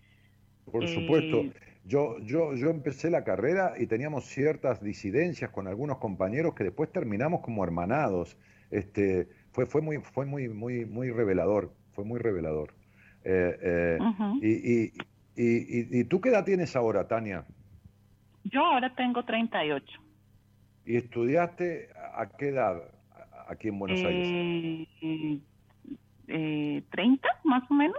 Por 0.71 0.87
supuesto. 0.87 1.43
Yo, 1.85 2.17
yo, 2.19 2.55
yo 2.55 2.69
empecé 2.69 3.11
la 3.11 3.23
carrera 3.25 3.73
y 3.77 3.87
teníamos 3.87 4.23
ciertas 4.23 4.81
disidencias 4.81 5.51
con 5.51 5.67
algunos 5.67 5.97
compañeros 5.97 6.55
que 6.55 6.63
después 6.63 6.91
terminamos 6.91 7.41
como 7.41 7.63
hermanados. 7.63 8.37
Este, 8.71 9.27
fue, 9.53 9.65
fue 9.65 9.81
muy, 9.81 9.99
fue 9.99 10.25
muy, 10.25 10.49
muy, 10.49 10.85
muy 10.85 11.11
revelador, 11.11 11.71
fue 11.93 12.03
muy 12.03 12.19
revelador. 12.19 12.73
Eh, 13.23 13.57
eh, 13.61 13.97
y, 14.41 14.73
y, 14.73 14.93
y, 15.35 15.99
y, 15.99 16.03
tú 16.05 16.19
qué 16.19 16.29
edad 16.29 16.43
tienes 16.43 16.75
ahora, 16.75 17.07
Tania? 17.07 17.45
Yo 18.43 18.65
ahora 18.65 18.93
tengo 18.95 19.23
38. 19.23 19.85
¿Y 20.85 20.97
estudiaste 20.97 21.89
a 22.15 22.27
qué 22.37 22.49
edad 22.49 22.81
aquí 23.47 23.69
en 23.69 23.79
Buenos 23.79 23.99
Aires? 24.01 24.87
Eh, 26.27 26.83
30, 26.91 27.27
más 27.43 27.69
o 27.69 27.73
menos. 27.73 27.97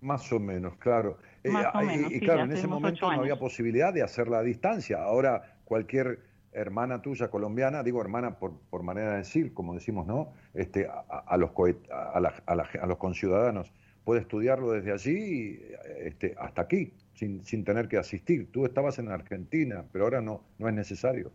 Más 0.00 0.32
o 0.32 0.40
menos, 0.40 0.76
claro. 0.78 1.18
Eh, 1.44 1.50
ah, 1.54 1.82
y, 2.10 2.20
claro, 2.20 2.44
en 2.44 2.52
ese 2.52 2.66
momento 2.66 3.12
no 3.12 3.20
había 3.20 3.38
posibilidad 3.38 3.92
de 3.92 4.02
hacerla 4.02 4.38
a 4.38 4.42
distancia. 4.42 5.02
Ahora 5.02 5.56
cualquier 5.64 6.20
hermana 6.56 7.02
tuya 7.02 7.28
colombiana, 7.28 7.82
digo 7.82 8.00
hermana 8.00 8.38
por, 8.38 8.58
por 8.70 8.82
manera 8.82 9.12
de 9.12 9.18
decir, 9.18 9.54
como 9.54 9.74
decimos, 9.74 10.06
¿no? 10.06 10.32
Este, 10.54 10.88
a, 10.88 11.36
los, 11.36 11.50
a, 11.90 12.18
a, 12.46 12.86
los 12.86 12.96
conciudadanos, 12.98 13.72
puede 14.04 14.20
estudiarlo 14.20 14.72
desde 14.72 14.92
allí 14.92 15.60
este, 15.98 16.34
hasta 16.38 16.62
aquí, 16.62 16.92
sin, 17.14 17.44
sin 17.44 17.64
tener 17.64 17.88
que 17.88 17.98
asistir. 17.98 18.50
Tú 18.52 18.64
estabas 18.64 18.98
en 18.98 19.10
Argentina, 19.10 19.84
pero 19.92 20.04
ahora 20.04 20.20
no, 20.20 20.42
no 20.58 20.68
es 20.68 20.74
necesario. 20.74 21.30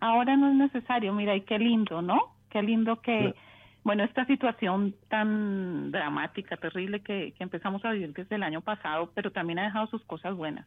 Ahora 0.00 0.36
no 0.36 0.48
es 0.48 0.54
necesario, 0.54 1.12
mira, 1.12 1.36
y 1.36 1.42
qué 1.42 1.58
lindo, 1.58 2.00
¿no? 2.00 2.34
Qué 2.48 2.62
lindo 2.62 3.00
que 3.00 3.34
bueno, 3.82 4.04
esta 4.04 4.26
situación 4.26 4.94
tan 5.08 5.90
dramática, 5.90 6.56
terrible 6.56 7.00
que, 7.00 7.34
empezamos 7.38 7.84
a 7.84 7.92
vivir 7.92 8.12
desde 8.12 8.36
el 8.36 8.42
año 8.42 8.60
pasado, 8.60 9.10
pero 9.14 9.32
también 9.32 9.58
ha 9.58 9.64
dejado 9.64 9.86
sus 9.86 10.04
cosas 10.04 10.34
buenas. 10.36 10.66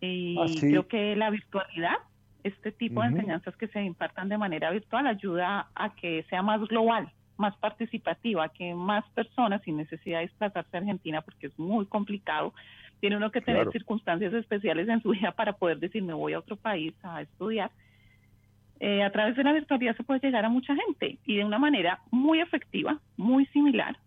Y 0.00 0.36
ah, 0.38 0.46
creo 0.58 0.88
que 0.88 1.14
la 1.16 1.28
virtualidad, 1.28 1.96
este 2.44 2.72
tipo 2.72 3.02
de 3.02 3.08
enseñanzas 3.08 3.56
que 3.56 3.68
se 3.68 3.82
impartan 3.82 4.28
de 4.28 4.38
manera 4.38 4.70
virtual, 4.70 5.06
ayuda 5.06 5.68
a 5.74 5.94
que 5.94 6.24
sea 6.30 6.42
más 6.42 6.60
global, 6.68 7.10
más 7.36 7.56
participativa, 7.56 8.48
que 8.48 8.74
más 8.74 9.04
personas 9.10 9.62
sin 9.62 9.76
necesidad 9.76 10.18
de 10.18 10.26
desplazarse 10.26 10.76
a 10.76 10.80
Argentina, 10.80 11.22
porque 11.22 11.48
es 11.48 11.58
muy 11.58 11.86
complicado, 11.86 12.52
tiene 13.00 13.16
uno 13.16 13.30
que 13.30 13.40
tener 13.40 13.70
circunstancias 13.72 14.32
especiales 14.34 14.88
en 14.88 15.02
su 15.02 15.10
vida 15.10 15.32
para 15.36 15.54
poder 15.54 15.78
decir 15.78 16.02
me 16.02 16.12
voy 16.12 16.34
a 16.34 16.38
otro 16.38 16.56
país 16.56 16.94
a 17.02 17.22
estudiar 17.22 17.70
eh, 18.80 19.02
a 19.02 19.12
través 19.12 19.36
de 19.36 19.44
la 19.44 19.52
virtualidad 19.52 19.94
se 19.94 20.02
puede 20.02 20.20
llegar 20.20 20.46
a 20.46 20.48
mucha 20.48 20.74
gente 20.74 21.18
y 21.26 21.36
de 21.36 21.44
una 21.44 21.58
manera 21.58 22.00
muy 22.10 22.40
efectiva, 22.40 22.98
muy 23.18 23.44
similar 23.46 23.98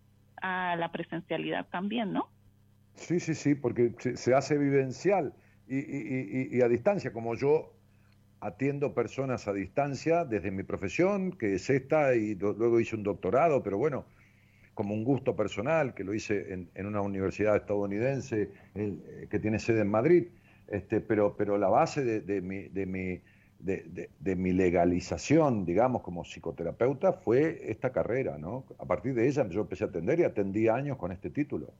a 0.42 0.74
la 0.74 0.90
presencialidad 0.90 1.66
también, 1.70 2.12
¿no? 2.12 2.28
Sí, 2.94 3.20
sí, 3.20 3.34
sí, 3.34 3.54
porque 3.54 3.92
se, 3.98 4.34
hace 4.34 4.58
vivencial 4.58 5.32
y, 5.68 6.60
a 6.60 6.68
distancia, 6.68 7.12
como 7.12 7.36
yo 7.36 7.72
atiendo 8.44 8.92
personas 8.92 9.48
a 9.48 9.54
distancia 9.54 10.26
desde 10.26 10.50
mi 10.50 10.64
profesión, 10.64 11.32
que 11.32 11.54
es 11.54 11.70
esta, 11.70 12.14
y 12.14 12.34
luego 12.34 12.78
hice 12.78 12.94
un 12.94 13.02
doctorado, 13.02 13.62
pero 13.62 13.78
bueno, 13.78 14.04
como 14.74 14.92
un 14.92 15.02
gusto 15.02 15.34
personal, 15.34 15.94
que 15.94 16.04
lo 16.04 16.12
hice 16.12 16.52
en, 16.52 16.86
una 16.86 17.00
universidad 17.00 17.56
estadounidense 17.56 18.50
eh, 18.74 19.26
que 19.30 19.38
tiene 19.38 19.58
sede 19.58 19.80
en 19.80 19.90
Madrid, 19.90 20.26
este, 20.68 21.00
pero, 21.00 21.36
pero 21.36 21.56
la 21.56 21.68
base 21.68 22.04
de, 22.04 22.40
mi, 22.42 22.68
de 22.68 22.86
mi 22.86 23.20
de, 23.60 24.36
mi 24.36 24.52
legalización, 24.52 25.64
digamos, 25.64 26.02
como 26.02 26.24
psicoterapeuta 26.24 27.14
fue 27.14 27.70
esta 27.70 27.92
carrera, 27.92 28.36
¿no? 28.36 28.66
A 28.78 28.84
partir 28.84 29.14
de 29.14 29.26
ella 29.26 29.48
yo 29.48 29.62
empecé 29.62 29.84
a 29.84 29.86
atender 29.86 30.20
y 30.20 30.24
atendí 30.24 30.68
años 30.68 30.98
con 30.98 31.12
este 31.12 31.30
título. 31.30 31.72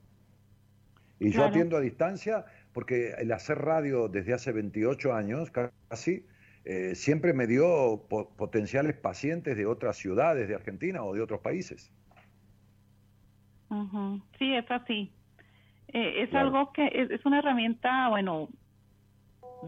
Y 1.19 1.29
yo 1.29 1.45
atiendo 1.45 1.77
a 1.77 1.81
distancia 1.81 2.45
porque 2.73 3.11
el 3.19 3.31
hacer 3.31 3.59
radio 3.59 4.09
desde 4.09 4.33
hace 4.33 4.51
28 4.51 5.13
años 5.13 5.51
casi, 5.51 6.25
eh, 6.65 6.95
siempre 6.95 7.33
me 7.33 7.47
dio 7.47 8.07
potenciales 8.37 8.95
pacientes 8.95 9.55
de 9.55 9.65
otras 9.65 9.97
ciudades 9.97 10.47
de 10.47 10.55
Argentina 10.55 11.03
o 11.03 11.13
de 11.13 11.21
otros 11.21 11.39
países. 11.41 11.91
Sí, 14.39 14.53
es 14.53 14.69
así. 14.71 15.11
Eh, 15.89 16.23
es 16.23 16.33
algo 16.33 16.71
que 16.71 16.87
es, 16.87 17.11
es, 17.11 17.25
una 17.25 17.39
herramienta, 17.39 18.09
bueno, 18.09 18.49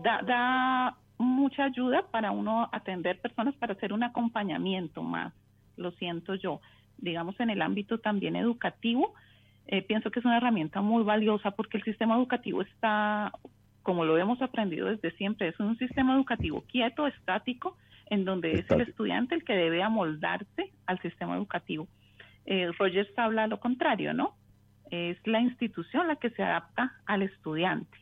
da, 0.03 0.22
da 0.24 0.98
mucha 1.18 1.65
ayuda 1.65 2.07
para 2.10 2.32
uno 2.32 2.69
atender 2.72 3.19
personas, 3.22 3.56
para 3.56 3.74
hacer 3.74 3.94
un 3.94 4.03
acompañamiento 4.03 5.03
más, 5.03 5.34
lo 5.76 5.91
siento 5.91 6.36
yo. 6.36 6.61
Digamos, 6.98 7.40
en 7.40 7.49
el 7.49 7.61
ámbito 7.61 7.99
también 7.99 8.36
educativo, 8.36 9.14
eh, 9.68 9.82
pienso 9.82 10.11
que 10.11 10.19
es 10.19 10.26
una 10.26 10.38
herramienta 10.38 10.82
muy 10.82 11.03
valiosa 11.03 11.52
porque 11.52 11.78
el 11.78 11.84
sistema 11.84 12.15
educativo 12.15 12.61
está, 12.61 13.32
como 13.88 14.03
lo 14.03 14.18
hemos 14.18 14.41
aprendido 14.41 14.89
desde 14.89 15.15
siempre, 15.15 15.47
es 15.47 15.57
un 15.61 15.77
sistema 15.77 16.14
educativo 16.14 16.61
quieto, 16.69 17.07
estático, 17.07 17.77
en 18.09 18.26
donde 18.26 18.59
es 18.59 18.69
el 18.69 18.81
estudiante 18.81 19.34
el 19.34 19.45
que 19.45 19.53
debe 19.53 19.81
amoldarse 19.81 20.73
al 20.85 20.99
sistema 21.01 21.38
educativo. 21.38 21.88
Eh, 22.45 22.69
Rogers 22.77 23.18
habla 23.18 23.47
lo 23.47 23.61
contrario, 23.61 24.14
¿no? 24.14 24.35
Es 24.91 25.18
la 25.26 25.39
institución 25.39 26.09
la 26.09 26.18
que 26.18 26.31
se 26.31 26.43
adapta 26.43 26.97
al 27.05 27.22
estudiante. 27.22 27.97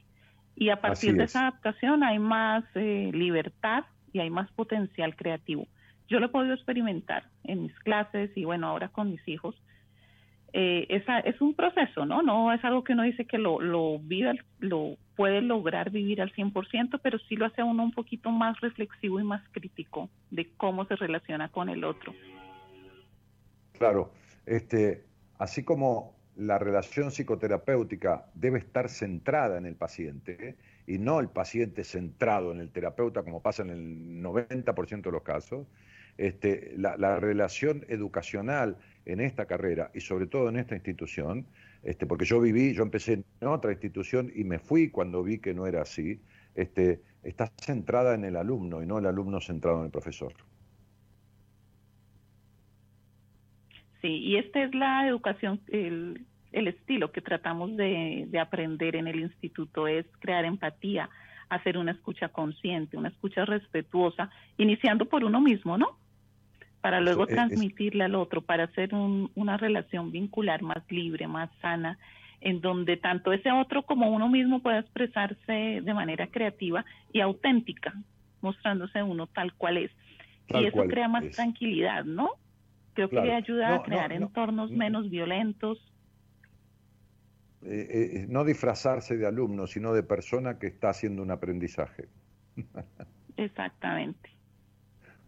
Y 0.56 0.70
a 0.70 0.82
partir 0.82 1.16
de 1.18 1.26
esa 1.26 1.42
adaptación 1.42 2.04
hay 2.04 2.18
más 2.18 2.64
eh, 2.74 3.12
libertad 3.14 3.84
y 4.12 4.22
hay 4.22 4.32
más 4.32 4.52
potencial 4.54 5.16
creativo. 5.16 5.68
Yo 6.08 6.20
lo 6.20 6.26
he 6.26 6.30
podido 6.30 6.56
experimentar 6.56 7.26
en 7.44 7.62
mis 7.62 7.78
clases 7.82 8.36
y 8.36 8.44
bueno, 8.44 8.66
ahora 8.70 8.90
con 8.90 9.12
mis 9.12 9.28
hijos. 9.28 9.56
Eh, 10.58 10.86
esa, 10.88 11.20
es 11.20 11.42
un 11.42 11.54
proceso, 11.54 12.06
¿no? 12.06 12.22
No 12.22 12.54
es 12.54 12.64
algo 12.64 12.82
que 12.86 12.94
uno 12.94 13.04
dice 13.04 13.26
que 13.26 13.38
lo, 13.38 13.60
lo 13.60 14.00
vive, 14.00 14.40
lo 14.60 14.96
puede 15.18 15.42
lograr 15.42 15.90
vivir 15.90 16.22
al 16.22 16.32
100%, 16.32 17.02
pero 17.04 17.20
sí 17.28 17.36
lo 17.36 17.46
hace 17.46 17.62
uno 17.62 17.84
un 17.84 17.92
poquito 17.92 18.32
más 18.32 18.62
reflexivo 18.62 19.20
y 19.20 19.26
más 19.26 19.44
crítico 19.52 20.10
de 20.32 20.50
cómo 20.56 20.86
se 20.86 20.96
relaciona 20.96 21.50
con 21.50 21.68
el 21.68 21.84
otro. 21.84 22.14
Claro, 23.78 24.14
este, 24.46 25.04
así 25.40 25.66
como 25.66 26.16
la 26.38 26.58
relación 26.58 27.12
psicoterapéutica 27.12 28.28
debe 28.34 28.60
estar 28.60 28.88
centrada 28.88 29.58
en 29.58 29.66
el 29.66 29.76
paciente 29.76 30.56
y 30.88 31.00
no 31.00 31.20
el 31.20 31.28
paciente 31.28 31.84
centrado 31.84 32.54
en 32.54 32.62
el 32.62 32.72
terapeuta 32.72 33.24
como 33.24 33.42
pasa 33.42 33.64
en 33.64 33.72
el 33.72 34.24
90% 34.24 35.02
de 35.02 35.12
los 35.12 35.24
casos. 35.24 35.68
Este, 36.18 36.74
la, 36.78 37.20
relación 37.20 37.86
educacional 37.90 38.78
en 39.06 39.20
esta 39.20 39.46
carrera 39.46 39.92
y 39.94 40.00
sobre 40.00 40.28
todo 40.28 40.48
en 40.48 40.56
esta 40.56 40.76
institución, 40.76 41.46
este, 41.84 42.06
porque 42.06 42.24
yo 42.24 42.40
viví, 42.40 42.74
yo 42.74 42.84
empecé 42.84 43.24
en 43.42 43.48
otra 43.48 43.72
institución 43.74 44.32
y 44.34 44.46
me 44.46 44.60
fui 44.60 44.90
cuando 44.90 45.24
vi 45.24 45.40
que 45.40 45.54
no 45.54 45.68
era 45.68 45.82
así, 45.82 46.22
este, 46.56 47.02
está 47.22 47.52
centrada 47.62 48.16
en 48.16 48.24
el 48.24 48.38
alumno 48.38 48.82
y 48.82 48.86
no 48.86 48.98
el 48.98 49.06
alumno 49.08 49.42
centrado 49.42 49.80
en 49.80 49.86
el 49.86 49.92
profesor. 49.92 50.34
y 54.08 54.38
esta 54.38 54.64
es 54.64 54.76
la 54.76 55.08
educación, 55.08 55.60
el, 55.68 56.26
estilo 56.52 57.12
que 57.12 57.22
tratamos 57.22 57.76
de, 57.76 58.30
aprender 58.40 58.96
en 58.96 59.08
el 59.08 59.20
instituto, 59.20 59.88
es 59.88 60.06
crear 60.20 60.46
empatía, 60.46 61.10
hacer 61.50 61.78
una 61.78 61.92
escucha 61.92 62.30
consciente, 62.30 62.98
una 62.98 63.10
escucha 63.10 63.46
respetuosa, 63.46 64.30
iniciando 64.58 65.06
por 65.06 65.24
uno 65.24 65.42
mismo, 65.42 65.78
¿no? 65.78 65.98
Para 66.86 67.02
luego 67.02 67.26
transmitirle 67.26 68.04
al 68.04 68.14
otro, 68.14 68.44
para 68.44 68.66
hacer 68.66 68.94
una 68.94 69.58
relación 69.58 70.12
vincular 70.12 70.62
más 70.62 70.84
libre, 70.92 71.28
más 71.28 71.50
sana, 71.60 71.98
en 72.42 72.62
donde 72.62 72.96
tanto 72.96 73.34
ese 73.34 73.52
otro 73.52 73.82
como 73.88 74.12
uno 74.12 74.30
mismo 74.30 74.62
pueda 74.62 74.82
expresarse 74.82 75.82
de 75.82 75.94
manera 75.96 76.28
creativa 76.28 76.86
y 77.12 77.22
auténtica, 77.22 77.92
mostrándose 78.42 79.02
uno 79.02 79.26
tal 79.26 79.56
cual 79.56 79.78
es. 79.78 79.92
y 80.50 80.64
eso 80.64 80.86
crea 80.86 81.08
más 81.08 81.28
tranquilidad, 81.32 82.06
¿no? 82.06 82.34
Creo 82.94 83.10
que 83.10 83.34
ayuda 83.34 83.74
a 83.74 83.82
crear 83.82 84.12
entornos 84.12 84.70
menos 84.70 85.10
violentos. 85.10 85.80
Eh, 87.64 87.88
eh, 87.90 88.26
no 88.30 88.44
disfrazarse 88.44 89.18
de 89.18 89.26
alumno, 89.26 89.66
sino 89.66 89.92
de 89.92 90.04
persona 90.04 90.60
que 90.60 90.68
está 90.68 90.90
haciendo 90.90 91.24
un 91.24 91.32
aprendizaje. 91.32 92.10
Exactamente. 93.38 94.30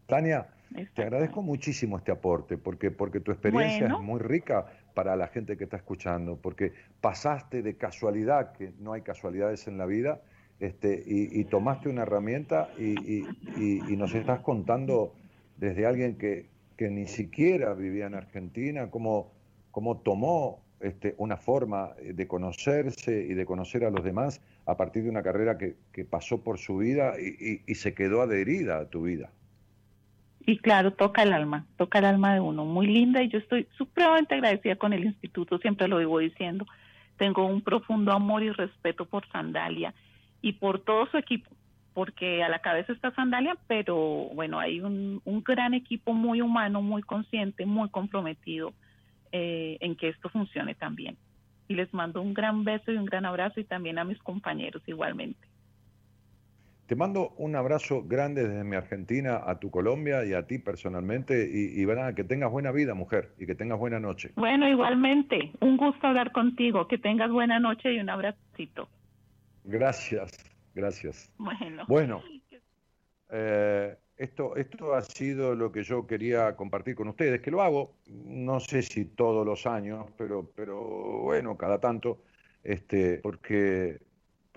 Tania, 0.05 0.47
te 0.93 1.01
agradezco 1.01 1.41
muchísimo 1.41 1.97
este 1.97 2.11
aporte, 2.11 2.57
porque, 2.57 2.91
porque 2.91 3.19
tu 3.19 3.31
experiencia 3.31 3.87
es 3.87 3.99
muy 3.99 4.19
rica 4.19 4.65
para 4.93 5.15
la 5.15 5.27
gente 5.27 5.57
que 5.57 5.65
está 5.65 5.77
escuchando, 5.77 6.37
porque 6.37 6.73
pasaste 7.01 7.61
de 7.61 7.75
casualidad, 7.77 8.53
que 8.53 8.73
no 8.79 8.93
hay 8.93 9.01
casualidades 9.01 9.67
en 9.67 9.77
la 9.77 9.85
vida, 9.85 10.21
este, 10.59 11.03
y, 11.05 11.43
tomaste 11.45 11.87
una 11.87 12.01
herramienta 12.01 12.69
y, 12.79 13.23
y, 13.57 13.95
nos 13.95 14.15
estás 14.15 14.39
contando 14.39 15.13
desde 15.57 15.85
alguien 15.85 16.17
que, 16.17 16.49
que 16.75 16.89
ni 16.89 17.05
siquiera 17.05 17.73
vivía 17.73 18.07
en 18.07 18.15
Argentina, 18.15 18.89
cómo, 18.89 19.31
cómo 19.71 19.97
tomó 19.97 20.63
este, 20.79 21.15
una 21.17 21.37
forma 21.37 21.95
de 22.01 22.27
conocerse 22.27 23.25
y 23.27 23.33
de 23.33 23.45
conocer 23.45 23.83
a 23.83 23.89
los 23.89 24.03
demás 24.03 24.41
a 24.67 24.77
partir 24.77 25.03
de 25.03 25.09
una 25.09 25.23
carrera 25.23 25.57
que, 25.57 25.75
pasó 26.05 26.43
por 26.43 26.59
su 26.59 26.77
vida 26.77 27.13
y, 27.19 27.73
se 27.75 27.93
quedó 27.93 28.21
adherida 28.21 28.79
a 28.79 28.89
tu 28.89 29.03
vida. 29.03 29.31
Y 30.47 30.59
claro, 30.59 30.91
toca 30.91 31.23
el 31.23 31.33
alma, 31.33 31.65
toca 31.75 31.99
el 31.99 32.05
alma 32.05 32.33
de 32.33 32.39
uno, 32.39 32.63
muy 32.63 32.87
linda 32.87 33.21
y 33.21 33.27
yo 33.27 33.37
estoy 33.37 33.67
supremamente 33.77 34.33
agradecida 34.33 34.77
con 34.77 34.93
el 34.93 35.03
instituto, 35.03 35.57
siempre 35.57 35.89
lo 35.89 35.97
vivo 35.97 36.19
diciendo, 36.19 36.65
tengo 37.17 37.45
un 37.45 37.61
profundo 37.61 38.13
amor 38.13 38.43
y 38.43 38.51
respeto 38.51 39.03
por 39.03 39.27
Sandalia 39.27 39.93
y 40.41 40.53
por 40.53 40.79
todo 40.79 41.05
su 41.07 41.17
equipo, 41.17 41.51
porque 41.93 42.43
a 42.43 42.47
la 42.47 42.59
cabeza 42.59 42.93
está 42.93 43.11
Sandalia, 43.11 43.57
pero 43.67 43.97
bueno, 44.35 44.57
hay 44.57 44.79
un, 44.79 45.21
un 45.25 45.43
gran 45.43 45.73
equipo 45.73 46.13
muy 46.13 46.39
humano, 46.39 46.81
muy 46.81 47.01
consciente, 47.01 47.65
muy 47.65 47.89
comprometido 47.89 48.71
eh, 49.33 49.75
en 49.81 49.97
que 49.97 50.07
esto 50.07 50.29
funcione 50.29 50.75
también. 50.75 51.17
Y 51.67 51.75
les 51.75 51.93
mando 51.93 52.21
un 52.21 52.33
gran 52.33 52.63
beso 52.63 52.89
y 52.89 52.95
un 52.95 53.05
gran 53.05 53.25
abrazo 53.25 53.59
y 53.59 53.65
también 53.65 53.99
a 53.99 54.05
mis 54.05 54.19
compañeros 54.19 54.81
igualmente. 54.87 55.45
Te 56.87 56.95
mando 56.95 57.33
un 57.37 57.53
abrazo 57.57 58.03
grande 58.07 58.47
desde 58.47 58.63
mi 58.63 58.77
Argentina 58.77 59.41
a 59.45 59.59
tu 59.59 59.69
Colombia 59.69 60.23
y 60.25 60.33
a 60.33 60.47
ti 60.47 60.57
personalmente 60.57 61.49
y, 61.51 61.81
y 61.81 62.15
que 62.15 62.23
tengas 62.23 62.49
buena 62.49 62.71
vida, 62.71 62.93
mujer, 62.93 63.33
y 63.37 63.45
que 63.45 63.55
tengas 63.55 63.77
buena 63.77 63.99
noche. 63.99 64.31
Bueno, 64.37 64.69
igualmente, 64.69 65.51
un 65.59 65.75
gusto 65.75 66.07
hablar 66.07 66.31
contigo, 66.31 66.87
que 66.87 66.97
tengas 66.97 67.29
buena 67.29 67.59
noche 67.59 67.91
y 67.91 67.99
un 67.99 68.09
abracito. 68.09 68.87
Gracias, 69.65 70.31
gracias. 70.73 71.29
Bueno. 71.37 71.83
Bueno, 71.89 72.23
eh, 73.31 73.97
esto, 74.15 74.55
esto 74.55 74.93
ha 74.93 75.01
sido 75.01 75.55
lo 75.55 75.73
que 75.73 75.83
yo 75.83 76.07
quería 76.07 76.55
compartir 76.55 76.95
con 76.95 77.09
ustedes, 77.09 77.41
que 77.41 77.51
lo 77.51 77.61
hago, 77.61 77.95
no 78.07 78.61
sé 78.61 78.81
si 78.81 79.03
todos 79.03 79.45
los 79.45 79.67
años, 79.67 80.05
pero, 80.17 80.49
pero 80.55 80.79
bueno, 81.23 81.57
cada 81.57 81.79
tanto, 81.81 82.23
este, 82.63 83.17
porque 83.17 84.06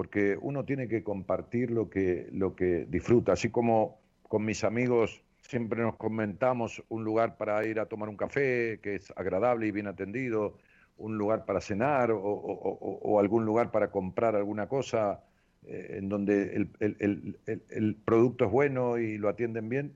porque 0.01 0.39
uno 0.41 0.65
tiene 0.65 0.89
que 0.89 1.03
compartir 1.03 1.71
lo 1.71 1.91
que, 1.91 2.31
lo 2.33 2.57
que 2.57 2.87
disfruta, 2.89 3.35
así 3.35 3.51
como 3.51 4.01
con 4.23 4.47
mis 4.47 4.65
amigos 4.65 5.23
siempre 5.43 5.83
nos 5.83 5.97
comentamos 5.97 6.83
un 6.89 7.05
lugar 7.05 7.37
para 7.37 7.67
ir 7.67 7.79
a 7.79 7.85
tomar 7.85 8.09
un 8.09 8.17
café, 8.17 8.81
que 8.83 8.95
es 8.95 9.13
agradable 9.15 9.67
y 9.67 9.73
bien 9.73 9.89
atendido, 9.89 10.57
un 10.97 11.19
lugar 11.19 11.45
para 11.45 11.61
cenar 11.61 12.13
o, 12.15 13.21
algún 13.21 13.45
lugar 13.45 13.71
para 13.71 13.91
comprar 13.91 14.37
alguna 14.37 14.69
cosa 14.69 15.23
eh, 15.67 15.97
en 15.99 16.09
donde 16.09 16.67
el, 16.79 17.97
producto 18.03 18.47
es 18.47 18.51
bueno 18.51 18.97
y 18.97 19.19
lo 19.19 19.29
atienden 19.29 19.69
bien. 19.69 19.93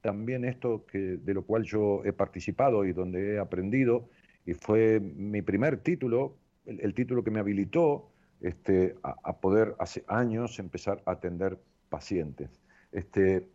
También 0.00 0.44
esto 0.44 0.86
que, 0.86 0.98
de 0.98 1.34
lo 1.34 1.44
cual 1.44 1.62
yo 1.62 2.04
he 2.04 2.12
participado 2.12 2.84
y 2.84 2.92
donde 2.92 3.34
he 3.34 3.38
aprendido, 3.38 4.08
y 4.44 4.54
fue 4.54 4.98
mi 4.98 5.40
primer 5.40 5.76
título, 5.76 6.36
el 6.66 6.94
título 6.94 7.22
que 7.22 7.30
me 7.30 7.38
habilitó 7.38 8.10
este, 8.40 8.96
a, 9.02 9.38
poder 9.38 9.74
hace 9.78 10.04
años 10.08 10.58
empezar 10.58 11.02
a 11.06 11.12
atender 11.12 11.58
pacientes. 11.88 12.60
Este, 12.92 13.48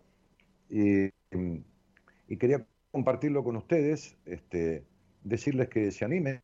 y, 0.69 1.09
quería 2.37 2.65
compartirlo 2.91 3.43
con 3.43 3.55
ustedes, 3.57 4.17
este, 4.25 4.85
decirles 5.23 5.69
que 5.69 5.91
se 5.91 6.05
animen, 6.05 6.41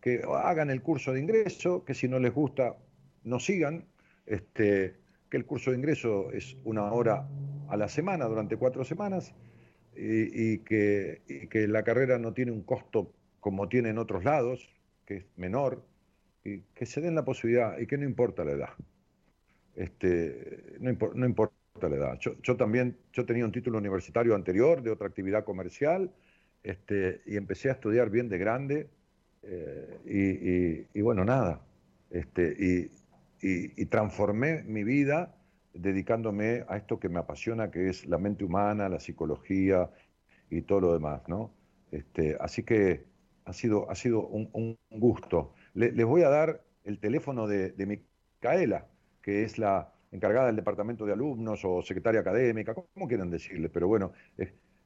que 0.00 0.22
hagan 0.42 0.70
el 0.70 0.82
curso 0.82 1.12
de 1.12 1.20
ingreso, 1.20 1.84
que 1.84 1.94
si 1.94 2.08
no 2.08 2.18
les 2.18 2.34
gusta, 2.34 2.76
no 3.24 3.38
sigan, 3.38 3.86
este, 4.26 4.96
que 5.30 5.36
el 5.36 5.46
curso 5.46 5.70
de 5.70 5.78
ingreso 5.78 6.30
es 6.32 6.56
una 6.64 6.92
hora 6.92 7.28
a 7.68 7.76
la 7.76 7.88
semana 7.88 8.26
durante 8.26 8.56
cuatro 8.56 8.84
semanas 8.84 9.34
y, 9.96 10.58
que, 10.58 11.22
y 11.26 11.46
que 11.48 11.66
la 11.68 11.82
carrera 11.82 12.18
no 12.18 12.32
tiene 12.32 12.52
un 12.52 12.62
costo 12.62 13.12
como 13.40 13.68
tiene 13.68 13.90
en 13.90 13.98
otros 13.98 14.24
lados, 14.24 14.68
que 15.04 15.16
es 15.16 15.26
menor, 15.36 15.84
y 16.44 16.60
que 16.74 16.86
se 16.86 17.00
den 17.00 17.14
la 17.14 17.24
posibilidad 17.24 17.78
y 17.78 17.86
que 17.86 17.98
no 17.98 18.04
importa 18.04 18.44
la 18.44 18.52
edad. 18.52 18.70
Este, 19.74 20.76
no, 20.80 20.90
importa 20.90 21.54
la 21.88 21.96
edad. 21.96 22.18
Yo, 22.18 22.56
también, 22.56 22.96
yo 23.12 23.24
tenía 23.24 23.44
un 23.44 23.52
título 23.52 23.78
universitario 23.78 24.34
anterior 24.34 24.82
de 24.82 24.90
otra 24.90 25.06
actividad 25.06 25.44
comercial 25.44 26.12
este, 26.62 27.22
y 27.26 27.36
empecé 27.36 27.70
a 27.70 27.72
estudiar 27.72 28.10
bien 28.10 28.28
de 28.28 28.38
grande 28.38 28.88
eh, 29.42 30.86
y, 30.94 31.00
bueno, 31.00 31.24
nada. 31.24 31.60
Este, 32.10 32.54
y, 32.58 32.90
y, 33.40 33.86
transformé 33.86 34.62
mi 34.64 34.84
vida 34.84 35.34
dedicándome 35.72 36.64
a 36.68 36.76
esto 36.76 37.00
que 37.00 37.08
me 37.08 37.18
apasiona, 37.18 37.70
que 37.70 37.88
es 37.88 38.06
la 38.06 38.18
mente 38.18 38.44
humana, 38.44 38.88
la 38.88 39.00
psicología 39.00 39.90
y 40.50 40.62
todo 40.62 40.80
lo 40.80 40.92
demás, 40.92 41.22
¿no? 41.28 41.50
Este, 41.90 42.36
así 42.38 42.62
que 42.62 43.06
ha 43.46 43.52
sido, 43.54 43.90
ha 43.90 43.94
sido 43.94 44.26
un, 44.26 44.50
un 44.52 44.76
gusto 44.90 45.54
les 45.74 46.04
voy 46.04 46.22
a 46.22 46.28
dar 46.28 46.62
el 46.84 46.98
teléfono 46.98 47.46
de, 47.46 47.74
Micaela, 47.86 48.88
que 49.22 49.44
es 49.44 49.58
la 49.58 49.92
encargada 50.10 50.46
del 50.46 50.56
departamento 50.56 51.06
de 51.06 51.12
alumnos 51.12 51.64
o 51.64 51.82
secretaria 51.82 52.20
académica, 52.20 52.74
como 52.74 53.08
quieran 53.08 53.30
decirle, 53.30 53.68
pero 53.68 53.88
bueno, 53.88 54.12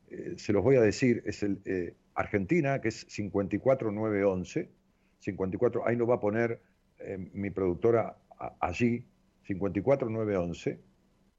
eh, 0.09 0.35
se 0.37 0.53
los 0.53 0.63
voy 0.63 0.77
a 0.77 0.81
decir, 0.81 1.23
es 1.27 1.43
el 1.43 1.61
eh, 1.65 1.97
Argentina, 2.15 2.81
que 2.81 2.89
es 2.89 3.05
54911, 3.09 4.71
54, 5.19 5.87
ahí 5.87 5.97
lo 5.97 6.07
va 6.07 6.17
a 6.17 6.21
poner 6.21 6.61
eh, 6.99 7.19
mi 7.33 7.51
productora 7.51 8.19
allí, 8.61 9.05
54911, 9.45 10.79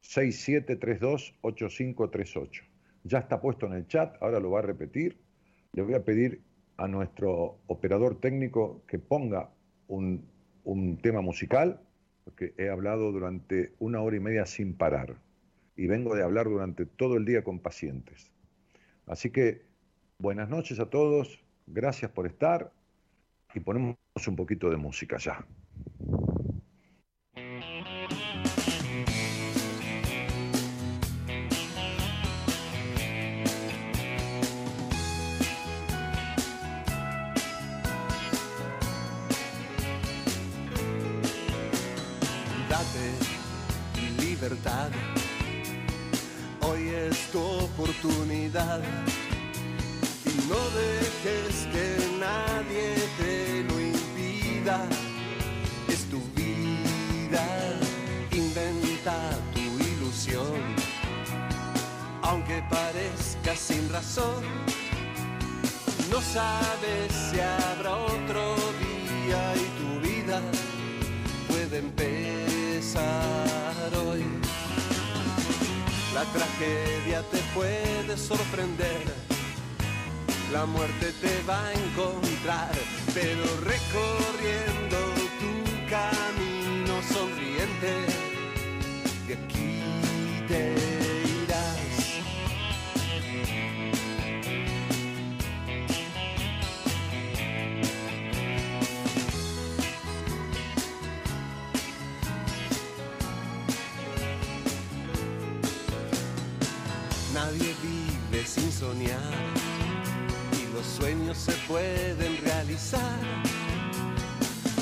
6732-8538. 0.03 2.63
Ya 3.03 3.19
está 3.19 3.39
puesto 3.39 3.67
en 3.67 3.73
el 3.73 3.85
chat, 3.87 4.15
ahora 4.21 4.39
lo 4.39 4.51
va 4.51 4.59
a 4.59 4.63
repetir. 4.63 5.17
Le 5.73 5.81
voy 5.81 5.93
a 5.93 6.03
pedir 6.03 6.41
a 6.77 6.87
nuestro 6.87 7.59
operador 7.67 8.19
técnico 8.19 8.83
que 8.87 8.99
ponga 8.99 9.49
un, 9.87 10.25
tema 11.01 11.21
musical, 11.21 11.81
porque 12.23 12.53
he 12.57 12.69
hablado 12.69 13.11
durante 13.11 13.73
una 13.79 14.01
hora 14.01 14.17
y 14.17 14.19
media 14.19 14.45
sin 14.45 14.75
parar 14.75 15.15
y 15.75 15.87
vengo 15.87 16.15
de 16.15 16.23
hablar 16.23 16.47
durante 16.47 16.85
todo 16.85 17.15
el 17.15 17.25
día 17.25 17.43
con 17.43 17.59
pacientes. 17.59 18.31
Así 19.05 19.29
que 19.29 19.65
buenas 20.17 20.49
noches 20.49 20.79
a 20.79 20.89
todos, 20.89 21.43
gracias 21.67 22.11
por 22.11 22.27
estar 22.27 22.71
y 23.53 23.59
ponemos 23.59 23.97
un 24.27 24.35
poquito 24.35 24.69
de 24.69 24.77
música 24.77 25.17
ya. 25.17 25.45
Oportunidad 47.87 48.81
y 50.25 50.49
no 50.49 50.59
dejes 50.75 51.67
que 51.71 51.87
nadie 52.19 52.95
te 53.17 53.63
lo 53.63 53.79
impida. 53.79 54.85
Es 55.87 56.03
tu 56.09 56.19
vida, 56.35 57.45
inventa 58.31 59.15
tu 59.53 59.61
ilusión, 59.61 60.59
aunque 62.23 62.61
parezca 62.69 63.55
sin 63.55 63.89
razón. 63.89 64.43
No 66.11 66.21
sabes 66.21 67.11
si 67.11 67.39
habrá 67.39 67.95
otro 67.95 68.55
día 68.83 69.53
y 69.55 69.65
tu 69.79 70.07
vida 70.07 70.41
puede 71.47 71.79
empezar. 71.79 73.66
La 76.17 76.23
tragedia 76.23 77.21
te 77.29 77.37
puede 77.53 78.17
sorprender, 78.17 79.03
la 80.51 80.65
muerte 80.65 81.13
te 81.21 81.43
va 81.47 81.63
a 81.63 81.73
encontrar, 81.73 82.71
pero 83.13 83.43
recorriendo 83.63 84.97
tu 85.39 85.53
camino 85.87 86.95
sonriente, 87.13 88.26
soñar 108.79 109.17
y 110.53 110.73
los 110.73 110.85
sueños 110.85 111.35
se 111.37 111.53
pueden 111.67 112.37
realizar. 112.43 113.19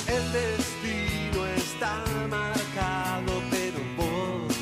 El 0.06 0.32
destino 0.32 1.46
está 1.56 2.04
marcado, 2.28 3.42
pero 3.50 3.78
vos 3.96 4.54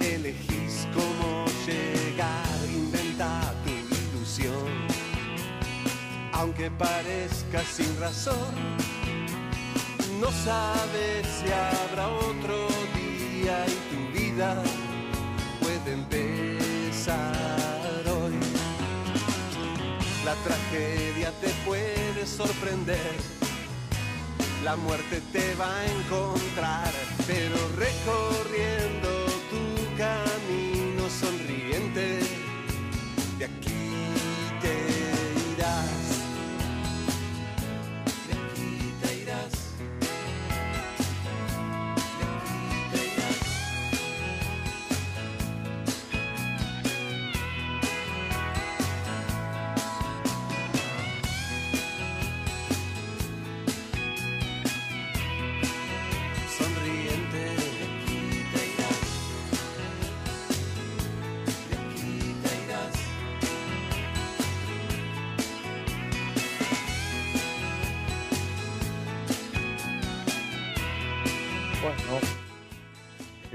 elegís 0.00 0.88
cómo 0.92 1.46
llegar, 1.64 2.58
inventa 2.68 3.54
tu 3.64 3.70
ilusión. 3.70 4.66
Aunque 6.32 6.70
parezca 6.72 7.62
sin 7.62 8.00
razón, 8.00 8.54
no 10.20 10.30
sabes 10.32 11.26
si 11.38 11.52
habrá 11.52 12.08
otro 12.08 12.66
día 12.96 13.64
y 13.68 13.76
tu 13.90 14.18
vida 14.18 14.60
puede 15.60 15.92
empezar. 15.92 17.59
La 20.30 20.36
tragedia 20.44 21.32
te 21.40 21.48
puede 21.66 22.24
sorprender, 22.24 23.16
la 24.62 24.76
muerte 24.76 25.20
te 25.32 25.56
va 25.56 25.76
a 25.76 25.86
encontrar, 25.86 26.92
pero 27.26 27.56
recorriendo 27.76 29.24
tu 29.50 29.96
camino 29.96 30.69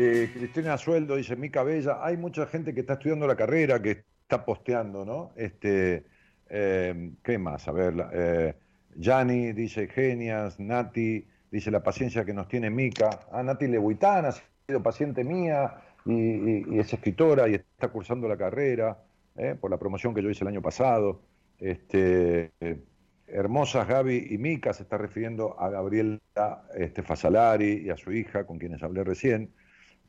eh, 0.05 0.31
Cristina 0.33 0.77
Sueldo 0.77 1.15
dice, 1.15 1.35
Mica 1.35 1.63
Bella, 1.63 1.99
hay 2.01 2.17
mucha 2.17 2.45
gente 2.47 2.73
que 2.73 2.81
está 2.81 2.93
estudiando 2.93 3.27
la 3.27 3.35
carrera, 3.35 3.81
que 3.81 4.03
está 4.21 4.45
posteando, 4.45 5.05
¿no? 5.05 5.31
Este, 5.35 6.05
eh, 6.49 7.11
¿Qué 7.23 7.37
más? 7.37 7.67
A 7.67 7.71
ver, 7.71 7.93
eh, 8.13 8.53
Gianni 8.95 9.53
dice, 9.53 9.87
genias, 9.87 10.59
Nati 10.59 11.25
dice, 11.51 11.71
la 11.71 11.83
paciencia 11.83 12.25
que 12.25 12.33
nos 12.33 12.47
tiene 12.47 12.69
Mica. 12.69 13.09
Ah, 13.31 13.43
Nati 13.43 13.67
Lebuitana 13.67 14.29
ha 14.29 14.31
sido 14.67 14.81
paciente 14.81 15.23
mía 15.23 15.81
y, 16.05 16.79
es 16.79 16.93
escritora 16.93 17.47
y 17.47 17.55
está 17.55 17.87
cursando 17.89 18.27
la 18.27 18.37
carrera 18.37 18.97
¿eh? 19.35 19.55
por 19.59 19.71
la 19.71 19.77
promoción 19.77 20.13
que 20.13 20.21
yo 20.21 20.29
hice 20.29 20.43
el 20.43 20.49
año 20.49 20.61
pasado. 20.61 21.21
Este, 21.59 22.51
Hermosas 23.27 23.87
Gaby 23.87 24.27
y 24.29 24.37
Mica 24.37 24.73
se 24.73 24.83
está 24.83 24.97
refiriendo 24.97 25.59
a 25.59 25.69
Gabriela 25.69 26.19
este, 26.75 27.01
Fasalari 27.01 27.83
y 27.85 27.89
a 27.89 27.97
su 27.97 28.11
hija, 28.11 28.45
con 28.45 28.59
quienes 28.59 28.83
hablé 28.83 29.03
recién. 29.03 29.53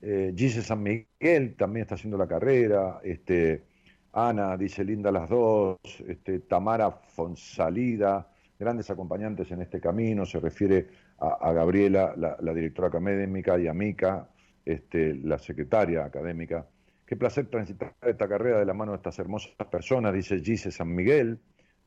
Eh, 0.00 0.32
Gise 0.36 0.62
San 0.62 0.82
Miguel 0.82 1.56
también 1.56 1.82
está 1.82 1.94
haciendo 1.94 2.18
la 2.18 2.26
carrera. 2.26 3.00
Este, 3.02 3.64
Ana 4.12 4.56
dice 4.56 4.84
linda 4.84 5.10
las 5.10 5.28
dos. 5.28 5.78
Este, 6.06 6.40
Tamara 6.40 6.90
Fonsalida, 6.90 8.30
grandes 8.58 8.90
acompañantes 8.90 9.50
en 9.50 9.62
este 9.62 9.80
camino. 9.80 10.26
Se 10.26 10.40
refiere 10.40 10.88
a, 11.18 11.52
Gabriela, 11.52 12.14
la, 12.16 12.36
la 12.40 12.52
directora 12.52 12.88
académica, 12.88 13.58
y 13.58 13.66
a 13.66 13.74
Mica, 13.74 14.28
este, 14.64 15.14
la 15.14 15.38
secretaria 15.38 16.04
académica. 16.04 16.66
Qué 17.06 17.16
placer 17.16 17.46
transitar 17.46 17.94
esta 18.02 18.28
carrera 18.28 18.58
de 18.58 18.66
la 18.66 18.74
mano 18.74 18.92
de 18.92 18.96
estas 18.96 19.18
hermosas 19.18 19.52
personas, 19.70 20.12
dice 20.12 20.40
Gise 20.40 20.70
San 20.70 20.94
Miguel. 20.94 21.40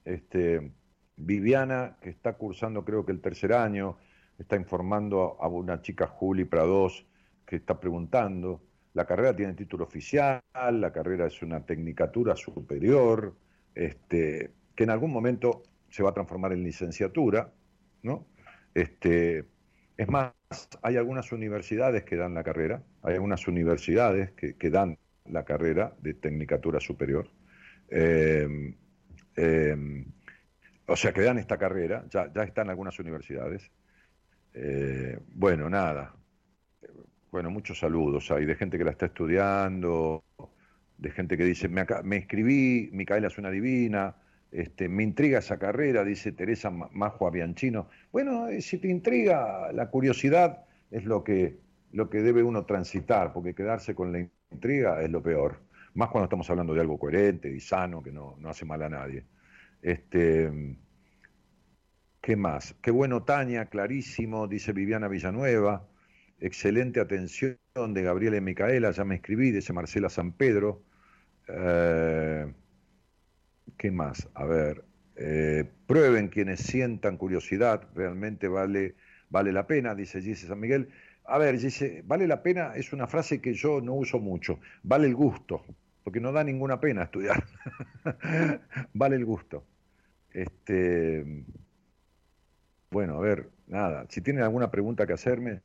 Este, 0.05 0.71
Viviana, 1.17 1.97
que 2.01 2.09
está 2.09 2.33
cursando 2.33 2.85
creo 2.85 3.05
que 3.05 3.11
el 3.11 3.21
tercer 3.21 3.53
año, 3.53 3.97
está 4.37 4.55
informando 4.55 5.37
a, 5.41 5.45
a 5.45 5.49
una 5.49 5.81
chica 5.81 6.07
Juli 6.07 6.45
Prados 6.45 7.05
que 7.49 7.55
está 7.55 7.79
preguntando. 7.79 8.61
La 8.93 9.05
carrera 9.05 9.35
tiene 9.35 9.55
título 9.55 9.85
oficial, 9.85 10.41
la 10.53 10.91
carrera 10.91 11.25
es 11.25 11.41
una 11.41 11.65
tecnicatura 11.65 12.35
superior, 12.35 13.35
este, 13.73 14.51
que 14.75 14.83
en 14.83 14.91
algún 14.91 15.11
momento 15.11 15.63
se 15.89 16.03
va 16.03 16.11
a 16.11 16.13
transformar 16.13 16.53
en 16.53 16.63
licenciatura, 16.63 17.51
¿no? 18.03 18.27
Este, 18.75 19.45
es 19.97 20.07
más, 20.07 20.33
hay 20.83 20.97
algunas 20.97 21.31
universidades 21.31 22.03
que 22.03 22.17
dan 22.17 22.35
la 22.35 22.43
carrera, 22.43 22.83
hay 23.01 23.15
algunas 23.15 23.47
universidades 23.47 24.31
que, 24.33 24.55
que 24.55 24.69
dan 24.69 24.99
la 25.25 25.43
carrera 25.43 25.95
de 25.99 26.13
tecnicatura 26.13 26.79
superior. 26.79 27.31
Eh, 27.89 28.75
eh, 29.35 30.05
o 30.85 30.95
sea, 30.95 31.13
que 31.13 31.21
dan 31.21 31.39
esta 31.39 31.57
carrera, 31.57 32.05
ya, 32.09 32.31
ya 32.31 32.43
está 32.43 32.61
en 32.61 32.69
algunas 32.69 32.99
universidades. 32.99 33.71
Eh, 34.53 35.19
bueno, 35.33 35.67
nada. 35.67 36.13
Bueno, 37.31 37.51
muchos 37.51 37.79
saludos 37.79 38.31
hay 38.31 38.45
de 38.45 38.55
gente 38.55 38.77
que 38.77 38.83
la 38.83 38.91
está 38.91 39.05
estudiando, 39.07 40.23
de 40.97 41.11
gente 41.11 41.37
que 41.37 41.45
dice, 41.45 41.69
me, 41.69 41.85
me 42.03 42.17
inscribí, 42.17 42.89
Micaela 42.91 43.27
es 43.27 43.37
una 43.37 43.51
divina, 43.51 44.15
este, 44.51 44.89
me 44.89 45.03
intriga 45.03 45.39
esa 45.39 45.59
carrera, 45.59 46.03
dice 46.03 46.31
Teresa 46.31 46.71
Ma- 46.71 46.89
Majo 46.91 47.29
Bianchino. 47.31 47.89
Bueno, 48.11 48.47
eh, 48.47 48.61
si 48.61 48.79
te 48.79 48.89
intriga, 48.89 49.71
la 49.73 49.89
curiosidad 49.89 50.65
es 50.91 51.05
lo 51.05 51.23
que, 51.23 51.59
lo 51.91 52.09
que 52.09 52.21
debe 52.23 52.43
uno 52.43 52.65
transitar, 52.65 53.31
porque 53.33 53.53
quedarse 53.55 53.93
con 53.95 54.11
la 54.11 54.27
intriga 54.51 55.01
es 55.03 55.09
lo 55.11 55.21
peor. 55.21 55.61
Más 55.93 56.09
cuando 56.09 56.25
estamos 56.25 56.49
hablando 56.49 56.73
de 56.73 56.81
algo 56.81 56.97
coherente 56.99 57.49
y 57.49 57.59
sano, 57.59 58.01
que 58.03 58.11
no, 58.11 58.35
no 58.39 58.49
hace 58.49 58.65
mal 58.65 58.81
a 58.83 58.89
nadie. 58.89 59.25
Este, 59.81 60.77
¿Qué 62.21 62.35
más? 62.35 62.75
Qué 62.81 62.91
bueno, 62.91 63.23
Tania, 63.23 63.65
clarísimo, 63.67 64.47
dice 64.47 64.73
Viviana 64.73 65.07
Villanueva. 65.07 65.87
Excelente 66.41 67.01
atención 67.01 67.57
de 67.75 68.01
Gabriela 68.01 68.37
y 68.37 68.41
Micaela, 68.41 68.91
ya 68.91 69.03
me 69.03 69.15
escribí, 69.15 69.51
dice 69.51 69.73
Marcela 69.73 70.09
San 70.09 70.31
Pedro. 70.31 70.81
Eh, 71.47 72.53
¿Qué 73.77 73.91
más? 73.91 74.29
A 74.33 74.45
ver, 74.45 74.85
eh, 75.17 75.65
prueben 75.85 76.29
quienes 76.29 76.61
sientan 76.61 77.17
curiosidad, 77.17 77.89
realmente 77.93 78.47
vale, 78.47 78.95
vale 79.29 79.51
la 79.51 79.67
pena, 79.67 79.95
dice 79.95 80.21
Gise 80.21 80.47
San 80.47 80.59
Miguel. 80.61 80.89
A 81.25 81.37
ver, 81.37 81.59
dice, 81.59 82.03
vale 82.05 82.25
la 82.25 82.41
pena 82.41 82.73
es 82.75 82.93
una 82.93 83.07
frase 83.07 83.41
que 83.41 83.53
yo 83.53 83.81
no 83.81 83.93
uso 83.93 84.19
mucho, 84.19 84.59
vale 84.81 85.07
el 85.07 85.15
gusto, 85.15 85.65
porque 86.03 86.21
no 86.21 86.31
da 86.31 86.43
ninguna 86.43 86.79
pena 86.79 87.03
estudiar. 87.03 87.43
vale 88.93 89.15
el 89.17 89.25
gusto. 89.25 89.65
Este, 90.31 91.43
bueno, 92.91 93.17
a 93.17 93.19
ver, 93.19 93.49
nada, 93.67 94.05
si 94.09 94.21
tienen 94.21 94.43
alguna 94.43 94.71
pregunta 94.71 95.05
que 95.05 95.13
hacerme, 95.13 95.61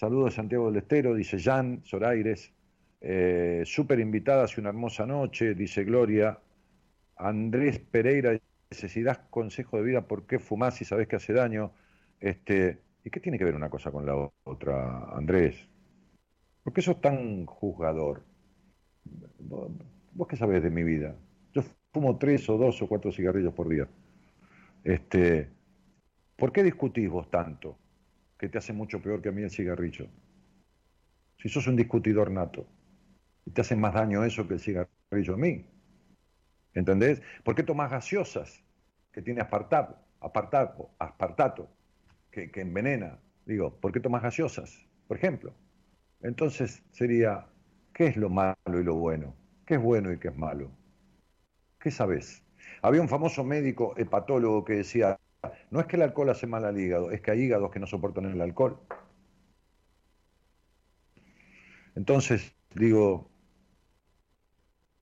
saludos 0.00 0.32
Santiago 0.32 0.68
del 0.68 0.78
Estero, 0.78 1.14
dice 1.14 1.38
Jan 1.38 1.82
Zoraires, 1.84 2.54
eh, 3.02 3.64
súper 3.66 4.00
invitada 4.00 4.44
hace 4.44 4.58
una 4.58 4.70
hermosa 4.70 5.04
noche, 5.04 5.54
dice 5.54 5.84
Gloria, 5.84 6.38
Andrés 7.16 7.80
Pereira 7.80 8.30
dice, 8.70 8.88
si 8.88 9.02
das 9.02 9.18
consejo 9.28 9.76
de 9.76 9.82
vida, 9.82 10.08
¿por 10.08 10.26
qué 10.26 10.38
fumás 10.38 10.76
si 10.76 10.86
sabés 10.86 11.06
que 11.06 11.16
hace 11.16 11.34
daño? 11.34 11.72
Este, 12.18 12.78
¿Y 13.04 13.10
qué 13.10 13.20
tiene 13.20 13.36
que 13.36 13.44
ver 13.44 13.54
una 13.54 13.68
cosa 13.68 13.90
con 13.90 14.06
la 14.06 14.14
otra, 14.44 15.04
Andrés? 15.14 15.68
¿Por 16.64 16.72
qué 16.72 16.80
sos 16.80 16.98
tan 17.02 17.44
juzgador? 17.44 18.22
¿Vos, 19.38 19.70
vos 20.14 20.28
qué 20.28 20.36
sabés 20.36 20.62
de 20.62 20.70
mi 20.70 20.82
vida? 20.82 21.14
Yo 21.52 21.60
fumo 21.92 22.16
tres 22.16 22.48
o 22.48 22.56
dos 22.56 22.80
o 22.80 22.88
cuatro 22.88 23.12
cigarrillos 23.12 23.52
por 23.52 23.68
día. 23.68 23.86
Este, 24.82 25.50
¿Por 26.36 26.52
qué 26.52 26.62
discutís 26.62 27.10
vos 27.10 27.30
tanto? 27.30 27.76
Que 28.40 28.48
te 28.48 28.58
hace 28.58 28.72
mucho 28.72 29.02
peor 29.02 29.20
que 29.22 29.28
a 29.28 29.32
mí 29.32 29.42
el 29.42 29.50
cigarrillo. 29.50 30.06
Si 31.36 31.50
sos 31.50 31.66
un 31.66 31.76
discutidor 31.76 32.30
nato, 32.30 32.66
y 33.44 33.50
te 33.50 33.60
hace 33.60 33.76
más 33.76 33.92
daño 33.92 34.24
eso 34.24 34.48
que 34.48 34.54
el 34.54 34.60
cigarrillo 34.60 35.34
a 35.34 35.36
mí. 35.36 35.66
¿Entendés? 36.72 37.20
¿Por 37.44 37.54
qué 37.54 37.62
tomás 37.62 37.90
gaseosas 37.90 38.64
que 39.12 39.20
tiene 39.20 39.42
aspartato, 39.42 39.94
aspartato, 40.20 40.90
aspartato 40.98 41.68
que, 42.30 42.50
que 42.50 42.62
envenena? 42.62 43.18
Digo, 43.44 43.78
¿por 43.78 43.92
qué 43.92 44.00
tomás 44.00 44.22
gaseosas? 44.22 44.86
Por 45.06 45.18
ejemplo. 45.18 45.52
Entonces 46.22 46.82
sería, 46.92 47.46
¿qué 47.92 48.06
es 48.06 48.16
lo 48.16 48.30
malo 48.30 48.56
y 48.80 48.84
lo 48.84 48.94
bueno? 48.94 49.34
¿Qué 49.66 49.74
es 49.74 49.82
bueno 49.82 50.12
y 50.12 50.18
qué 50.18 50.28
es 50.28 50.36
malo? 50.36 50.70
¿Qué 51.78 51.90
sabés? 51.90 52.42
Había 52.82 53.02
un 53.02 53.08
famoso 53.08 53.44
médico 53.44 53.94
hepatólogo 53.98 54.64
que 54.64 54.74
decía, 54.74 55.18
no 55.70 55.80
es 55.80 55.86
que 55.86 55.96
el 55.96 56.02
alcohol 56.02 56.30
hace 56.30 56.46
mal 56.46 56.64
al 56.64 56.78
hígado, 56.78 57.10
es 57.10 57.20
que 57.20 57.30
hay 57.30 57.42
hígados 57.42 57.70
que 57.70 57.80
no 57.80 57.86
soportan 57.86 58.26
el 58.26 58.40
alcohol. 58.40 58.78
Entonces, 61.94 62.54
digo, 62.74 63.30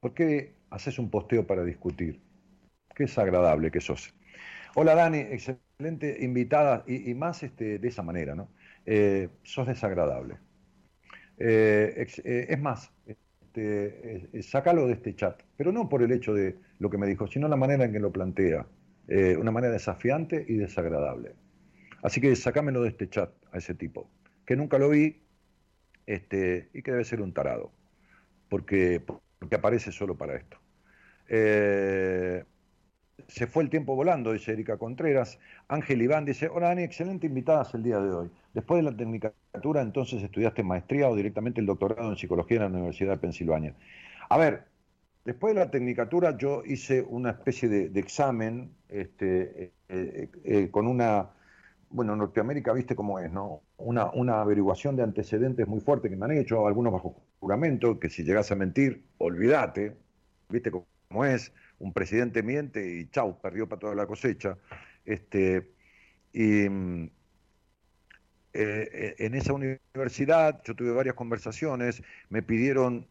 ¿por 0.00 0.14
qué 0.14 0.54
haces 0.70 0.98
un 0.98 1.10
posteo 1.10 1.46
para 1.46 1.64
discutir? 1.64 2.20
Qué 2.94 3.04
desagradable 3.04 3.70
que 3.70 3.80
sos. 3.80 4.14
Hola 4.74 4.94
Dani, 4.94 5.18
excelente 5.18 6.18
invitada 6.20 6.84
y, 6.86 7.14
más 7.14 7.42
este, 7.42 7.78
de 7.78 7.88
esa 7.88 8.02
manera, 8.02 8.34
¿no? 8.34 8.48
Eh, 8.86 9.28
sos 9.42 9.66
desagradable. 9.66 10.38
Eh, 11.38 12.06
eh, 12.24 12.46
es 12.48 12.60
más, 12.60 12.92
este, 13.06 14.42
sacalo 14.42 14.86
de 14.86 14.94
este 14.94 15.14
chat, 15.14 15.42
pero 15.56 15.72
no 15.72 15.88
por 15.88 16.02
el 16.02 16.12
hecho 16.12 16.34
de 16.34 16.56
lo 16.78 16.90
que 16.90 16.98
me 16.98 17.06
dijo, 17.06 17.26
sino 17.26 17.48
la 17.48 17.56
manera 17.56 17.84
en 17.84 17.92
que 17.92 18.00
lo 18.00 18.12
plantea, 18.12 18.66
eh, 19.08 19.36
una 19.36 19.50
manera 19.50 19.72
desafiante 19.72 20.44
y 20.48 20.54
desagradable. 20.56 21.34
Así 22.02 22.20
que 22.20 22.34
sacámelo 22.36 22.82
de 22.82 22.90
este 22.90 23.08
chat 23.08 23.30
a 23.52 23.58
ese 23.58 23.74
tipo, 23.74 24.10
que 24.46 24.54
nunca 24.54 24.78
lo 24.78 24.90
vi 24.90 25.22
este, 26.06 26.68
y 26.72 26.82
que 26.82 26.92
debe 26.92 27.04
ser 27.04 27.20
un 27.20 27.32
tarado, 27.32 27.72
porque, 28.48 29.02
porque 29.38 29.56
aparece 29.56 29.92
solo 29.92 30.16
para 30.16 30.36
esto. 30.36 30.58
Eh, 31.28 32.44
se 33.26 33.46
fue 33.46 33.62
el 33.62 33.70
tiempo 33.70 33.96
volando, 33.96 34.32
dice 34.32 34.52
Erika 34.52 34.76
Contreras. 34.76 35.38
Ángel 35.68 36.00
Iván 36.02 36.24
dice, 36.24 36.48
hola 36.48 36.68
Dani, 36.68 36.82
excelente 36.82 37.26
invitadas 37.26 37.74
el 37.74 37.82
día 37.82 38.00
de 38.00 38.10
hoy. 38.10 38.30
Después 38.54 38.78
de 38.78 38.90
la 38.90 38.96
tecnicatura, 38.96 39.82
entonces 39.82 40.22
estudiaste 40.22 40.62
maestría 40.62 41.08
o 41.08 41.16
directamente 41.16 41.60
el 41.60 41.66
doctorado 41.66 42.10
en 42.10 42.16
psicología 42.16 42.58
en 42.58 42.62
la 42.72 42.78
Universidad 42.78 43.12
de 43.12 43.18
Pensilvania. 43.18 43.74
A 44.28 44.38
ver, 44.38 44.64
después 45.28 45.54
de 45.54 45.60
la 45.60 45.70
tecnicatura 45.70 46.38
yo 46.38 46.62
hice 46.64 47.02
una 47.02 47.32
especie 47.32 47.68
de, 47.68 48.00
examen 48.00 48.74
este, 48.88 49.74
eh, 49.90 50.30
eh, 50.42 50.68
con 50.70 50.86
una, 50.86 51.28
bueno, 51.90 52.16
Norteamérica 52.16 52.72
viste 52.72 52.96
cómo 52.96 53.18
es, 53.18 53.30
¿no? 53.30 53.60
Una, 53.76 54.40
averiguación 54.40 54.96
de 54.96 55.02
antecedentes 55.02 55.68
muy 55.68 55.80
fuerte 55.80 56.08
que 56.08 56.16
me 56.16 56.24
han 56.24 56.32
hecho, 56.32 56.66
algunos 56.66 56.94
bajo 56.94 57.22
juramento, 57.40 58.00
que 58.00 58.08
si 58.08 58.24
llegas 58.24 58.50
a 58.52 58.54
mentir, 58.54 59.04
olvídate, 59.18 59.98
viste 60.48 60.70
cómo 60.70 61.26
es, 61.26 61.52
un 61.78 61.92
presidente 61.92 62.42
miente 62.42 62.98
y 62.98 63.10
chau, 63.10 63.38
perdió 63.38 63.68
para 63.68 63.80
toda 63.80 63.94
la 63.94 64.06
cosecha. 64.06 64.56
Este, 65.04 65.72
y 66.32 66.70
mm, 66.70 67.10
eh, 68.54 69.14
en 69.18 69.34
esa 69.34 69.52
universidad 69.52 70.62
yo 70.64 70.74
tuve 70.74 70.92
varias 70.92 71.16
conversaciones, 71.16 72.02
me 72.30 72.42
pidieron 72.42 73.06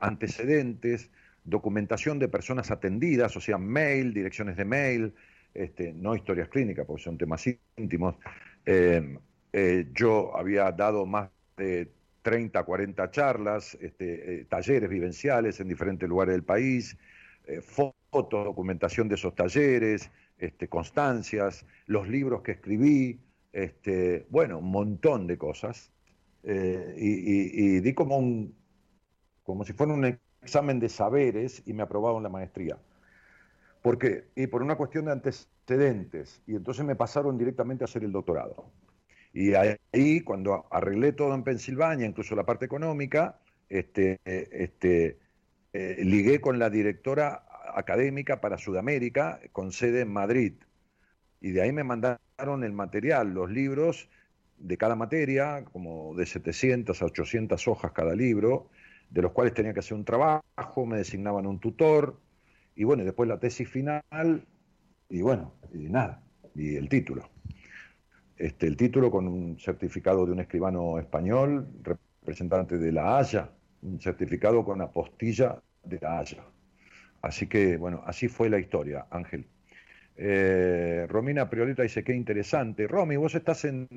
antecedentes, 0.00 1.10
documentación 1.46 2.18
de 2.18 2.28
personas 2.28 2.70
atendidas, 2.70 3.36
o 3.36 3.40
sea, 3.40 3.58
mail, 3.58 4.12
direcciones 4.12 4.56
de 4.56 4.64
mail, 4.64 5.14
este, 5.54 5.92
no 5.92 6.14
historias 6.14 6.48
clínicas, 6.48 6.84
porque 6.86 7.02
son 7.02 7.16
temas 7.16 7.46
íntimos. 7.76 8.16
yo 9.94 10.36
había 10.36 10.70
dado 10.72 11.06
más 11.06 11.30
de 11.56 11.90
30, 12.22 12.62
40 12.62 13.10
charlas, 13.10 13.78
este, 13.80 14.44
talleres 14.50 14.90
vivenciales 14.90 15.60
en 15.60 15.68
diferentes 15.68 16.08
lugares 16.08 16.34
del 16.34 16.42
país, 16.44 16.98
fotos, 17.62 18.44
documentación 18.44 19.08
de 19.08 19.14
esos 19.14 19.34
talleres, 19.34 20.10
este, 20.36 20.68
constancias, 20.68 21.64
los 21.86 22.08
libros 22.08 22.42
que 22.42 22.52
escribí, 22.52 23.20
bueno, 24.28 24.58
un 24.58 24.70
montón 24.70 25.26
de 25.26 25.38
cosas. 25.38 25.92
Eh, 26.42 26.94
y, 26.96 27.80
di 27.80 27.94
como 27.94 28.18
un, 28.18 28.54
como 29.42 29.64
si 29.64 29.72
fuera 29.72 29.94
un 29.94 30.18
examen 30.46 30.78
de 30.78 30.88
saberes 30.88 31.62
y 31.66 31.72
me 31.72 31.82
aprobaron 31.82 32.22
la 32.22 32.28
maestría. 32.28 32.78
¿Por 33.82 33.98
qué? 33.98 34.24
Y 34.34 34.46
por 34.46 34.62
una 34.62 34.76
cuestión 34.76 35.04
de 35.04 35.12
antecedentes. 35.12 36.42
Y 36.46 36.54
entonces 36.56 36.84
me 36.84 36.96
pasaron 36.96 37.36
directamente 37.36 37.84
a 37.84 37.86
hacer 37.86 38.04
el 38.04 38.12
doctorado. 38.12 38.70
Y 39.32 39.54
ahí, 39.54 40.20
cuando 40.22 40.66
arreglé 40.70 41.12
todo 41.12 41.34
en 41.34 41.42
Pensilvania, 41.42 42.06
incluso 42.06 42.34
la 42.34 42.46
parte 42.46 42.64
económica, 42.64 43.38
este, 43.68 44.18
este, 44.24 45.18
eh, 45.72 45.96
ligué 46.04 46.40
con 46.40 46.58
la 46.58 46.70
directora 46.70 47.44
académica 47.74 48.40
para 48.40 48.56
Sudamérica, 48.56 49.40
con 49.52 49.72
sede 49.72 50.00
en 50.00 50.12
Madrid. 50.12 50.54
Y 51.40 51.50
de 51.50 51.62
ahí 51.62 51.72
me 51.72 51.84
mandaron 51.84 52.64
el 52.64 52.72
material, 52.72 53.34
los 53.34 53.50
libros 53.50 54.08
de 54.58 54.76
cada 54.78 54.96
materia, 54.96 55.64
como 55.70 56.14
de 56.14 56.24
700 56.26 57.02
a 57.02 57.04
800 57.04 57.68
hojas 57.68 57.92
cada 57.92 58.14
libro, 58.14 58.70
de 59.10 59.22
los 59.22 59.32
cuales 59.32 59.54
tenía 59.54 59.72
que 59.72 59.80
hacer 59.80 59.96
un 59.96 60.04
trabajo, 60.04 60.86
me 60.86 60.98
designaban 60.98 61.46
un 61.46 61.58
tutor, 61.58 62.20
y 62.74 62.84
bueno, 62.84 63.04
después 63.04 63.28
la 63.28 63.38
tesis 63.38 63.68
final, 63.68 64.44
y 65.08 65.22
bueno, 65.22 65.54
y 65.72 65.88
nada, 65.88 66.22
y 66.54 66.76
el 66.76 66.88
título. 66.88 67.28
Este, 68.36 68.66
el 68.66 68.76
título 68.76 69.10
con 69.10 69.26
un 69.26 69.58
certificado 69.58 70.26
de 70.26 70.32
un 70.32 70.40
escribano 70.40 70.98
español, 70.98 71.68
representante 71.82 72.76
de 72.76 72.92
la 72.92 73.18
Haya, 73.18 73.50
un 73.82 74.00
certificado 74.00 74.64
con 74.64 74.80
apostilla 74.82 75.62
de 75.84 75.98
la 76.00 76.18
Haya. 76.18 76.44
Así 77.22 77.46
que, 77.46 77.76
bueno, 77.76 78.02
así 78.06 78.28
fue 78.28 78.50
la 78.50 78.58
historia, 78.58 79.06
Ángel. 79.10 79.46
Eh, 80.16 81.06
Romina 81.08 81.48
Prioleta 81.48 81.82
dice, 81.82 82.04
qué 82.04 82.14
interesante. 82.14 82.86
Romy, 82.86 83.16
vos 83.16 83.34
estás 83.34 83.64
en, 83.64 83.88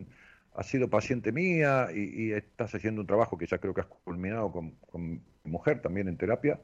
has 0.59 0.67
sido 0.67 0.89
paciente 0.89 1.31
mía 1.31 1.87
y, 1.95 2.33
estás 2.33 2.75
haciendo 2.75 2.99
un 2.99 3.07
trabajo 3.07 3.37
que 3.37 3.45
ya 3.45 3.59
creo 3.59 3.73
que 3.73 3.79
has 3.79 3.87
culminado 3.87 4.51
con, 4.51 4.73
mi 4.93 5.21
mujer 5.45 5.81
también 5.81 6.09
en 6.09 6.17
terapia. 6.17 6.59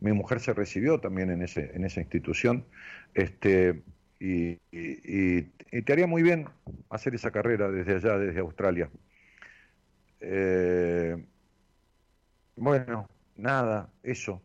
Mi 0.00 0.12
mujer 0.12 0.40
se 0.40 0.52
recibió 0.52 0.98
también 0.98 1.30
en, 1.30 1.40
ese, 1.42 1.70
en 1.76 1.84
esa 1.84 2.00
institución. 2.00 2.66
Este, 3.14 3.84
y, 4.18 4.56
te 4.66 5.92
haría 5.92 6.08
muy 6.08 6.24
bien 6.24 6.48
hacer 6.90 7.14
esa 7.14 7.30
carrera 7.30 7.70
desde 7.70 7.94
allá, 7.94 8.18
desde 8.18 8.40
Australia. 8.40 8.90
Eh, 10.18 11.24
bueno, 12.56 13.08
nada, 13.36 13.90
eso. 14.02 14.42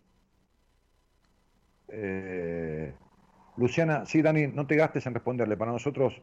Eh, 1.88 2.94
Luciana, 3.58 4.06
sí, 4.06 4.22
Dani, 4.22 4.46
no 4.46 4.68
te 4.68 4.76
gastes 4.76 5.08
en 5.08 5.16
responderle. 5.16 5.58
Para 5.58 5.72
nosotros 5.72 6.22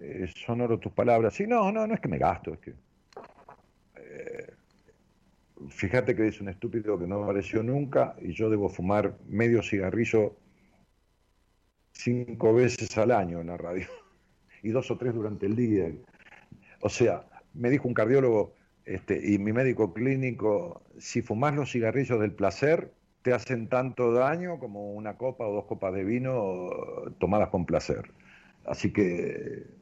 eh, 0.00 0.28
son 0.34 0.60
oro 0.60 0.78
tus 0.78 0.92
palabras. 0.92 1.34
Sí, 1.34 1.46
no, 1.46 1.72
no, 1.72 1.86
no 1.86 1.94
es 1.94 2.00
que 2.00 2.08
me 2.08 2.18
gasto, 2.18 2.54
es 2.54 2.60
que. 2.60 2.74
Eh, 3.96 4.54
fíjate 5.68 6.14
que 6.14 6.28
es 6.28 6.40
un 6.40 6.48
estúpido 6.48 6.98
que 6.98 7.06
no 7.06 7.22
apareció 7.24 7.62
nunca 7.62 8.14
y 8.20 8.32
yo 8.32 8.48
debo 8.48 8.68
fumar 8.68 9.16
medio 9.26 9.62
cigarrillo 9.62 10.36
cinco 11.92 12.54
veces 12.54 12.96
al 12.96 13.10
año 13.10 13.40
en 13.40 13.48
la 13.48 13.56
radio 13.56 13.86
y 14.62 14.70
dos 14.70 14.90
o 14.90 14.98
tres 14.98 15.14
durante 15.14 15.46
el 15.46 15.56
día. 15.56 15.90
O 16.80 16.88
sea, 16.88 17.26
me 17.54 17.70
dijo 17.70 17.88
un 17.88 17.94
cardiólogo 17.94 18.54
este, 18.84 19.20
y 19.34 19.38
mi 19.38 19.52
médico 19.52 19.92
clínico, 19.92 20.82
si 20.98 21.22
fumas 21.22 21.54
los 21.54 21.72
cigarrillos 21.72 22.20
del 22.20 22.32
placer, 22.32 22.92
te 23.22 23.32
hacen 23.32 23.68
tanto 23.68 24.12
daño 24.12 24.58
como 24.58 24.92
una 24.94 25.16
copa 25.18 25.46
o 25.46 25.52
dos 25.52 25.64
copas 25.66 25.92
de 25.92 26.04
vino 26.04 26.70
tomadas 27.18 27.48
con 27.50 27.66
placer. 27.66 28.12
Así 28.64 28.92
que 28.92 29.77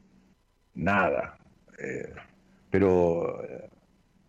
nada. 0.77 1.37
Eh, 1.79 2.13
pero 2.69 3.43
eh, 3.43 3.69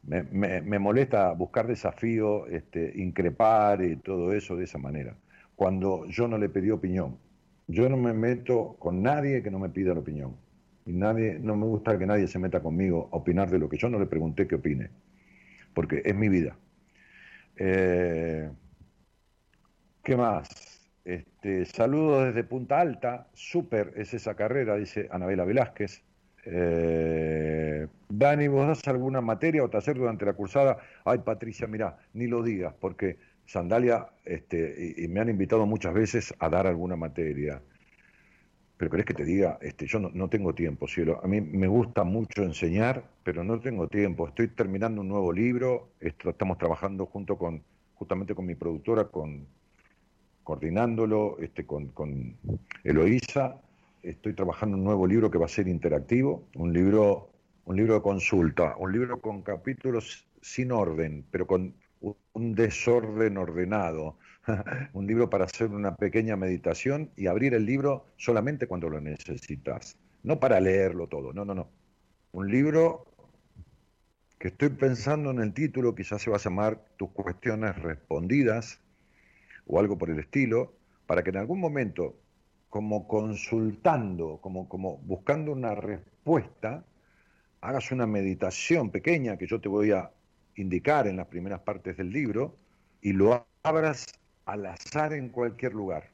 me, 0.02 0.78
molesta 0.78 1.32
buscar 1.32 1.66
desafío, 1.66 2.46
este, 2.46 2.92
increpar 2.96 3.82
y 3.82 3.96
todo 3.96 4.32
eso 4.32 4.56
de 4.56 4.64
esa 4.64 4.78
manera. 4.78 5.16
Cuando 5.54 6.06
yo 6.06 6.26
no 6.28 6.38
le 6.38 6.48
pedí 6.48 6.70
opinión. 6.70 7.18
Yo 7.66 7.88
no 7.88 7.98
me 7.98 8.14
meto 8.14 8.76
con 8.78 9.02
nadie 9.02 9.42
que 9.42 9.50
no 9.50 9.58
me 9.58 9.68
pida 9.68 9.92
la 9.92 10.00
opinión. 10.00 10.36
Y 10.86 10.92
nadie, 10.92 11.38
no 11.38 11.54
me 11.54 11.66
gusta 11.66 11.98
que 11.98 12.06
nadie 12.06 12.26
se 12.26 12.38
meta 12.38 12.60
conmigo 12.60 13.10
a 13.12 13.16
opinar 13.16 13.50
de 13.50 13.58
lo 13.58 13.68
que 13.68 13.76
yo 13.76 13.90
no 13.90 13.98
le 13.98 14.06
pregunté 14.06 14.46
que 14.46 14.54
opine. 14.54 14.88
Porque 15.74 16.00
es 16.04 16.14
mi 16.14 16.30
vida. 16.30 16.56
Eh, 17.56 18.48
¿Qué 20.02 20.16
más? 20.16 20.48
Este, 21.04 21.66
saludos 21.66 22.26
desde 22.26 22.44
Punta 22.44 22.80
Alta, 22.80 23.28
súper 23.34 23.92
es 23.96 24.14
esa 24.14 24.34
carrera, 24.34 24.76
dice 24.76 25.08
Anabela 25.10 25.44
Velázquez. 25.44 26.02
Eh, 26.50 27.86
Dani, 28.08 28.48
¿vos 28.48 28.66
das 28.66 28.88
alguna 28.88 29.20
materia 29.20 29.62
o 29.62 29.68
taller 29.68 29.98
durante 29.98 30.24
la 30.24 30.32
cursada? 30.32 30.78
Ay, 31.04 31.18
Patricia, 31.18 31.66
mira, 31.66 31.98
ni 32.14 32.26
lo 32.26 32.42
digas, 32.42 32.72
porque 32.80 33.18
Sandalia, 33.44 34.08
este, 34.24 34.94
y, 34.96 35.08
me 35.08 35.20
han 35.20 35.28
invitado 35.28 35.66
muchas 35.66 35.92
veces 35.92 36.34
a 36.38 36.48
dar 36.48 36.66
alguna 36.66 36.96
materia. 36.96 37.60
Pero 38.78 38.90
querés 38.90 39.06
que 39.06 39.14
te 39.14 39.24
diga, 39.24 39.58
este, 39.60 39.86
yo 39.86 39.98
no, 39.98 40.28
tengo 40.28 40.54
tiempo, 40.54 40.86
cielo. 40.86 41.20
A 41.22 41.26
mí 41.26 41.40
me 41.40 41.66
gusta 41.66 42.04
mucho 42.04 42.42
enseñar, 42.44 43.04
pero 43.24 43.44
no 43.44 43.60
tengo 43.60 43.88
tiempo. 43.88 44.28
Estoy 44.28 44.48
terminando 44.48 45.00
un 45.02 45.08
nuevo 45.08 45.32
libro, 45.32 45.90
estamos 46.00 46.56
trabajando 46.58 47.06
junto 47.06 47.36
con, 47.36 47.62
justamente 47.96 48.34
con 48.34 48.46
mi 48.46 48.54
productora, 48.54 49.04
con 49.04 49.46
coordinándolo 50.44 51.38
este, 51.40 51.66
con, 51.66 51.88
con 51.88 52.36
Eloísa. 52.84 53.60
Estoy 54.02 54.34
trabajando 54.34 54.76
un 54.76 54.84
nuevo 54.84 55.06
libro 55.06 55.30
que 55.30 55.38
va 55.38 55.46
a 55.46 55.48
ser 55.48 55.68
interactivo, 55.68 56.48
un 56.54 56.72
libro, 56.72 57.30
un 57.64 57.76
libro 57.76 57.94
de 57.94 58.02
consulta, 58.02 58.76
un 58.76 58.92
libro 58.92 59.20
con 59.20 59.42
capítulos 59.42 60.26
sin 60.40 60.72
orden, 60.72 61.24
pero 61.30 61.46
con 61.46 61.74
un 62.00 62.54
desorden 62.54 63.36
ordenado. 63.36 64.16
un 64.92 65.06
libro 65.06 65.28
para 65.28 65.44
hacer 65.44 65.68
una 65.68 65.94
pequeña 65.96 66.36
meditación 66.36 67.10
y 67.16 67.26
abrir 67.26 67.54
el 67.54 67.66
libro 67.66 68.06
solamente 68.16 68.66
cuando 68.66 68.88
lo 68.88 69.00
necesitas, 69.00 69.96
no 70.22 70.40
para 70.40 70.60
leerlo 70.60 71.06
todo, 71.06 71.32
no, 71.32 71.44
no, 71.44 71.54
no. 71.54 71.68
Un 72.32 72.50
libro 72.50 73.04
que 74.38 74.48
estoy 74.48 74.70
pensando 74.70 75.30
en 75.30 75.40
el 75.40 75.52
título, 75.52 75.94
quizás 75.94 76.22
se 76.22 76.30
va 76.30 76.36
a 76.36 76.40
llamar 76.40 76.84
Tus 76.96 77.10
cuestiones 77.10 77.76
respondidas, 77.76 78.80
o 79.66 79.80
algo 79.80 79.98
por 79.98 80.10
el 80.10 80.18
estilo, 80.18 80.72
para 81.06 81.22
que 81.22 81.30
en 81.30 81.38
algún 81.38 81.60
momento, 81.60 82.16
como 82.68 83.08
consultando, 83.08 84.38
como, 84.40 84.68
como 84.68 84.98
buscando 84.98 85.52
una 85.52 85.74
respuesta, 85.74 86.84
hagas 87.60 87.90
una 87.90 88.06
meditación 88.06 88.90
pequeña 88.90 89.36
que 89.36 89.46
yo 89.46 89.60
te 89.60 89.68
voy 89.68 89.92
a 89.92 90.10
indicar 90.56 91.06
en 91.06 91.16
las 91.16 91.26
primeras 91.26 91.60
partes 91.60 91.96
del 91.96 92.10
libro 92.10 92.56
y 93.00 93.12
lo 93.12 93.46
abras 93.62 94.06
al 94.44 94.66
azar 94.66 95.12
en 95.12 95.28
cualquier 95.28 95.72
lugar. 95.72 96.10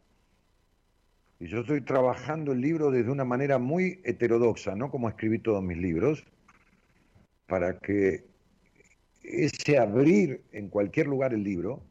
Y 1.41 1.49
yo 1.49 1.61
estoy 1.61 1.81
trabajando 1.81 2.53
el 2.53 2.61
libro 2.61 2.91
desde 2.91 3.11
una 3.11 3.25
manera 3.25 3.59
muy 3.59 4.01
heterodoxa, 4.05 4.75
no 4.77 4.91
como 4.91 5.09
escribí 5.09 5.39
todos 5.39 5.63
mis 5.63 5.79
libros, 5.79 6.25
para 7.47 7.79
que 7.79 8.25
ese 9.23 9.79
abrir 9.79 10.43
en 10.53 10.69
cualquier 10.69 11.07
lugar 11.07 11.35
el 11.35 11.43
libro 11.43 11.83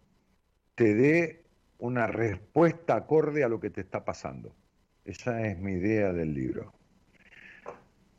te 0.76 0.94
dé 0.94 1.43
una 1.84 2.07
respuesta 2.07 2.95
acorde 2.95 3.43
a 3.43 3.49
lo 3.49 3.60
que 3.60 3.69
te 3.69 3.81
está 3.81 4.05
pasando. 4.05 4.55
Esa 5.03 5.45
es 5.45 5.60
mi 5.60 5.73
idea 5.73 6.14
del 6.14 6.34
libro. 6.34 6.72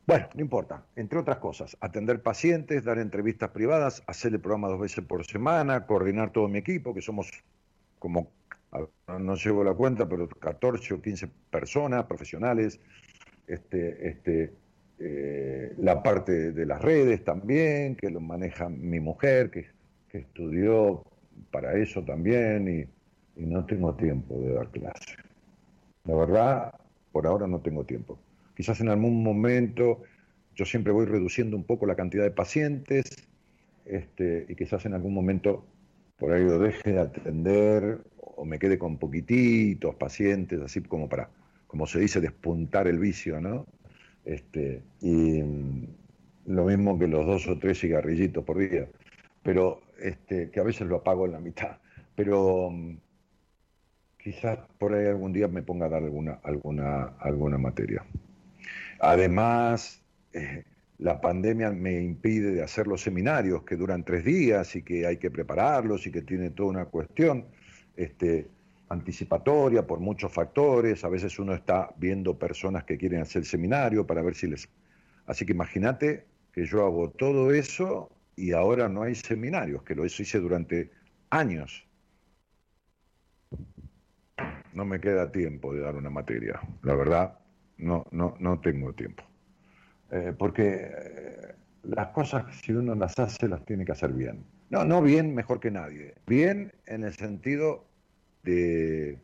Bueno, 0.07 0.29
no 0.35 0.43
importa, 0.43 0.85
entre 0.97 1.19
otras 1.19 1.39
cosas, 1.39 1.75
atender 1.81 2.21
pacientes, 2.21 2.85
dar 2.85 2.99
entrevistas 2.99 3.49
privadas, 3.53 4.03
hacer 4.07 4.35
el 4.35 4.41
programa 4.41 4.69
dos 4.69 4.81
veces 4.81 5.03
por 5.07 5.25
semana, 5.25 5.87
coordinar 5.87 6.31
todo 6.31 6.47
mi 6.47 6.59
equipo, 6.59 6.93
que 6.93 7.01
somos 7.01 7.31
como, 7.99 8.31
no 9.09 9.35
llevo 9.35 9.65
la 9.65 9.73
cuenta, 9.73 10.07
pero 10.07 10.29
14 10.29 10.93
o 10.93 11.01
15 11.01 11.31
personas, 11.51 12.05
profesionales, 12.05 12.79
este, 13.47 14.09
este, 14.09 14.53
eh, 14.99 15.73
la 15.79 16.03
parte 16.03 16.53
de 16.53 16.67
las 16.67 16.83
redes 16.83 17.25
también, 17.25 17.97
que 17.97 18.11
lo 18.11 18.21
maneja 18.21 18.69
mi 18.69 19.01
mujer, 19.01 19.51
que, 19.51 19.73
estudió 20.13 21.03
para 21.51 21.77
eso 21.77 22.05
también, 22.05 22.69
y, 22.69 22.87
y 23.37 23.47
no 23.47 23.65
tengo 23.65 23.95
tiempo 23.95 24.39
de 24.41 24.55
dar 24.55 24.69
clase. 24.71 25.17
La 26.05 26.15
verdad, 26.15 26.75
por 27.13 27.27
ahora 27.27 27.47
no 27.47 27.61
tengo 27.61 27.85
tiempo. 27.85 28.19
Quizás 28.57 28.81
en 28.81 28.89
algún 28.89 29.23
momento 29.23 30.03
yo 30.55 30.65
siempre 30.65 30.93
voy 30.93 31.07
reduciendo 31.07 31.57
un 31.57 31.65
poco 31.65 31.87
la 31.87 31.97
cantidad 31.97 32.25
de 32.25 32.31
pacientes 32.31 33.29
este, 33.85 34.47
y 34.49 34.55
quizás 34.55 34.87
en 34.87 34.95
algún 34.95 35.13
momento 35.13 35.65
por 36.17 36.33
ahí 36.33 36.45
lo 36.45 36.59
deje 36.59 36.93
de 36.93 37.01
atender 37.01 38.01
o 38.19 38.45
me 38.45 38.59
quede 38.59 38.79
con 38.79 38.99
poquititos 38.99 39.95
pacientes, 39.97 40.61
así 40.61 40.81
como 40.83 41.09
para, 41.09 41.31
como 41.67 41.87
se 41.87 42.01
dice, 42.01 42.21
despuntar 42.21 42.87
el 42.89 42.99
vicio, 42.99 43.41
¿no? 43.41 43.67
Este, 44.25 44.83
y 45.01 45.43
mm, 45.43 45.87
lo 46.47 46.65
mismo 46.65 46.99
que 46.99 47.07
los 47.09 47.27
dos 47.27 47.49
o 47.49 47.59
tres 47.59 47.81
cigarrillitos 47.81 48.45
por 48.45 48.59
día, 48.59 48.89
pero 49.43 49.83
este, 50.01 50.51
que 50.51 50.61
a 50.61 50.63
veces 50.63 50.87
lo 50.89 50.97
apago 50.97 51.27
en 51.27 51.33
la 51.33 51.41
mitad. 51.41 51.79
Pero 52.15 52.71
mm, 52.71 52.97
quizás 54.25 54.59
por 54.79 54.95
ahí 54.95 55.07
algún 55.07 55.35
día 55.35 55.49
me 55.49 55.63
ponga 55.63 55.85
a 55.85 55.91
dar 55.91 56.03
alguna, 56.03 56.41
alguna, 56.43 57.13
alguna 57.21 57.59
materia. 57.59 58.03
Además, 58.99 60.03
eh, 60.33 60.65
la 60.97 61.21
pandemia 61.21 61.71
me 61.71 62.01
impide 62.01 62.53
de 62.53 62.63
hacer 62.63 62.87
los 62.87 63.03
seminarios 63.03 63.65
que 63.65 63.77
duran 63.77 64.03
tres 64.03 64.25
días 64.25 64.75
y 64.77 64.83
que 64.83 65.07
hay 65.07 65.19
que 65.19 65.31
prepararlos 65.31 66.07
y 66.07 66.11
que 66.11 66.23
tiene 66.23 66.49
toda 66.49 66.71
una 66.71 66.85
cuestión 66.87 67.45
este, 67.97 68.49
anticipatoria 68.89 69.87
por 69.87 70.01
muchos 70.01 70.33
factores. 70.33 71.05
A 71.05 71.11
veces 71.11 71.39
uno 71.39 71.53
está 71.53 71.93
viendo 71.99 72.39
personas 72.39 72.85
que 72.85 72.97
quieren 72.97 73.21
hacer 73.21 73.41
el 73.41 73.47
seminario 73.47 74.07
para 74.07 74.23
ver 74.23 74.35
si 74.35 74.47
les... 74.47 74.71
Así 75.27 75.45
que 75.45 75.53
imagínate 75.53 76.25
que 76.51 76.65
yo 76.65 76.87
hago 76.87 77.11
todo 77.11 77.53
eso 77.53 78.11
y 78.37 78.53
ahora 78.53 78.89
no 78.89 79.03
hay 79.03 79.15
seminarios, 79.17 79.83
que 79.83 79.95
lo 79.95 80.07
hice 80.07 80.39
durante 80.39 80.91
años. 81.29 81.87
No 84.75 84.85
me 84.85 85.01
queda 85.01 85.33
tiempo 85.33 85.73
de 85.73 85.81
dar 85.81 85.97
una 85.97 86.11
materia, 86.11 86.61
la 86.83 86.95
verdad 86.95 87.39
no, 87.79 88.07
no, 88.11 88.37
no 88.39 88.61
tengo 88.61 88.93
tiempo. 88.93 89.25
Eh, 90.11 90.33
porque 90.37 90.91
eh, 90.93 91.55
las 91.85 92.09
cosas, 92.09 92.45
si 92.63 92.73
uno 92.73 92.95
las 92.95 93.19
hace, 93.19 93.49
las 93.49 93.65
tiene 93.65 93.85
que 93.85 93.93
hacer 93.93 94.13
bien. 94.13 94.45
No, 94.71 94.85
no 94.85 95.03
bien 95.03 95.35
mejor 95.35 95.61
que 95.61 95.71
nadie. 95.71 96.15
Bien 96.27 96.73
en 96.87 97.05
el 97.05 97.15
sentido 97.15 97.85
de, 98.43 99.19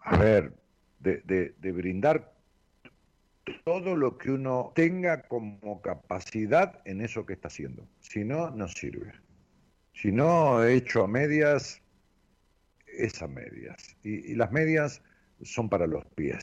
a 0.00 0.16
ver, 0.16 0.52
de, 1.00 1.54
de 1.56 1.72
brindar 1.72 2.32
todo 3.64 3.96
lo 3.96 4.18
que 4.18 4.30
uno 4.30 4.72
tenga 4.74 5.22
como 5.22 5.80
capacidad 5.80 6.80
en 6.84 7.00
eso 7.00 7.24
que 7.24 7.34
está 7.34 7.48
haciendo. 7.48 7.86
Si 8.00 8.24
no, 8.24 8.50
no 8.50 8.68
sirve. 8.68 9.12
Si 9.94 10.12
no, 10.12 10.64
hecho 10.64 11.04
a 11.04 11.08
medias, 11.08 11.80
es 12.98 13.22
a 13.22 13.28
medias. 13.28 13.96
Y, 14.02 14.34
las 14.34 14.52
medias 14.52 15.02
son 15.42 15.68
para 15.68 15.86
los 15.86 16.04
pies 16.14 16.42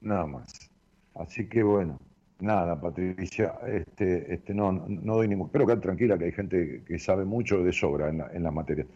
nada 0.00 0.26
más. 0.26 0.70
Así 1.14 1.48
que 1.48 1.62
bueno, 1.62 1.98
nada, 2.40 2.80
Patricia, 2.80 3.54
este, 3.66 4.32
este, 4.34 4.54
no, 4.54 4.72
no 4.72 5.14
doy 5.16 5.28
ningún. 5.28 5.50
Pero 5.50 5.66
quedar 5.66 5.80
tranquila 5.80 6.16
que 6.16 6.26
hay 6.26 6.32
gente 6.32 6.84
que 6.86 6.98
sabe 6.98 7.24
mucho 7.24 7.62
de 7.64 7.72
sobra 7.72 8.08
en 8.08 8.18
la, 8.18 8.30
en 8.32 8.54
materia. 8.54 8.86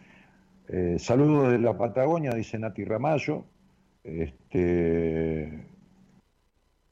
Eh, 0.69 0.97
saludos 0.97 1.51
de 1.51 1.59
la 1.59 1.77
Patagonia, 1.77 2.31
dice 2.33 2.57
Nati 2.57 2.85
Ramallo. 2.85 3.45
Este, 4.03 5.67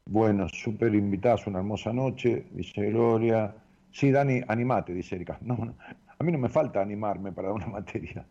bueno, 0.06 0.48
súper 0.50 0.94
invitadas, 0.94 1.48
una 1.48 1.60
hermosa 1.60 1.94
noche, 1.94 2.48
dice 2.52 2.90
Gloria. 2.90 3.56
Sí, 3.92 4.12
Dani, 4.12 4.42
animate, 4.48 4.94
dice 4.94 5.16
Erika. 5.16 5.38
No, 5.42 5.76
a 6.20 6.24
mí 6.24 6.32
no 6.32 6.38
me 6.38 6.50
falta 6.50 6.82
animarme 6.82 7.32
para 7.32 7.52
una 7.54 7.68
materia. 7.68 8.26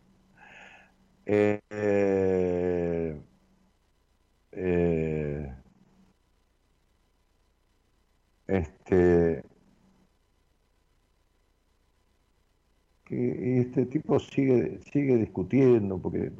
Eh, 1.25 1.61
eh 4.51 5.55
este, 8.47 9.43
que 13.05 13.59
este 13.59 13.85
tipo 13.85 14.19
sigue, 14.19 14.79
sigue 14.91 15.17
discutiendo, 15.17 15.97
porque 15.99 16.25
eh, 16.25 16.31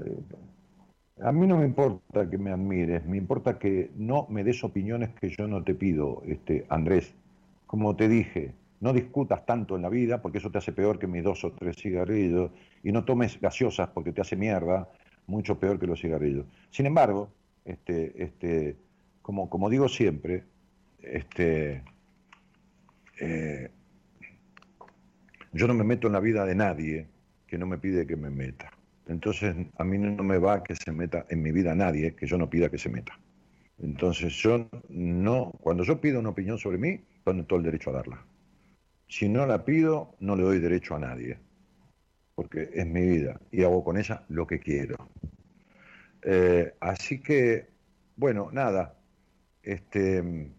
a 1.21 1.31
mí 1.31 1.47
no 1.47 1.57
me 1.57 1.65
importa 1.65 2.29
que 2.29 2.37
me 2.37 2.51
admires, 2.51 3.05
me 3.05 3.17
importa 3.17 3.59
que 3.59 3.91
no 3.95 4.27
me 4.29 4.43
des 4.43 4.63
opiniones 4.63 5.09
que 5.19 5.29
yo 5.29 5.47
no 5.47 5.63
te 5.63 5.75
pido, 5.75 6.21
este, 6.25 6.65
Andrés. 6.69 7.13
Como 7.67 7.95
te 7.95 8.09
dije, 8.09 8.53
no 8.81 8.93
discutas 8.93 9.45
tanto 9.45 9.75
en 9.75 9.83
la 9.83 9.89
vida, 9.89 10.21
porque 10.21 10.39
eso 10.39 10.51
te 10.51 10.57
hace 10.57 10.73
peor 10.73 10.99
que 10.99 11.07
mis 11.07 11.23
dos 11.23 11.43
o 11.45 11.53
tres 11.53 11.77
cigarrillos, 11.77 12.51
y 12.83 12.91
no 12.91 13.05
tomes 13.05 13.39
gaseosas 13.39 13.89
porque 13.89 14.11
te 14.11 14.21
hace 14.21 14.35
mierda, 14.35 14.89
mucho 15.27 15.57
peor 15.59 15.79
que 15.79 15.87
los 15.87 16.01
cigarrillos. 16.01 16.45
Sin 16.71 16.87
embargo, 16.87 17.29
este, 17.63 18.21
este, 18.21 18.75
como, 19.21 19.49
como 19.49 19.69
digo 19.69 19.87
siempre, 19.87 20.43
este, 20.99 21.83
eh, 23.19 23.69
yo 25.53 25.67
no 25.67 25.73
me 25.73 25.83
meto 25.83 26.07
en 26.07 26.13
la 26.13 26.19
vida 26.19 26.45
de 26.45 26.55
nadie 26.55 27.07
que 27.45 27.57
no 27.57 27.67
me 27.67 27.77
pide 27.77 28.07
que 28.07 28.15
me 28.15 28.29
meta. 28.29 28.71
Entonces 29.07 29.55
a 29.77 29.83
mí 29.83 29.97
no 29.97 30.23
me 30.23 30.37
va 30.37 30.63
que 30.63 30.75
se 30.75 30.91
meta 30.91 31.25
en 31.29 31.41
mi 31.41 31.51
vida 31.51 31.75
nadie 31.75 32.15
que 32.15 32.25
yo 32.25 32.37
no 32.37 32.49
pida 32.49 32.69
que 32.69 32.77
se 32.77 32.89
meta. 32.89 33.19
Entonces 33.79 34.33
yo 34.33 34.69
no, 34.89 35.51
cuando 35.61 35.83
yo 35.83 35.99
pido 35.99 36.19
una 36.19 36.29
opinión 36.29 36.57
sobre 36.57 36.77
mí, 36.77 37.01
tengo 37.23 37.43
todo 37.43 37.59
el 37.59 37.65
derecho 37.65 37.89
a 37.89 37.93
darla. 37.93 38.25
Si 39.11 39.27
no 39.27 39.45
la 39.45 39.65
pido, 39.65 40.15
no 40.21 40.37
le 40.37 40.43
doy 40.43 40.59
derecho 40.59 40.95
a 40.95 40.99
nadie, 40.99 41.37
porque 42.33 42.69
es 42.73 42.87
mi 42.87 43.01
vida 43.01 43.41
y 43.51 43.61
hago 43.61 43.83
con 43.83 43.97
ella 43.97 44.23
lo 44.29 44.47
que 44.47 44.61
quiero. 44.61 44.95
Eh, 46.21 46.73
así 46.79 47.19
que, 47.19 47.67
bueno, 48.15 48.51
nada, 48.53 48.95
este, 49.63 50.53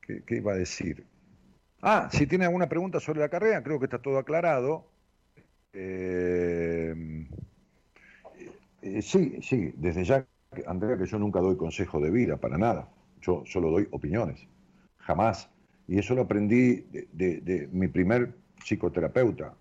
¿Qué, 0.00 0.34
iba 0.34 0.50
a 0.50 0.56
decir? 0.56 1.06
Ah, 1.80 2.08
si 2.10 2.26
tiene 2.26 2.46
alguna 2.46 2.68
pregunta 2.68 2.98
sobre 2.98 3.20
la 3.20 3.28
carrera, 3.28 3.62
creo 3.62 3.78
que 3.78 3.84
está 3.84 4.02
todo 4.02 4.18
aclarado. 4.18 4.90
Eh, 5.72 6.92
eh, 8.82 9.00
sí, 9.00 9.38
sí, 9.42 9.72
desde 9.76 10.02
ya, 10.02 10.26
Andrea, 10.66 10.98
que 10.98 11.06
yo 11.06 11.20
nunca 11.20 11.38
doy 11.38 11.56
consejo 11.56 12.00
de 12.00 12.10
vida, 12.10 12.36
para 12.36 12.58
nada. 12.58 12.88
Yo 13.20 13.44
solo 13.46 13.70
doy 13.70 13.86
opiniones, 13.92 14.44
jamás. 14.98 15.48
Y 15.90 15.98
eso 15.98 16.14
lo 16.14 16.22
aprendí 16.22 16.84
de, 17.12 17.68
mi 17.72 17.88
primer 17.88 18.32
psicoterapeuta. 18.62 19.54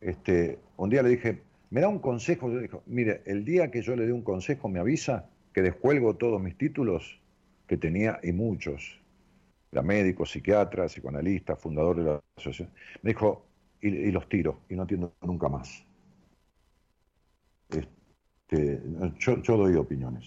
Este, 0.00 0.60
un 0.76 0.88
día 0.88 1.02
le 1.02 1.08
dije, 1.08 1.42
me 1.70 1.80
da 1.80 1.88
un 1.88 1.98
consejo. 1.98 2.48
Yo 2.48 2.60
dije, 2.60 2.78
mire, 2.86 3.22
el 3.26 3.44
día 3.44 3.68
que 3.68 3.82
yo 3.82 3.96
le 3.96 4.06
dé 4.06 4.12
un 4.12 4.22
consejo 4.22 4.68
me 4.68 4.78
avisa 4.78 5.28
que 5.52 5.60
descuelgo 5.60 6.14
todos 6.14 6.40
mis 6.40 6.56
títulos 6.56 7.20
que 7.66 7.76
tenía 7.76 8.20
y 8.22 8.30
muchos 8.30 9.00
era 9.72 9.82
médico, 9.82 10.24
psiquiatra, 10.24 10.86
psicoanalista, 10.86 11.56
fundador 11.56 11.96
de 11.96 12.04
la 12.04 12.22
asociación, 12.36 12.70
me 13.02 13.10
dijo, 13.10 13.44
y, 13.80 14.12
los 14.12 14.28
tiro, 14.28 14.60
y 14.70 14.76
no 14.76 14.82
entiendo 14.82 15.12
nunca 15.22 15.48
más. 15.48 15.84
Este, 17.68 18.80
yo, 19.18 19.56
doy 19.56 19.74
opiniones, 19.74 20.24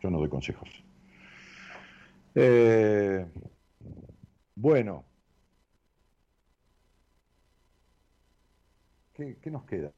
yo 0.00 0.10
no 0.10 0.18
doy 0.18 0.28
consejos. 0.28 0.68
Eh, 2.34 3.24
bueno, 4.54 5.04
¿qué, 9.14 9.50
nos 9.50 9.64
queda? 9.64 9.92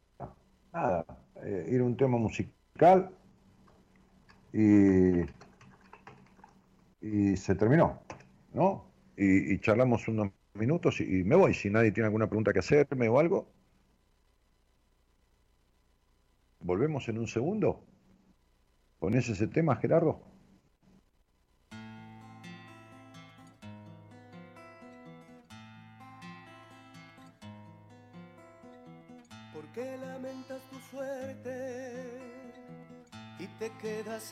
Nada, 0.72 1.04
eh, 1.44 1.68
ir 1.70 1.80
a 1.80 1.84
un 1.84 1.96
tema 1.96 2.18
musical 2.18 3.10
y, 4.52 5.20
y 7.00 7.36
se 7.36 7.54
terminó. 7.54 8.04
¿no? 8.54 8.86
Y, 9.16 9.58
charlamos 9.58 10.08
unos 10.08 10.32
minutos 10.54 11.00
y, 11.00 11.24
me 11.24 11.36
voy. 11.36 11.52
Si 11.54 11.68
nadie 11.70 11.92
tiene 11.92 12.06
alguna 12.06 12.28
pregunta 12.28 12.52
que 12.52 12.60
hacerme 12.60 13.08
o 13.08 13.18
algo. 13.18 13.52
¿Volvemos 16.60 17.08
en 17.08 17.18
un 17.18 17.26
segundo? 17.26 17.84
¿Pones 18.98 19.28
ese 19.28 19.46
tema, 19.48 19.76
Gerardo? 19.76 20.22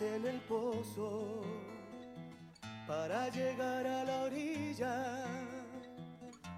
En 0.00 0.26
el 0.26 0.40
pozo 0.40 1.42
para 2.86 3.28
llegar 3.28 3.86
a 3.86 4.04
la 4.04 4.22
orilla. 4.22 5.24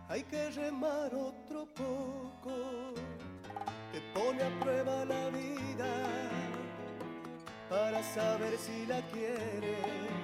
Hay 0.09 0.23
que 0.23 0.51
remar 0.51 1.13
otro 1.13 1.67
poco, 1.75 2.95
te 3.93 4.01
pone 4.15 4.43
a 4.43 4.61
prueba 4.61 5.05
la 5.05 5.31
vida 5.31 5.93
para 7.69 8.03
saber 8.03 8.57
si 8.57 8.87
la 8.87 9.01
quieres. 9.09 10.15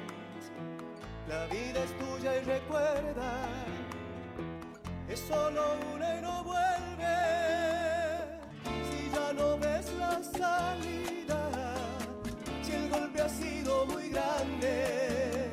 La 1.27 1.47
vida 1.47 1.83
es 1.83 1.99
tuya 1.99 2.37
y 2.37 2.45
recuerda, 2.45 3.33
es 5.09 5.19
solo 5.19 5.63
una 5.95 6.17
y 6.17 6.23
no 6.23 6.45
vuelve. 6.45 7.19
Si 8.89 9.11
ya 9.11 9.33
no 9.33 9.59
ves 9.59 9.93
la 9.95 10.23
salida, 10.23 11.20
sido 13.39 13.87
muy 13.87 14.09
grande, 14.09 15.51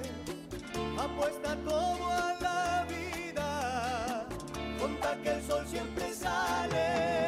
apuesta 0.97 1.55
todo 1.65 2.11
a 2.11 2.35
la 2.41 2.85
vida, 2.89 4.27
conta 4.79 5.17
que 5.23 5.31
el 5.31 5.43
sol 5.43 5.65
siempre 5.67 6.13
sale. 6.13 7.26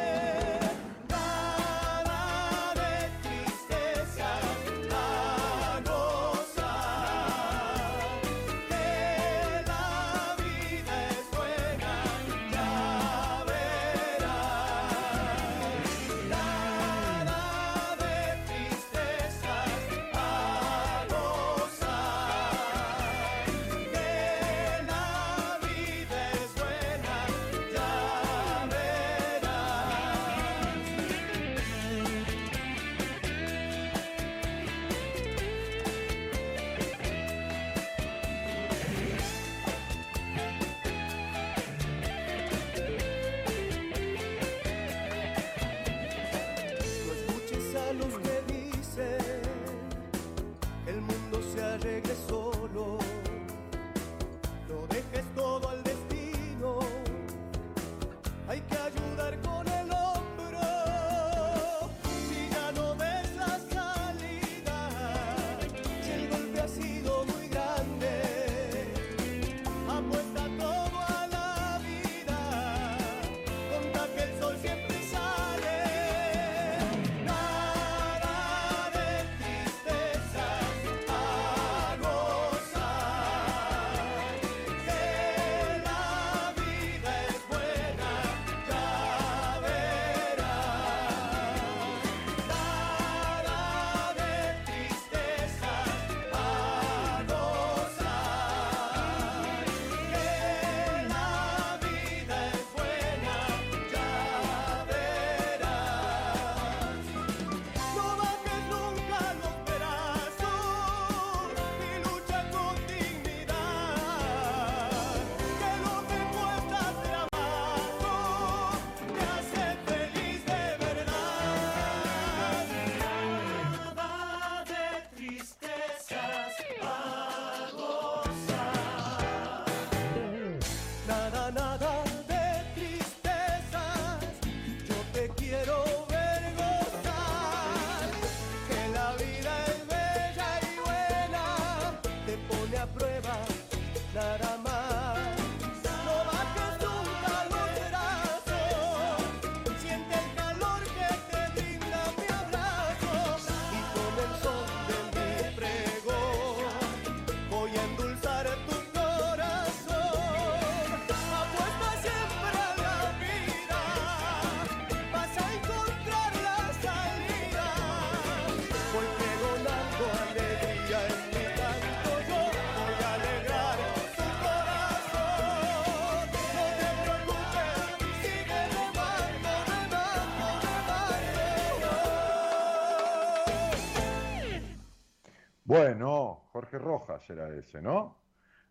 Bueno, 185.70 186.48
Jorge 186.50 186.78
Rojas 186.80 187.30
era 187.30 187.48
ese, 187.54 187.80
¿no? 187.80 188.16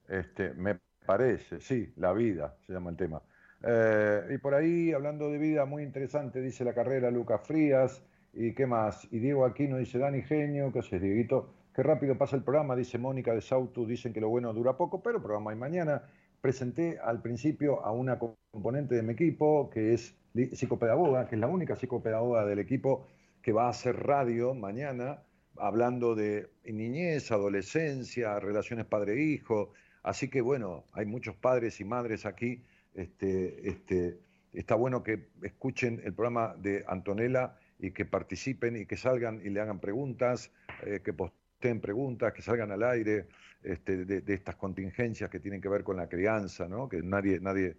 Este, 0.09 0.53
me 0.53 0.81
parece, 1.05 1.61
sí, 1.61 1.93
la 1.95 2.11
vida 2.11 2.57
se 2.67 2.73
llama 2.73 2.89
el 2.89 2.97
tema. 2.97 3.21
Eh, 3.63 4.27
y 4.31 4.37
por 4.37 4.53
ahí, 4.53 4.91
hablando 4.91 5.31
de 5.31 5.37
vida, 5.37 5.63
muy 5.63 5.83
interesante, 5.83 6.41
dice 6.41 6.65
la 6.65 6.73
carrera 6.73 7.09
Lucas 7.09 7.39
Frías, 7.47 8.03
y 8.33 8.53
qué 8.53 8.65
más. 8.65 9.07
Y 9.13 9.19
Diego 9.19 9.45
Aquino 9.45 9.77
dice, 9.77 9.97
Dani 9.97 10.23
Genio, 10.23 10.73
¿qué 10.73 10.79
haces, 10.79 11.01
Dieguito? 11.01 11.53
Qué 11.73 11.83
rápido 11.83 12.17
pasa 12.17 12.35
el 12.35 12.43
programa, 12.43 12.75
dice 12.75 12.97
Mónica 12.97 13.33
de 13.33 13.39
Sautu, 13.39 13.87
dicen 13.87 14.11
que 14.11 14.19
lo 14.19 14.27
bueno 14.27 14.51
dura 14.51 14.75
poco, 14.75 15.01
pero 15.01 15.23
programa 15.23 15.51
hay 15.51 15.57
mañana. 15.57 16.03
Presenté 16.41 16.99
al 17.01 17.21
principio 17.21 17.81
a 17.85 17.93
una 17.93 18.19
componente 18.19 18.95
de 18.95 19.03
mi 19.03 19.13
equipo, 19.13 19.69
que 19.69 19.93
es 19.93 20.17
psicopedagoga, 20.51 21.29
que 21.29 21.35
es 21.35 21.39
la 21.39 21.47
única 21.47 21.77
psicopedagoga 21.77 22.45
del 22.45 22.59
equipo 22.59 23.07
que 23.41 23.53
va 23.53 23.67
a 23.67 23.69
hacer 23.69 23.95
radio 23.95 24.53
mañana, 24.53 25.23
hablando 25.59 26.15
de 26.15 26.49
niñez, 26.63 27.31
adolescencia, 27.31 28.39
relaciones 28.39 28.85
padre-hijo. 28.85 29.71
Así 30.03 30.29
que 30.29 30.41
bueno, 30.41 30.85
hay 30.93 31.05
muchos 31.05 31.35
padres 31.35 31.79
y 31.79 31.83
madres 31.83 32.25
aquí. 32.25 32.63
Este, 32.93 33.69
este, 33.69 34.19
está 34.53 34.75
bueno 34.75 35.03
que 35.03 35.27
escuchen 35.43 36.01
el 36.03 36.13
programa 36.13 36.55
de 36.57 36.83
Antonella 36.87 37.55
y 37.79 37.91
que 37.91 38.05
participen 38.05 38.75
y 38.75 38.85
que 38.85 38.97
salgan 38.97 39.41
y 39.43 39.49
le 39.49 39.61
hagan 39.61 39.79
preguntas, 39.79 40.51
eh, 40.83 41.01
que 41.03 41.13
posteen 41.13 41.79
preguntas, 41.79 42.33
que 42.33 42.41
salgan 42.41 42.71
al 42.71 42.83
aire 42.83 43.27
este, 43.63 44.05
de, 44.05 44.33
estas 44.33 44.55
contingencias 44.55 45.29
que 45.29 45.39
tienen 45.39 45.61
que 45.61 45.69
ver 45.69 45.83
con 45.83 45.97
la 45.97 46.07
crianza, 46.07 46.67
¿no? 46.67 46.89
Que 46.89 47.01
nadie, 47.01 47.39
nadie, 47.39 47.77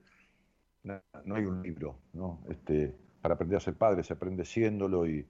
na- 0.82 1.02
no 1.24 1.35
hay 1.35 1.44
un 1.44 1.62
libro, 1.62 1.98
¿no? 2.12 2.43
Este, 2.48 2.94
para 3.20 3.35
aprender 3.35 3.57
a 3.57 3.61
ser 3.61 3.74
padre, 3.74 4.02
se 4.02 4.12
aprende 4.12 4.44
siéndolo 4.44 5.07
y, 5.07 5.27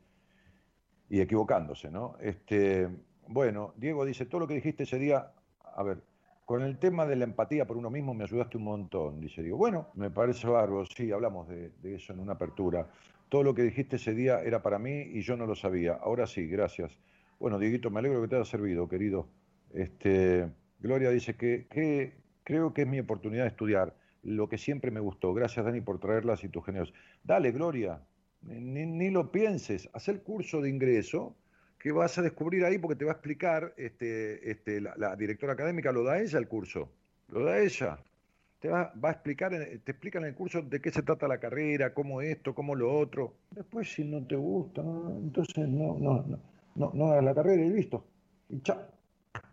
y 1.11 1.21
equivocándose, 1.21 1.91
¿no? 1.91 2.17
Este, 2.21 2.89
bueno, 3.27 3.75
Diego 3.77 4.07
dice, 4.07 4.25
todo 4.27 4.41
lo 4.41 4.47
que 4.47 4.55
dijiste 4.55 4.85
ese 4.85 4.99
día, 4.99 5.33
a 5.63 5.83
ver, 5.83 6.03
con 6.47 6.63
el 6.63 6.79
tema 6.79 7.05
de 7.05 7.17
la 7.17 7.25
empatía 7.25 7.67
por 7.67 7.77
uno 7.77 7.91
mismo 7.91 8.15
me 8.15 8.25
ayudaste 8.25 8.57
un 8.57 8.65
montón, 8.65 9.21
dice 9.21 9.43
Diego. 9.43 9.57
Bueno, 9.57 9.89
me 9.95 10.11
parece 10.11 10.49
bárbaro, 10.49 10.85
sí, 10.87 11.13
hablamos 11.13 11.49
de, 11.49 11.73
eso 11.83 12.13
en 12.13 12.21
una 12.21 12.33
apertura. 12.33 12.89
Todo 13.29 13.43
lo 13.43 13.55
que 13.55 13.63
dijiste 13.63 13.97
ese 13.97 14.15
día 14.15 14.41
era 14.41 14.63
para 14.63 14.79
mí 14.79 15.03
y 15.13 15.21
yo 15.23 15.37
no 15.37 15.47
lo 15.47 15.55
sabía. 15.55 15.95
Ahora 15.95 16.27
sí, 16.27 16.47
gracias. 16.47 16.99
Bueno, 17.39 17.59
Dieguito, 17.59 17.91
me 17.91 18.01
alegro 18.01 18.21
que 18.23 18.29
te 18.29 18.37
haya 18.37 18.45
servido, 18.45 18.89
querido. 18.89 19.29
Este, 19.73 20.49
Gloria 20.81 21.11
dice 21.11 21.37
que, 21.37 21.67
que 21.69 22.15
creo 22.43 22.75
que 22.75 22.83
es 22.83 22.89
mi 22.89 22.99
oportunidad 22.99 23.45
de 23.45 23.51
estudiar 23.51 23.95
lo 24.23 24.49
que 24.49 24.59
siempre 24.59 24.91
me 24.91 25.01
gustó. 25.01 25.33
Gracias, 25.33 25.65
Dani, 25.65 25.81
por 25.81 26.01
traerlas 26.01 26.43
y 26.45 26.49
tus 26.49 26.65
genios. 26.65 26.93
Dale, 27.23 27.53
Gloria, 27.53 28.01
ni, 28.43 28.87
ni 28.87 29.11
lo 29.11 29.31
pienses. 29.31 29.89
Haz 29.93 30.09
el 30.09 30.23
curso 30.23 30.61
de 30.61 30.71
ingreso 30.71 31.37
que 31.79 31.93
vas 31.93 32.19
a 32.19 32.23
descubrir 32.23 32.65
ahí 32.65 32.79
porque 32.79 32.97
te 32.97 33.05
va 33.05 33.13
a 33.13 33.15
explicar 33.15 33.73
este, 33.77 34.51
este, 34.51 34.81
la, 34.81 35.17
directora 35.17 35.55
académica, 35.55 35.91
lo 35.93 36.05
da 36.05 36.21
ella 36.21 36.39
el 36.39 36.47
curso, 36.47 36.91
lo 37.29 37.45
da 37.45 37.59
ella. 37.59 37.99
Te 38.61 38.69
va, 38.69 38.93
va, 39.03 39.09
a 39.09 39.13
explicar, 39.13 39.53
te 39.53 39.91
explica 39.91 40.19
en 40.19 40.27
el 40.27 40.35
curso 40.35 40.61
de 40.61 40.83
qué 40.83 40.91
se 40.91 41.03
trata 41.03 41.27
la 41.27 41.41
carrera, 41.41 41.95
cómo 41.95 42.21
esto, 42.21 42.55
cómo 42.55 42.75
lo 42.75 42.95
otro. 42.95 43.33
Después, 43.51 43.91
si 43.91 44.05
no 44.05 44.27
te 44.27 44.37
gusta, 44.37 44.83
entonces 44.83 45.67
no, 45.67 45.99
no, 45.99 46.23
no, 46.27 46.39
no, 46.75 46.91
no 46.93 47.07
hagas 47.07 47.25
la 47.25 47.35
carrera 47.35 47.65
y 47.65 47.71
listo. 47.71 48.05
Y 48.51 48.61
chao. 48.61 48.83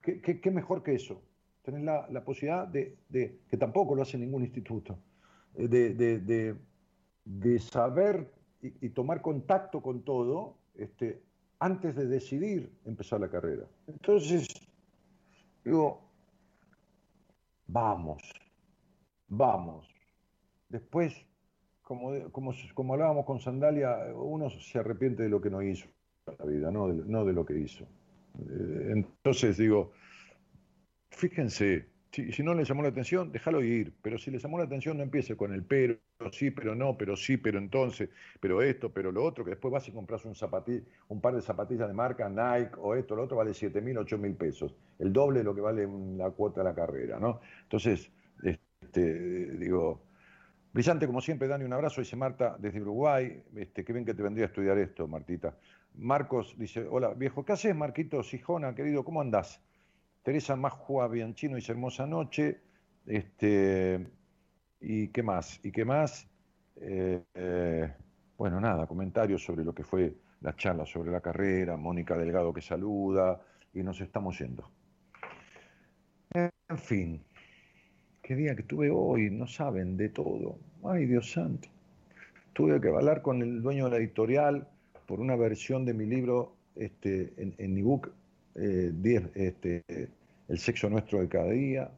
¿Qué, 0.02 0.20
qué, 0.20 0.52
mejor 0.52 0.84
que 0.84 0.96
eso? 0.96 1.22
Tener 1.64 1.82
la, 1.82 2.08
la 2.10 2.24
posibilidad 2.24 2.68
de, 2.68 2.98
de, 3.08 3.40
que 3.50 3.58
tampoco 3.58 3.96
lo 3.96 4.02
hace 4.02 4.18
ningún 4.18 4.44
instituto, 4.44 4.98
eh, 5.56 5.68
de, 5.68 5.94
de, 5.94 6.56
de 7.26 7.60
saber 7.60 8.28
y, 8.62 8.90
tomar 8.90 9.22
contacto 9.22 9.82
con 9.82 10.04
todo 10.04 10.58
este, 10.76 11.22
antes 11.60 11.96
de 11.96 12.08
decidir 12.08 12.72
empezar 12.86 13.20
la 13.20 13.30
carrera. 13.30 13.66
Entonces, 13.88 14.48
digo, 15.64 16.02
vamos, 17.68 18.22
vamos. 19.28 19.88
Después, 20.70 21.16
como, 21.82 22.32
como, 22.32 22.54
como 22.74 22.94
hablábamos 22.94 23.26
con 23.26 23.40
Sandalia, 23.40 24.14
uno 24.16 24.50
se 24.50 24.80
arrepiente 24.80 25.24
de 25.24 25.30
lo 25.30 25.40
que 25.40 25.50
no 25.50 25.62
hizo 25.62 25.88
en 26.26 26.36
la 26.38 26.46
vida, 26.46 26.72
no 26.72 26.88
de, 26.88 27.04
no 27.06 27.26
de 27.26 27.34
lo 27.34 27.46
que 27.46 27.58
hizo. 27.58 27.86
Eh, 28.40 28.92
entonces 28.94 29.58
digo, 29.58 29.92
fíjense, 31.10 31.88
si, 32.12 32.44
no 32.44 32.54
le 32.54 32.64
llamó 32.64 32.82
la 32.82 32.90
atención, 32.90 33.32
déjalo 33.32 33.64
ir. 33.64 33.94
Pero 34.02 34.18
si 34.18 34.32
le 34.32 34.40
llamó 34.40 34.58
la 34.58 34.64
atención, 34.66 34.98
no 34.98 35.04
empiece 35.04 35.36
con 35.36 35.54
el 35.54 35.64
pero, 35.64 35.98
sí, 36.32 36.52
pero 36.52 36.76
no, 36.76 36.98
pero 36.98 37.16
sí, 37.16 37.38
pero 37.38 37.58
entonces, 37.60 38.10
pero 38.40 38.62
esto, 38.62 38.92
pero 38.92 39.12
lo 39.12 39.24
otro, 39.24 39.44
que 39.44 39.52
después 39.52 39.72
vas 39.72 39.88
y 39.88 39.92
compras 39.92 40.26
un, 40.26 40.34
un 41.10 41.22
par 41.22 41.36
de 41.36 41.42
zapatillas 41.42 41.88
de 41.88 41.94
marca 41.94 42.30
Nike 42.30 42.78
o 42.80 42.96
esto, 42.96 43.16
lo 43.16 43.24
otro 43.24 43.38
vale 43.38 43.54
7 43.54 43.82
mil, 43.82 43.98
8 43.98 44.18
mil 44.18 44.36
pesos. 44.36 44.76
El 45.00 45.14
doble 45.14 45.40
de 45.40 45.46
lo 45.46 45.54
que 45.54 45.62
vale 45.62 45.88
la 46.18 46.30
cuota 46.32 46.62
de 46.62 46.70
la 46.70 46.76
carrera, 46.76 47.20
¿no? 47.20 47.42
Entonces, 47.64 48.12
este, 48.44 49.52
digo, 49.58 50.02
brillante 50.74 51.08
como 51.08 51.22
siempre, 51.22 51.48
Dani, 51.48 51.66
un 51.66 51.74
abrazo, 51.74 52.02
dice 52.02 52.16
Marta 52.16 52.56
desde 52.60 52.82
Uruguay. 52.82 53.44
Este, 53.56 53.84
qué 53.84 53.94
bien 53.94 54.06
que 54.06 54.14
te 54.14 54.24
vendría 54.24 54.46
a 54.46 54.50
estudiar 54.50 54.78
esto, 54.78 55.08
Martita. 55.08 55.56
Marcos 55.96 56.56
dice, 56.58 56.86
hola 56.90 57.14
viejo, 57.14 57.44
¿qué 57.44 57.54
haces, 57.54 57.76
Marquito 57.76 58.24
Sijona, 58.24 58.76
querido? 58.76 59.04
¿Cómo 59.04 59.22
andás? 59.22 59.62
Teresa 60.28 60.58
Majua 60.58 61.08
Bianchino 61.08 61.56
dice 61.56 61.72
hermosa 61.72 62.06
noche. 62.06 62.60
Este, 63.06 64.06
¿Y 64.82 65.08
qué 65.08 65.24
más? 65.24 65.58
¿Y 65.64 65.72
qué 65.72 65.86
más? 65.86 66.28
Eh, 66.76 67.24
eh, 67.34 67.94
bueno, 68.38 68.60
nada, 68.60 68.88
comentarios 68.88 69.42
sobre 69.42 69.64
lo 69.64 69.74
que 69.74 69.86
fue 69.86 70.14
la 70.42 70.54
charla 70.54 70.86
sobre 70.86 71.12
la 71.12 71.22
carrera, 71.22 71.78
Mónica 71.78 72.18
Delgado 72.18 72.52
que 72.54 72.60
saluda, 72.60 73.40
y 73.74 73.84
nos 73.84 74.02
estamos 74.02 74.38
yendo. 74.38 74.70
En 76.34 76.78
fin, 76.78 77.24
qué 78.22 78.36
día 78.36 78.54
que 78.54 78.64
tuve 78.64 78.90
hoy, 78.90 79.30
no 79.30 79.48
saben 79.48 79.96
de 79.96 80.10
todo. 80.10 80.60
Ay, 80.84 81.06
Dios 81.06 81.32
santo. 81.32 81.70
Tuve 82.52 82.82
que 82.82 82.90
hablar 82.90 83.22
con 83.22 83.42
el 83.42 83.62
dueño 83.62 83.86
de 83.86 83.92
la 83.92 83.98
editorial 84.00 84.68
por 85.06 85.22
una 85.22 85.38
versión 85.38 85.86
de 85.86 85.94
mi 85.94 86.06
libro 86.06 86.58
este, 86.76 87.32
en, 87.38 87.56
en 87.60 87.78
ebook 87.78 88.12
eh, 88.58 88.92
este, 89.36 89.84
el 90.48 90.58
sexo 90.58 90.90
nuestro 90.90 91.20
de 91.20 91.30
cada 91.30 91.52
día, 91.52 91.92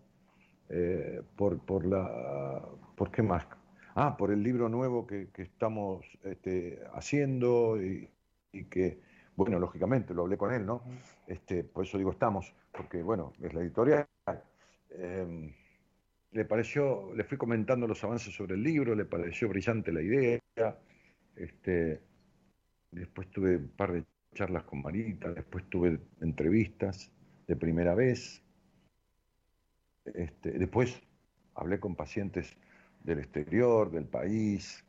eh, 0.70 1.22
por, 1.36 1.60
por, 1.60 1.86
la, 1.86 2.62
¿por 2.96 3.12
qué 3.12 3.24
más? 3.24 3.46
Ah, 3.96 4.16
por 4.18 4.32
el 4.32 4.44
libro 4.44 4.70
nuevo 4.70 5.08
que, 5.08 5.30
estamos 5.38 6.06
este, 6.24 6.80
haciendo 6.94 7.82
y, 7.82 8.10
que, 8.70 9.00
bueno, 9.36 9.60
lógicamente, 9.60 10.14
lo 10.14 10.24
hablé 10.24 10.38
con 10.38 10.54
él, 10.54 10.66
¿no? 10.66 10.84
Este, 11.28 11.64
por 11.64 11.86
eso 11.86 11.98
digo 11.98 12.12
estamos, 12.12 12.54
porque, 12.72 13.02
bueno, 13.02 13.34
es 13.42 13.54
la 13.54 13.62
editorial. 13.62 14.08
Em, 14.92 15.54
le 16.32 16.46
pareció, 16.46 17.14
le 17.16 17.24
fui 17.24 17.38
comentando 17.38 17.88
los 17.88 18.04
avances 18.04 18.34
sobre 18.34 18.56
el 18.56 18.64
libro, 18.64 18.96
le 18.96 19.06
pareció 19.06 19.50
brillante 19.50 19.92
la 19.92 20.02
idea. 20.02 20.40
Este, 21.36 22.02
después 22.92 23.30
tuve 23.32 23.58
un 23.58 23.70
par 23.70 23.94
de 23.94 24.04
charlas 24.34 24.64
con 24.64 24.82
Marita, 24.82 25.32
después 25.32 25.70
tuve 25.70 26.00
entrevistas 26.22 27.12
de 27.48 27.56
primera 27.56 27.96
vez. 27.96 28.42
Este, 30.06 30.52
después 30.52 31.02
hablé 31.56 31.80
con 31.80 31.96
pacientes 31.96 32.56
del 33.04 33.20
exterior, 33.20 33.92
del 33.92 34.06
país, 34.06 34.86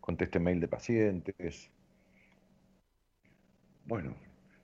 contesté 0.00 0.38
mail 0.38 0.60
de 0.60 0.68
pacientes. 0.68 1.70
Bueno, 3.86 4.14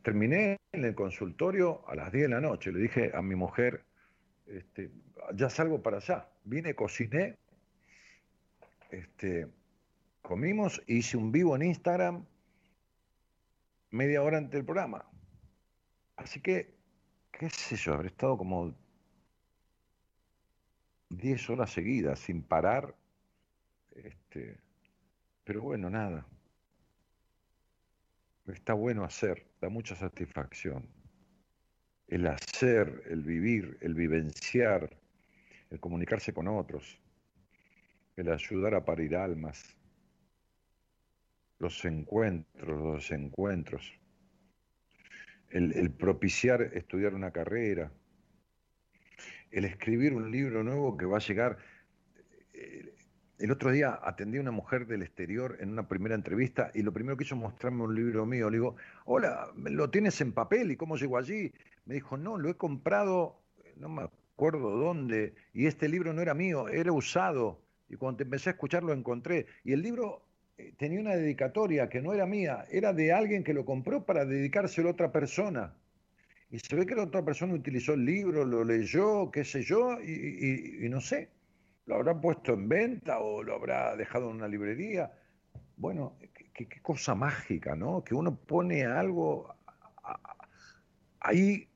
terminé 0.02 0.58
en 0.72 0.84
el 0.84 0.94
consultorio 0.94 1.86
a 1.88 1.94
las 1.94 2.12
10 2.12 2.24
de 2.24 2.28
la 2.28 2.40
noche. 2.40 2.72
Le 2.72 2.80
dije 2.80 3.10
a 3.14 3.22
mi 3.22 3.34
mujer, 3.34 3.84
este, 4.46 4.90
ya 5.34 5.50
salgo 5.50 5.82
para 5.82 5.98
allá. 5.98 6.28
Vine, 6.44 6.74
cociné, 6.74 7.36
este, 8.90 9.48
comimos, 10.22 10.82
hice 10.86 11.16
un 11.16 11.32
vivo 11.32 11.56
en 11.56 11.62
Instagram 11.62 12.24
media 13.90 14.22
hora 14.22 14.38
antes 14.38 14.52
del 14.52 14.64
programa. 14.64 15.04
Así 16.16 16.40
que, 16.40 16.74
qué 17.32 17.48
sé 17.50 17.76
yo, 17.76 17.94
habré 17.94 18.08
estado 18.08 18.36
como 18.36 18.74
10 21.10 21.50
horas 21.50 21.70
seguidas 21.70 22.18
sin 22.18 22.42
parar. 22.42 22.94
Este, 23.92 24.58
pero 25.44 25.62
bueno, 25.62 25.88
nada. 25.90 26.26
Está 28.46 28.72
bueno 28.74 29.04
hacer, 29.04 29.46
da 29.60 29.68
mucha 29.68 29.94
satisfacción. 29.94 30.88
El 32.06 32.26
hacer, 32.26 33.02
el 33.06 33.22
vivir, 33.22 33.76
el 33.82 33.94
vivenciar, 33.94 34.98
el 35.70 35.80
comunicarse 35.80 36.32
con 36.32 36.48
otros, 36.48 36.98
el 38.16 38.32
ayudar 38.32 38.74
a 38.74 38.84
parir 38.84 39.16
almas, 39.16 39.77
los 41.58 41.84
encuentros, 41.84 42.68
los 42.68 43.10
encuentros, 43.10 43.92
el, 45.50 45.90
propiciar 45.92 46.62
estudiar 46.62 47.14
una 47.14 47.30
carrera, 47.30 47.90
el 49.50 49.64
escribir 49.64 50.12
un 50.12 50.30
libro 50.30 50.62
nuevo 50.62 50.96
que 50.96 51.06
va 51.06 51.16
a 51.16 51.20
llegar. 51.20 51.58
Eh, 52.52 52.94
el 53.38 53.50
otro 53.52 53.70
día 53.70 53.98
atendí 54.02 54.38
a 54.38 54.40
una 54.40 54.50
mujer 54.50 54.86
del 54.86 55.02
exterior 55.02 55.56
en 55.60 55.70
una 55.70 55.86
primera 55.88 56.14
entrevista 56.14 56.70
y 56.74 56.82
lo 56.82 56.92
primero 56.92 57.16
que 57.16 57.24
hizo 57.24 57.36
mostrarme 57.36 57.84
un 57.84 57.94
libro 57.94 58.26
mío. 58.26 58.50
Le 58.50 58.56
digo, 58.56 58.76
hola, 59.04 59.50
¿lo 59.56 59.90
tienes 59.90 60.20
en 60.20 60.32
papel 60.32 60.72
y 60.72 60.76
cómo 60.76 60.96
llegó 60.96 61.18
allí? 61.18 61.52
Me 61.86 61.94
dijo, 61.94 62.16
no, 62.16 62.36
lo 62.36 62.50
he 62.50 62.56
comprado, 62.56 63.40
no 63.76 63.88
me 63.88 64.02
acuerdo 64.02 64.76
dónde, 64.76 65.34
y 65.52 65.66
este 65.66 65.88
libro 65.88 66.12
no 66.12 66.20
era 66.20 66.34
mío, 66.34 66.68
era 66.68 66.92
usado. 66.92 67.62
Y 67.88 67.96
cuando 67.96 68.22
empecé 68.22 68.50
a 68.50 68.52
escuchar 68.52 68.82
lo 68.82 68.92
encontré. 68.92 69.46
Y 69.64 69.72
el 69.72 69.82
libro 69.82 70.27
tenía 70.76 71.00
una 71.00 71.16
dedicatoria 71.16 71.88
que 71.88 72.02
no 72.02 72.12
era 72.12 72.26
mía, 72.26 72.64
era 72.70 72.92
de 72.92 73.12
alguien 73.12 73.44
que 73.44 73.54
lo 73.54 73.64
compró 73.64 74.04
para 74.04 74.24
dedicárselo 74.24 74.88
a 74.88 74.92
otra 74.92 75.12
persona. 75.12 75.74
Y 76.50 76.58
se 76.58 76.74
ve 76.74 76.86
que 76.86 76.94
la 76.94 77.04
otra 77.04 77.24
persona 77.24 77.54
utilizó 77.54 77.94
el 77.94 78.04
libro, 78.04 78.44
lo 78.44 78.64
leyó, 78.64 79.30
qué 79.30 79.44
sé 79.44 79.62
yo, 79.62 80.00
y, 80.00 80.88
no 80.88 81.00
sé, 81.00 81.28
lo 81.86 81.96
habrá 81.96 82.18
puesto 82.18 82.54
en 82.54 82.68
venta 82.68 83.20
o 83.20 83.42
lo 83.42 83.54
habrá 83.54 83.96
dejado 83.96 84.30
en 84.30 84.36
una 84.36 84.48
librería. 84.48 85.12
Bueno, 85.76 86.16
qué, 86.54 86.66
cosa 86.82 87.14
mágica, 87.14 87.76
¿no? 87.76 88.02
Que 88.02 88.14
uno 88.14 88.34
pone 88.34 88.84
algo 88.84 89.54
ahí, 91.20 91.68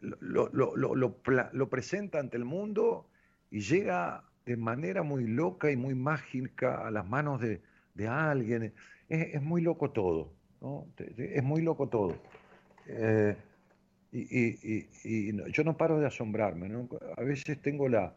lo, 0.00 0.48
lo, 0.48 1.68
presenta 1.68 2.20
ante 2.20 2.36
el 2.36 2.44
mundo 2.44 3.08
y 3.50 3.60
llega 3.60 4.24
de 4.46 4.56
manera 4.56 5.02
muy 5.02 5.26
loca 5.26 5.70
y 5.70 5.76
muy 5.76 5.94
mágica 5.94 6.86
a 6.86 6.90
las 6.90 7.06
manos 7.06 7.40
de, 7.40 7.60
de 7.94 8.08
alguien. 8.08 8.72
Es, 9.08 9.42
muy 9.42 9.62
loco 9.62 9.90
todo, 9.90 10.32
¿no? 10.60 10.86
Es 11.16 11.42
muy 11.42 11.62
loco 11.62 11.88
todo. 11.88 12.16
Eh, 12.86 13.36
y, 14.12 15.52
yo 15.52 15.64
no 15.64 15.76
paro 15.76 15.98
de 15.98 16.06
asombrarme, 16.06 16.68
¿no? 16.68 16.88
A 17.16 17.22
veces 17.22 17.60
tengo 17.60 17.88
la, 17.88 18.14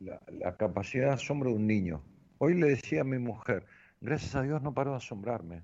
la, 0.00 0.56
capacidad 0.56 1.08
de 1.08 1.12
asombro 1.14 1.50
de 1.50 1.56
un 1.56 1.66
niño. 1.66 2.02
Hoy 2.38 2.54
le 2.54 2.68
decía 2.68 3.00
a 3.02 3.04
mi 3.04 3.18
mujer, 3.18 3.64
gracias 4.00 4.34
a 4.34 4.42
Dios 4.42 4.62
no 4.62 4.74
paro 4.74 4.92
de 4.92 4.98
asombrarme. 4.98 5.62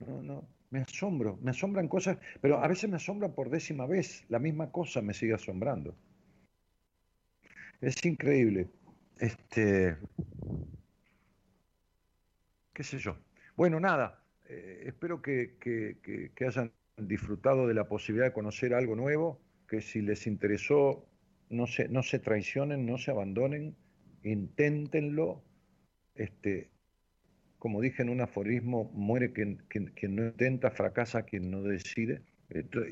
No, 0.00 0.22
no, 0.22 0.48
me 0.70 0.80
asombro, 0.80 1.38
me 1.42 1.50
asombran 1.50 1.88
cosas, 1.88 2.18
pero 2.40 2.62
a 2.62 2.66
veces 2.66 2.90
me 2.90 2.96
asombran 2.96 3.32
por 3.34 3.50
décima 3.50 3.86
vez, 3.86 4.24
la 4.28 4.38
misma 4.38 4.70
cosa 4.70 5.00
me 5.02 5.14
sigue 5.14 5.34
asombrando. 5.34 5.94
Es 7.80 8.04
increíble. 8.04 8.68
Este, 9.18 9.96
qué 12.72 12.82
sé 12.82 12.98
yo. 12.98 13.16
Bueno, 13.56 13.80
nada, 13.80 14.22
eh, 14.48 14.84
espero 14.86 15.22
que, 15.22 15.56
hayan 16.46 16.72
disfrutado 16.96 17.66
de 17.66 17.74
la 17.74 17.88
posibilidad 17.88 18.26
de 18.26 18.32
conocer 18.32 18.74
algo 18.74 18.96
nuevo, 18.96 19.40
que 19.68 19.80
si 19.80 20.02
les 20.02 20.26
interesó, 20.26 21.06
no 21.48 21.66
se, 21.66 21.88
no 21.88 22.02
se 22.02 22.18
traicionen, 22.18 22.86
no 22.86 22.98
se 22.98 23.10
abandonen, 23.10 23.76
inténtenlo. 24.22 25.42
Este, 26.14 26.70
como 27.58 27.80
dije 27.80 28.02
en 28.02 28.08
un 28.08 28.20
aforismo, 28.20 28.90
muere 28.94 29.32
quien, 29.32 29.62
quien, 29.68 30.16
no 30.16 30.26
intenta, 30.26 30.70
fracasa 30.70 31.22
quien 31.22 31.50
no 31.50 31.62
decide. 31.62 32.22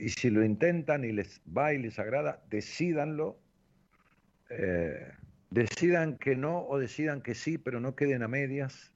y 0.00 0.08
si 0.10 0.30
lo 0.30 0.44
intentan 0.44 1.04
y 1.04 1.12
les 1.12 1.40
va 1.46 1.74
y 1.74 1.78
les 1.78 1.98
agrada, 1.98 2.42
decídanlo. 2.50 3.38
Eh, 4.48 5.12
decidan 5.50 6.16
que 6.18 6.36
no 6.36 6.66
o 6.66 6.78
decidan 6.78 7.20
que 7.20 7.34
sí, 7.34 7.58
pero 7.58 7.80
no 7.80 7.94
queden 7.94 8.22
a 8.22 8.28
medias. 8.28 8.92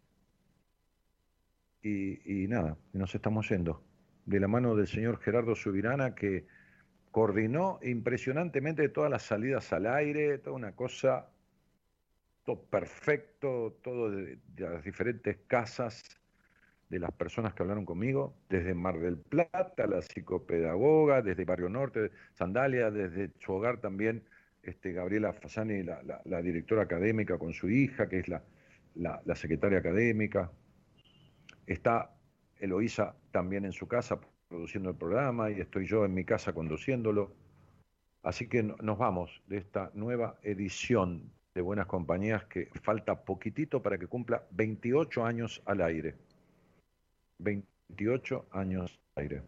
Y, 1.84 2.44
y 2.44 2.48
nada, 2.48 2.76
nos 2.94 3.14
estamos 3.14 3.48
yendo. 3.50 3.84
De 4.24 4.40
la 4.40 4.48
mano 4.48 4.74
del 4.74 4.88
señor 4.88 5.20
Gerardo 5.20 5.54
Subirana, 5.54 6.14
que 6.14 6.46
coordinó 7.10 7.78
impresionantemente 7.82 8.88
todas 8.88 9.10
las 9.10 9.22
salidas 9.22 9.72
al 9.72 9.86
aire, 9.86 10.38
toda 10.38 10.56
una 10.56 10.72
cosa, 10.72 11.28
todo 12.42 12.64
perfecto, 12.64 13.78
todo 13.82 14.10
de, 14.10 14.38
las 14.56 14.82
diferentes 14.82 15.36
casas 15.46 16.02
de 16.88 16.98
las 16.98 17.12
personas 17.12 17.52
que 17.54 17.62
hablaron 17.62 17.84
conmigo, 17.84 18.34
desde 18.48 18.74
Mar 18.74 18.98
del 18.98 19.18
Plata, 19.18 19.86
la 19.86 20.00
psicopedagoga, 20.00 21.20
desde 21.20 21.44
Barrio 21.44 21.68
Norte, 21.68 22.10
Sandalia, 22.32 22.90
desde 22.90 23.30
su 23.38 23.52
hogar 23.52 23.78
también, 23.80 24.24
este, 24.62 24.92
Gabriela 24.92 25.34
Fasani, 25.34 25.82
la, 25.82 26.02
la, 26.24 26.42
directora 26.42 26.82
académica 26.82 27.38
con 27.38 27.52
su 27.52 27.68
hija, 27.68 28.08
que 28.08 28.20
es 28.20 28.28
la, 28.28 28.42
la 28.96 29.34
secretaria 29.36 29.78
académica. 29.78 30.50
Está 31.66 32.14
Eloísa 32.58 33.14
también 33.30 33.64
en 33.64 33.72
su 33.72 33.86
casa 33.86 34.20
produciendo 34.48 34.90
el 34.90 34.96
programa 34.96 35.50
y 35.50 35.60
estoy 35.60 35.86
yo 35.86 36.04
en 36.04 36.14
mi 36.14 36.24
casa 36.24 36.52
conduciéndolo. 36.52 37.32
Así 38.22 38.48
que 38.48 38.62
nos 38.62 38.98
vamos 38.98 39.42
de 39.46 39.58
esta 39.58 39.90
nueva 39.94 40.38
edición 40.42 41.30
de 41.54 41.60
Buenas 41.60 41.86
Compañías 41.86 42.44
que 42.44 42.70
falta 42.82 43.24
poquitito 43.24 43.82
para 43.82 43.98
que 43.98 44.06
cumpla 44.06 44.44
28 44.52 45.24
años 45.24 45.62
al 45.66 45.82
aire. 45.82 46.14
28 47.38 48.46
años 48.50 48.98
al 49.14 49.22
aire. 49.22 49.42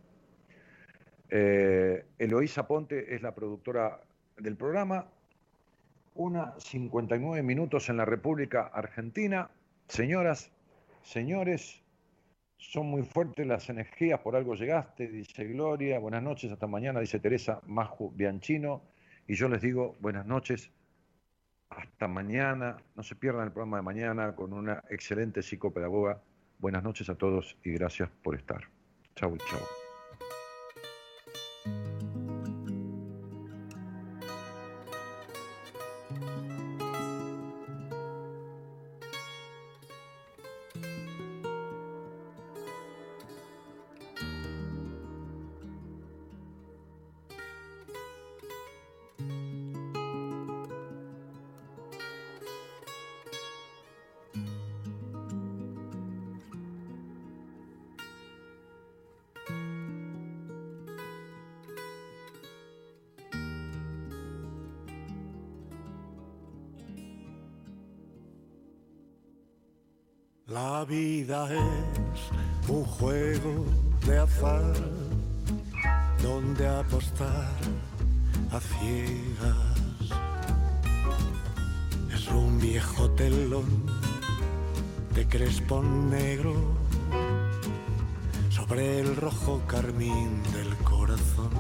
Eh, 1.31 2.05
Eloísa 2.19 2.67
Ponte 2.67 3.15
es 3.15 3.23
la 3.23 3.35
productora 3.35 4.01
del 4.37 4.57
programa. 4.57 5.07
Una 6.15 6.55
59 6.59 7.43
minutos 7.43 7.89
en 7.89 7.97
la 7.97 8.05
República 8.05 8.71
Argentina. 8.73 9.51
Señoras, 9.89 10.51
señores, 11.03 11.83
son 12.59 12.87
muy 12.87 13.03
fuertes 13.03 13.47
las 13.47 13.69
energías, 13.69 14.21
por 14.21 14.37
algo 14.37 14.55
llegaste, 14.55 15.09
dice 15.09 15.45
Gloria. 15.45 15.99
Buenas 15.99 16.23
noches, 16.23 16.51
hasta 16.51 16.67
mañana, 16.67 17.01
dice 17.01 17.19
Teresa 17.19 17.61
Maju 17.67 18.13
Bianchino. 18.15 18.83
Y 19.29 19.35
yo 19.35 19.49
les 19.49 19.61
digo 19.61 19.97
buenas 20.01 20.27
noches, 20.27 20.71
hasta 21.71 22.09
mañana. 22.09 22.77
No 22.95 23.03
se 23.03 23.17
pierdan 23.17 23.47
el 23.47 23.53
programa 23.53 23.79
de 23.79 23.83
mañana 23.83 24.35
con 24.35 24.53
una 24.53 24.83
excelente 24.91 25.43
psicopedagoga. 25.43 26.23
Buenas 26.59 26.83
noches 26.83 27.09
a 27.11 27.17
todos 27.17 27.57
y 27.65 27.73
gracias 27.73 28.09
por 28.23 28.35
estar. 28.35 28.63
Chau, 29.15 29.37
chau. 29.37 29.86
Es 70.49 70.55
un 72.69 72.85
juego 72.85 73.65
de 74.07 74.19
azar 74.19 74.75
donde 76.23 76.69
apostar 76.69 77.51
a 78.53 78.61
ciegas. 78.61 80.13
Es 82.15 82.29
un 82.29 82.61
viejo 82.61 83.11
telón 83.11 83.67
de 85.17 85.27
crespón 85.27 86.11
negro 86.11 86.55
sobre 88.49 89.01
el 89.01 89.17
rojo 89.17 89.61
carmín 89.67 90.45
del 90.53 90.77
corazón. 90.85 91.51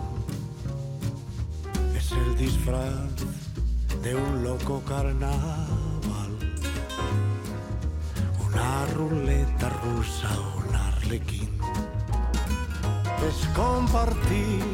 Es 1.97 2.13
el 2.13 2.37
disfraz 2.37 3.11
de 4.05 4.15
un 4.15 4.45
loco 4.45 4.81
carnal 4.87 5.96
ruleta 8.95 9.69
rusa 9.85 10.29
o 10.39 10.59
un 10.61 10.75
arlequín. 10.75 11.59
Es 13.29 13.47
compartir 13.55 14.65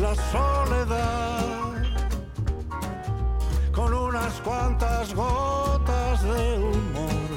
la 0.00 0.14
soledad 0.32 1.72
con 3.72 3.94
unas 3.94 4.32
cuantas 4.40 5.14
gotas 5.14 6.22
de 6.22 6.58
humor. 6.58 7.30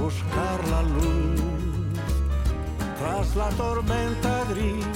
Buscar 0.00 0.68
la 0.68 0.82
luz 0.82 1.40
tras 2.98 3.36
la 3.36 3.48
tormenta 3.50 4.44
gris. 4.50 4.86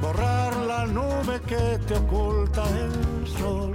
Borrar 0.00 0.56
la 0.56 0.86
nube 0.86 1.40
que 1.46 1.78
te 1.86 1.96
oculta 1.96 2.62
el 2.84 3.26
sol. 3.38 3.72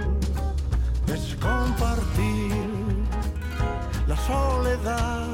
Es 1.06 1.36
compartir 1.36 2.81
soledad 4.26 5.28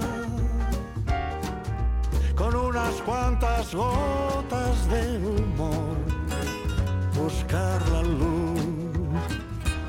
con 2.35 2.55
unas 2.55 2.94
cuantas 3.02 3.74
gotas 3.74 4.89
de 4.89 5.19
humor, 5.19 5.97
buscar 7.15 7.89
la 7.89 8.02
luz 8.02 8.60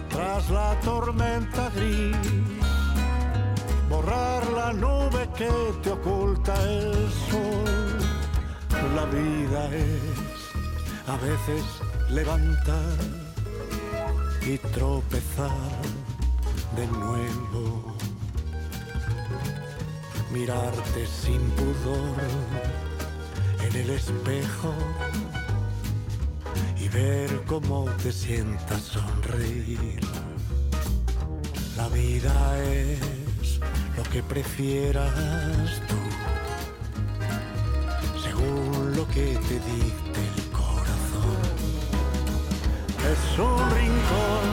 tras 0.10 0.50
la 0.50 0.80
tormenta 0.82 1.70
gris, 1.76 2.18
borrar 3.90 4.44
la 4.52 4.74
nube 4.74 5.30
que 5.38 5.52
te 5.84 5.92
oculta 5.92 6.54
el 6.64 7.10
sol. 7.30 7.80
La 8.96 9.06
vida 9.06 9.70
es 9.76 10.40
a 11.08 11.16
veces 11.18 11.64
levantar 12.10 12.98
y 14.46 14.58
tropezar 14.58 15.52
de 16.76 16.88
nuevo 16.88 17.99
mirarte 20.32 21.08
sin 21.08 21.42
pudor 21.52 22.16
en 23.68 23.76
el 23.76 23.90
espejo 23.90 24.74
y 26.78 26.88
ver 26.90 27.44
cómo 27.46 27.86
te 28.04 28.12
sientas 28.12 28.82
sonreír. 28.82 30.00
La 31.76 31.88
vida 31.90 32.34
es 32.64 33.60
lo 33.98 34.04
que 34.12 34.22
prefieras 34.22 35.82
tú, 35.88 35.96
según 38.22 38.96
lo 38.96 39.08
que 39.08 39.38
te 39.48 39.60
dicte 39.72 40.22
el 40.36 40.52
corazón. 40.52 41.40
Es 43.12 43.40
un 43.40 43.72
rincón 43.72 44.48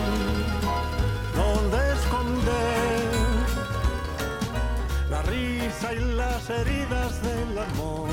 donde 1.35 1.93
esconder 1.93 2.76
y 5.33 6.15
las 6.15 6.49
heridas 6.51 7.23
del 7.23 7.59
amor. 7.59 8.09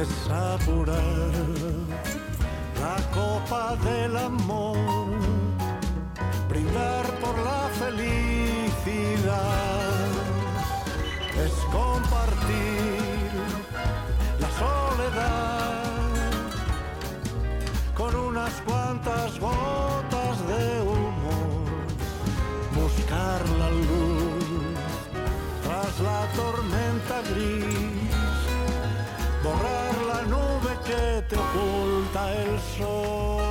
Es 0.00 0.30
apurar 0.30 1.32
la 2.80 2.96
copa 3.12 3.76
del 3.76 4.16
amor, 4.16 4.76
brindar 6.48 7.04
por 7.20 7.36
la 7.38 7.68
felicidad, 7.78 9.28
es 11.44 11.52
compartir 11.72 13.30
la 14.40 14.50
soledad 14.62 15.82
con 17.94 18.14
unas 18.14 18.52
cuantas 18.62 19.38
gotas 19.38 20.48
de 20.48 20.80
humor, 20.82 21.66
buscar 22.74 23.48
la 23.58 23.70
luz 23.70 24.07
la 26.00 26.26
tormenta 26.36 27.22
gris, 27.30 28.10
borrar 29.42 29.94
la 30.06 30.22
nube 30.22 30.72
que 30.84 31.22
te 31.28 31.36
oculta 31.36 32.32
el 32.34 32.60
sol. 32.76 33.47